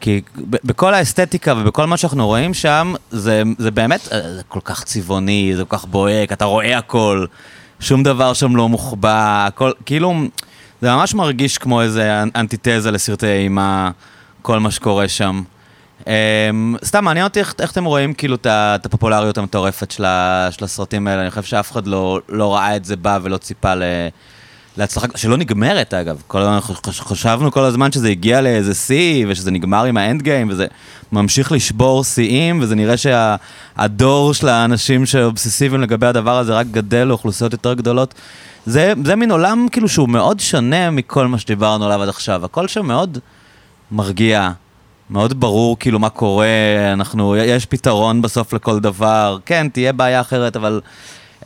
כי 0.00 0.20
בכל 0.64 0.94
האסתטיקה 0.94 1.54
ובכל 1.56 1.86
מה 1.86 1.96
שאנחנו 1.96 2.26
רואים 2.26 2.54
שם, 2.54 2.94
זה, 3.10 3.42
זה 3.58 3.70
באמת, 3.70 4.08
אה, 4.12 4.34
זה 4.34 4.42
כל 4.48 4.60
כך 4.64 4.84
צבעוני, 4.84 5.52
זה 5.56 5.64
כל 5.64 5.76
כך 5.76 5.84
בוהק, 5.84 6.32
אתה 6.32 6.44
רואה 6.44 6.78
הכל, 6.78 7.26
שום 7.80 8.02
דבר 8.02 8.32
שם 8.32 8.56
לא 8.56 8.68
מוחבא, 8.68 9.46
הכל, 9.46 9.70
כאילו... 9.86 10.14
זה 10.80 10.90
ממש 10.90 11.14
מרגיש 11.14 11.58
כמו 11.58 11.82
איזה 11.82 12.22
אנטיתזה 12.36 12.90
לסרטי 12.90 13.26
אימה, 13.26 13.90
כל 14.42 14.60
מה 14.60 14.70
שקורה 14.70 15.08
שם. 15.08 15.42
Um, 16.00 16.06
סתם 16.84 17.04
מעניין 17.04 17.24
אותי 17.26 17.40
איך, 17.40 17.54
איך 17.60 17.72
אתם 17.72 17.84
רואים 17.84 18.14
כאילו 18.14 18.36
את 18.44 18.86
הפופולריות 18.86 19.38
המטורפת 19.38 19.90
של, 19.90 20.04
של 20.50 20.64
הסרטים 20.64 21.06
האלה, 21.06 21.22
אני 21.22 21.30
חושב 21.30 21.42
שאף 21.42 21.72
אחד 21.72 21.86
לא, 21.86 22.20
לא 22.28 22.54
ראה 22.54 22.76
את 22.76 22.84
זה 22.84 22.96
בא 22.96 23.18
ולא 23.22 23.36
ציפה 23.36 23.74
ל, 23.74 23.82
להצלחה, 24.76 25.06
שלא 25.16 25.36
נגמרת 25.36 25.94
אגב, 25.94 26.22
כל, 26.26 26.42
חשבנו 26.84 27.52
כל 27.52 27.64
הזמן 27.64 27.92
שזה 27.92 28.08
הגיע 28.08 28.40
לאיזה 28.40 28.74
שיא 28.74 29.26
ושזה 29.28 29.50
נגמר 29.50 29.84
עם 29.84 29.96
האנד 29.96 30.22
גיים 30.22 30.48
וזה 30.50 30.66
ממשיך 31.12 31.52
לשבור 31.52 32.04
שיאים 32.04 32.60
וזה 32.62 32.74
נראה 32.74 32.94
שהדור 32.96 34.34
של 34.34 34.48
האנשים 34.48 35.06
שאובססיביים 35.06 35.82
לגבי 35.82 36.06
הדבר 36.06 36.38
הזה 36.38 36.54
רק 36.54 36.66
גדל 36.70 37.04
לאוכלוסיות 37.04 37.52
יותר 37.52 37.74
גדולות. 37.74 38.14
זה, 38.66 38.92
זה 39.04 39.16
מין 39.16 39.30
עולם 39.30 39.66
כאילו 39.72 39.88
שהוא 39.88 40.08
מאוד 40.08 40.40
שונה 40.40 40.90
מכל 40.90 41.26
מה 41.26 41.38
שדיברנו 41.38 41.84
עליו 41.84 42.02
עד 42.02 42.08
עכשיו. 42.08 42.44
הכל 42.44 42.68
שם 42.68 42.86
מאוד 42.86 43.18
מרגיע, 43.90 44.50
מאוד 45.10 45.40
ברור 45.40 45.78
כאילו 45.78 45.98
מה 45.98 46.08
קורה, 46.08 46.46
אנחנו, 46.92 47.36
יש 47.36 47.66
פתרון 47.66 48.22
בסוף 48.22 48.52
לכל 48.52 48.80
דבר. 48.80 49.38
כן, 49.46 49.68
תהיה 49.68 49.92
בעיה 49.92 50.20
אחרת, 50.20 50.56
אבל 50.56 50.80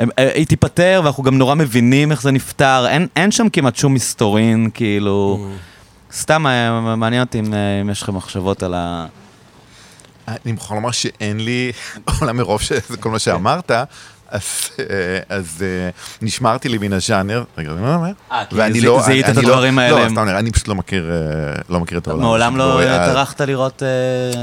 אה, 0.00 0.04
היא 0.34 0.46
תיפתר, 0.46 1.00
ואנחנו 1.04 1.22
גם 1.22 1.38
נורא 1.38 1.54
מבינים 1.54 2.10
איך 2.10 2.22
זה 2.22 2.30
נפתר. 2.30 2.86
אין, 2.88 3.06
אין 3.16 3.30
שם 3.30 3.48
כמעט 3.48 3.76
שום 3.76 3.94
מסתורין, 3.94 4.70
כאילו... 4.74 5.38
Mm. 5.40 5.78
סתם 6.12 6.46
אה, 6.46 6.96
מעניין 6.96 7.22
אותי 7.22 7.38
אם, 7.38 7.54
אה, 7.54 7.80
אם 7.80 7.90
יש 7.90 8.02
לכם 8.02 8.14
מחשבות 8.14 8.62
על 8.62 8.74
ה... 8.74 9.06
אני 10.28 10.52
מוכרח 10.52 10.72
לומר 10.72 10.90
שאין 10.90 11.40
לי, 11.40 11.72
עולם 12.20 12.36
מרוב 12.36 12.60
שזה 12.60 12.96
כל 13.00 13.10
מה 13.10 13.18
שאמרת, 13.18 13.70
אז, 14.28 14.42
אה, 14.78 14.84
אז 15.28 15.64
אה, 15.66 15.90
נשמרתי 16.22 16.68
לי 16.68 16.78
מן 16.78 16.92
הז'אנר, 16.92 17.44
רגע, 17.58 17.72
מה 17.72 17.94
אומר? 17.94 18.10
אה, 18.32 18.44
כי 18.72 18.80
לא- 18.80 19.02
זיהית 19.06 19.28
את 19.28 19.34
לא- 19.36 19.40
הדברים 19.40 19.78
האלה. 19.78 20.04
לא, 20.04 20.08
סתם 20.10 20.24
נראה, 20.24 20.38
אני 20.38 20.52
פשוט 20.52 20.68
לא 20.68 20.74
מכיר, 20.74 21.10
לא 21.68 21.80
מכיר 21.80 21.98
את 21.98 22.08
העולם. 22.08 22.22
מעולם 22.22 22.56
לא 22.56 22.80
טרחת 23.06 23.40
לראות 23.40 23.82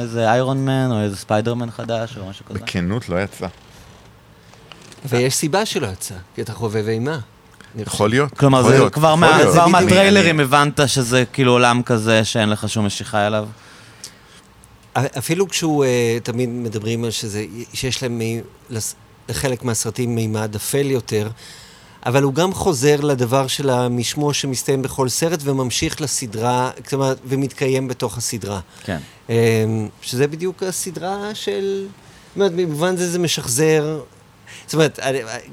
איזה 0.01 0.31
איירון 0.31 0.65
מן 0.65 0.87
או 0.91 1.01
איזה 1.01 1.17
ספיידרמן 1.17 1.71
חדש 1.71 2.17
או 2.17 2.29
משהו 2.29 2.45
כזה? 2.45 2.59
בכנות 2.59 3.09
לא 3.09 3.21
יצא. 3.21 3.47
ויש 5.05 5.35
סיבה 5.35 5.65
שלא 5.65 5.87
יצא, 5.87 6.15
כי 6.35 6.41
אתה 6.41 6.53
חובב 6.53 6.87
אימה. 6.87 7.19
יכול 7.77 8.09
להיות. 8.09 8.33
כלומר, 8.37 8.63
זה 8.63 8.89
כבר 8.93 9.15
מהטריילרים 9.67 10.39
הבנת 10.39 10.79
שזה 10.87 11.23
כאילו 11.33 11.51
עולם 11.51 11.81
כזה 11.83 12.23
שאין 12.23 12.49
לך 12.49 12.69
שום 12.69 12.85
משיכה 12.85 13.27
אליו? 13.27 13.47
אפילו 15.17 15.49
כשהוא, 15.49 15.85
תמיד 16.23 16.49
מדברים 16.49 17.03
על 17.03 17.11
שזה, 17.11 17.45
שיש 17.73 18.03
להם 18.03 18.21
לחלק 19.29 19.63
מהסרטים 19.63 20.15
מימד 20.15 20.55
אפל 20.55 20.91
יותר, 20.91 21.29
אבל 22.05 22.23
הוא 22.23 22.33
גם 22.33 22.53
חוזר 22.53 23.01
לדבר 23.01 23.47
של 23.47 23.69
המשמוע 23.69 24.33
שמסתיים 24.33 24.81
בכל 24.81 25.09
סרט 25.09 25.39
וממשיך 25.43 26.01
לסדרה, 26.01 26.71
כלומר, 26.89 27.13
ומתקיים 27.25 27.87
בתוך 27.87 28.17
הסדרה. 28.17 28.59
כן. 28.83 28.97
אמ, 29.29 29.87
שזה 30.01 30.27
בדיוק 30.27 30.63
הסדרה 30.63 31.35
של... 31.35 31.87
זאת 32.27 32.35
אומרת, 32.35 32.51
במובן 32.51 32.97
זה 32.97 33.11
זה 33.11 33.19
משחזר... 33.19 34.01
זאת 34.65 34.73
אומרת, 34.73 34.99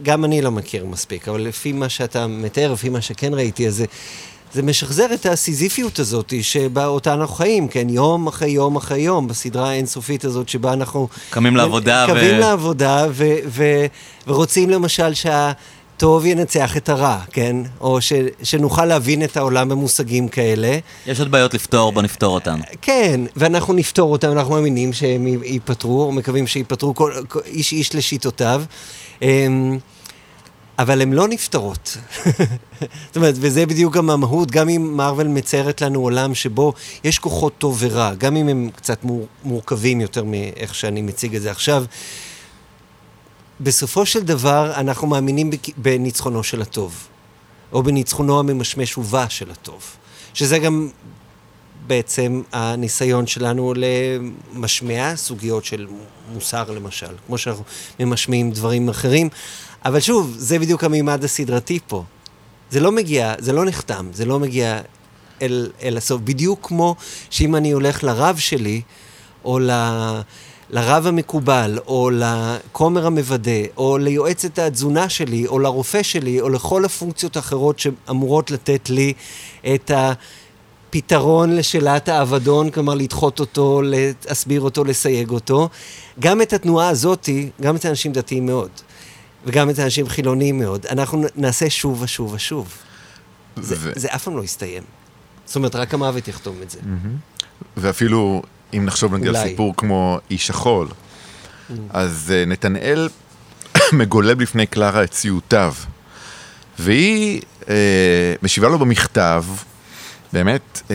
גם 0.03 0.25
אני 0.25 0.43
לא 0.43 0.51
מכיר 0.51 0.87
מספיק, 0.87 1.29
אבל 1.29 1.41
לפי 1.41 1.73
מה 1.73 1.89
שאתה 1.89 2.27
מתאר, 2.27 2.73
לפי 2.73 2.89
מה 2.89 3.01
שכן 3.01 3.35
ראיתי, 3.35 3.67
אז 3.67 3.77
זה... 3.77 3.85
זה 4.55 4.63
משחזר 4.63 5.07
את 5.15 5.27
הסיזיפיות 5.27 5.99
הזאת 5.99 6.35
שבה 6.43 6.87
אותה 6.87 7.15
אנחנו 7.15 7.35
חיים, 7.35 7.69
כן, 7.69 7.89
יום 7.89 8.27
אחרי 8.27 8.51
יום 8.51 8.77
אחרי 8.77 9.01
יום, 9.01 9.29
בסדרה 9.29 9.71
האינסופית 9.71 10.25
הזאת 10.25 10.49
שבה 10.49 10.73
אנחנו... 10.73 11.09
קמים 11.31 11.57
לעבודה 11.57 12.07
ו... 12.09 12.13
קמים 12.13 12.39
לעבודה 12.39 13.07
ו... 13.11 13.25
ו... 13.47 13.65
ורוצים 14.27 14.71
למשל 14.71 15.15
שהטוב 15.15 16.27
ינצח 16.27 16.77
את 16.77 16.89
הרע, 16.89 17.19
כן? 17.33 17.57
או 17.81 18.01
ש... 18.01 18.13
שנוכל 18.43 18.85
להבין 18.85 19.25
את 19.25 19.37
העולם 19.37 19.69
במושגים 19.69 20.29
כאלה. 20.29 20.79
יש 21.07 21.19
עוד 21.21 21.31
בעיות 21.31 21.55
לפתור, 21.55 21.93
בוא 21.93 22.03
נפתור 22.03 22.35
אותן. 22.35 22.61
כן, 22.83 23.21
ואנחנו 23.37 23.75
נפתור 23.75 24.13
אותן, 24.13 24.31
אנחנו 24.31 24.55
מאמינים 24.55 24.93
שהם 24.93 25.27
ייפתרו, 25.27 26.03
או 26.03 26.13
מקווים 26.13 26.47
שייפתרו 26.47 26.95
כל... 26.95 27.13
איש 27.47 27.73
איש 27.73 27.95
לשיטותיו. 27.95 28.63
אבל 30.79 31.03
הן 31.03 31.13
לא 31.13 31.29
נפתרות. 31.29 31.97
זאת 33.07 33.17
אומרת, 33.17 33.35
וזה 33.39 33.67
בדיוק 33.67 33.95
גם 33.95 34.11
המהות, 34.11 34.51
גם 34.51 34.69
אם 34.69 34.97
מארוול 34.97 35.27
מציירת 35.27 35.81
לנו 35.81 36.01
עולם 36.01 36.35
שבו 36.35 36.73
יש 37.05 37.19
כוחות 37.19 37.53
טוב 37.59 37.77
ורע, 37.81 38.15
גם 38.15 38.37
אם 38.37 38.49
הם 38.49 38.71
קצת 38.77 39.05
מור, 39.05 39.27
מורכבים 39.45 40.01
יותר 40.01 40.25
מאיך 40.25 40.75
שאני 40.75 41.03
מציג 41.03 41.37
את 41.37 41.43
זה 41.43 41.51
עכשיו, 41.51 41.85
בסופו 43.61 44.07
של 44.07 44.21
דבר 44.21 44.73
אנחנו 44.77 45.07
מאמינים 45.07 45.51
בניצחונו 45.77 46.45
של 46.45 46.63
הטוב, 46.63 47.09
או 47.73 47.83
בניצחונו 47.83 48.39
הממשמש 48.39 48.99
ובא 48.99 49.29
של 49.29 49.51
הטוב, 49.51 49.83
שזה 50.35 50.59
גם 50.59 50.89
בעצם 51.87 52.43
הניסיון 52.53 53.27
שלנו 53.27 53.75
למשמע 53.77 55.17
סוגיות 55.17 55.65
של 55.65 55.87
מוסר 56.33 56.71
למשל, 56.71 57.15
כמו 57.27 57.39
שאנחנו 57.39 57.65
ממשמיעים 58.01 58.51
דברים 58.51 58.89
אחרים. 58.89 59.29
אבל 59.85 60.01
שוב, 60.01 60.35
זה 60.39 60.59
בדיוק 60.59 60.85
המימד 60.85 61.25
הסדרתי 61.25 61.79
פה. 61.87 62.05
זה 62.71 62.81
לא 62.81 62.93
מגיע, 62.93 63.35
זה 63.39 63.53
לא 63.53 63.65
נחתם, 63.65 64.07
זה 64.13 64.25
לא 64.25 64.39
מגיע 64.39 64.81
אל, 65.43 65.71
אל 65.83 65.97
הסוף. 65.97 66.21
בדיוק 66.21 66.59
כמו 66.63 66.97
שאם 67.31 67.57
אני 67.57 67.71
הולך 67.71 68.05
לרב 68.05 68.39
שלי, 68.39 68.81
או 69.45 69.59
ל... 69.59 69.71
לרב 70.71 71.07
המקובל, 71.07 71.79
או 71.87 72.11
לכומר 72.13 73.07
המוודא, 73.07 73.51
או 73.77 73.99
ליועצת 73.99 74.59
התזונה 74.59 75.09
שלי, 75.09 75.47
או 75.47 75.59
לרופא 75.59 76.03
שלי, 76.03 76.41
או 76.41 76.49
לכל 76.49 76.85
הפונקציות 76.85 77.37
האחרות 77.37 77.79
שאמורות 77.79 78.51
לתת 78.51 78.91
לי 78.91 79.13
את 79.75 79.91
הפתרון 79.95 81.57
לשאלת 81.57 82.09
האבדון, 82.09 82.71
כלומר 82.71 82.95
לדחות 82.95 83.41
אותו, 83.41 83.83
להסביר 83.85 84.61
אותו, 84.61 84.85
לסייג 84.85 85.31
אותו. 85.31 85.69
גם 86.21 86.43
את 86.43 86.53
התנועה 86.53 86.89
הזאתי, 86.89 87.51
גם 87.61 87.77
את 87.77 87.85
האנשים 87.85 88.13
דתיים 88.13 88.47
מאוד, 88.47 88.71
וגם 89.47 89.71
את 89.71 89.79
האנשים 89.79 90.09
חילוניים 90.09 90.59
מאוד, 90.59 90.87
אנחנו 90.87 91.25
נעשה 91.37 91.71
שוב 91.71 92.03
ושוב 92.03 92.33
ושוב. 92.33 92.73
זה, 93.57 93.75
ו... 93.79 93.93
זה 93.97 94.09
אף 94.15 94.25
פעם 94.25 94.37
לא 94.37 94.43
יסתיים. 94.43 94.83
זאת 95.47 95.57
אומרת, 95.57 95.75
רק 95.75 95.95
המוות 95.95 96.29
יחתום 96.29 96.57
את 96.63 96.71
זה. 96.71 96.79
ואפילו 97.77 98.43
אם 98.75 98.85
נחשוב 98.85 99.15
נגיד 99.15 99.29
על 99.29 99.49
סיפור 99.49 99.75
כמו 99.77 100.19
איש 100.31 100.51
החול, 100.51 100.89
mm. 100.89 101.73
אז 101.91 102.33
uh, 102.33 102.49
נתנאל 102.49 103.09
מגולל 103.93 104.35
בפני 104.35 104.67
קלרה 104.67 105.05
את 105.05 105.11
ציוטיו, 105.11 105.75
והיא 106.79 107.41
uh, 107.61 107.67
משיבה 108.43 108.69
לו 108.69 108.79
במכתב, 108.79 109.45
באמת, 110.33 110.83
uh, 110.89 110.91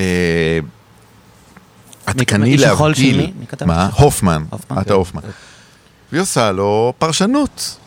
עדכני 2.05 2.57
להבדיל, 2.57 3.31
מה? 3.65 3.89
הופמן, 3.93 4.43
אתה 4.65 4.83
כן. 4.83 4.93
הופמן. 4.93 5.21
והיא 6.11 6.21
עושה 6.21 6.51
לו 6.51 6.93
פרשנות, 6.97 7.77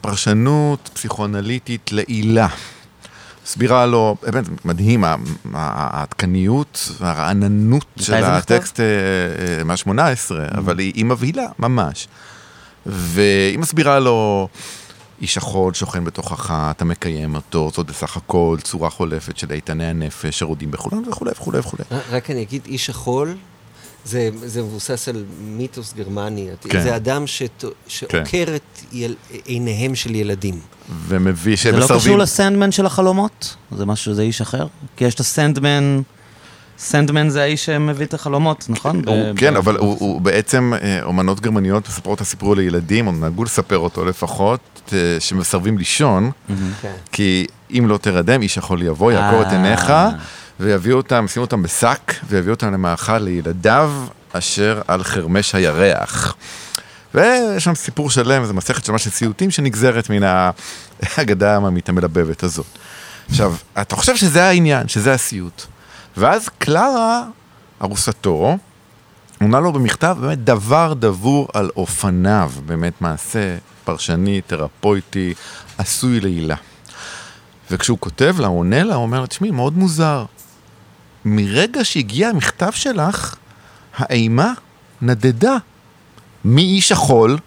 פרשנות 0.00 0.90
פסיכואנליטית 0.92 1.92
לעילה. 1.92 2.48
הסבירה 3.44 3.86
לו, 3.86 4.16
באמת 4.22 4.64
מדהים, 4.64 5.04
העדכניות 5.52 6.92
והרעננות 7.00 7.86
של 8.00 8.14
הטקסט 8.14 8.80
אה, 8.80 9.64
מה-18, 9.64 9.88
mm-hmm. 9.88 10.58
אבל 10.58 10.78
היא 10.78 11.04
מבהילה, 11.04 11.46
ממש. 11.58 12.08
והיא 12.86 13.58
מסבירה 13.58 13.98
לו, 13.98 14.48
איש 15.20 15.36
החול 15.36 15.74
שוכן 15.74 16.04
בתוכך, 16.04 16.54
אתה 16.70 16.84
מקיים 16.84 17.34
אותו, 17.34 17.70
זאת 17.74 17.86
בסך 17.86 18.16
הכל 18.16 18.56
צורה 18.62 18.90
חולפת 18.90 19.36
של 19.36 19.52
איתני 19.52 19.86
הנפש, 19.86 20.38
שרודים 20.38 20.70
בכולם 20.70 21.02
וכולי 21.08 21.30
וכולי 21.30 21.58
וכולי. 21.58 21.82
רק 22.10 22.30
אני 22.30 22.42
אגיד, 22.42 22.62
איש 22.66 22.90
החול, 22.90 23.36
זה, 24.04 24.30
זה 24.44 24.62
מבוסס 24.62 25.08
על 25.08 25.24
מיתוס 25.40 25.94
גרמני. 25.96 26.48
כן. 26.68 26.82
זה 26.82 26.96
אדם 26.96 27.26
שת, 27.26 27.64
שעוקר 27.86 28.22
כן. 28.24 28.54
את 28.54 28.80
יל, 28.92 29.14
עיניהם 29.44 29.94
של 29.94 30.14
ילדים. 30.14 30.60
ומביא 31.06 31.56
שהם 31.56 31.74
מסרבים... 31.74 31.86
זה 31.88 31.94
לא 31.94 31.98
קשור 32.00 32.18
לסנדמן 32.18 32.72
של 32.72 32.86
החלומות? 32.86 33.56
זה 33.76 33.86
משהו, 33.86 34.14
זה 34.14 34.22
איש 34.22 34.40
אחר? 34.40 34.66
כי 34.96 35.04
יש 35.04 35.14
את 35.14 35.20
הסנדמן... 35.20 36.00
סנדמן 36.78 37.28
זה 37.28 37.42
האיש 37.42 37.66
שמביא 37.66 38.06
את 38.06 38.14
החלומות, 38.14 38.64
נכון? 38.68 38.96
הוא, 39.06 39.32
ב- 39.32 39.36
כן, 39.36 39.54
ב- 39.54 39.56
אבל 39.56 39.76
הוא, 39.76 39.96
הוא 40.00 40.20
בעצם, 40.20 40.72
אה, 40.82 41.02
אומנות 41.02 41.40
גרמניות 41.40 41.88
מספרות 41.88 42.16
את 42.16 42.20
הסיפור 42.20 42.56
לילדים, 42.56 43.06
או 43.06 43.12
נהגו 43.12 43.44
לספר 43.44 43.78
אותו 43.78 44.04
לפחות, 44.04 44.60
אה, 44.92 45.16
שמסרבים 45.18 45.78
לישון, 45.78 46.30
mm-hmm. 46.30 46.52
כי 47.12 47.46
אם 47.78 47.88
לא 47.88 47.98
תרדם, 47.98 48.42
איש 48.42 48.56
יכול 48.56 48.82
יבוא, 48.82 49.12
יעקור 49.12 49.42
את 49.42 49.46
אה. 49.46 49.52
עיניך. 49.52 49.92
ויביאו 50.60 50.96
אותם, 50.96 51.24
ישימו 51.24 51.44
אותם 51.44 51.62
בשק, 51.62 52.14
ויביאו 52.28 52.54
אותם 52.54 52.72
למאכל 52.72 53.18
לילדיו 53.18 53.92
אשר 54.32 54.80
על 54.88 55.04
חרמש 55.04 55.54
הירח. 55.54 56.34
ויש 57.14 57.64
שם 57.64 57.74
סיפור 57.74 58.10
שלם, 58.10 58.44
זו 58.44 58.54
מסכת 58.54 58.84
של 58.84 59.10
סיוטים 59.10 59.50
שנגזרת 59.50 60.10
מן 60.10 60.22
האגדה 61.02 61.52
העממית 61.54 61.88
המלבבת 61.88 62.42
הזאת. 62.42 62.66
עכשיו, 63.28 63.54
אתה 63.80 63.96
חושב 63.96 64.16
שזה 64.16 64.44
העניין, 64.44 64.88
שזה 64.88 65.12
הסיוט. 65.12 65.62
ואז 66.16 66.48
קלרה, 66.58 67.22
ארוסתו, 67.82 68.56
עונה 69.40 69.60
לו 69.60 69.72
במכתב 69.72 70.16
באמת 70.20 70.44
דבר 70.44 70.94
דבור 70.94 71.48
על 71.52 71.70
אופניו, 71.76 72.52
באמת 72.66 72.92
מעשה 73.00 73.56
פרשני, 73.84 74.40
תרפויטי, 74.40 75.34
עשוי 75.78 76.20
לעילה. 76.20 76.56
וכשהוא 77.70 77.98
כותב 78.00 78.36
לה, 78.38 78.46
עונה 78.46 78.82
לה, 78.82 78.94
הוא 78.94 79.02
אומר 79.02 79.20
לה, 79.20 79.26
תשמעי, 79.26 79.50
מאוד 79.50 79.78
מוזר. 79.78 80.24
מרגע 81.24 81.84
שהגיע 81.84 82.28
המכתב 82.28 82.70
שלך, 82.72 83.34
האימה 83.96 84.52
נדדה 85.02 85.56
מאיש 86.44 86.92
החול 86.92 87.38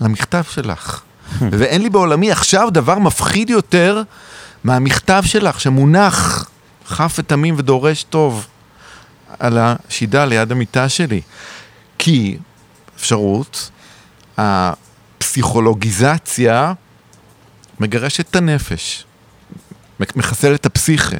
למכתב 0.00 0.42
שלך. 0.50 1.00
ואין 1.58 1.82
לי 1.82 1.90
בעולמי 1.90 2.30
עכשיו 2.30 2.68
דבר 2.70 2.98
מפחיד 2.98 3.50
יותר 3.50 4.02
מהמכתב 4.64 5.22
שלך 5.26 5.60
שמונח 5.60 6.50
חף 6.86 7.16
ותמים 7.18 7.54
ודורש 7.58 8.02
טוב 8.02 8.46
על 9.38 9.58
השידה 9.58 10.24
ליד 10.24 10.52
המיטה 10.52 10.88
שלי. 10.88 11.20
כי 11.98 12.38
אפשרות, 12.96 13.70
הפסיכולוגיזציה 14.38 16.72
מגרשת 17.80 18.30
את 18.30 18.36
הנפש, 18.36 19.04
מחסלת 20.16 20.60
את 20.60 20.66
הפסיכה. 20.66 21.16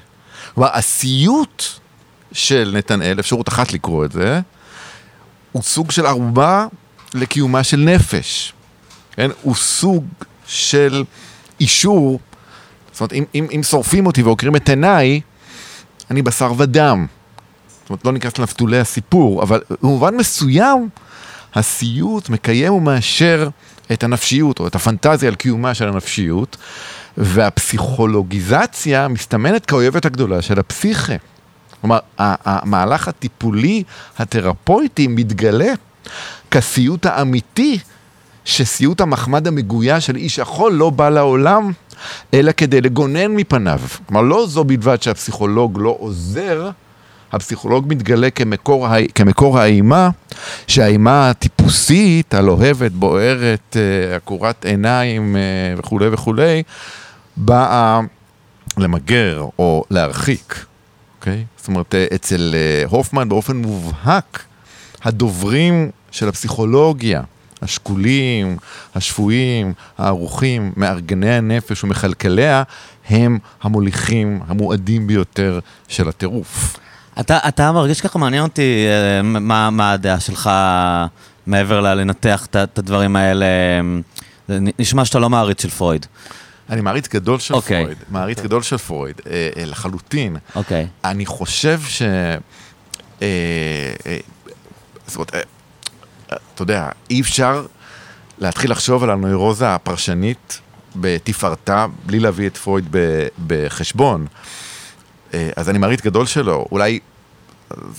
כלומר, 0.58 0.76
הסיוט 0.76 1.62
של 2.32 2.72
נתנאל, 2.74 3.20
אפשרות 3.20 3.48
אחת 3.48 3.72
לקרוא 3.72 4.04
את 4.04 4.12
זה, 4.12 4.40
הוא 5.52 5.62
סוג 5.62 5.90
של 5.90 6.06
ערובה 6.06 6.66
לקיומה 7.14 7.64
של 7.64 7.76
נפש. 7.76 8.52
כן? 9.12 9.30
הוא 9.42 9.54
סוג 9.54 10.04
של 10.46 11.04
אישור, 11.60 12.20
זאת 12.92 13.00
אומרת, 13.00 13.12
אם, 13.12 13.24
אם, 13.34 13.46
אם 13.56 13.62
שורפים 13.62 14.06
אותי 14.06 14.22
ועוקרים 14.22 14.56
את 14.56 14.68
עיניי, 14.68 15.20
אני 16.10 16.22
בשר 16.22 16.52
ודם. 16.56 17.06
זאת 17.80 17.90
אומרת, 17.90 18.04
לא 18.04 18.12
ניכנס 18.12 18.38
לנפתולי 18.38 18.78
הסיפור, 18.78 19.42
אבל 19.42 19.60
במובן 19.82 20.16
מסוים, 20.16 20.88
הסיוט 21.54 22.28
מקיים 22.28 22.72
ומאשר 22.72 23.48
את 23.92 24.04
הנפשיות, 24.04 24.60
או 24.60 24.66
את 24.66 24.74
הפנטזיה 24.74 25.28
על 25.28 25.34
קיומה 25.34 25.74
של 25.74 25.88
הנפשיות, 25.88 26.56
והפסיכולוגיזציה 27.18 29.08
מסתמנת 29.08 29.66
כאויבת 29.66 30.04
הגדולה 30.04 30.42
של 30.42 30.58
הפסיכה. 30.58 31.14
כלומר, 31.80 31.98
המהלך 32.18 33.08
הטיפולי, 33.08 33.82
התרפויטי, 34.18 35.06
מתגלה 35.06 35.72
כסיוט 36.50 37.06
האמיתי, 37.06 37.78
שסיוט 38.44 39.00
המחמד 39.00 39.46
המגויה 39.46 40.00
של 40.00 40.16
איש 40.16 40.38
החול 40.38 40.72
לא 40.72 40.90
בא 40.90 41.08
לעולם, 41.08 41.72
אלא 42.34 42.52
כדי 42.52 42.80
לגונן 42.80 43.26
מפניו. 43.26 43.80
כלומר, 44.06 44.22
לא 44.22 44.46
זו 44.46 44.64
בלבד 44.64 45.02
שהפסיכולוג 45.02 45.78
לא 45.80 45.96
עוזר, 46.00 46.70
הפסיכולוג 47.32 47.84
מתגלה 47.88 48.30
כמקור, 48.30 48.86
כמקור 49.14 49.58
האימה, 49.58 50.10
שהאימה 50.66 51.30
הטיפוסית, 51.30 52.34
הלוהבת, 52.34 52.92
בוערת, 52.92 53.76
אה, 53.76 54.16
עקורת 54.16 54.64
עיניים 54.64 55.36
אה, 55.36 55.40
וכולי 55.78 56.08
וכולי, 56.08 56.62
באה 57.38 58.00
למגר 58.78 59.46
או 59.58 59.84
להרחיק, 59.90 60.64
אוקיי? 61.18 61.44
זאת 61.56 61.68
אומרת, 61.68 61.94
אה, 61.94 62.06
אצל 62.14 62.54
הופמן 62.88 63.28
באופן 63.28 63.56
מובהק, 63.56 64.44
הדוברים 65.02 65.90
של 66.10 66.28
הפסיכולוגיה, 66.28 67.22
השקולים, 67.62 68.56
השפויים, 68.94 69.72
הערוכים, 69.98 70.72
מארגני 70.76 71.34
הנפש 71.34 71.84
ומכלכליה, 71.84 72.62
הם 73.08 73.38
המוליכים 73.62 74.40
המועדים 74.46 75.06
ביותר 75.06 75.58
של 75.88 76.08
הטירוף. 76.08 76.76
אתה, 77.20 77.38
אתה 77.48 77.72
מרגיש 77.72 78.00
ככה, 78.00 78.18
מעניין 78.18 78.42
אותי 78.42 78.86
אה, 78.88 79.22
מה, 79.22 79.70
מה 79.70 79.92
הדעה 79.92 80.20
שלך 80.20 80.50
מעבר 81.46 81.80
ללנתח 81.80 82.46
את 82.46 82.78
הדברים 82.78 83.16
האלה. 83.16 83.46
נשמע 84.78 85.04
שאתה 85.04 85.18
לא 85.18 85.30
מעריץ 85.30 85.62
של 85.62 85.70
פרויד. 85.70 86.06
אני 86.70 86.80
מעריץ 86.80 87.08
גדול 87.08 87.38
של 87.38 87.54
okay. 87.54 87.56
אוקיי. 87.56 87.82
פרויד, 87.82 87.98
מעריץ 88.10 88.38
okay. 88.38 88.42
גדול 88.42 88.62
של 88.62 88.78
פרויד, 88.78 89.20
אה, 89.26 89.48
אה, 89.56 89.64
לחלוטין. 89.64 90.36
אוקיי. 90.54 90.84
Okay. 90.84 91.08
אני 91.08 91.26
חושב 91.26 91.80
ש... 91.86 92.02
אה, 92.02 93.26
אה, 94.06 94.18
זאת 95.06 95.16
אומרת, 95.16 95.34
אה, 95.34 95.40
אתה 96.54 96.62
יודע, 96.62 96.88
אי 97.10 97.20
אפשר 97.20 97.66
להתחיל 98.38 98.70
לחשוב 98.70 99.02
על 99.02 99.10
הנוירוזה 99.10 99.74
הפרשנית 99.74 100.60
בתפארתה, 100.96 101.86
בלי 102.06 102.20
להביא 102.20 102.46
את 102.46 102.56
פרויד 102.56 102.96
בחשבון. 103.46 104.26
אה, 105.34 105.50
אז 105.56 105.68
אני 105.68 105.78
מעריץ 105.78 106.00
גדול 106.00 106.26
שלו, 106.26 106.66
אולי, 106.72 106.98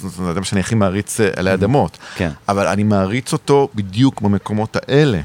זה 0.01 0.39
מה 0.39 0.45
שאני 0.45 0.61
הכי 0.61 0.75
מעריץ 0.75 1.19
עלי 1.35 1.53
אדמות, 1.53 1.97
כן. 2.15 2.31
אבל 2.49 2.67
אני 2.67 2.83
מעריץ 2.83 3.33
אותו 3.33 3.69
בדיוק 3.75 4.21
במקומות 4.21 4.75
האלה. 4.75 5.21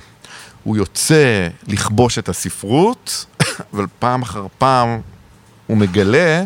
הוא 0.64 0.76
יוצא 0.76 1.48
לכבוש 1.68 2.18
את 2.18 2.28
הספרות, 2.28 3.26
אבל 3.74 3.86
פעם 3.98 4.22
אחר 4.22 4.46
פעם 4.58 5.00
הוא 5.66 5.76
מגלה 5.76 6.44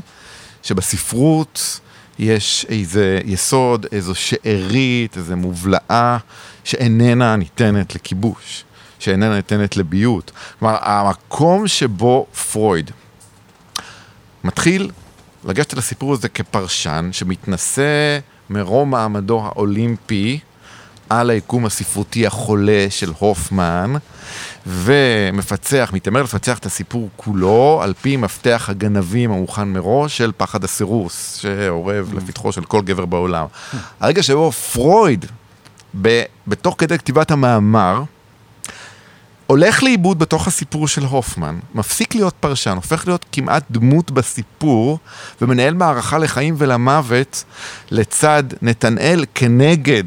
שבספרות 0.62 1.80
יש 2.18 2.66
איזה 2.68 3.20
יסוד, 3.24 3.86
איזו 3.92 4.14
שארית, 4.14 5.16
איזו 5.16 5.36
מובלעה 5.36 6.18
שאיננה 6.64 7.36
ניתנת 7.36 7.94
לכיבוש, 7.94 8.64
שאיננה 8.98 9.36
ניתנת 9.36 9.76
לביות. 9.76 10.30
כלומר, 10.58 10.76
המקום 10.80 11.68
שבו 11.68 12.26
פרויד 12.52 12.90
מתחיל 14.44 14.90
לגשת 15.44 15.74
לסיפור 15.74 16.12
הזה 16.12 16.28
כפרשן 16.28 17.08
שמתנשא 17.12 18.18
מרום 18.50 18.90
מעמדו 18.90 19.44
האולימפי 19.44 20.38
על 21.08 21.30
היקום 21.30 21.66
הספרותי 21.66 22.26
החולה 22.26 22.86
של 22.90 23.12
הופמן, 23.18 23.94
ומפצח, 24.66 25.90
מתעמר 25.92 26.22
לפצח 26.22 26.58
את 26.58 26.66
הסיפור 26.66 27.08
כולו 27.16 27.80
על 27.82 27.94
פי 28.00 28.16
מפתח 28.16 28.66
הגנבים 28.70 29.32
המוכן 29.32 29.68
מראש 29.68 30.18
של 30.18 30.32
פחד 30.36 30.64
הסירוס, 30.64 31.34
שאורב 31.34 32.14
לפתחו 32.14 32.52
של 32.52 32.64
כל 32.64 32.82
גבר 32.82 33.04
בעולם. 33.04 33.46
הרגע 34.00 34.22
שבו 34.22 34.52
פרויד, 34.52 35.26
ב, 36.02 36.22
בתוך 36.46 36.74
כדי 36.78 36.98
כתיבת 36.98 37.30
המאמר, 37.30 38.02
הולך 39.46 39.82
לאיבוד 39.82 40.18
בתוך 40.18 40.46
הסיפור 40.46 40.88
של 40.88 41.04
הופמן, 41.04 41.58
מפסיק 41.74 42.14
להיות 42.14 42.34
פרשן, 42.40 42.76
הופך 42.76 43.06
להיות 43.06 43.24
כמעט 43.32 43.64
דמות 43.70 44.10
בסיפור, 44.10 44.98
ומנהל 45.42 45.74
מערכה 45.74 46.18
לחיים 46.18 46.54
ולמוות 46.58 47.44
לצד 47.90 48.42
נתנאל 48.62 49.24
כנגד 49.34 50.04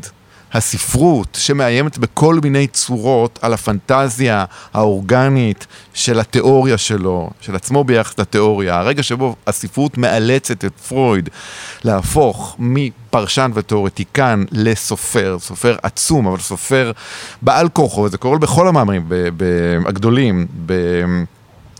הספרות 0.53 1.38
שמאיימת 1.41 1.98
בכל 1.98 2.40
מיני 2.44 2.68
צורות 2.68 3.40
על 3.41 3.53
הפנטזיה 3.53 4.45
האורגנית 4.73 5.68
של 5.94 6.19
התיאוריה 6.19 6.78
שלו, 6.78 7.30
של 7.41 7.56
עצמו 7.56 7.84
ביחס 7.84 8.19
לתיאוריה, 8.19 8.80
הרגע 8.80 9.03
שבו 9.03 9.36
הספרות 9.48 9.98
מאלצת 9.98 10.65
את 10.65 10.80
פרויד 10.88 11.30
להפוך 11.84 12.56
מפרשן 12.60 13.52
ותיאורטיקן 13.53 14.44
לסופר, 14.52 15.38
סופר 15.40 15.76
עצום, 15.84 16.28
אבל 16.28 16.40
סופר 16.40 16.91
בעל 17.41 17.69
כוחו, 17.69 18.02
וזה 18.02 18.18
קורה 18.18 18.38
בכל 18.38 18.68
המאמרים 18.68 19.07
הגדולים, 19.86 20.48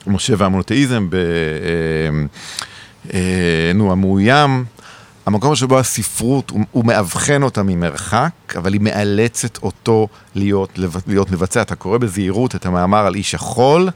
במשה 0.06 0.34
והמונותאיזם, 0.38 1.10
ב... 1.10 1.16
אה, 1.16 1.22
אה, 3.14 3.72
נו, 3.76 3.92
המאוים. 3.92 4.66
המקום 5.26 5.56
שבו 5.56 5.80
הספרות, 5.80 6.50
הוא, 6.50 6.62
הוא 6.72 6.86
מאבחן 6.86 7.44
אותה 7.44 7.64
ממרחק, 7.64 8.32
אבל 8.58 8.74
היא 8.74 8.82
מאלצת 8.82 9.64
אותו 9.64 10.08
להיות, 10.36 10.80
להיות 11.08 11.32
מבצע. 11.32 11.62
אתה 11.62 11.76
קורא 11.76 11.98
בזהירות 11.98 12.56
את 12.56 12.66
המאמר 12.66 13.06
על 13.06 13.16
איש 13.16 13.36
החול, 13.36 13.90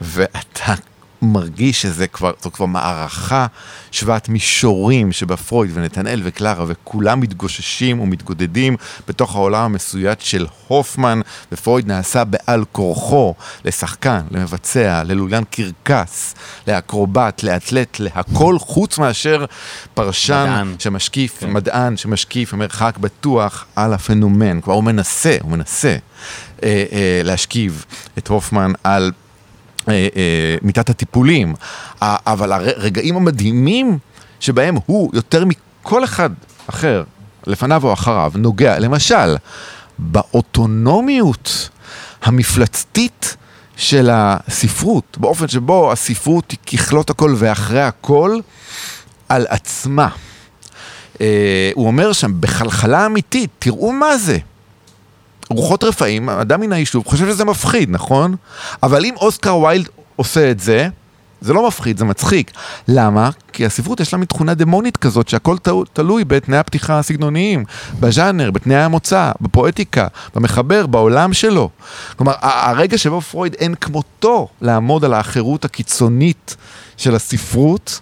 ואתה 0.00 0.74
מרגיש 1.22 1.82
שזה 1.82 2.06
כבר, 2.06 2.32
זו 2.42 2.52
כבר 2.52 2.66
מערכה 2.66 3.46
שוות 3.92 4.28
מישורים 4.28 5.12
שבה 5.12 5.36
פרויד 5.36 5.70
ונתנאל 5.74 6.20
וקלרה 6.24 6.64
וכולם 6.68 7.20
מתגוששים 7.20 8.00
ומתגודדים 8.00 8.76
בתוך 9.08 9.34
העולם 9.34 9.64
המסויט 9.64 10.20
של 10.20 10.46
הופמן, 10.68 11.20
ופרויד 11.52 11.86
נעשה 11.86 12.24
בעל 12.24 12.64
כורחו 12.72 13.34
לשחקן, 13.64 14.20
למבצע, 14.30 15.02
ללוליין 15.04 15.44
קרקס, 15.50 16.34
לאקרובט, 16.66 17.42
לאתלט, 17.42 18.00
להכל 18.00 18.58
חוץ 18.58 18.98
מאשר 18.98 19.44
פרשן 19.94 20.46
מדען. 20.50 20.74
שמשקיף, 20.78 21.38
כן. 21.40 21.52
מדען 21.52 21.96
שמשקיף 21.96 22.54
במרחק 22.54 22.98
בטוח 22.98 23.66
על 23.76 23.92
הפנומן. 23.92 24.60
כבר 24.60 24.74
הוא 24.74 24.84
מנסה, 24.84 25.36
הוא 25.42 25.50
מנסה 25.50 25.96
אה, 26.62 26.84
אה, 26.92 27.20
להשכיב 27.24 27.84
את 28.18 28.28
הופמן 28.28 28.72
על... 28.84 29.12
אה, 29.90 30.08
אה, 30.16 30.56
מיטת 30.62 30.90
הטיפולים, 30.90 31.54
אבל 32.02 32.52
הרגעים 32.52 33.16
המדהימים 33.16 33.98
שבהם 34.40 34.76
הוא 34.86 35.10
יותר 35.14 35.44
מכל 35.44 36.04
אחד 36.04 36.30
אחר, 36.66 37.04
לפניו 37.46 37.84
או 37.84 37.92
אחריו, 37.92 38.32
נוגע, 38.34 38.78
למשל, 38.78 39.36
באוטונומיות 39.98 41.68
המפלצתית 42.22 43.36
של 43.76 44.10
הספרות, 44.12 45.18
באופן 45.20 45.48
שבו 45.48 45.92
הספרות 45.92 46.50
היא 46.50 46.78
ככלות 46.78 47.10
הכל 47.10 47.34
ואחרי 47.38 47.82
הכל 47.82 48.38
על 49.28 49.46
עצמה. 49.48 50.08
אה, 51.20 51.70
הוא 51.74 51.86
אומר 51.86 52.12
שם, 52.12 52.40
בחלחלה 52.40 53.06
אמיתית, 53.06 53.50
תראו 53.58 53.92
מה 53.92 54.18
זה. 54.18 54.38
רוחות 55.48 55.84
רפאים, 55.84 56.28
אדם 56.28 56.60
מן 56.60 56.72
היישוב, 56.72 57.04
חושב 57.06 57.26
שזה 57.28 57.44
מפחיד, 57.44 57.90
נכון? 57.90 58.36
אבל 58.82 59.04
אם 59.04 59.14
אוסקר 59.16 59.56
ויילד 59.56 59.88
עושה 60.16 60.50
את 60.50 60.60
זה, 60.60 60.88
זה 61.40 61.52
לא 61.52 61.66
מפחיד, 61.66 61.98
זה 61.98 62.04
מצחיק. 62.04 62.50
למה? 62.88 63.30
כי 63.52 63.66
הספרות 63.66 64.00
יש 64.00 64.12
לה 64.12 64.18
מתכונה 64.18 64.54
דמונית 64.54 64.96
כזאת 64.96 65.28
שהכל 65.28 65.56
תלוי 65.92 66.24
בתנאי 66.24 66.58
הפתיחה 66.58 66.98
הסגנוניים, 66.98 67.64
בז'אנר, 68.00 68.50
בתנאי 68.50 68.76
המוצא, 68.76 69.32
בפואטיקה, 69.40 70.06
במחבר, 70.34 70.86
בעולם 70.86 71.32
שלו. 71.32 71.70
כלומר, 72.16 72.32
הרגע 72.40 72.98
שבו 72.98 73.20
פרויד 73.20 73.54
אין 73.54 73.74
כמותו 73.74 74.48
לעמוד 74.60 75.04
על 75.04 75.14
האחרות 75.14 75.64
הקיצונית 75.64 76.56
של 76.96 77.14
הספרות, 77.14 78.00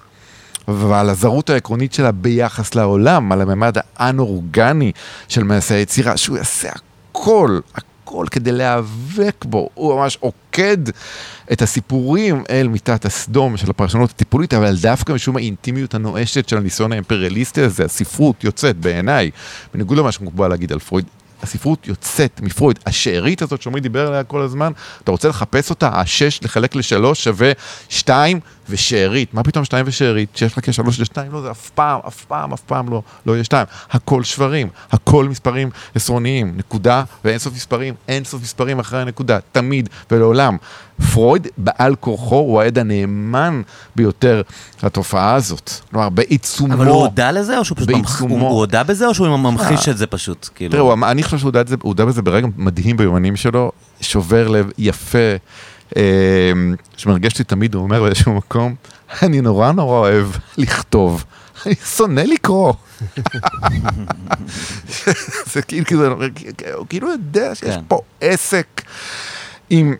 ועל 0.68 1.10
הזרות 1.10 1.50
העקרונית 1.50 1.92
שלה 1.92 2.12
ביחס 2.12 2.74
לעולם, 2.74 3.32
על 3.32 3.40
הממד 3.40 3.76
האנ-אורגני 3.96 4.92
של 5.28 5.42
מעשה 5.44 5.74
היצירה, 5.74 6.16
שהוא 6.16 6.36
יעשה 6.36 6.68
הכל, 7.16 7.58
הכל 7.74 8.26
כדי 8.30 8.52
להיאבק 8.52 9.44
בו, 9.44 9.68
הוא 9.74 9.94
ממש 9.94 10.18
עוקד 10.20 10.76
את 11.52 11.62
הסיפורים 11.62 12.44
אל 12.50 12.68
מיטת 12.68 13.04
הסדום 13.04 13.56
של 13.56 13.70
הפרשנות 13.70 14.10
הטיפולית, 14.10 14.54
אבל 14.54 14.76
דווקא 14.76 15.12
משום 15.12 15.36
האינטימיות 15.36 15.94
הנואשת 15.94 16.48
של 16.48 16.56
הניסיון 16.56 16.92
האימפריאליסטי 16.92 17.62
הזה, 17.62 17.84
הספרות 17.84 18.44
יוצאת 18.44 18.76
בעיניי, 18.76 19.30
בניגוד 19.74 19.98
למה 19.98 20.12
שמקובל 20.12 20.48
להגיד 20.48 20.72
על 20.72 20.78
פרויד, 20.78 21.04
הספרות 21.42 21.88
יוצאת 21.88 22.40
מפרויד, 22.42 22.78
השארית 22.86 23.42
הזאת 23.42 23.62
שעמרי 23.62 23.80
דיבר 23.80 24.06
עליה 24.06 24.24
כל 24.24 24.42
הזמן, 24.42 24.72
אתה 25.04 25.10
רוצה 25.10 25.28
לחפש 25.28 25.70
אותה, 25.70 25.88
השש 25.94 26.40
לחלק 26.42 26.74
לשלוש 26.74 27.24
שווה 27.24 27.52
שתיים 27.88 28.40
ושארית, 28.68 29.34
מה 29.34 29.42
פתאום 29.42 29.64
שתיים 29.64 29.84
ושארית, 29.88 30.36
שיש 30.36 30.52
לך 30.52 30.70
כשלוש 30.70 31.00
לשתיים, 31.00 31.32
לא, 31.32 31.40
זה 31.40 31.50
אף 31.50 31.70
פעם, 31.70 32.00
אף 32.06 32.24
פעם, 32.24 32.52
אף 32.52 32.60
פעם 32.60 32.88
לא, 32.88 33.02
לא 33.26 33.32
יהיה 33.32 33.44
שתיים, 33.44 33.66
הכל 33.90 34.24
שברים, 34.24 34.68
הכל 34.92 35.28
מספרים 35.28 35.70
עשרוניים, 35.94 36.54
נקודה 36.56 37.04
ואין 37.24 37.38
סוף 37.38 37.54
מספרים, 37.54 37.94
אין 38.08 38.24
סוף 38.24 38.42
מספרים 38.42 38.78
אחרי 38.78 39.00
הנקודה, 39.00 39.38
תמיד 39.52 39.88
ולעולם. 40.10 40.56
פרויד 41.12 41.48
בעל 41.58 41.94
כורחו 41.94 42.36
הוא 42.36 42.60
העד 42.60 42.78
הנאמן 42.78 43.62
ביותר 43.96 44.42
לתופעה 44.82 45.34
הזאת. 45.34 45.70
כלומר, 45.90 46.08
בעיצומו... 46.08 46.74
אבל 46.74 46.86
הוא 46.86 46.96
הודה 46.96 47.30
לזה, 47.30 47.58
או 47.58 47.64
שהוא 47.64 47.76
פשוט... 47.76 47.88
בעיצומו... 47.88 48.48
הוא, 48.48 48.58
הודה 48.58 48.82
בזה, 48.82 49.06
או 49.06 49.14
שהוא 49.14 49.28
ממחיש 49.28 49.88
את 49.88 49.98
זה 49.98 50.06
פשוט? 50.06 50.48
כאילו... 50.54 50.72
תראו, 50.72 50.94
אני 50.94 51.22
חושב 51.22 51.38
שהוא 51.38 51.52
הודה 51.82 52.04
בזה 52.04 52.22
ברגע 52.22 52.46
מדהים 52.56 52.96
ביומנים 52.96 53.36
שלו, 53.36 53.72
שובר 54.00 54.48
לב, 54.48 54.70
יפה. 54.78 55.18
אה, 55.96 56.02
שמרגש 56.96 57.32
אותי 57.32 57.44
תמיד, 57.44 57.74
הוא 57.74 57.82
אומר 57.82 58.02
באיזשהו 58.02 58.34
מקום, 58.34 58.74
אני 59.22 59.40
נורא 59.40 59.72
נורא 59.72 59.98
אוהב 59.98 60.26
לכתוב, 60.58 61.24
אני 61.66 61.74
שונא 61.74 62.20
לקרוא. 62.20 62.72
זה 65.52 65.62
כאילו, 65.62 66.16
כאילו 66.88 67.10
יודע 67.10 67.54
שיש 67.54 67.74
כן. 67.74 67.80
פה 67.88 68.00
עסק 68.20 68.82
עם 69.70 69.94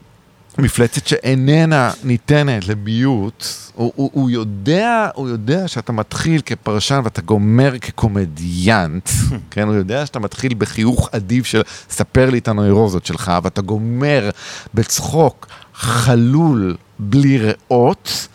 מפלצת 0.59 1.07
שאיננה 1.07 1.91
ניתנת 2.05 2.69
לביוט, 2.69 3.45
הוא, 3.75 3.93
הוא, 3.97 4.11
הוא, 4.13 4.31
יודע, 4.31 5.09
הוא 5.15 5.29
יודע 5.29 5.69
שאתה 5.69 5.93
מתחיל 5.93 6.41
כפרשן 6.47 7.01
ואתה 7.05 7.23
גומר 7.23 7.79
כקומדיאנט, 7.81 9.11
כן? 9.51 9.69
הוא 9.69 9.75
יודע 9.75 10.07
שאתה 10.07 10.19
מתחיל 10.19 10.55
בחיוך 10.55 11.09
אדיב 11.13 11.45
של 11.45 11.63
ספר 11.91 12.31
לי 12.31 12.39
את 12.39 12.49
הנוירוזות 12.49 13.07
שלך, 13.07 13.33
ואתה 13.43 13.63
גומר 13.63 14.31
בצחוק 14.75 15.47
חלול 15.75 16.77
בלי 16.99 17.39
ריאות. 17.39 18.29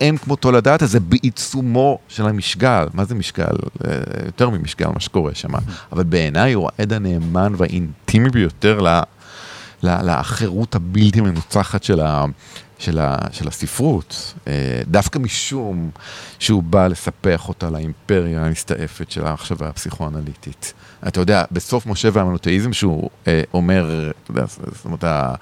אין 0.00 0.16
כמותו 0.16 0.52
לדעת, 0.52 0.82
אז 0.82 0.90
זה 0.90 1.00
בעיצומו 1.00 1.98
של 2.08 2.28
המשגל. 2.28 2.86
מה 2.94 3.04
זה 3.04 3.14
משגל? 3.14 3.44
אה, 3.44 3.90
יותר 4.26 4.50
ממשגל, 4.50 4.86
מה 4.86 5.00
שקורה 5.00 5.34
שם. 5.34 5.48
אבל 5.92 6.04
בעיניי 6.04 6.52
הוא 6.52 6.68
העד 6.78 6.92
הנאמן 6.92 7.52
והאינטימי 7.56 8.30
ביותר 8.30 8.80
ל... 8.80 9.02
לאחרות 9.82 10.74
הבלתי 10.74 11.20
מנוצחת 11.20 11.82
של, 11.82 12.00
ה, 12.00 12.24
של, 12.78 12.98
ה, 12.98 13.16
של 13.32 13.48
הספרות, 13.48 14.34
אה, 14.48 14.82
דווקא 14.86 15.18
משום 15.18 15.90
שהוא 16.38 16.62
בא 16.62 16.86
לספח 16.86 17.48
אותה 17.48 17.70
לאימפריה 17.70 18.46
המסתעפת 18.46 19.10
של 19.10 19.26
המחשבה 19.26 19.68
הפסיכואנליטית. 19.68 20.72
אתה 21.08 21.20
יודע, 21.20 21.44
בסוף 21.52 21.86
משה 21.86 22.08
והמונותאיזם 22.12 22.72
שהוא 22.72 23.10
אה, 23.26 23.42
אומר, 23.54 24.10
זאת 24.28 24.84
אומרת, 24.84 25.04
אה, 25.04 25.34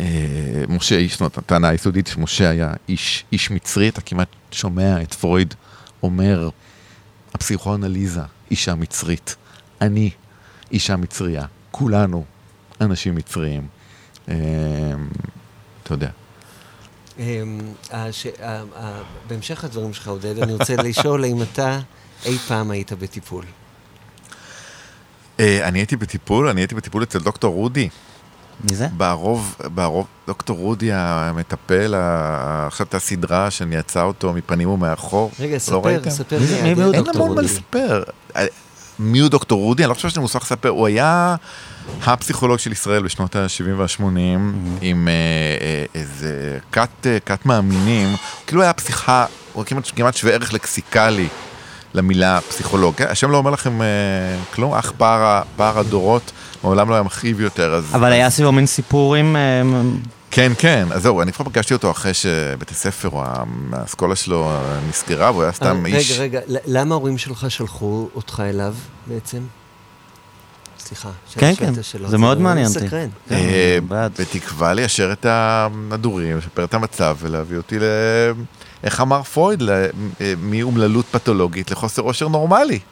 אה, 0.00 0.64
משה, 0.68 1.06
זאת 1.10 1.20
אומרת, 1.20 1.38
הטענה 1.38 1.68
היסודית 1.68 2.06
שמשה 2.06 2.50
היה 2.50 2.72
איש, 2.88 3.24
איש 3.32 3.50
מצרי, 3.50 3.88
אתה 3.88 4.00
כמעט 4.00 4.28
שומע 4.50 5.02
את 5.02 5.14
פרויד 5.14 5.54
אומר, 6.02 6.48
הפסיכואנליזה, 7.34 8.20
אישה 8.50 8.74
מצרית. 8.74 9.36
אני 9.80 10.10
אישה 10.72 10.96
מצריה. 10.96 11.44
כולנו 11.70 12.24
אנשים 12.80 13.14
מצריים. 13.14 13.66
אמ, 14.28 14.34
אתה 15.82 15.94
יודע. 15.94 16.10
אמ, 17.18 17.58
בהמשך 19.28 19.64
לדברים 19.64 19.92
שלך, 19.92 20.08
עודד, 20.08 20.38
אני 20.42 20.52
רוצה 20.52 20.76
לשאול 20.84 21.24
האם 21.24 21.42
אתה 21.42 21.78
אי 22.26 22.38
פעם 22.38 22.70
היית 22.70 22.92
בטיפול. 22.92 23.44
אה, 25.40 25.68
אני 25.68 25.78
הייתי 25.78 25.96
בטיפול, 25.96 26.48
אני 26.48 26.60
הייתי 26.60 26.74
בטיפול 26.74 27.02
אצל 27.02 27.18
דוקטור 27.18 27.54
רודי. 27.54 27.88
מי 28.70 28.76
זה? 28.76 28.88
בערוב, 28.96 29.56
בערוב, 29.74 30.06
דוקטור 30.26 30.58
רודי 30.58 30.92
המטפל, 30.92 31.94
עכשיו 32.66 32.86
את 32.86 32.94
הסדרה 32.94 33.50
שאני 33.50 33.76
יצא 33.76 34.02
אותו 34.02 34.32
מפנים 34.32 34.68
ומאחור. 34.68 35.30
רגע, 35.40 35.54
לא 35.54 35.58
ספר, 35.58 36.10
ספר. 36.10 36.38
אין 36.64 37.04
המון 37.14 37.34
מה 37.34 37.42
לספר. 37.42 38.02
מי 39.02 39.18
הוא 39.18 39.28
דוקטור 39.28 39.60
רודי? 39.60 39.82
אני 39.82 39.88
לא 39.88 39.94
חושב 39.94 40.08
שאני 40.08 40.22
מוסמך 40.22 40.42
לספר, 40.42 40.68
הוא 40.68 40.86
היה 40.86 41.36
הפסיכולוג 42.06 42.58
של 42.58 42.72
ישראל 42.72 43.02
בשנות 43.02 43.36
ה-70 43.36 43.72
וה-80, 43.76 44.02
עם 44.80 45.08
אה, 45.08 45.12
אה, 45.60 45.84
איזה 45.94 46.58
כת, 46.72 47.06
אה, 47.06 47.18
כת 47.26 47.46
מאמינים, 47.46 48.08
כאילו 48.46 48.62
היה 48.62 48.72
פסיכה, 48.72 49.26
הוא 49.52 49.64
כמעט, 49.64 49.90
כמעט 49.96 50.16
שווה 50.16 50.32
ערך 50.32 50.52
לקסיקלי 50.52 51.28
למילה 51.94 52.40
פסיכולוג. 52.48 52.94
כן? 52.94 53.06
השם 53.08 53.30
לא 53.30 53.36
אומר 53.36 53.50
לכם 53.50 53.82
אה, 53.82 53.86
כלום, 54.54 54.74
אך 54.74 54.92
פער, 54.96 55.78
הדורות 55.78 56.32
מעולם 56.62 56.88
לא 56.88 56.94
היה 56.94 57.02
מכאיב 57.02 57.40
יותר, 57.40 57.74
אז... 57.74 57.94
אבל 57.94 58.12
היה 58.12 58.30
סביבו 58.30 58.52
מין 58.52 58.66
סיפורים... 58.66 59.36
כן, 60.30 60.52
כן, 60.58 60.86
אז 60.90 61.02
זהו, 61.02 61.22
אני 61.22 61.32
כבר 61.32 61.44
פגשתי 61.44 61.74
אותו 61.74 61.90
אחרי 61.90 62.14
שבית 62.14 62.70
הספר, 62.70 63.08
או 63.08 63.24
האסכולה 63.72 64.16
שלו 64.16 64.52
נסגרה, 64.88 65.30
והוא 65.30 65.42
היה 65.42 65.52
סתם 65.52 65.86
איש... 65.86 66.18
רגע, 66.18 66.38
רגע, 66.38 66.58
למה 66.66 66.94
ההורים 66.94 67.18
שלך 67.18 67.50
שלחו 67.50 68.08
אותך 68.14 68.42
אליו 68.46 68.74
בעצם? 69.06 69.38
סליחה. 70.78 71.10
כן, 71.34 71.54
כן, 71.54 71.72
זה 72.06 72.18
מאוד 72.18 72.40
מעניין 72.40 72.66
אותי. 72.66 72.88
כן, 72.88 73.08
אה, 73.30 73.78
בעד. 73.88 74.12
בתקווה 74.18 74.74
ליישר 74.74 75.12
את 75.12 75.26
המדורים, 75.28 76.38
לשפר 76.38 76.64
את 76.64 76.74
המצב 76.74 77.16
ולהביא 77.20 77.56
אותי 77.56 77.78
ל... 77.78 77.82
איך 78.84 79.00
אמר 79.00 79.22
פרויד? 79.22 79.62
מאומללות 80.42 81.06
פתולוגית 81.10 81.70
לחוסר 81.70 82.02
אושר 82.02 82.28
נורמלי. 82.28 82.78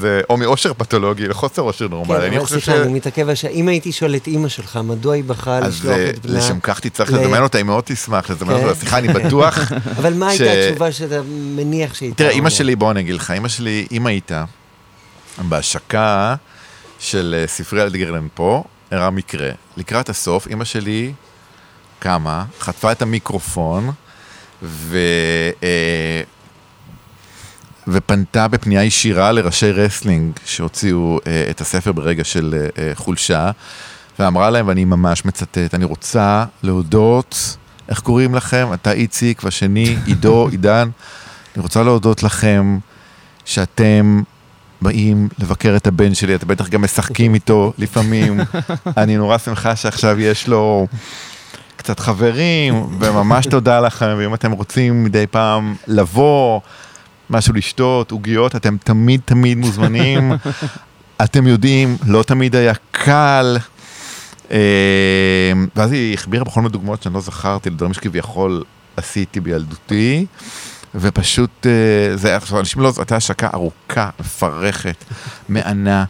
זה, 0.00 0.20
או 0.30 0.36
מאושר 0.36 0.74
פתולוגי 0.74 1.28
לחוסר 1.28 1.62
אושר 1.62 1.86
כן, 1.86 1.90
נורמלי. 1.90 2.26
אני 2.26 2.36
אבל 2.36 2.44
חושב 2.44 2.60
ש... 2.60 2.64
סליחה, 2.64 2.82
אני 2.82 2.92
מתעכב 2.92 3.28
על. 3.28 3.34
אם 3.50 3.68
הייתי 3.68 3.92
שואל 3.92 4.16
את 4.16 4.26
אימא 4.26 4.48
שלך, 4.48 4.78
מדוע 4.84 5.14
היא 5.14 5.24
בחרה 5.24 5.58
אז 5.58 5.78
לשלוח 5.78 5.96
אה, 5.96 6.10
את 6.10 6.26
בנה... 6.26 6.38
לשם 6.38 6.60
כך 6.60 6.80
תצטרך 6.80 7.12
לזמן 7.12 7.42
אותה, 7.42 7.58
היא 7.58 7.64
מאוד 7.64 7.84
תשמח 7.86 8.30
לזמן 8.30 8.48
כן. 8.48 8.60
אותה 8.60 8.70
לשיחה, 8.70 8.98
אני 8.98 9.08
בטוח. 9.08 9.58
אבל 9.98 10.14
מה 10.14 10.28
הייתה 10.28 10.52
התשובה 10.52 10.92
שאתה 10.92 11.20
מניח 11.28 11.94
שהייתה? 11.94 12.16
תראה, 12.16 12.30
אימא? 12.30 12.50
שלי, 12.50 12.76
בוא 12.76 12.90
אני 12.90 13.00
אגיד 13.00 13.14
לך, 13.14 13.30
אימא 13.30 13.48
שלי, 13.48 13.86
אימא 13.90 14.08
איתה, 14.08 14.44
בהשקה 15.38 16.34
של 16.98 17.34
אה, 17.38 17.46
ספרי 17.46 17.82
אדגר 17.82 18.07
אלן 18.07 18.26
פו, 18.34 18.64
אירע 18.92 19.10
מקרה. 19.10 19.50
לקראת 19.76 20.08
הסוף, 20.08 20.46
אימא 20.46 20.64
שלי 20.64 21.12
קמה, 21.98 22.44
חטפה 22.60 22.92
את 22.92 23.02
המיקרופון, 23.02 23.90
ו... 24.62 24.98
אה, 25.62 26.22
ופנתה 27.88 28.48
בפנייה 28.48 28.84
ישירה 28.84 29.32
לראשי 29.32 29.70
רסלינג 29.70 30.32
שהוציאו 30.44 31.18
אה, 31.26 31.46
את 31.50 31.60
הספר 31.60 31.92
ברגע 31.92 32.24
של 32.24 32.54
אה, 32.58 32.84
אה, 32.84 32.94
חולשה, 32.94 33.50
ואמרה 34.18 34.50
להם, 34.50 34.68
ואני 34.68 34.84
ממש 34.84 35.24
מצטט, 35.24 35.74
אני 35.74 35.84
רוצה 35.84 36.44
להודות, 36.62 37.56
איך 37.88 38.00
קוראים 38.00 38.34
לכם? 38.34 38.68
אתה 38.74 38.92
איציק, 38.92 39.44
והשני 39.44 39.96
עידו, 40.06 40.48
עידן. 40.50 40.88
אני 41.56 41.62
רוצה 41.62 41.82
להודות 41.82 42.22
לכם 42.22 42.78
שאתם 43.44 44.22
באים 44.82 45.28
לבקר 45.38 45.76
את 45.76 45.86
הבן 45.86 46.14
שלי, 46.14 46.34
אתם 46.34 46.48
בטח 46.48 46.68
גם 46.68 46.82
משחקים 46.82 47.34
איתו 47.34 47.72
לפעמים. 47.78 48.40
אני 48.96 49.16
נורא 49.16 49.38
שמחה 49.38 49.76
שעכשיו 49.76 50.20
יש 50.20 50.48
לו 50.48 50.86
קצת 51.86 52.00
חברים, 52.00 52.86
וממש 53.00 53.46
תודה 53.56 53.80
לכם, 53.80 54.14
ואם 54.18 54.34
אתם 54.34 54.52
רוצים 54.52 55.04
מדי 55.04 55.26
פעם 55.26 55.74
לבוא, 55.86 56.60
משהו 57.30 57.54
לשתות, 57.54 58.10
עוגיות, 58.10 58.56
אתם 58.56 58.76
תמיד 58.84 59.20
תמיד 59.24 59.58
מוזמנים. 59.58 60.32
אתם 61.24 61.46
יודעים, 61.46 61.96
לא 62.06 62.22
תמיד 62.22 62.56
היה 62.56 62.72
קל. 62.90 63.56
אה, 64.50 64.58
ואז 65.76 65.92
היא 65.92 66.14
החבירה 66.14 66.44
בכל 66.44 66.60
מיני 66.60 66.72
דוגמאות 66.72 67.02
שאני 67.02 67.14
לא 67.14 67.20
זכרתי, 67.20 67.70
לדברים 67.70 67.94
שכביכול 67.94 68.64
עשיתי 68.96 69.40
בילדותי. 69.40 70.26
ופשוט, 70.94 71.66
אה, 71.66 72.16
זה 72.16 72.28
היה, 72.28 72.36
עכשיו, 72.36 72.58
אנשים 72.58 72.82
לא, 72.82 72.90
זו 72.90 73.00
הייתה 73.02 73.16
השקה 73.16 73.48
ארוכה, 73.54 74.10
מפרכת, 74.20 75.04
מענה. 75.48 76.04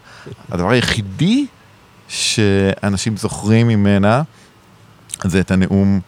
הדבר 0.50 0.70
היחידי 0.70 1.46
שאנשים 2.08 3.16
זוכרים 3.16 3.68
ממנה, 3.68 4.22
זה 5.24 5.40
את 5.40 5.50
הנאום, 5.50 6.00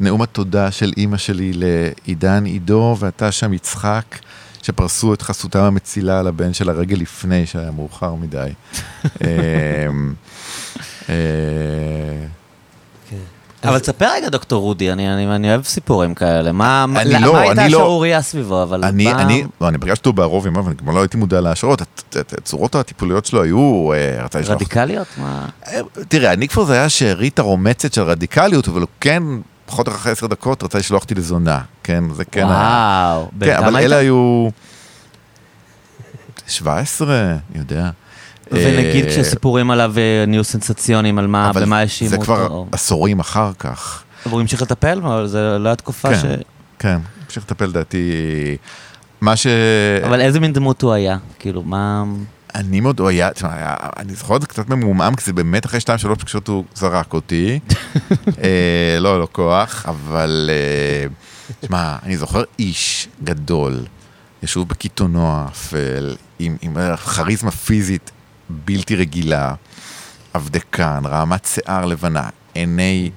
נאום 0.00 0.22
התודה 0.22 0.70
של 0.70 0.92
אימא 0.96 1.16
שלי 1.16 1.52
לעידן 1.54 2.44
עידו, 2.44 2.96
ואתה 2.98 3.32
שם 3.32 3.52
יצחק, 3.52 4.18
שפרסו 4.62 5.14
את 5.14 5.22
חסותם 5.22 5.62
המצילה 5.62 6.18
על 6.18 6.26
הבן 6.26 6.52
של 6.52 6.68
הרגע 6.68 6.96
לפני 6.96 7.46
שהיה 7.46 7.70
מאוחר 7.70 8.14
מדי. 8.14 8.50
אה, 13.64 13.68
אה. 13.68 13.70
אבל 13.70 13.78
תספר 13.78 14.08
רגע, 14.16 14.28
דוקטור 14.28 14.62
רודי, 14.62 14.92
אני- 14.92 15.12
אני 15.14 15.34
אני 15.34 15.50
אוהב 15.50 15.64
סיפורים 15.64 16.14
כאלה. 16.14 16.52
מה 16.52 16.86
אני 16.96 17.12
מה 17.12 17.18
לא, 17.26 17.36
הייתה 17.38 17.62
אני 17.64 17.72
לא- 17.72 17.78
השערורייה 17.78 18.22
סביבו, 18.22 18.62
אבל... 18.62 18.84
אני, 18.84 19.04
מה- 19.12 19.22
אני, 19.22 19.44
לא, 19.60 19.68
אני 19.68 19.78
פגשתי 19.78 19.98
אותו 20.08 20.12
בערוב 20.12 20.46
ימיו, 20.46 20.64
ואני 20.64 20.76
גם 20.86 20.94
לא 20.94 21.00
הייתי 21.00 21.16
מודע 21.16 21.40
להשערות, 21.40 21.82
הצורות 22.38 22.74
הטיפוליות 22.74 23.26
שלו 23.26 23.42
היו, 23.42 23.92
אה, 23.92 24.26
רדיקליות? 24.48 25.06
מה? 25.18 25.46
תראה, 26.08 26.32
אני 26.32 26.48
כבר 26.48 26.64
זה 26.64 26.72
היה 26.72 26.88
שארית 26.88 27.38
הרומצת 27.38 27.92
של 27.94 28.02
רדיקליות, 28.02 28.68
אבל 28.68 28.80
הוא 28.80 28.88
כן, 29.00 29.22
פחות 29.66 29.88
או 29.88 29.92
אחרי 29.92 30.12
עשר 30.12 30.26
דקות, 30.26 30.62
רצה 30.62 30.78
לשלוח 30.78 31.02
אותי 31.02 31.14
לזונה. 31.14 31.60
כן, 31.82 32.04
זה 32.14 32.24
כן 32.24 32.46
היה. 32.48 33.12
וואו. 33.16 33.28
כן, 33.40 33.56
אבל 33.56 33.76
היית? 33.76 33.86
אלה 33.86 33.96
היו... 33.96 34.48
17, 36.46 37.20
אני 37.30 37.58
יודע. 37.58 37.90
ונגיד 38.52 39.04
אה, 39.04 39.10
כשסיפורים 39.10 39.70
עליו 39.70 39.94
אה, 39.98 40.24
נהיו 40.26 40.44
סנסציוניים, 40.44 41.18
על 41.18 41.26
מה, 41.26 41.52
במה 41.52 41.78
האשימו 41.78 42.10
זה 42.10 42.16
אותו? 42.16 42.24
כבר 42.24 42.48
או- 42.48 42.66
עשורים 42.72 43.20
אחר 43.20 43.50
כך. 43.58 44.02
והוא 44.26 44.40
המשיך 44.40 44.62
לטפל? 44.62 44.98
אבל 44.98 45.26
זה 45.26 45.58
לא 45.58 45.68
היה 45.68 45.76
תקופה 45.76 46.08
כן. 46.08 46.20
ש... 46.20 46.24
כן, 46.78 46.98
המשיך 47.24 47.42
לטפל 47.42 47.72
דעתי. 47.72 48.10
מה 49.20 49.36
ש... 49.36 49.46
אבל 50.06 50.20
איזה 50.20 50.40
מין 50.40 50.52
דמות 50.52 50.82
הוא 50.82 50.92
היה? 50.92 51.16
כאילו, 51.38 51.62
מה... 51.62 52.04
אני 52.54 52.80
מאוד, 52.80 53.00
הוא 53.00 53.08
היה, 53.08 53.30
תשמע, 53.30 53.74
אני 53.96 54.14
זוכר 54.14 54.36
את 54.36 54.40
זה 54.40 54.46
קצת 54.46 54.68
ממומם, 54.68 55.12
כי 55.16 55.24
זה 55.24 55.32
באמת 55.32 55.66
אחרי 55.66 55.80
שתיים 55.80 55.98
שלוש 55.98 56.18
פגישות 56.18 56.48
הוא 56.48 56.64
זרק 56.74 57.14
אותי. 57.14 57.58
אה, 58.42 58.96
לא, 59.00 59.20
לא 59.20 59.28
כוח, 59.32 59.86
אבל... 59.88 60.50
אה, 60.52 61.06
תשמע, 61.60 61.96
אני 62.02 62.16
זוכר 62.16 62.42
איש 62.58 63.08
גדול, 63.24 63.84
ישוב 64.42 64.68
בקיתונו 64.68 65.30
האפל, 65.32 66.16
עם, 66.38 66.56
עם 66.62 66.96
כריזמה 66.96 67.50
פיזית 67.50 68.10
בלתי 68.48 68.96
רגילה, 68.96 69.54
אבדקן, 70.34 71.02
רעמת 71.04 71.44
שיער 71.44 71.84
לבנה, 71.84 72.28
עיני 72.54 73.10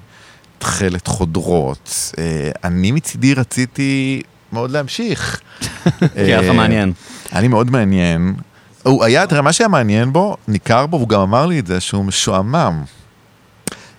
תכלת 0.58 1.06
חודרות. 1.06 2.12
אה, 2.18 2.50
אני 2.64 2.92
מצידי 2.92 3.34
רציתי 3.34 4.22
מאוד 4.52 4.70
להמשיך. 4.70 5.40
כי 5.60 6.04
היה 6.14 6.40
לך 6.40 6.48
אה, 6.48 6.52
מעניין. 6.52 6.92
היה 7.30 7.40
לי 7.40 7.48
מאוד 7.48 7.70
מעניין. 7.70 8.34
הוא 8.82 9.04
היה, 9.04 9.26
תראה, 9.26 9.42
מה 9.42 9.52
שהיה 9.52 9.68
מעניין 9.68 10.12
בו, 10.12 10.36
ניכר 10.48 10.86
בו, 10.86 10.96
והוא 10.96 11.08
גם 11.08 11.20
אמר 11.20 11.46
לי 11.46 11.58
את 11.58 11.66
זה, 11.66 11.80
שהוא 11.80 12.04
משועמם 12.04 12.82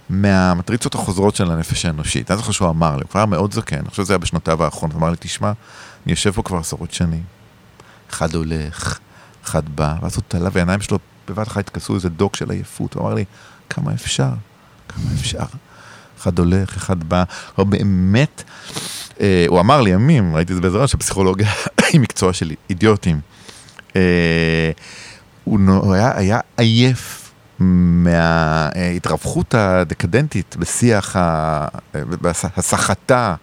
מהמטריצות 0.10 0.96
החוזרות 0.96 1.36
של 1.36 1.52
הנפש 1.52 1.86
האנושית. 1.86 2.32
אני 2.32 2.38
זוכר 2.38 2.52
שהוא 2.52 2.70
אמר 2.70 2.96
לי, 2.96 3.02
הוא 3.02 3.10
כבר 3.10 3.26
מאוד 3.26 3.54
זקן, 3.54 3.78
אני 3.78 3.90
חושב 3.90 4.04
שזה 4.04 4.14
היה 4.14 4.18
בשנותיו 4.18 4.64
האחרונות, 4.64 4.94
הוא 4.94 5.00
אמר 5.00 5.10
לי, 5.10 5.16
תשמע, 5.20 5.52
אני 6.06 6.12
יושב 6.12 6.32
פה 6.32 6.44
כבר 6.44 6.58
עשרות 6.58 6.94
שנים. 6.94 7.24
אחד 8.10 8.36
הולך, 8.36 9.00
אחד 9.46 9.70
בא, 9.76 9.96
ואז 10.02 10.16
הוא 10.16 10.24
תלה, 10.28 10.50
והעיניים 10.54 10.82
שלו 10.82 11.00
בבת 11.30 11.48
אחת 11.48 11.58
התכסו 11.68 11.96
איזה 11.96 12.10
דוק 12.10 12.36
של 12.36 12.50
עייפות, 12.52 12.94
הוא 12.94 13.04
אמר 13.04 13.14
לי, 13.14 13.26
כמה 13.70 13.94
אפשר? 13.94 14.30
כמה 14.88 15.04
אפשר? 15.20 15.46
אחד 16.22 16.40
הולך, 16.40 16.76
אחד 16.78 17.04
בא, 17.04 17.24
הוא 17.56 17.66
באמת, 17.66 18.44
אה, 19.22 19.46
הוא 19.48 19.60
אמר 19.60 19.82
לי 19.82 19.90
ימים, 19.90 20.36
ראיתי 20.36 20.54
את 20.54 20.62
זה 20.64 20.68
רעיון, 20.70 20.88
שפסיכולוגיה 20.88 21.52
היא 21.92 22.02
מקצוע 22.02 22.34
של 22.34 22.52
אידיוטים. 22.70 23.20
אה, 23.96 24.72
הוא 25.44 25.60
היה, 25.94 26.18
היה 26.18 26.40
עייף 26.58 27.32
מההתרווחות 27.60 29.56
הדקדנטית 29.56 30.56
בשיח 30.60 31.16
ה- 31.16 31.68
בהסחתה 32.22 33.36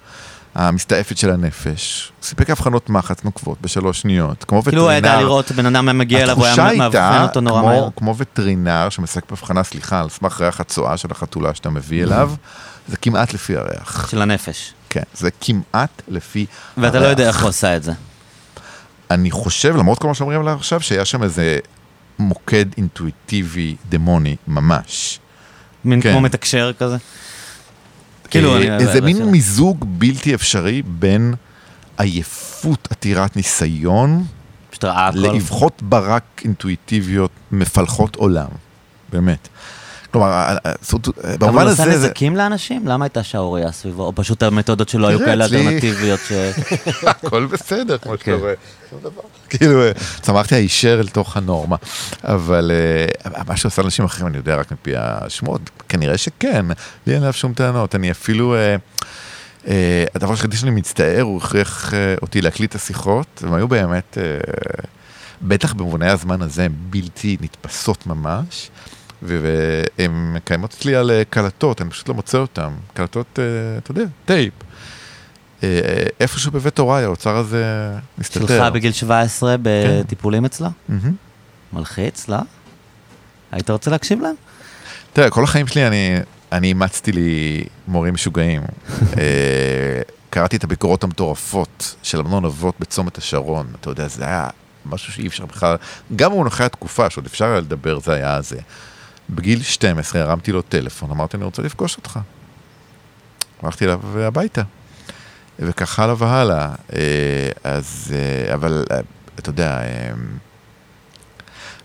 המסתעפת 0.58 1.18
של 1.18 1.30
הנפש. 1.30 2.12
הוא 2.18 2.24
סיפק 2.26 2.50
הבחנות 2.50 2.90
מחץ 2.90 3.24
נוקבות 3.24 3.60
בשלוש 3.60 4.00
שניות, 4.00 4.44
כמו 4.44 4.58
וטרינר. 4.58 4.70
כאילו 4.70 4.90
הוא 4.90 4.92
ידע 4.92 5.20
לראות 5.20 5.52
בן 5.52 5.66
אדם 5.66 5.88
היה 5.88 5.92
מגיע 5.92 6.22
אליו, 6.22 6.36
הוא 6.36 6.46
התחושה 6.46 6.66
היה 6.66 6.78
מאבחן 6.78 6.98
הייתה 6.98 7.22
אותו 7.22 7.40
נורא 7.40 7.62
מהר. 7.62 7.88
כמו 7.96 8.14
וטרינר 8.16 8.88
שמסק 8.90 9.30
בהבחנה, 9.30 9.64
סליחה, 9.64 10.00
על 10.00 10.08
סמך 10.08 10.40
ריח 10.40 10.60
הצואה 10.60 10.96
של 10.96 11.08
החתולה 11.10 11.54
שאתה 11.54 11.70
מביא 11.70 12.02
אליו, 12.04 12.32
זה 12.88 12.96
כמעט 12.96 13.34
לפי 13.34 13.56
הריח. 13.56 14.08
של 14.10 14.22
הנפש. 14.22 14.72
כן, 14.90 15.02
זה 15.14 15.30
כמעט 15.40 16.02
לפי 16.08 16.46
ואתה 16.76 17.00
לא 17.00 17.06
יודע 17.06 17.22
הריח. 17.22 17.36
איך 17.36 17.42
הוא 17.42 17.48
עשה 17.48 17.76
את 17.76 17.82
זה. 17.82 17.92
אני 19.10 19.30
חושב, 19.30 19.76
למרות 19.76 19.98
כל 19.98 20.08
מה 20.08 20.14
שאומרים 20.14 20.40
עליו 20.40 20.56
עכשיו, 20.56 20.80
שהיה 20.80 21.04
שם 21.04 21.22
איזה 21.22 21.58
מוקד 22.18 22.66
אינטואיטיבי 22.76 23.76
דמוני, 23.88 24.36
ממש. 24.48 25.20
מין 25.84 26.02
כן. 26.02 26.12
כמו 26.12 26.20
מתקשר 26.20 26.72
כזה. 26.78 26.96
כאילו, 28.30 28.56
אה. 28.56 28.78
איזה 28.78 29.00
לא- 29.00 29.06
מין 29.06 29.18
לא- 29.18 29.26
מיזוג 29.26 29.84
בלתי 29.88 30.34
אפשרי 30.34 30.82
בין 30.82 31.34
עייפות 31.98 32.88
עתירת 32.90 33.36
ניסיון. 33.36 34.24
לאבחות 35.32 35.82
ברק 35.82 36.22
אינטואיטיביות 36.44 37.30
מפלחות 37.52 38.16
עולם, 38.16 38.48
באמת. 39.12 39.48
כלומר, 40.10 40.26
ה- 40.26 40.52
ה- 40.64 40.72
זאת- 40.82 41.08
אבל 41.24 41.36
במובן 41.38 41.62
הוא 41.62 41.70
הזה, 41.70 41.82
זה- 41.84 41.90
נזקים 42.08 42.36
לאנשים? 42.36 42.86
למה 42.86 43.04
הייתה 43.04 43.22
שערורייה 43.22 43.72
סביבו? 43.72 44.02
או 44.02 44.12
פשוט 44.14 44.42
המתודות 44.42 44.88
שלו 44.88 45.08
היו 45.08 45.18
כאלה 45.18 45.44
אלטרנטיביות 45.44 46.20
ש... 46.28 46.32
הכל 47.06 47.46
בסדר, 47.46 47.98
כמו 47.98 48.12
שאתה 48.12 48.24
כן. 48.24 48.32
רואה. 48.32 48.54
כאילו, 49.50 49.82
אה, 49.82 49.90
צמחתי 50.20 50.54
הישר 50.54 51.00
אל 51.00 51.08
תוך 51.08 51.36
הנורמה. 51.36 51.76
אבל 52.24 52.70
אה, 52.74 53.42
מה 53.46 53.56
שעושה 53.56 53.82
לאנשים 53.82 54.04
אחרים, 54.04 54.26
אני 54.26 54.36
יודע 54.36 54.56
רק 54.56 54.72
מפי 54.72 54.92
השמות, 54.96 55.60
כנראה 55.88 56.18
שכן. 56.18 56.66
לי 57.06 57.14
אין 57.14 57.20
עליו 57.22 57.32
שום 57.32 57.52
טענות. 57.52 57.94
אני 57.94 58.10
אפילו... 58.10 58.54
אה, 58.54 58.76
אה, 59.68 60.04
הדבר 60.14 60.30
היחידי 60.30 60.56
שאני 60.56 60.70
מצטער, 60.70 61.20
הוא 61.22 61.36
הכריח 61.42 61.94
אה, 61.94 62.14
אותי 62.22 62.40
להקליט 62.40 62.70
את 62.70 62.74
השיחות, 62.76 63.42
הם 63.46 63.54
היו 63.54 63.68
באמת, 63.68 64.18
אה, 64.20 64.22
בטח 65.42 65.72
במובני 65.72 66.10
הזמן 66.10 66.42
הזה, 66.42 66.66
בלתי 66.90 67.36
נתפסות 67.40 68.06
ממש. 68.06 68.70
והן 69.22 70.36
קיימות 70.44 70.74
אצלי 70.74 70.94
על 70.94 71.10
אה, 71.10 71.22
קלטות, 71.30 71.82
אני 71.82 71.90
פשוט 71.90 72.08
לא 72.08 72.14
מוצא 72.14 72.38
אותן. 72.38 72.68
קלטות, 72.94 73.38
אה, 73.38 73.78
אתה 73.78 73.90
יודע, 73.90 74.04
טייפ. 74.24 74.52
אה, 75.62 75.68
איפשהו 76.20 76.52
בבית 76.52 76.78
הוריי 76.78 77.04
האוצר 77.04 77.36
הזה 77.36 77.92
מסתתר. 78.18 78.46
שלך 78.46 78.72
בגיל 78.72 78.92
17 78.92 79.56
בטיפולים 79.62 80.44
אצלה? 80.44 80.68
מהמם. 80.88 81.12
מלחיץ, 81.72 82.28
לא? 82.28 82.36
היית 83.52 83.70
רוצה 83.70 83.90
להקשיב 83.90 84.20
להם? 84.20 84.34
תראה, 85.12 85.30
כל 85.30 85.44
החיים 85.44 85.66
שלי 85.66 85.86
אני, 85.86 86.16
אני 86.52 86.66
אימצתי 86.66 87.12
לי 87.12 87.64
מורים 87.88 88.14
משוגעים. 88.14 88.62
קראתי 90.30 90.56
את 90.56 90.64
הביקורות 90.64 91.04
המטורפות 91.04 91.96
של 92.02 92.20
אמנון 92.20 92.44
אבות 92.44 92.74
בצומת 92.80 93.18
השרון, 93.18 93.66
אתה 93.80 93.90
יודע, 93.90 94.08
זה 94.08 94.24
היה 94.24 94.48
משהו 94.86 95.12
שאי 95.12 95.26
אפשר 95.26 95.46
בכלל, 95.46 95.76
גם 96.16 96.30
במונחי 96.30 96.64
התקופה, 96.64 97.10
שעוד 97.10 97.26
אפשר 97.26 97.44
היה 97.44 97.60
לדבר, 97.60 98.00
זה 98.00 98.12
היה 98.12 98.42
זה. 98.42 98.58
בגיל 99.30 99.62
12 99.62 100.22
הרמתי 100.22 100.52
לו 100.52 100.62
טלפון, 100.62 101.10
אמרתי, 101.10 101.36
אני 101.36 101.44
רוצה 101.44 101.62
לפגוש 101.62 101.96
אותך. 101.96 102.18
הלכתי 103.62 103.84
אליו 103.84 104.18
הביתה, 104.18 104.62
וכך 105.58 105.98
הלאה 105.98 106.14
והלאה. 106.18 106.74
אה, 106.92 107.50
אז, 107.64 108.14
אה, 108.16 108.54
אבל, 108.54 108.84
אה, 108.90 109.00
אתה 109.38 109.50
יודע, 109.50 109.80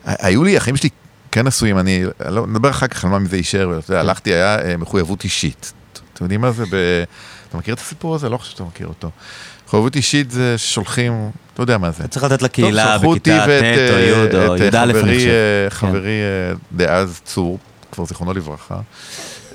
היו 0.06 0.44
לי, 0.44 0.58
החיים 0.58 0.76
שלי 0.76 0.90
כן 1.32 1.48
עשויים, 1.48 1.80
אני 1.80 2.04
לא 2.30 2.48
נדבר 2.48 2.70
אחר 2.70 2.88
כך 2.88 3.06
על 3.06 3.12
מה 3.12 3.20
מזה 3.20 3.38
יישאר, 3.38 3.66
אבל 3.66 3.80
אתה 3.80 3.92
יודע, 3.92 4.00
הלכתי, 4.00 4.34
היה 4.34 4.78
מחויבות 4.78 5.24
אישית. 5.24 5.74
אתם 6.14 6.24
יודעים 6.26 6.42
מה 6.42 6.52
זה? 6.52 6.66
ב... 6.66 7.04
אתה 7.50 7.58
מכיר 7.58 7.74
את 7.74 7.80
הסיפור 7.80 8.16
הזה? 8.16 8.30
לא 8.30 8.38
חושב 8.38 8.52
שאתה 8.52 8.64
מכיר 8.64 8.88
אותו. 8.88 9.12
מחויבות 9.74 9.96
אישית 9.96 10.32
זה 10.32 10.58
ששולחים, 10.58 11.32
אתה 11.54 11.64
יודע 11.64 11.78
מה 11.78 11.92
זה. 11.92 12.08
צריך 12.08 12.24
לתת 12.24 12.42
לקהילה 12.42 12.98
בכיתה 12.98 13.46
ט' 13.46 13.48
או 13.48 13.96
אה, 13.96 14.00
י' 14.00 14.14
או 14.14 14.56
את, 14.56 14.62
אה, 14.62 14.68
י"א, 14.68 14.84
אני 14.84 14.94
חברי, 14.94 15.16
חושב. 15.16 15.30
אה, 15.30 15.70
כן. 15.70 15.76
חברי 15.76 16.22
אה, 16.22 16.54
דאז 16.72 17.22
צור, 17.26 17.60
כבר 17.92 18.06
זיכרונו 18.06 18.34
לברכה. 18.34 18.80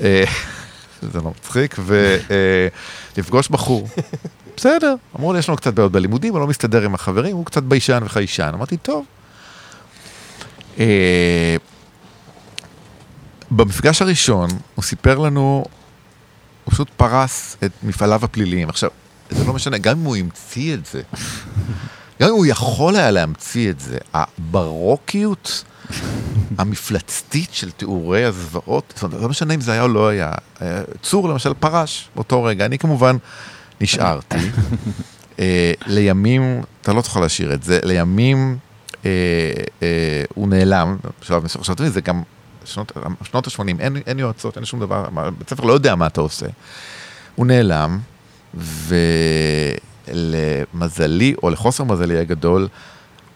אה, 0.01 0.25
זה 1.13 1.21
לא 1.21 1.31
מצחיק, 1.31 1.77
ולפגוש 3.15 3.49
בחור. 3.49 3.89
בסדר, 4.57 4.95
אמרו 5.17 5.33
לי, 5.33 5.39
יש 5.39 5.49
לנו 5.49 5.57
קצת 5.57 5.75
בעיות 5.75 5.93
בלימודים, 5.93 6.33
הוא 6.33 6.41
לא 6.41 6.47
מסתדר 6.47 6.83
עם 6.83 6.95
החברים, 6.95 7.37
הוא 7.37 7.47
קצת 7.47 7.63
ביישן 7.63 8.03
וחיישן. 8.05 8.51
אמרתי, 8.55 8.77
טוב. 8.77 9.05
אה, 10.79 11.57
במפגש 13.51 14.03
הראשון, 14.03 14.51
הוא 14.75 14.83
סיפר 14.85 15.19
לנו, 15.19 15.65
הוא 16.65 16.73
פשוט 16.73 16.91
פרס 16.97 17.57
את 17.65 17.73
מפעליו 17.83 18.25
הפליליים. 18.25 18.69
עכשיו, 18.69 18.91
זה 19.31 19.45
לא 19.45 19.53
משנה, 19.53 19.79
גם 19.79 19.99
אם 19.99 20.05
הוא 20.05 20.17
המציא 20.17 20.75
את 20.75 20.87
זה, 20.87 21.03
גם 22.21 22.29
אם 22.29 22.35
הוא 22.35 22.47
יכול 22.47 22.97
היה 22.97 23.11
להמציא 23.11 23.71
את 23.71 23.81
זה, 23.81 23.99
הברוקיות 24.15 25.65
המפלצתית 26.59 27.49
של 27.53 27.71
תיאורי 27.71 28.25
הזוועות, 28.25 28.93
זאת 28.95 29.03
אומרת, 29.03 29.23
לא 29.23 29.29
משנה 29.29 29.55
אם 29.55 29.61
זה 29.61 29.73
היה 29.73 29.83
או 29.83 29.89
לא 29.89 30.09
היה. 30.09 30.33
אה, 30.63 30.81
צור 31.03 31.29
למשל 31.29 31.55
פרש 31.55 32.09
באותו 32.15 32.45
רגע, 32.45 32.65
אני 32.65 32.79
כמובן 32.79 33.17
נשארתי. 33.81 34.37
אה, 35.39 35.73
לימים, 35.87 36.63
אתה 36.83 36.93
לא 36.93 37.03
תוכל 37.03 37.21
להשאיר 37.21 37.55
את 37.55 37.63
זה, 37.63 37.81
לימים 37.83 38.59
אה, 39.05 39.11
הוא 40.35 40.49
נעלם, 40.49 40.97
בשלב 41.21 41.45
מסוים, 41.45 41.61
עכשיו 41.61 41.75
תראי, 41.75 41.91
זה 41.91 42.01
גם 42.01 42.23
שנות, 42.65 42.93
שנות 43.23 43.47
ה-80, 43.47 43.81
אין, 43.81 43.97
אין 44.07 44.19
יועצות, 44.19 44.57
אין 44.57 44.65
שום 44.65 44.81
דבר, 44.81 45.05
בית 45.39 45.51
ספר 45.51 45.65
לא 45.65 45.73
יודע 45.73 45.95
מה 45.95 46.07
אתה 46.07 46.21
עושה. 46.21 46.47
הוא 47.35 47.47
נעלם, 47.47 47.99
ולמזלי, 50.09 51.35
או 51.43 51.51
לחוסר 51.51 51.85
מזלי 51.85 52.19
הגדול, 52.19 52.69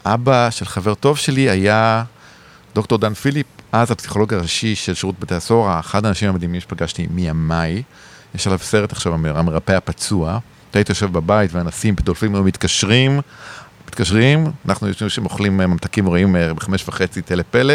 אבא 0.04 0.50
של 0.50 0.64
חבר 0.64 0.94
טוב 0.94 1.18
שלי 1.18 1.50
היה 1.50 2.04
דוקטור 2.74 2.98
דן 2.98 3.14
פיליפ, 3.14 3.46
אז 3.72 3.90
הפסיכולוג 3.90 4.34
הראשי 4.34 4.74
של 4.74 4.94
שירות 4.94 5.20
בתי 5.20 5.34
הסוהר, 5.34 5.80
אחד 5.80 6.06
האנשים 6.06 6.28
המדהימים 6.28 6.60
שפגשתי 6.60 7.06
מימיי. 7.10 7.82
יש 8.34 8.46
עליו 8.46 8.58
סרט 8.58 8.92
עכשיו, 8.92 9.14
המר- 9.14 9.38
המרפא 9.38 9.72
הפצוע. 9.72 10.38
אתה 10.70 10.78
היית 10.78 10.88
יושב 10.88 11.12
בבית 11.12 11.52
והנשאים 11.54 11.96
פדולפים 11.96 12.34
היו 12.34 12.44
מתקשרים, 12.44 13.20
מתקשרים, 13.88 14.46
אנחנו 14.68 14.88
יושבים 14.88 15.08
שם 15.08 15.24
אוכלים 15.24 15.60
אה, 15.60 15.66
ממתקים 15.66 16.06
רואים 16.06 16.36
אה, 16.36 16.54
בחמש 16.54 16.88
וחצי 16.88 17.22
טלפלא. 17.22 17.74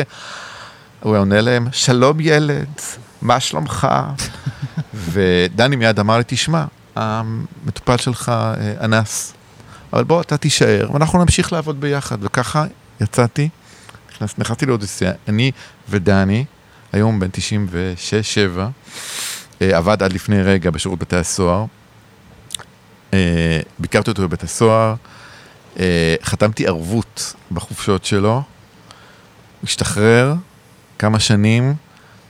הוא 1.02 1.14
היה 1.14 1.20
עונה 1.20 1.42
להם, 1.42 1.68
שלום 1.72 2.18
ילד, 2.20 2.68
מה 3.22 3.40
שלומך? 3.40 3.88
ודני 5.12 5.76
מיד 5.76 6.00
אמר 6.00 6.18
לי, 6.18 6.24
תשמע, 6.28 6.66
המטופל 6.98 7.98
שלך 7.98 8.30
אה, 8.30 8.86
אנס, 8.86 9.34
אבל 9.94 10.04
בוא, 10.04 10.22
אתה 10.22 10.38
תישאר, 10.38 10.90
ואנחנו 10.94 11.20
נמשיך 11.20 11.54
לעבוד 11.54 11.82
ביחד. 11.82 12.18
וככה 12.22 12.66
יצאתי, 13.02 13.50
נכנס, 14.12 14.38
נכנסתי 14.38 14.66
לאודיסאה, 14.66 15.12
אני 15.28 15.52
ודני, 15.90 16.46
היום 16.94 17.20
בן 17.20 17.28
96-7, 18.58 18.60
אה, 19.62 19.78
עבד 19.78 20.04
עד 20.04 20.14
לפני 20.14 20.42
רגע 20.42 20.72
בשירות 20.72 21.00
בתי 21.00 21.16
הסוהר. 21.16 21.66
אה, 23.14 23.60
ביקרתי 23.80 24.10
אותו 24.10 24.22
בבית 24.22 24.44
הסוהר, 24.44 24.96
חתמתי 26.24 26.68
ערבות 26.68 27.34
בחופשות 27.52 28.06
שלו, 28.06 28.44
השתחרר 29.64 30.34
כמה 31.00 31.20
שנים, 31.20 31.76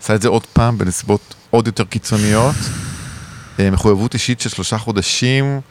עשה 0.02 0.16
את 0.16 0.22
זה 0.22 0.28
עוד 0.28 0.46
פעם 0.46 0.78
בנסיבות 0.78 1.36
עוד 1.50 1.68
יותר 1.68 1.84
קיצוניות. 1.84 2.56
אה, 3.60 3.72
מחויבות 3.72 4.14
אישית 4.14 4.42
של 4.42 4.50
שלושה 4.50 4.78
חודשים 4.78 5.62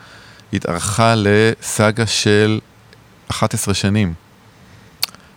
התארכה 0.53 1.15
לסאגה 1.17 2.07
של 2.07 2.61
11 3.29 3.75
שנים, 3.75 4.15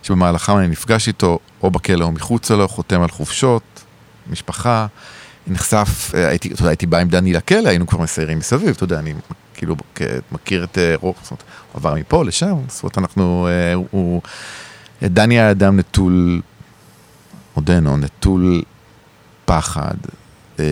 שבמהלכם 0.04 0.58
אני 0.58 0.68
נפגש 0.68 1.08
איתו 1.08 1.40
או 1.64 1.72
בכלא 1.72 2.06
או 2.06 2.12
מחוצה 2.12 2.56
לו, 2.56 2.68
חותם 2.68 3.02
על 3.02 3.10
חופשות, 3.10 3.64
משפחה, 4.30 4.88
נחשף, 5.48 6.12
אה, 6.16 6.28
הייתי, 6.28 6.54
אתה 6.54 6.62
יודע, 6.62 6.70
הייתי 6.70 6.86
בא 6.86 6.98
עם 6.98 7.08
דני 7.08 7.34
לכלא, 7.34 7.70
היינו 7.70 7.88
כבר 7.88 8.00
מסיירים 8.00 8.40
מסביב, 8.40 8.70
אתה 8.70 8.84
יודע, 8.84 9.00
אני 9.00 9.14
כאילו 9.54 9.76
מכיר 10.32 10.64
את 10.64 10.78
אה, 10.78 10.96
רוב, 11.02 11.16
זאת 11.22 11.32
אומרת, 11.32 11.44
הוא 11.72 11.80
עבר 11.80 11.96
מפה 11.96 12.26
לשם, 12.26 12.56
זאת 12.68 12.84
אומרת, 12.84 12.98
אנחנו, 12.98 13.48
הוא, 13.92 14.22
דני 15.04 15.40
היה 15.40 15.52
אדם 15.52 15.80
נטול, 15.80 16.42
עודנו, 17.54 17.98
נטול 17.98 18.64
פחד. 19.46 19.96
אה, 20.60 20.66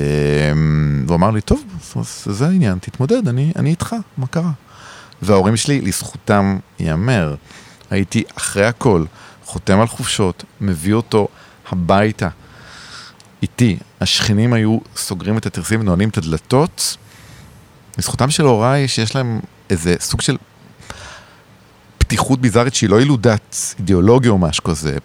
והוא 1.06 1.16
אמר 1.16 1.32
לי, 1.32 1.42
טוב, 1.42 1.64
זה 2.26 2.48
העניין, 2.48 2.78
תתמודד, 2.82 3.28
אני, 3.28 3.52
אני 3.56 3.70
איתך, 3.70 3.96
מה 4.18 4.28
קרה? 4.28 4.52
וההורים 5.22 5.58
שלי, 5.58 5.82
לזכותם 5.82 6.58
ייאמר, 6.80 7.36
הייתי 7.90 8.24
אחרי 8.38 8.66
הכל 8.66 9.06
חותם 9.46 9.80
על 9.80 9.88
חופשות, 9.88 10.44
מביא 10.62 10.94
אותו 10.94 11.28
הביתה 11.72 12.30
איתי. 13.42 13.78
השכנים 14.02 14.54
היו 14.54 14.78
סוגרים 14.96 15.38
את 15.38 15.46
התרסים 15.46 15.80
ונועלים 15.80 16.10
את 16.10 16.18
הדלתות. 16.18 16.98
לזכותם 17.98 18.30
של 18.30 18.44
הוריי, 18.44 18.88
שיש 18.88 19.16
להם 19.16 19.40
איזה 19.70 19.96
סוג 20.00 20.22
של 20.22 20.38
פתיחות 21.98 22.42
ביזארית 22.42 22.76
שהיא 22.76 22.90
לא 22.90 23.02
ילודת 23.02 23.56
אידיאולוגיה 23.80 24.32
או 24.32 24.38
משהו 24.38 24.64
כזה. 24.64 24.98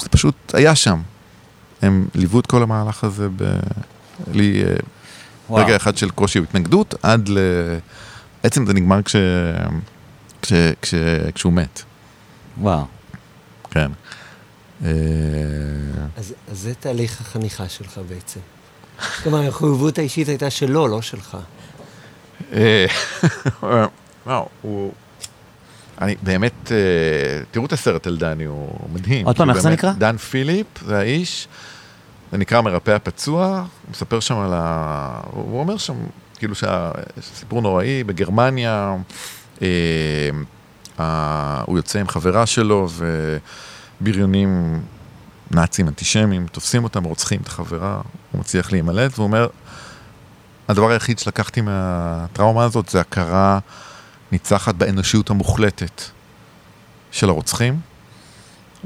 זה 0.00 0.08
פשוט 0.08 0.34
היה 0.54 0.74
שם. 0.74 1.00
הם 1.82 2.08
ליוו 2.14 2.40
את 2.40 2.46
כל 2.46 2.62
המהלך 2.62 3.04
הזה 3.04 3.28
ב... 3.36 3.42
לי 4.32 4.64
אה, 4.64 4.74
וואו. 5.48 5.64
רגע 5.64 5.76
אחד 5.76 5.96
של 5.96 6.10
קושי 6.10 6.40
והתנגדות, 6.40 6.94
עד 7.02 7.28
ל... 7.28 7.38
בעצם 8.42 8.66
זה 8.66 8.74
נגמר 8.74 9.02
כש... 9.02 9.16
כש... 10.42 10.52
כש... 10.82 10.94
כשהוא 11.34 11.52
מת, 11.52 11.82
וואו. 12.58 12.84
כן. 13.70 13.90
אה, 14.84 14.90
אז, 16.16 16.34
אז 16.50 16.58
זה 16.58 16.74
תהליך 16.74 17.20
החניכה 17.20 17.68
שלך 17.68 18.00
בעצם. 18.08 18.40
כלומר, 19.22 19.38
המחויבות 19.38 19.98
האישית 19.98 20.28
הייתה 20.28 20.50
שלו, 20.50 20.88
לא 20.88 21.02
שלך. 21.02 21.36
אה, 22.52 22.86
וואו, 24.26 24.48
הוא... 24.62 24.92
אני 26.00 26.14
באמת, 26.22 26.72
אה, 26.72 27.42
תראו 27.50 27.66
את 27.66 27.72
הסרט 27.72 28.06
על 28.06 28.16
דני, 28.16 28.44
הוא 28.44 28.88
מדהים. 28.92 29.26
עוד 29.26 29.36
פעם, 29.36 29.50
איך 29.50 29.58
זה 29.58 29.70
נקרא? 29.70 29.92
דן 29.92 30.16
פיליפ, 30.16 30.66
זה 30.86 30.98
האיש, 30.98 31.48
זה 32.32 32.38
נקרא 32.38 32.60
מרפא 32.60 32.90
הפצוע, 32.90 33.46
הוא 33.56 33.90
מספר 33.90 34.20
שם 34.20 34.38
על 34.38 34.50
ה... 34.54 35.20
הוא 35.30 35.60
אומר 35.60 35.76
שם, 35.76 35.94
כאילו 36.38 36.54
שהסיפור 36.54 37.62
נוראי, 37.62 38.04
בגרמניה, 38.04 38.96
אה, 39.62 39.68
אה, 41.00 41.62
הוא 41.66 41.78
יוצא 41.78 41.98
עם 41.98 42.08
חברה 42.08 42.46
שלו, 42.46 42.88
ובריונים 44.00 44.82
נאצים, 45.50 45.88
אנטישמים, 45.88 46.46
תופסים 46.46 46.84
אותם, 46.84 47.04
רוצחים 47.04 47.40
את 47.40 47.46
החברה, 47.46 48.00
הוא 48.32 48.40
מצליח 48.40 48.72
להימלט, 48.72 49.12
והוא 49.14 49.24
אומר, 49.24 49.48
הדבר 50.68 50.90
היחיד 50.90 51.18
שלקחתי 51.18 51.60
מהטראומה 51.60 52.64
הזאת 52.64 52.88
זה 52.88 53.00
הכרה 53.00 53.58
ניצחת 54.32 54.74
באנושיות 54.74 55.30
המוחלטת 55.30 56.02
של 57.10 57.28
הרוצחים, 57.28 57.80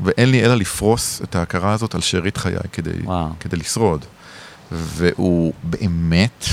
ואין 0.04 0.30
לי 0.30 0.44
אלא 0.44 0.54
לפרוס 0.54 1.22
את 1.22 1.36
ההכרה 1.36 1.72
הזאת 1.72 1.94
על 1.94 2.00
שארית 2.00 2.36
חיי 2.36 2.56
כדי, 2.72 3.02
וואו. 3.04 3.28
כדי 3.40 3.56
לשרוד. 3.56 4.04
והוא 4.72 5.52
באמת, 5.62 6.44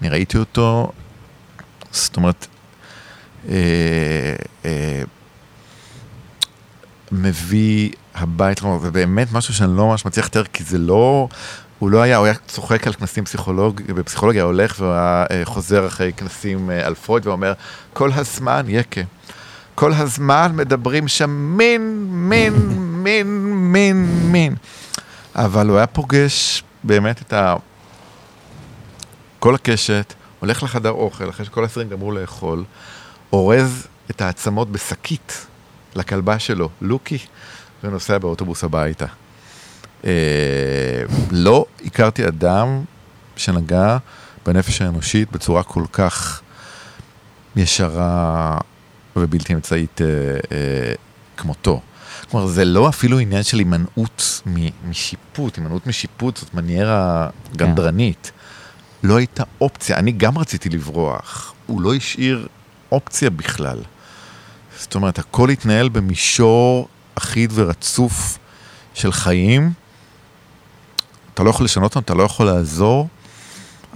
אני 0.00 0.08
ראיתי 0.08 0.38
אותו, 0.38 0.92
זאת 1.90 2.16
אומרת, 2.16 2.46
אה, 3.48 4.34
אה, 4.64 5.02
מביא 7.12 7.90
הביתה, 8.14 8.78
זה 8.82 8.90
באמת 8.90 9.32
משהו 9.32 9.54
שאני 9.54 9.76
לא 9.76 9.86
ממש 9.86 10.06
מצליח 10.06 10.26
לתאר, 10.26 10.44
כי 10.44 10.64
זה 10.64 10.78
לא, 10.78 11.28
הוא 11.80 11.90
לא 11.90 12.02
היה, 12.02 12.16
הוא 12.16 12.26
היה 12.26 12.34
צוחק 12.46 12.86
על 12.86 12.92
כנסים 12.92 13.24
פסיכולוג, 13.24 13.82
בפסיכולוגיה, 13.82 14.42
הולך 14.42 14.80
והיה 14.80 15.24
אה, 15.30 15.40
חוזר 15.44 15.86
אחרי 15.86 16.12
כנסים 16.12 16.70
אה, 16.70 16.86
על 16.86 16.94
פרויד 16.94 17.26
ואומר, 17.26 17.52
כל 17.92 18.10
הזמן, 18.12 18.64
יקה, 18.68 19.00
כל 19.74 19.92
הזמן 19.92 20.52
מדברים 20.54 21.08
שם 21.08 21.30
מין, 21.30 22.06
מין, 22.10 22.54
מין, 23.04 23.26
מין, 23.72 24.06
מין. 24.32 24.54
אבל 25.34 25.68
הוא 25.68 25.76
היה 25.76 25.86
פוגש 25.86 26.62
באמת 26.84 27.22
את 27.22 27.32
ה... 27.32 27.54
כל 29.38 29.54
הקשת, 29.54 30.14
הולך 30.40 30.62
לחדר 30.62 30.90
אוכל, 30.90 31.28
אחרי 31.28 31.46
שכל 31.46 31.62
האסירים 31.62 31.88
גמרו 31.88 32.12
לאכול, 32.12 32.64
אורז 33.32 33.86
את 34.10 34.20
העצמות 34.20 34.72
בשקית 34.72 35.46
לכלבה 35.94 36.38
שלו, 36.38 36.68
לוקי, 36.80 37.18
ונוסע 37.84 38.18
באוטובוס 38.18 38.64
הביתה. 38.64 39.06
אה, 40.04 40.10
לא 41.30 41.66
הכרתי 42.00 42.28
אדם 42.28 42.84
שנגע 43.36 43.96
בנפש 44.46 44.82
האנושית 44.82 45.32
בצורה 45.32 45.62
כל 45.62 45.84
כך 45.92 46.40
ישרה 47.56 48.58
ובלתי 49.16 49.54
אמצעית 49.54 50.00
אה, 50.00 50.06
אה, 50.52 50.92
כמותו. 51.36 51.80
כלומר, 52.30 52.46
זה 52.46 52.64
לא 52.64 52.88
אפילו 52.88 53.18
עניין 53.18 53.42
של 53.42 53.58
הימנעות 53.58 54.42
משיפוט, 54.88 55.56
הימנעות 55.56 55.86
משיפוט 55.86 56.36
זאת 56.36 56.54
מניירה 56.54 57.28
גנדרנית. 57.56 58.32
לא 59.02 59.16
הייתה 59.16 59.42
אופציה, 59.60 59.96
אני 59.96 60.12
גם 60.12 60.38
רציתי 60.38 60.68
לברוח, 60.68 61.54
הוא 61.66 61.80
לא 61.80 61.94
השאיר 61.94 62.48
אופציה 62.92 63.30
בכלל. 63.30 63.78
זאת 64.78 64.94
אומרת, 64.94 65.18
הכל 65.18 65.50
התנהל 65.50 65.88
במישור 65.88 66.88
אחיד 67.14 67.50
ורצוף 67.54 68.38
של 68.94 69.12
חיים. 69.12 69.79
אתה 71.34 71.42
לא 71.42 71.50
יכול 71.50 71.64
לשנות 71.64 71.96
אותם, 71.96 72.04
אתה 72.04 72.14
לא 72.14 72.22
יכול 72.22 72.46
לעזור, 72.46 73.08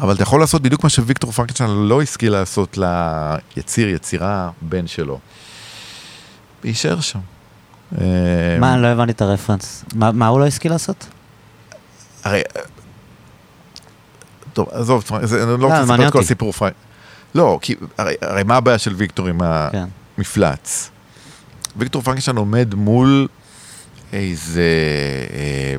אבל 0.01 0.15
אתה 0.15 0.23
יכול 0.23 0.41
לעשות 0.41 0.63
בדיוק 0.63 0.85
מה 0.85 0.91
שוויקטור 0.91 1.33
פרנקנשטיין 1.33 1.71
לא 1.71 2.03
השכיל 2.03 2.33
לעשות 2.33 2.79
ליציר, 3.57 3.89
יצירה, 3.89 4.51
בן 4.63 4.87
שלו. 4.87 5.19
להישאר 6.65 7.01
שם. 7.01 7.19
אה, 8.01 8.07
מה, 8.61 8.77
לא 8.77 8.87
הבנתי 8.87 9.13
את 9.13 9.23
הרפרנס. 9.23 9.85
מה 9.95 10.13
מה 10.13 10.27
הוא 10.27 10.41
לא 10.41 10.47
השכיל 10.47 10.73
לעשות? 10.73 11.07
הרי... 12.25 12.43
טוב, 14.53 14.69
עזוב, 14.73 15.05
אני 15.13 15.61
לא 15.61 15.67
רוצה 15.67 15.81
לספר 15.83 16.09
את 16.09 16.13
כל. 16.13 16.21
הסיפור 16.21 16.53
פריי. 16.53 16.73
לא, 17.35 17.59
כי 17.63 17.75
הרי, 17.99 18.15
הרי 18.23 18.43
מה 18.43 18.57
הבעיה 18.57 18.79
של 18.79 18.95
ויקטור 18.97 19.29
עם 19.29 19.39
כן. 19.73 19.85
המפלץ? 20.19 20.91
ויקטור 21.77 22.03
פרנקשטיין 22.03 22.37
עומד 22.37 22.75
מול 22.75 23.29
איזה 24.13 24.63
אה, 25.33 25.77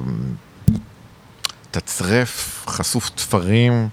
תצרף 1.80 2.64
חשוף 2.68 3.10
תפרים 3.10 3.90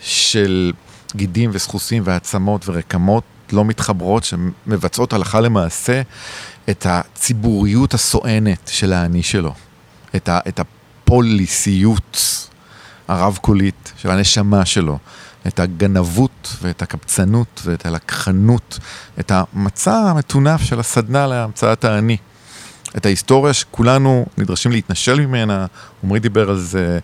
של 0.00 0.72
גידים 1.14 1.50
וסחוסים 1.52 2.02
ועצמות 2.06 2.68
ורקמות 2.68 3.24
לא 3.52 3.64
מתחברות 3.64 4.24
שמבצעות 4.24 5.12
הלכה 5.12 5.40
למעשה 5.40 6.02
את 6.70 6.86
הציבוריות 6.88 7.94
הסואנת 7.94 8.70
של 8.72 8.92
האני 8.92 9.22
שלו, 9.22 9.54
את, 10.16 10.28
ה, 10.28 10.38
את 10.48 10.60
הפוליסיות 10.60 12.48
הרב-קולית 13.08 13.92
של 13.96 14.10
הנשמה 14.10 14.64
שלו, 14.64 14.98
את 15.46 15.60
הגנבות 15.60 16.56
ואת 16.62 16.82
הקבצנות 16.82 17.60
ואת 17.64 17.86
הלקחנות, 17.86 18.78
את 19.20 19.32
המצע 19.34 19.94
המטונף 19.94 20.62
של 20.62 20.80
הסדנה 20.80 21.26
להמצאת 21.26 21.84
האני. 21.84 22.16
את 22.96 23.06
ההיסטוריה 23.06 23.52
שכולנו 23.52 24.26
נדרשים 24.38 24.72
להתנשל 24.72 25.26
ממנה, 25.26 25.66
עמרי 26.04 26.20
דיבר 26.20 26.50
על 26.50 26.58
זה, 26.58 26.98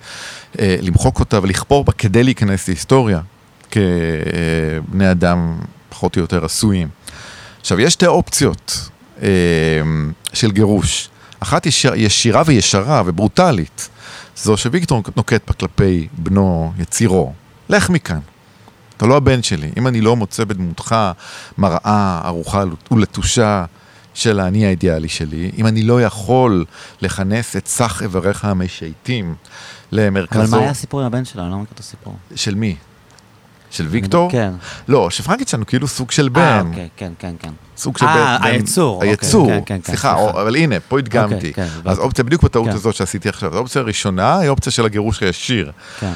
אה, 0.59 0.77
למחוק 0.81 1.21
אותה 1.21 1.39
ולכפור 1.43 1.85
בה 1.85 1.93
כדי 1.93 2.25
להיכנס 2.25 2.69
להיסטוריה, 2.69 3.21
כבני 3.71 5.11
אדם 5.11 5.59
פחות 5.89 6.17
או 6.17 6.21
יותר 6.21 6.45
עשויים. 6.45 6.89
עכשיו, 7.61 7.81
יש 7.81 7.93
שתי 7.93 8.07
אופציות 8.07 8.89
אה, 9.23 9.29
של 10.33 10.51
גירוש. 10.51 11.09
אחת 11.41 11.67
ישיר, 11.67 11.93
ישירה 11.97 12.43
וישרה 12.47 13.03
וברוטלית, 13.07 13.89
זו 14.37 14.57
שוויקטור 14.57 15.03
נוקט 15.17 15.43
בה 15.49 15.53
כלפי 15.55 16.09
בנו, 16.13 16.73
יצירו. 16.79 17.33
לך 17.69 17.91
מכאן. 17.91 18.19
אתה 18.97 19.07
לא 19.07 19.17
הבן 19.17 19.43
שלי. 19.43 19.71
אם 19.77 19.87
אני 19.87 20.01
לא 20.01 20.17
מוצא 20.17 20.45
בדמותך 20.45 20.97
מראה 21.59 22.21
ערוכה 22.25 22.65
ולטושה 22.91 23.65
של 24.15 24.41
האני 24.41 24.67
האידיאלי 24.67 25.09
שלי, 25.09 25.51
אם 25.59 25.67
אני 25.67 25.83
לא 25.83 26.03
יכול 26.03 26.65
לכנס 27.03 27.57
את 27.57 27.67
סך 27.67 28.01
איבריך 28.03 28.45
המשייטים 28.45 29.35
למרכזו... 29.93 30.41
אבל 30.43 30.51
מה 30.51 30.59
היה 30.59 30.71
הסיפור 30.71 31.01
עם 31.01 31.07
הבן 31.07 31.25
שלו? 31.25 31.43
אני 31.43 31.51
לא 31.51 31.57
מכיר 31.59 31.73
את 31.75 31.81
הסיפור. 31.81 32.17
של 32.35 32.55
מי? 32.55 32.77
של 33.71 33.87
ויקטור? 33.89 34.31
כן. 34.31 34.51
לא, 34.89 35.11
שפרנקנשטיין 35.11 35.61
הוא 35.63 35.67
כאילו 35.67 35.89
סוג 35.89 36.11
של 36.11 36.23
אה, 36.25 36.29
בן. 36.31 36.67
אוקיי, 36.71 36.89
כן, 36.97 37.13
כן, 37.19 37.35
כן. 37.39 37.51
סוג 37.77 37.99
של 37.99 38.07
אה, 38.07 38.39
בן. 38.39 38.45
בן- 38.45 38.51
היצור, 38.51 38.95
אוקיי, 38.97 39.11
היצור, 39.11 39.47
כן, 39.49 39.61
כן, 39.67 39.79
כן, 39.83 39.91
סליחה, 39.91 40.31
אבל 40.31 40.57
הנה, 40.57 40.81
פה 40.81 40.99
הדגמתי. 40.99 41.35
אוקיי, 41.35 41.53
כן, 41.53 41.67
אז. 41.85 41.99
אופציה 41.99 42.25
בדיוק 42.25 42.43
בטעות. 42.43 42.69
הזאת 42.69 42.95
שעשיתי 42.95 43.29
עכשיו. 43.29 43.57
האופציה 43.57 43.83
הראשונה 43.83 44.39
היא 44.39 44.47
האופציה 44.47 44.73
של 44.73 44.85
הגירוש 44.85 45.23
הישיר. 45.23 45.73
כן. 46.01 46.13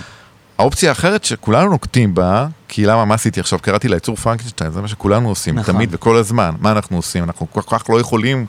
האופציה 0.58 0.88
האחרת 0.88 1.24
שכולנו 1.24 1.70
נוקטים 1.70 2.14
בה, 2.14 2.46
כי 2.68 2.86
למה, 2.86 3.04
מה 3.04 3.14
עשיתי 3.14 3.40
עכשיו? 3.40 3.58
קראתי 3.58 3.88
ליצור 3.88 4.16
פרנקנשטיין, 4.16 4.72
זה 4.72 4.82
מה 4.82 4.88
שכולנו 4.88 5.28
עושים, 5.28 5.58
נכון. 5.58 5.74
תמיד 5.74 5.88
וכל 5.92 6.16
הזמן. 6.16 6.54
מה 6.60 6.72
אנחנו 6.72 6.96
עושים? 6.96 7.24
אנחנו 7.24 7.46
כל 7.52 7.60
כך 7.66 7.90
לא 7.90 8.00
יכולים 8.00 8.46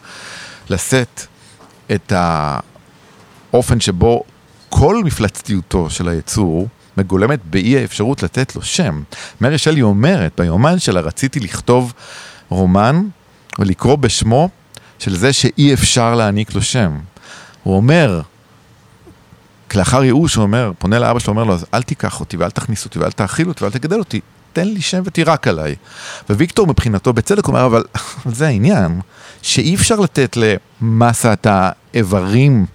לשאת 0.70 1.26
את 1.92 2.14
האופן 3.52 3.80
שבו 3.80 4.24
כל 4.70 5.04
מפלצתיותו 5.04 5.90
של 5.90 6.10
היצור 6.10 6.68
מגולמת 6.98 7.40
באי 7.46 7.78
האפשרות 7.78 8.24
לתת 8.24 8.56
לו 8.56 8.62
שם. 8.62 9.02
מרי 9.42 9.58
שלי 9.58 9.82
אומרת, 9.82 10.32
ביומן 10.38 10.80
שלה 10.80 11.02
רציתי 11.02 11.40
לכתוב 11.40 11.94
רומן 12.50 13.04
ולקרוא 13.60 13.96
בשמו 13.96 14.50
של 15.00 15.16
זה 15.16 15.34
שאי 15.34 15.74
אפשר 15.74 16.16
להעניק 16.16 16.56
לו 16.56 16.62
שם. 16.62 16.98
הוא 17.64 17.76
אומר, 17.76 18.22
לאחר 19.76 20.04
ייאוש 20.04 20.36
הוא 20.36 20.44
אומר, 20.44 20.72
פונה 20.80 21.00
לאבא 21.00 21.20
שלו, 21.20 21.34
אומר 21.34 21.44
לו, 21.44 21.54
אז 21.54 21.66
אל 21.74 21.84
תיקח 21.84 22.20
אותי 22.20 22.38
ואל 22.38 22.50
תכניס 22.50 22.86
אותי 22.86 23.00
ואל 23.00 23.12
תאכיל 23.12 23.48
אותי 23.48 23.64
ואל 23.64 23.72
תגדל 23.72 24.00
אותי, 24.00 24.22
תן 24.54 24.68
לי 24.68 24.82
שם 24.82 25.02
ותירק 25.06 25.48
עליי. 25.48 25.76
וויקטור 26.30 26.68
מבחינתו, 26.68 27.14
בצדק, 27.14 27.48
אומר, 27.48 27.66
אבל 27.66 27.84
זה 28.38 28.48
העניין, 28.48 29.02
שאי 29.42 29.76
אפשר 29.76 29.96
לתת 29.96 30.38
למסת 30.38 31.48
האיברים 31.50 32.66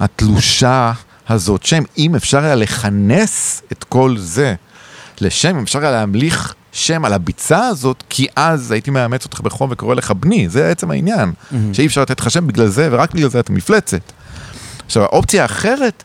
התלושה 0.00 0.92
הזאת 1.28 1.62
שם, 1.62 1.82
אם 1.98 2.14
אפשר 2.14 2.44
היה 2.44 2.54
לכנס 2.54 3.62
את 3.72 3.84
כל 3.84 4.14
זה 4.18 4.54
לשם, 5.20 5.56
אם 5.56 5.62
אפשר 5.62 5.78
היה 5.78 5.90
להמליך 5.90 6.54
שם 6.72 7.04
על 7.04 7.12
הביצה 7.12 7.66
הזאת, 7.66 8.04
כי 8.08 8.26
אז 8.36 8.72
הייתי 8.72 8.90
מאמץ 8.90 9.24
אותך 9.24 9.40
בחום 9.40 9.70
וקורא 9.72 9.94
לך 9.94 10.10
בני, 10.10 10.48
זה 10.48 10.70
עצם 10.70 10.90
העניין, 10.90 11.32
שאי 11.72 11.86
אפשר 11.86 12.02
לתת 12.02 12.20
לך 12.20 12.30
שם 12.30 12.46
בגלל 12.46 12.66
זה, 12.66 12.88
ורק 12.92 13.14
בגלל 13.14 13.30
זה 13.30 13.40
אתה 13.40 13.52
מפלצת. 13.52 14.12
עכשיו, 14.86 15.02
האופציה 15.02 15.42
האחרת 15.42 16.02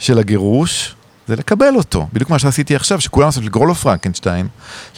של 0.00 0.18
הגירוש 0.18 0.94
זה 1.26 1.36
לקבל 1.36 1.74
אותו. 1.76 2.06
בדיוק 2.12 2.30
מה 2.30 2.38
שעשיתי 2.38 2.76
עכשיו, 2.76 3.00
שכולם 3.00 3.26
עושים 3.26 3.42
לגרול 3.42 3.68
לו 3.68 3.74
פרנקנשטיין, 3.74 4.48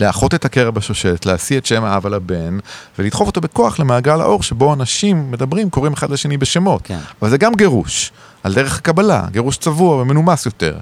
לאחות 0.01 0.35
את 0.35 0.45
הקרע 0.45 0.70
בשושלת, 0.70 1.27
להשיא 1.27 1.59
את 1.59 1.66
שם 1.66 1.85
האב 1.85 2.07
על 2.07 2.15
הבן, 2.15 2.59
ולדחוף 2.99 3.27
אותו 3.27 3.41
בכוח 3.41 3.79
למעגל 3.79 4.20
האור 4.20 4.43
שבו 4.43 4.74
אנשים 4.74 5.31
מדברים, 5.31 5.70
קוראים 5.70 5.93
אחד 5.93 6.11
לשני 6.11 6.37
בשמות. 6.37 6.81
כן. 6.85 6.99
אבל 7.23 7.31
זה 7.31 7.39
גם 7.39 7.55
גירוש, 7.55 8.12
על 8.43 8.55
דרך 8.55 8.79
הקבלה, 8.79 9.24
גירוש 9.31 9.57
צבוע 9.57 9.97
ומנומס 9.97 10.47
יותר. 10.47 10.79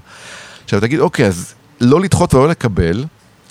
עכשיו 0.64 0.80
תגיד, 0.80 1.00
אוקיי, 1.00 1.26
אז 1.26 1.54
לא 1.80 2.00
לדחות 2.00 2.34
ולא 2.34 2.48
לקבל, 2.48 3.04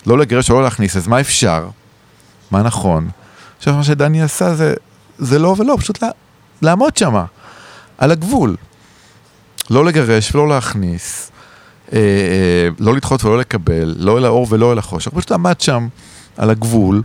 לא 0.05 0.17
לגרש 0.17 0.49
ולא 0.49 0.63
להכניס, 0.63 0.97
אז 0.97 1.07
מה 1.07 1.19
אפשר? 1.19 1.67
מה 2.51 2.61
נכון? 2.61 3.09
עכשיו, 3.57 3.75
מה 3.75 3.83
שדני 3.83 4.21
עשה 4.21 4.55
זה, 4.55 4.73
זה 5.17 5.39
לא 5.39 5.55
ולא, 5.57 5.77
פשוט 5.79 6.03
לה, 6.03 6.09
לעמוד 6.61 6.97
שמה, 6.97 7.25
על 7.97 8.11
הגבול. 8.11 8.55
לא 9.69 9.85
לגרש 9.85 10.35
ולא 10.35 10.49
להכניס, 10.49 11.31
אה, 11.93 11.97
אה, 11.97 12.69
לא 12.79 12.95
לדחות 12.95 13.23
ולא 13.23 13.37
לקבל, 13.37 13.95
לא 13.97 14.17
אל 14.17 14.25
האור 14.25 14.47
ולא 14.49 14.73
אל 14.73 14.77
החושך, 14.77 15.11
פשוט 15.11 15.31
עמד 15.31 15.61
שם 15.61 15.87
על 16.37 16.49
הגבול, 16.49 17.01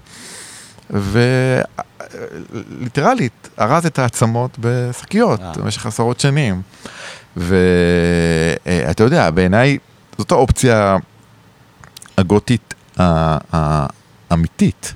ליטרלית, 2.81 3.49
ארז 3.61 3.87
את 3.87 3.99
העצמות 3.99 4.57
בשקיות 4.61 5.41
אה. 5.41 5.53
במשך 5.57 5.87
עשרות 5.87 6.21
שנים. 6.21 6.63
ואתה 7.37 9.03
יודע, 9.03 9.31
בעיניי 9.31 9.79
זאת 10.19 10.33
האופציה 10.33 10.97
הגותית 12.19 12.75
האמיתית. 14.31 14.95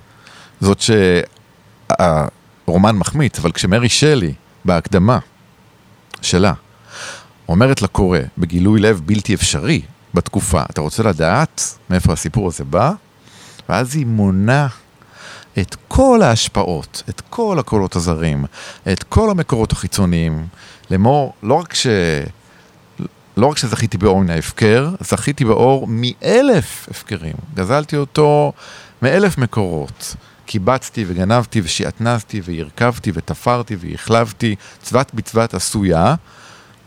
זאת 0.61 0.81
שהרומן 1.91 2.97
מחמיץ, 2.97 3.39
אבל 3.39 3.53
כשמרי 3.53 3.89
שלי, 3.89 4.35
בהקדמה 4.65 5.19
שלה, 6.23 6.53
אומרת 7.49 7.83
לקורא, 7.83 8.19
בגילוי 8.39 8.81
לב 8.81 9.01
בלתי 9.07 9.35
אפשרי 9.35 9.83
בתקופה, 10.15 10.63
אתה 10.71 10.81
רוצה 10.81 11.03
לדעת 11.03 11.79
מאיפה 11.91 12.13
הסיפור 12.13 12.49
הזה 12.49 12.65
בא? 12.65 12.93
ואז 13.69 13.97
היא 13.97 14.07
מונה 14.07 14.67
את 15.59 15.77
כל 15.89 16.23
ההשפעות, 16.23 17.03
את 17.09 17.23
כל 17.31 17.59
הקולות 17.59 17.97
הזרים, 17.97 18.45
את 18.93 19.03
כל 19.03 19.31
המקורות 19.31 19.73
החיצוניים, 19.73 20.47
לאמור, 20.91 21.33
לא 21.43 21.55
רק 21.55 21.75
ש... 21.75 21.87
לא 23.37 23.47
רק 23.47 23.59
שזכיתי 23.59 23.99
באור 23.99 24.21
מן 24.21 24.31
ההפקר, 24.31 24.91
זכיתי 25.01 25.45
באור 25.45 25.87
מאלף 25.89 26.89
הפקרים. 26.91 27.35
גזלתי 27.55 27.97
אותו 27.97 28.53
מאלף 29.03 29.39
מקורות. 29.39 30.17
קיבצתי 30.47 31.05
וגנבתי 31.09 31.61
ושעטנזתי 31.61 32.41
והרכבתי 32.45 33.11
ותפרתי 33.15 33.77
והחלבתי, 33.81 34.57
צבת 34.83 35.11
בצבת 35.15 35.55
עשויה. 35.55 36.15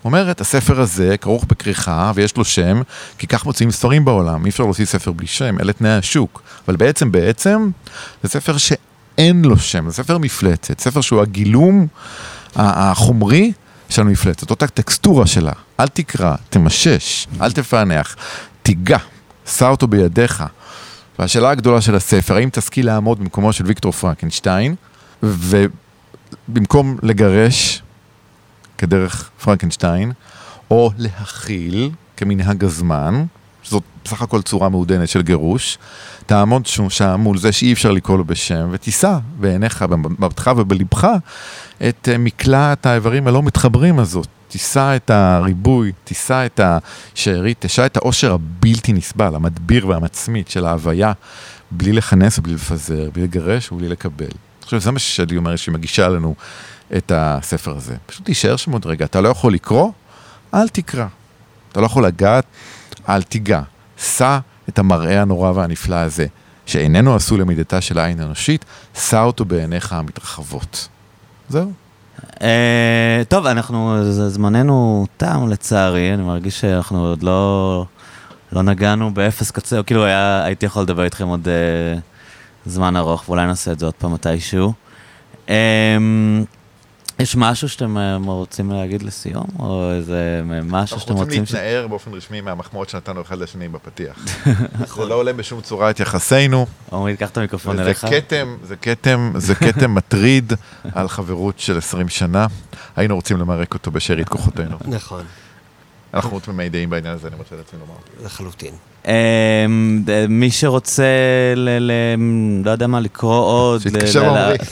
אומרת, 0.05 0.41
הספר 0.41 0.81
הזה 0.81 1.15
כרוך 1.17 1.45
בכריכה 1.47 2.11
ויש 2.15 2.37
לו 2.37 2.45
שם, 2.45 2.81
כי 3.17 3.27
כך 3.27 3.45
מוצאים 3.45 3.71
ספרים 3.71 4.05
בעולם, 4.05 4.45
אי 4.45 4.49
אפשר 4.49 4.63
להוציא 4.63 4.85
ספר 4.85 5.11
בלי 5.11 5.27
שם, 5.27 5.59
אלה 5.59 5.73
תנאי 5.73 5.91
השוק. 5.91 6.41
אבל 6.67 6.75
בעצם, 6.75 7.11
בעצם, 7.11 7.69
זה 8.23 8.29
ספר 8.29 8.57
שאין 8.57 9.45
לו 9.45 9.57
שם, 9.57 9.89
זה 9.89 9.95
ספר 9.95 10.17
מפלצת, 10.17 10.79
ספר 10.79 11.01
שהוא 11.01 11.21
הגילום 11.21 11.87
החומרי 12.55 13.51
של 13.89 14.01
המפלצת, 14.01 14.49
אותה 14.49 14.67
טקסטורה 14.67 15.27
שלה. 15.27 15.51
אל 15.79 15.87
תקרא, 15.87 16.35
תמשש, 16.49 17.27
אל 17.41 17.51
תפענח, 17.51 18.15
תיגע, 18.63 18.97
שא 19.45 19.67
אותו 19.67 19.87
בידיך. 19.87 20.43
והשאלה 21.19 21.49
הגדולה 21.49 21.81
של 21.81 21.95
הספר, 21.95 22.35
האם 22.35 22.49
תשכיל 22.49 22.85
לעמוד 22.85 23.19
במקומו 23.19 23.53
של 23.53 23.65
ויקטור 23.65 23.91
פרנקנשטיין, 23.91 24.75
ובמקום 25.23 26.97
לגרש 27.03 27.81
כדרך 28.81 29.29
פרנקנשטיין, 29.43 30.11
או 30.71 30.91
להכיל 30.97 31.89
כמנהג 32.17 32.63
הזמן, 32.63 33.23
שזאת 33.63 33.83
בסך 34.05 34.21
הכל 34.21 34.41
צורה 34.41 34.69
מעודנת 34.69 35.09
של 35.09 35.21
גירוש, 35.21 35.77
תעמוד 36.25 36.65
שם, 36.65 37.19
מול 37.19 37.37
זה 37.37 37.51
שאי 37.51 37.73
אפשר 37.73 37.91
לקרוא 37.91 38.17
לו 38.17 38.25
בשם, 38.25 38.69
ותישא 38.71 39.17
בעיניך, 39.39 39.81
במבטך 39.81 40.51
ובלבך, 40.57 41.07
את 41.89 42.09
אה, 42.11 42.17
מקלעת 42.17 42.85
האיברים 42.85 43.27
הלא 43.27 43.43
מתחברים 43.43 43.99
הזאת. 43.99 44.27
תישא 44.47 44.95
את 44.95 45.09
הריבוי, 45.09 45.91
תישא 46.03 46.45
את 46.45 46.59
השארית, 46.63 47.57
תשא 47.59 47.85
את 47.85 47.97
העושר 47.97 48.33
הבלתי 48.33 48.93
נסבל, 48.93 49.35
המדביר 49.35 49.87
והמצמית 49.87 50.47
של 50.47 50.65
ההוויה, 50.65 51.11
בלי 51.71 51.91
לכנס 51.91 52.39
ובלי 52.39 52.53
לפזר, 52.53 53.09
בלי 53.13 53.23
לגרש 53.23 53.71
ובלי 53.71 53.89
לקבל. 53.89 54.25
אני 54.25 54.65
חושב 54.65 54.79
שזה 54.79 54.91
מה 54.91 54.99
ששלי 54.99 55.37
אומרת 55.37 55.57
שהיא 55.57 55.73
מגישה 55.73 56.09
לנו 56.09 56.35
את 56.97 57.11
הספר 57.15 57.77
הזה. 57.77 57.95
פשוט 58.05 58.25
תישאר 58.25 58.55
שם 58.55 58.71
עוד 58.71 58.85
רגע, 58.85 59.05
אתה 59.05 59.21
לא 59.21 59.29
יכול 59.29 59.53
לקרוא, 59.53 59.91
אל 60.53 60.69
תקרא. 60.69 61.05
אתה 61.71 61.81
לא 61.81 61.85
יכול 61.85 62.05
לגעת, 62.05 62.45
אל 63.09 63.21
תיגע. 63.21 63.61
שא 63.97 64.39
את 64.69 64.79
המראה 64.79 65.21
הנורא 65.21 65.51
והנפלא 65.51 65.95
הזה, 65.95 66.25
שאיננו 66.65 67.15
עשוי 67.15 67.37
למידתה 67.37 67.81
של 67.81 67.99
העין 67.99 68.19
האנושית, 68.19 68.65
שא 68.95 69.23
אותו 69.23 69.45
בעיניך 69.45 69.93
המתרחבות. 69.93 70.87
זהו. 71.49 71.71
אה, 72.41 73.21
טוב, 73.27 73.45
אנחנו, 73.45 73.97
זמננו 74.11 75.05
תם 75.17 75.49
לצערי, 75.49 76.13
אני 76.13 76.23
מרגיש 76.23 76.61
שאנחנו 76.61 77.05
עוד 77.05 77.23
לא, 77.23 77.85
לא 78.51 78.61
נגענו 78.61 79.13
באפס 79.13 79.51
קצה, 79.51 79.83
כאילו 79.83 80.05
היה, 80.05 80.43
הייתי 80.43 80.65
יכול 80.65 80.83
לדבר 80.83 81.03
איתכם 81.03 81.27
עוד 81.27 81.47
אה, 81.47 81.99
זמן 82.65 82.95
ארוך, 82.97 83.29
ואולי 83.29 83.45
נעשה 83.45 83.71
את 83.71 83.79
זה 83.79 83.85
עוד 83.85 83.93
פעם 83.93 84.13
מתישהו. 84.13 84.73
אה, 85.49 85.97
יש 87.21 87.35
משהו 87.35 87.69
שאתם 87.69 87.97
אה, 87.97 88.17
רוצים 88.25 88.71
להגיד 88.71 89.03
לסיום, 89.03 89.45
או 89.59 89.91
איזה 89.91 90.41
משהו 90.63 90.99
שאתם 90.99 91.13
רוצים... 91.13 91.45
ש- 91.45 91.51
להתנער 91.53 91.87
באופן 91.87 92.13
רשמי 92.13 92.41
מהמחמאות 92.41 92.89
שנתנו 92.89 93.21
אחד 93.21 93.37
לשני 93.37 93.67
בפתיח. 93.67 94.15
זה 94.95 95.05
לא 95.05 95.15
עולה 95.15 95.33
בשום 95.33 95.61
צורה 95.61 95.89
את 95.89 95.99
יחסינו, 95.99 96.65
עמרי, 96.93 97.17
קח 97.17 97.29
את 97.29 97.37
המיקרופון 97.37 97.79
אליך. 97.79 98.05
כתם, 98.09 98.55
זה 98.63 98.75
כתם, 98.75 99.31
זה 99.37 99.55
כתם 99.55 99.95
מטריד 99.95 100.53
על 100.95 101.07
חברות 101.07 101.59
של 101.59 101.77
20 101.77 102.09
שנה. 102.09 102.47
היינו 102.95 103.15
רוצים 103.15 103.37
למרק 103.37 103.73
אותו 103.73 103.91
בשארית 103.91 104.29
כוחותינו. 104.29 104.77
נכון, 104.85 105.23
אנחנו 106.13 106.39
תמימי 106.39 106.69
דעים 106.69 106.89
בעניין 106.89 107.13
הזה, 107.13 107.27
אני 107.27 107.35
רוצה 107.35 107.55
לעצמי 107.55 107.79
לומר. 107.79 108.25
לחלוטין. 108.25 108.73
אה, 109.07 109.65
מי 110.29 110.51
שרוצה, 110.51 111.03
לא 112.65 112.71
יודע 112.71 112.87
מה, 112.87 112.99
לקרוא 112.99 113.35
עוד. 113.39 113.81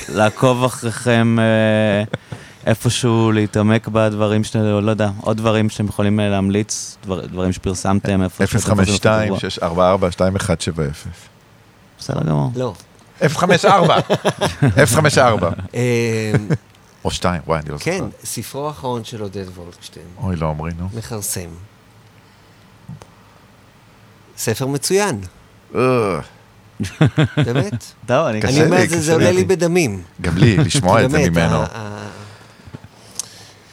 לעקוב 0.09 0.63
אחריכם 0.63 1.38
אה, 1.39 2.03
איפשהו, 2.65 3.31
להתעמק 3.31 3.88
בדברים 3.88 4.44
שאתם, 4.44 4.60
לא 4.60 4.91
יודע, 4.91 5.10
עוד 5.22 5.38
דברים 5.38 5.69
שאתם 5.69 5.86
יכולים 5.86 6.19
אה, 6.19 6.30
להמליץ, 6.30 6.98
דבר, 7.03 7.26
דברים 7.26 7.52
שפרסמתם, 7.52 8.23
איפה 8.23 8.44
יכולים 8.44 8.80
לעשות 8.80 9.02
קבוע. 9.02 9.38
052-644-2170. 9.38 10.99
בסדר 11.99 12.23
גמור. 12.23 12.52
לא. 12.56 12.73
054. 13.27 13.98
054. 14.86 15.49
אה, 15.76 16.31
או 17.06 17.11
2, 17.11 17.41
וואי, 17.48 17.60
אני 17.60 17.69
לא 17.69 17.77
זוכר. 17.77 17.91
כן, 17.91 18.03
ספרו 18.23 18.68
האחרון 18.68 19.03
של 19.03 19.22
עודד 19.22 19.45
וולקשטיין, 19.56 20.06
אוי, 20.18 20.36
לא 20.36 20.45
אומרים, 20.45 20.73
נו. 20.80 20.88
מכרסם. 20.94 21.49
ספר 24.38 24.68
מצוין, 24.68 25.22
אה, 25.76 26.19
באמת. 27.38 27.86
טוב, 28.07 28.26
אני... 28.26 28.41
קשה 28.41 28.52
אני 28.52 28.65
אומר 28.65 28.77
זה, 28.88 29.14
עולה 29.14 29.31
לי. 29.31 29.44
בדמים. 29.44 30.03
גם 30.22 30.38
לי, 30.38 30.57
לשמוע 30.57 31.06
את 31.06 31.11
זה 31.11 31.18
באמת, 31.18 31.31
ממנו. 31.31 31.64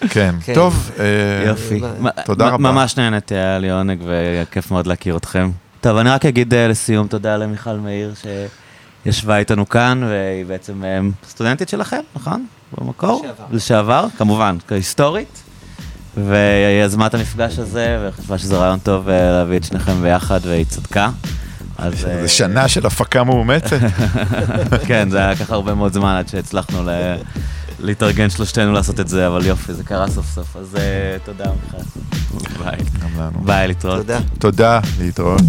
כן. 0.00 0.34
כן. 0.44 0.54
טוב, 0.54 0.90
אה, 0.98 1.04
יופי. 1.46 1.80
תודה 2.24 2.48
רבה. 2.48 2.72
ממש 2.72 2.96
נהניתי, 2.96 3.34
היה 3.34 3.58
לי 3.58 3.70
עונג 3.70 3.98
וכיף 4.06 4.70
מאוד 4.70 4.86
להכיר 4.86 5.16
אתכם. 5.16 5.50
טוב, 5.80 5.96
אני 5.96 6.10
רק 6.10 6.26
אגיד 6.26 6.54
אה, 6.54 6.68
לסיום 6.68 7.06
תודה 7.06 7.36
למיכל 7.36 7.76
מאיר 7.76 8.14
שישבה 9.04 9.36
איתנו 9.36 9.68
כאן, 9.68 10.02
והיא 10.02 10.46
בעצם 10.46 10.84
אה, 10.84 10.98
סטודנטית 11.28 11.68
שלכם, 11.68 12.00
נכון? 12.16 12.46
במקור? 12.78 13.22
לשעבר. 13.26 13.44
לשעבר, 13.50 14.06
כמובן, 14.18 14.56
היסטורית. 14.70 15.42
והיא 16.16 16.84
יזמה 16.84 17.06
את 17.06 17.14
המפגש 17.14 17.58
הזה, 17.58 18.08
וחשבה 18.08 18.38
שזה 18.38 18.56
רעיון 18.56 18.78
טוב 18.78 19.08
להביא 19.08 19.56
את 19.56 19.64
שניכם 19.64 20.02
ביחד, 20.02 20.40
והיא 20.42 20.64
צדקה. 20.64 21.10
אז... 21.78 21.94
זה 22.00 22.28
שנה 22.28 22.68
של 22.68 22.86
הפקה 22.86 23.24
מאומצת. 23.24 23.78
כן, 24.86 25.10
זה 25.10 25.18
היה 25.18 25.36
ככה 25.36 25.54
הרבה 25.54 25.74
מאוד 25.74 25.92
זמן 25.92 26.16
עד 26.16 26.28
שהצלחנו 26.28 26.82
ל- 26.84 27.16
להתארגן 27.80 28.30
שלושתנו 28.30 28.72
לעשות 28.72 29.00
את 29.00 29.08
זה, 29.08 29.26
אבל 29.26 29.46
יופי, 29.46 29.74
זה 29.74 29.84
קרה 29.84 30.08
סוף 30.08 30.26
סוף. 30.34 30.56
אז 30.56 30.76
אה, 30.76 31.16
תודה, 31.24 31.44
מיכל. 31.44 31.84
ביי. 32.64 32.78
גם 33.02 33.20
לנו. 33.20 33.44
ביי, 33.44 33.68
להתראות. 33.68 34.00
תודה. 34.00 34.18
תודה, 34.38 34.80
להתראות. 35.00 35.42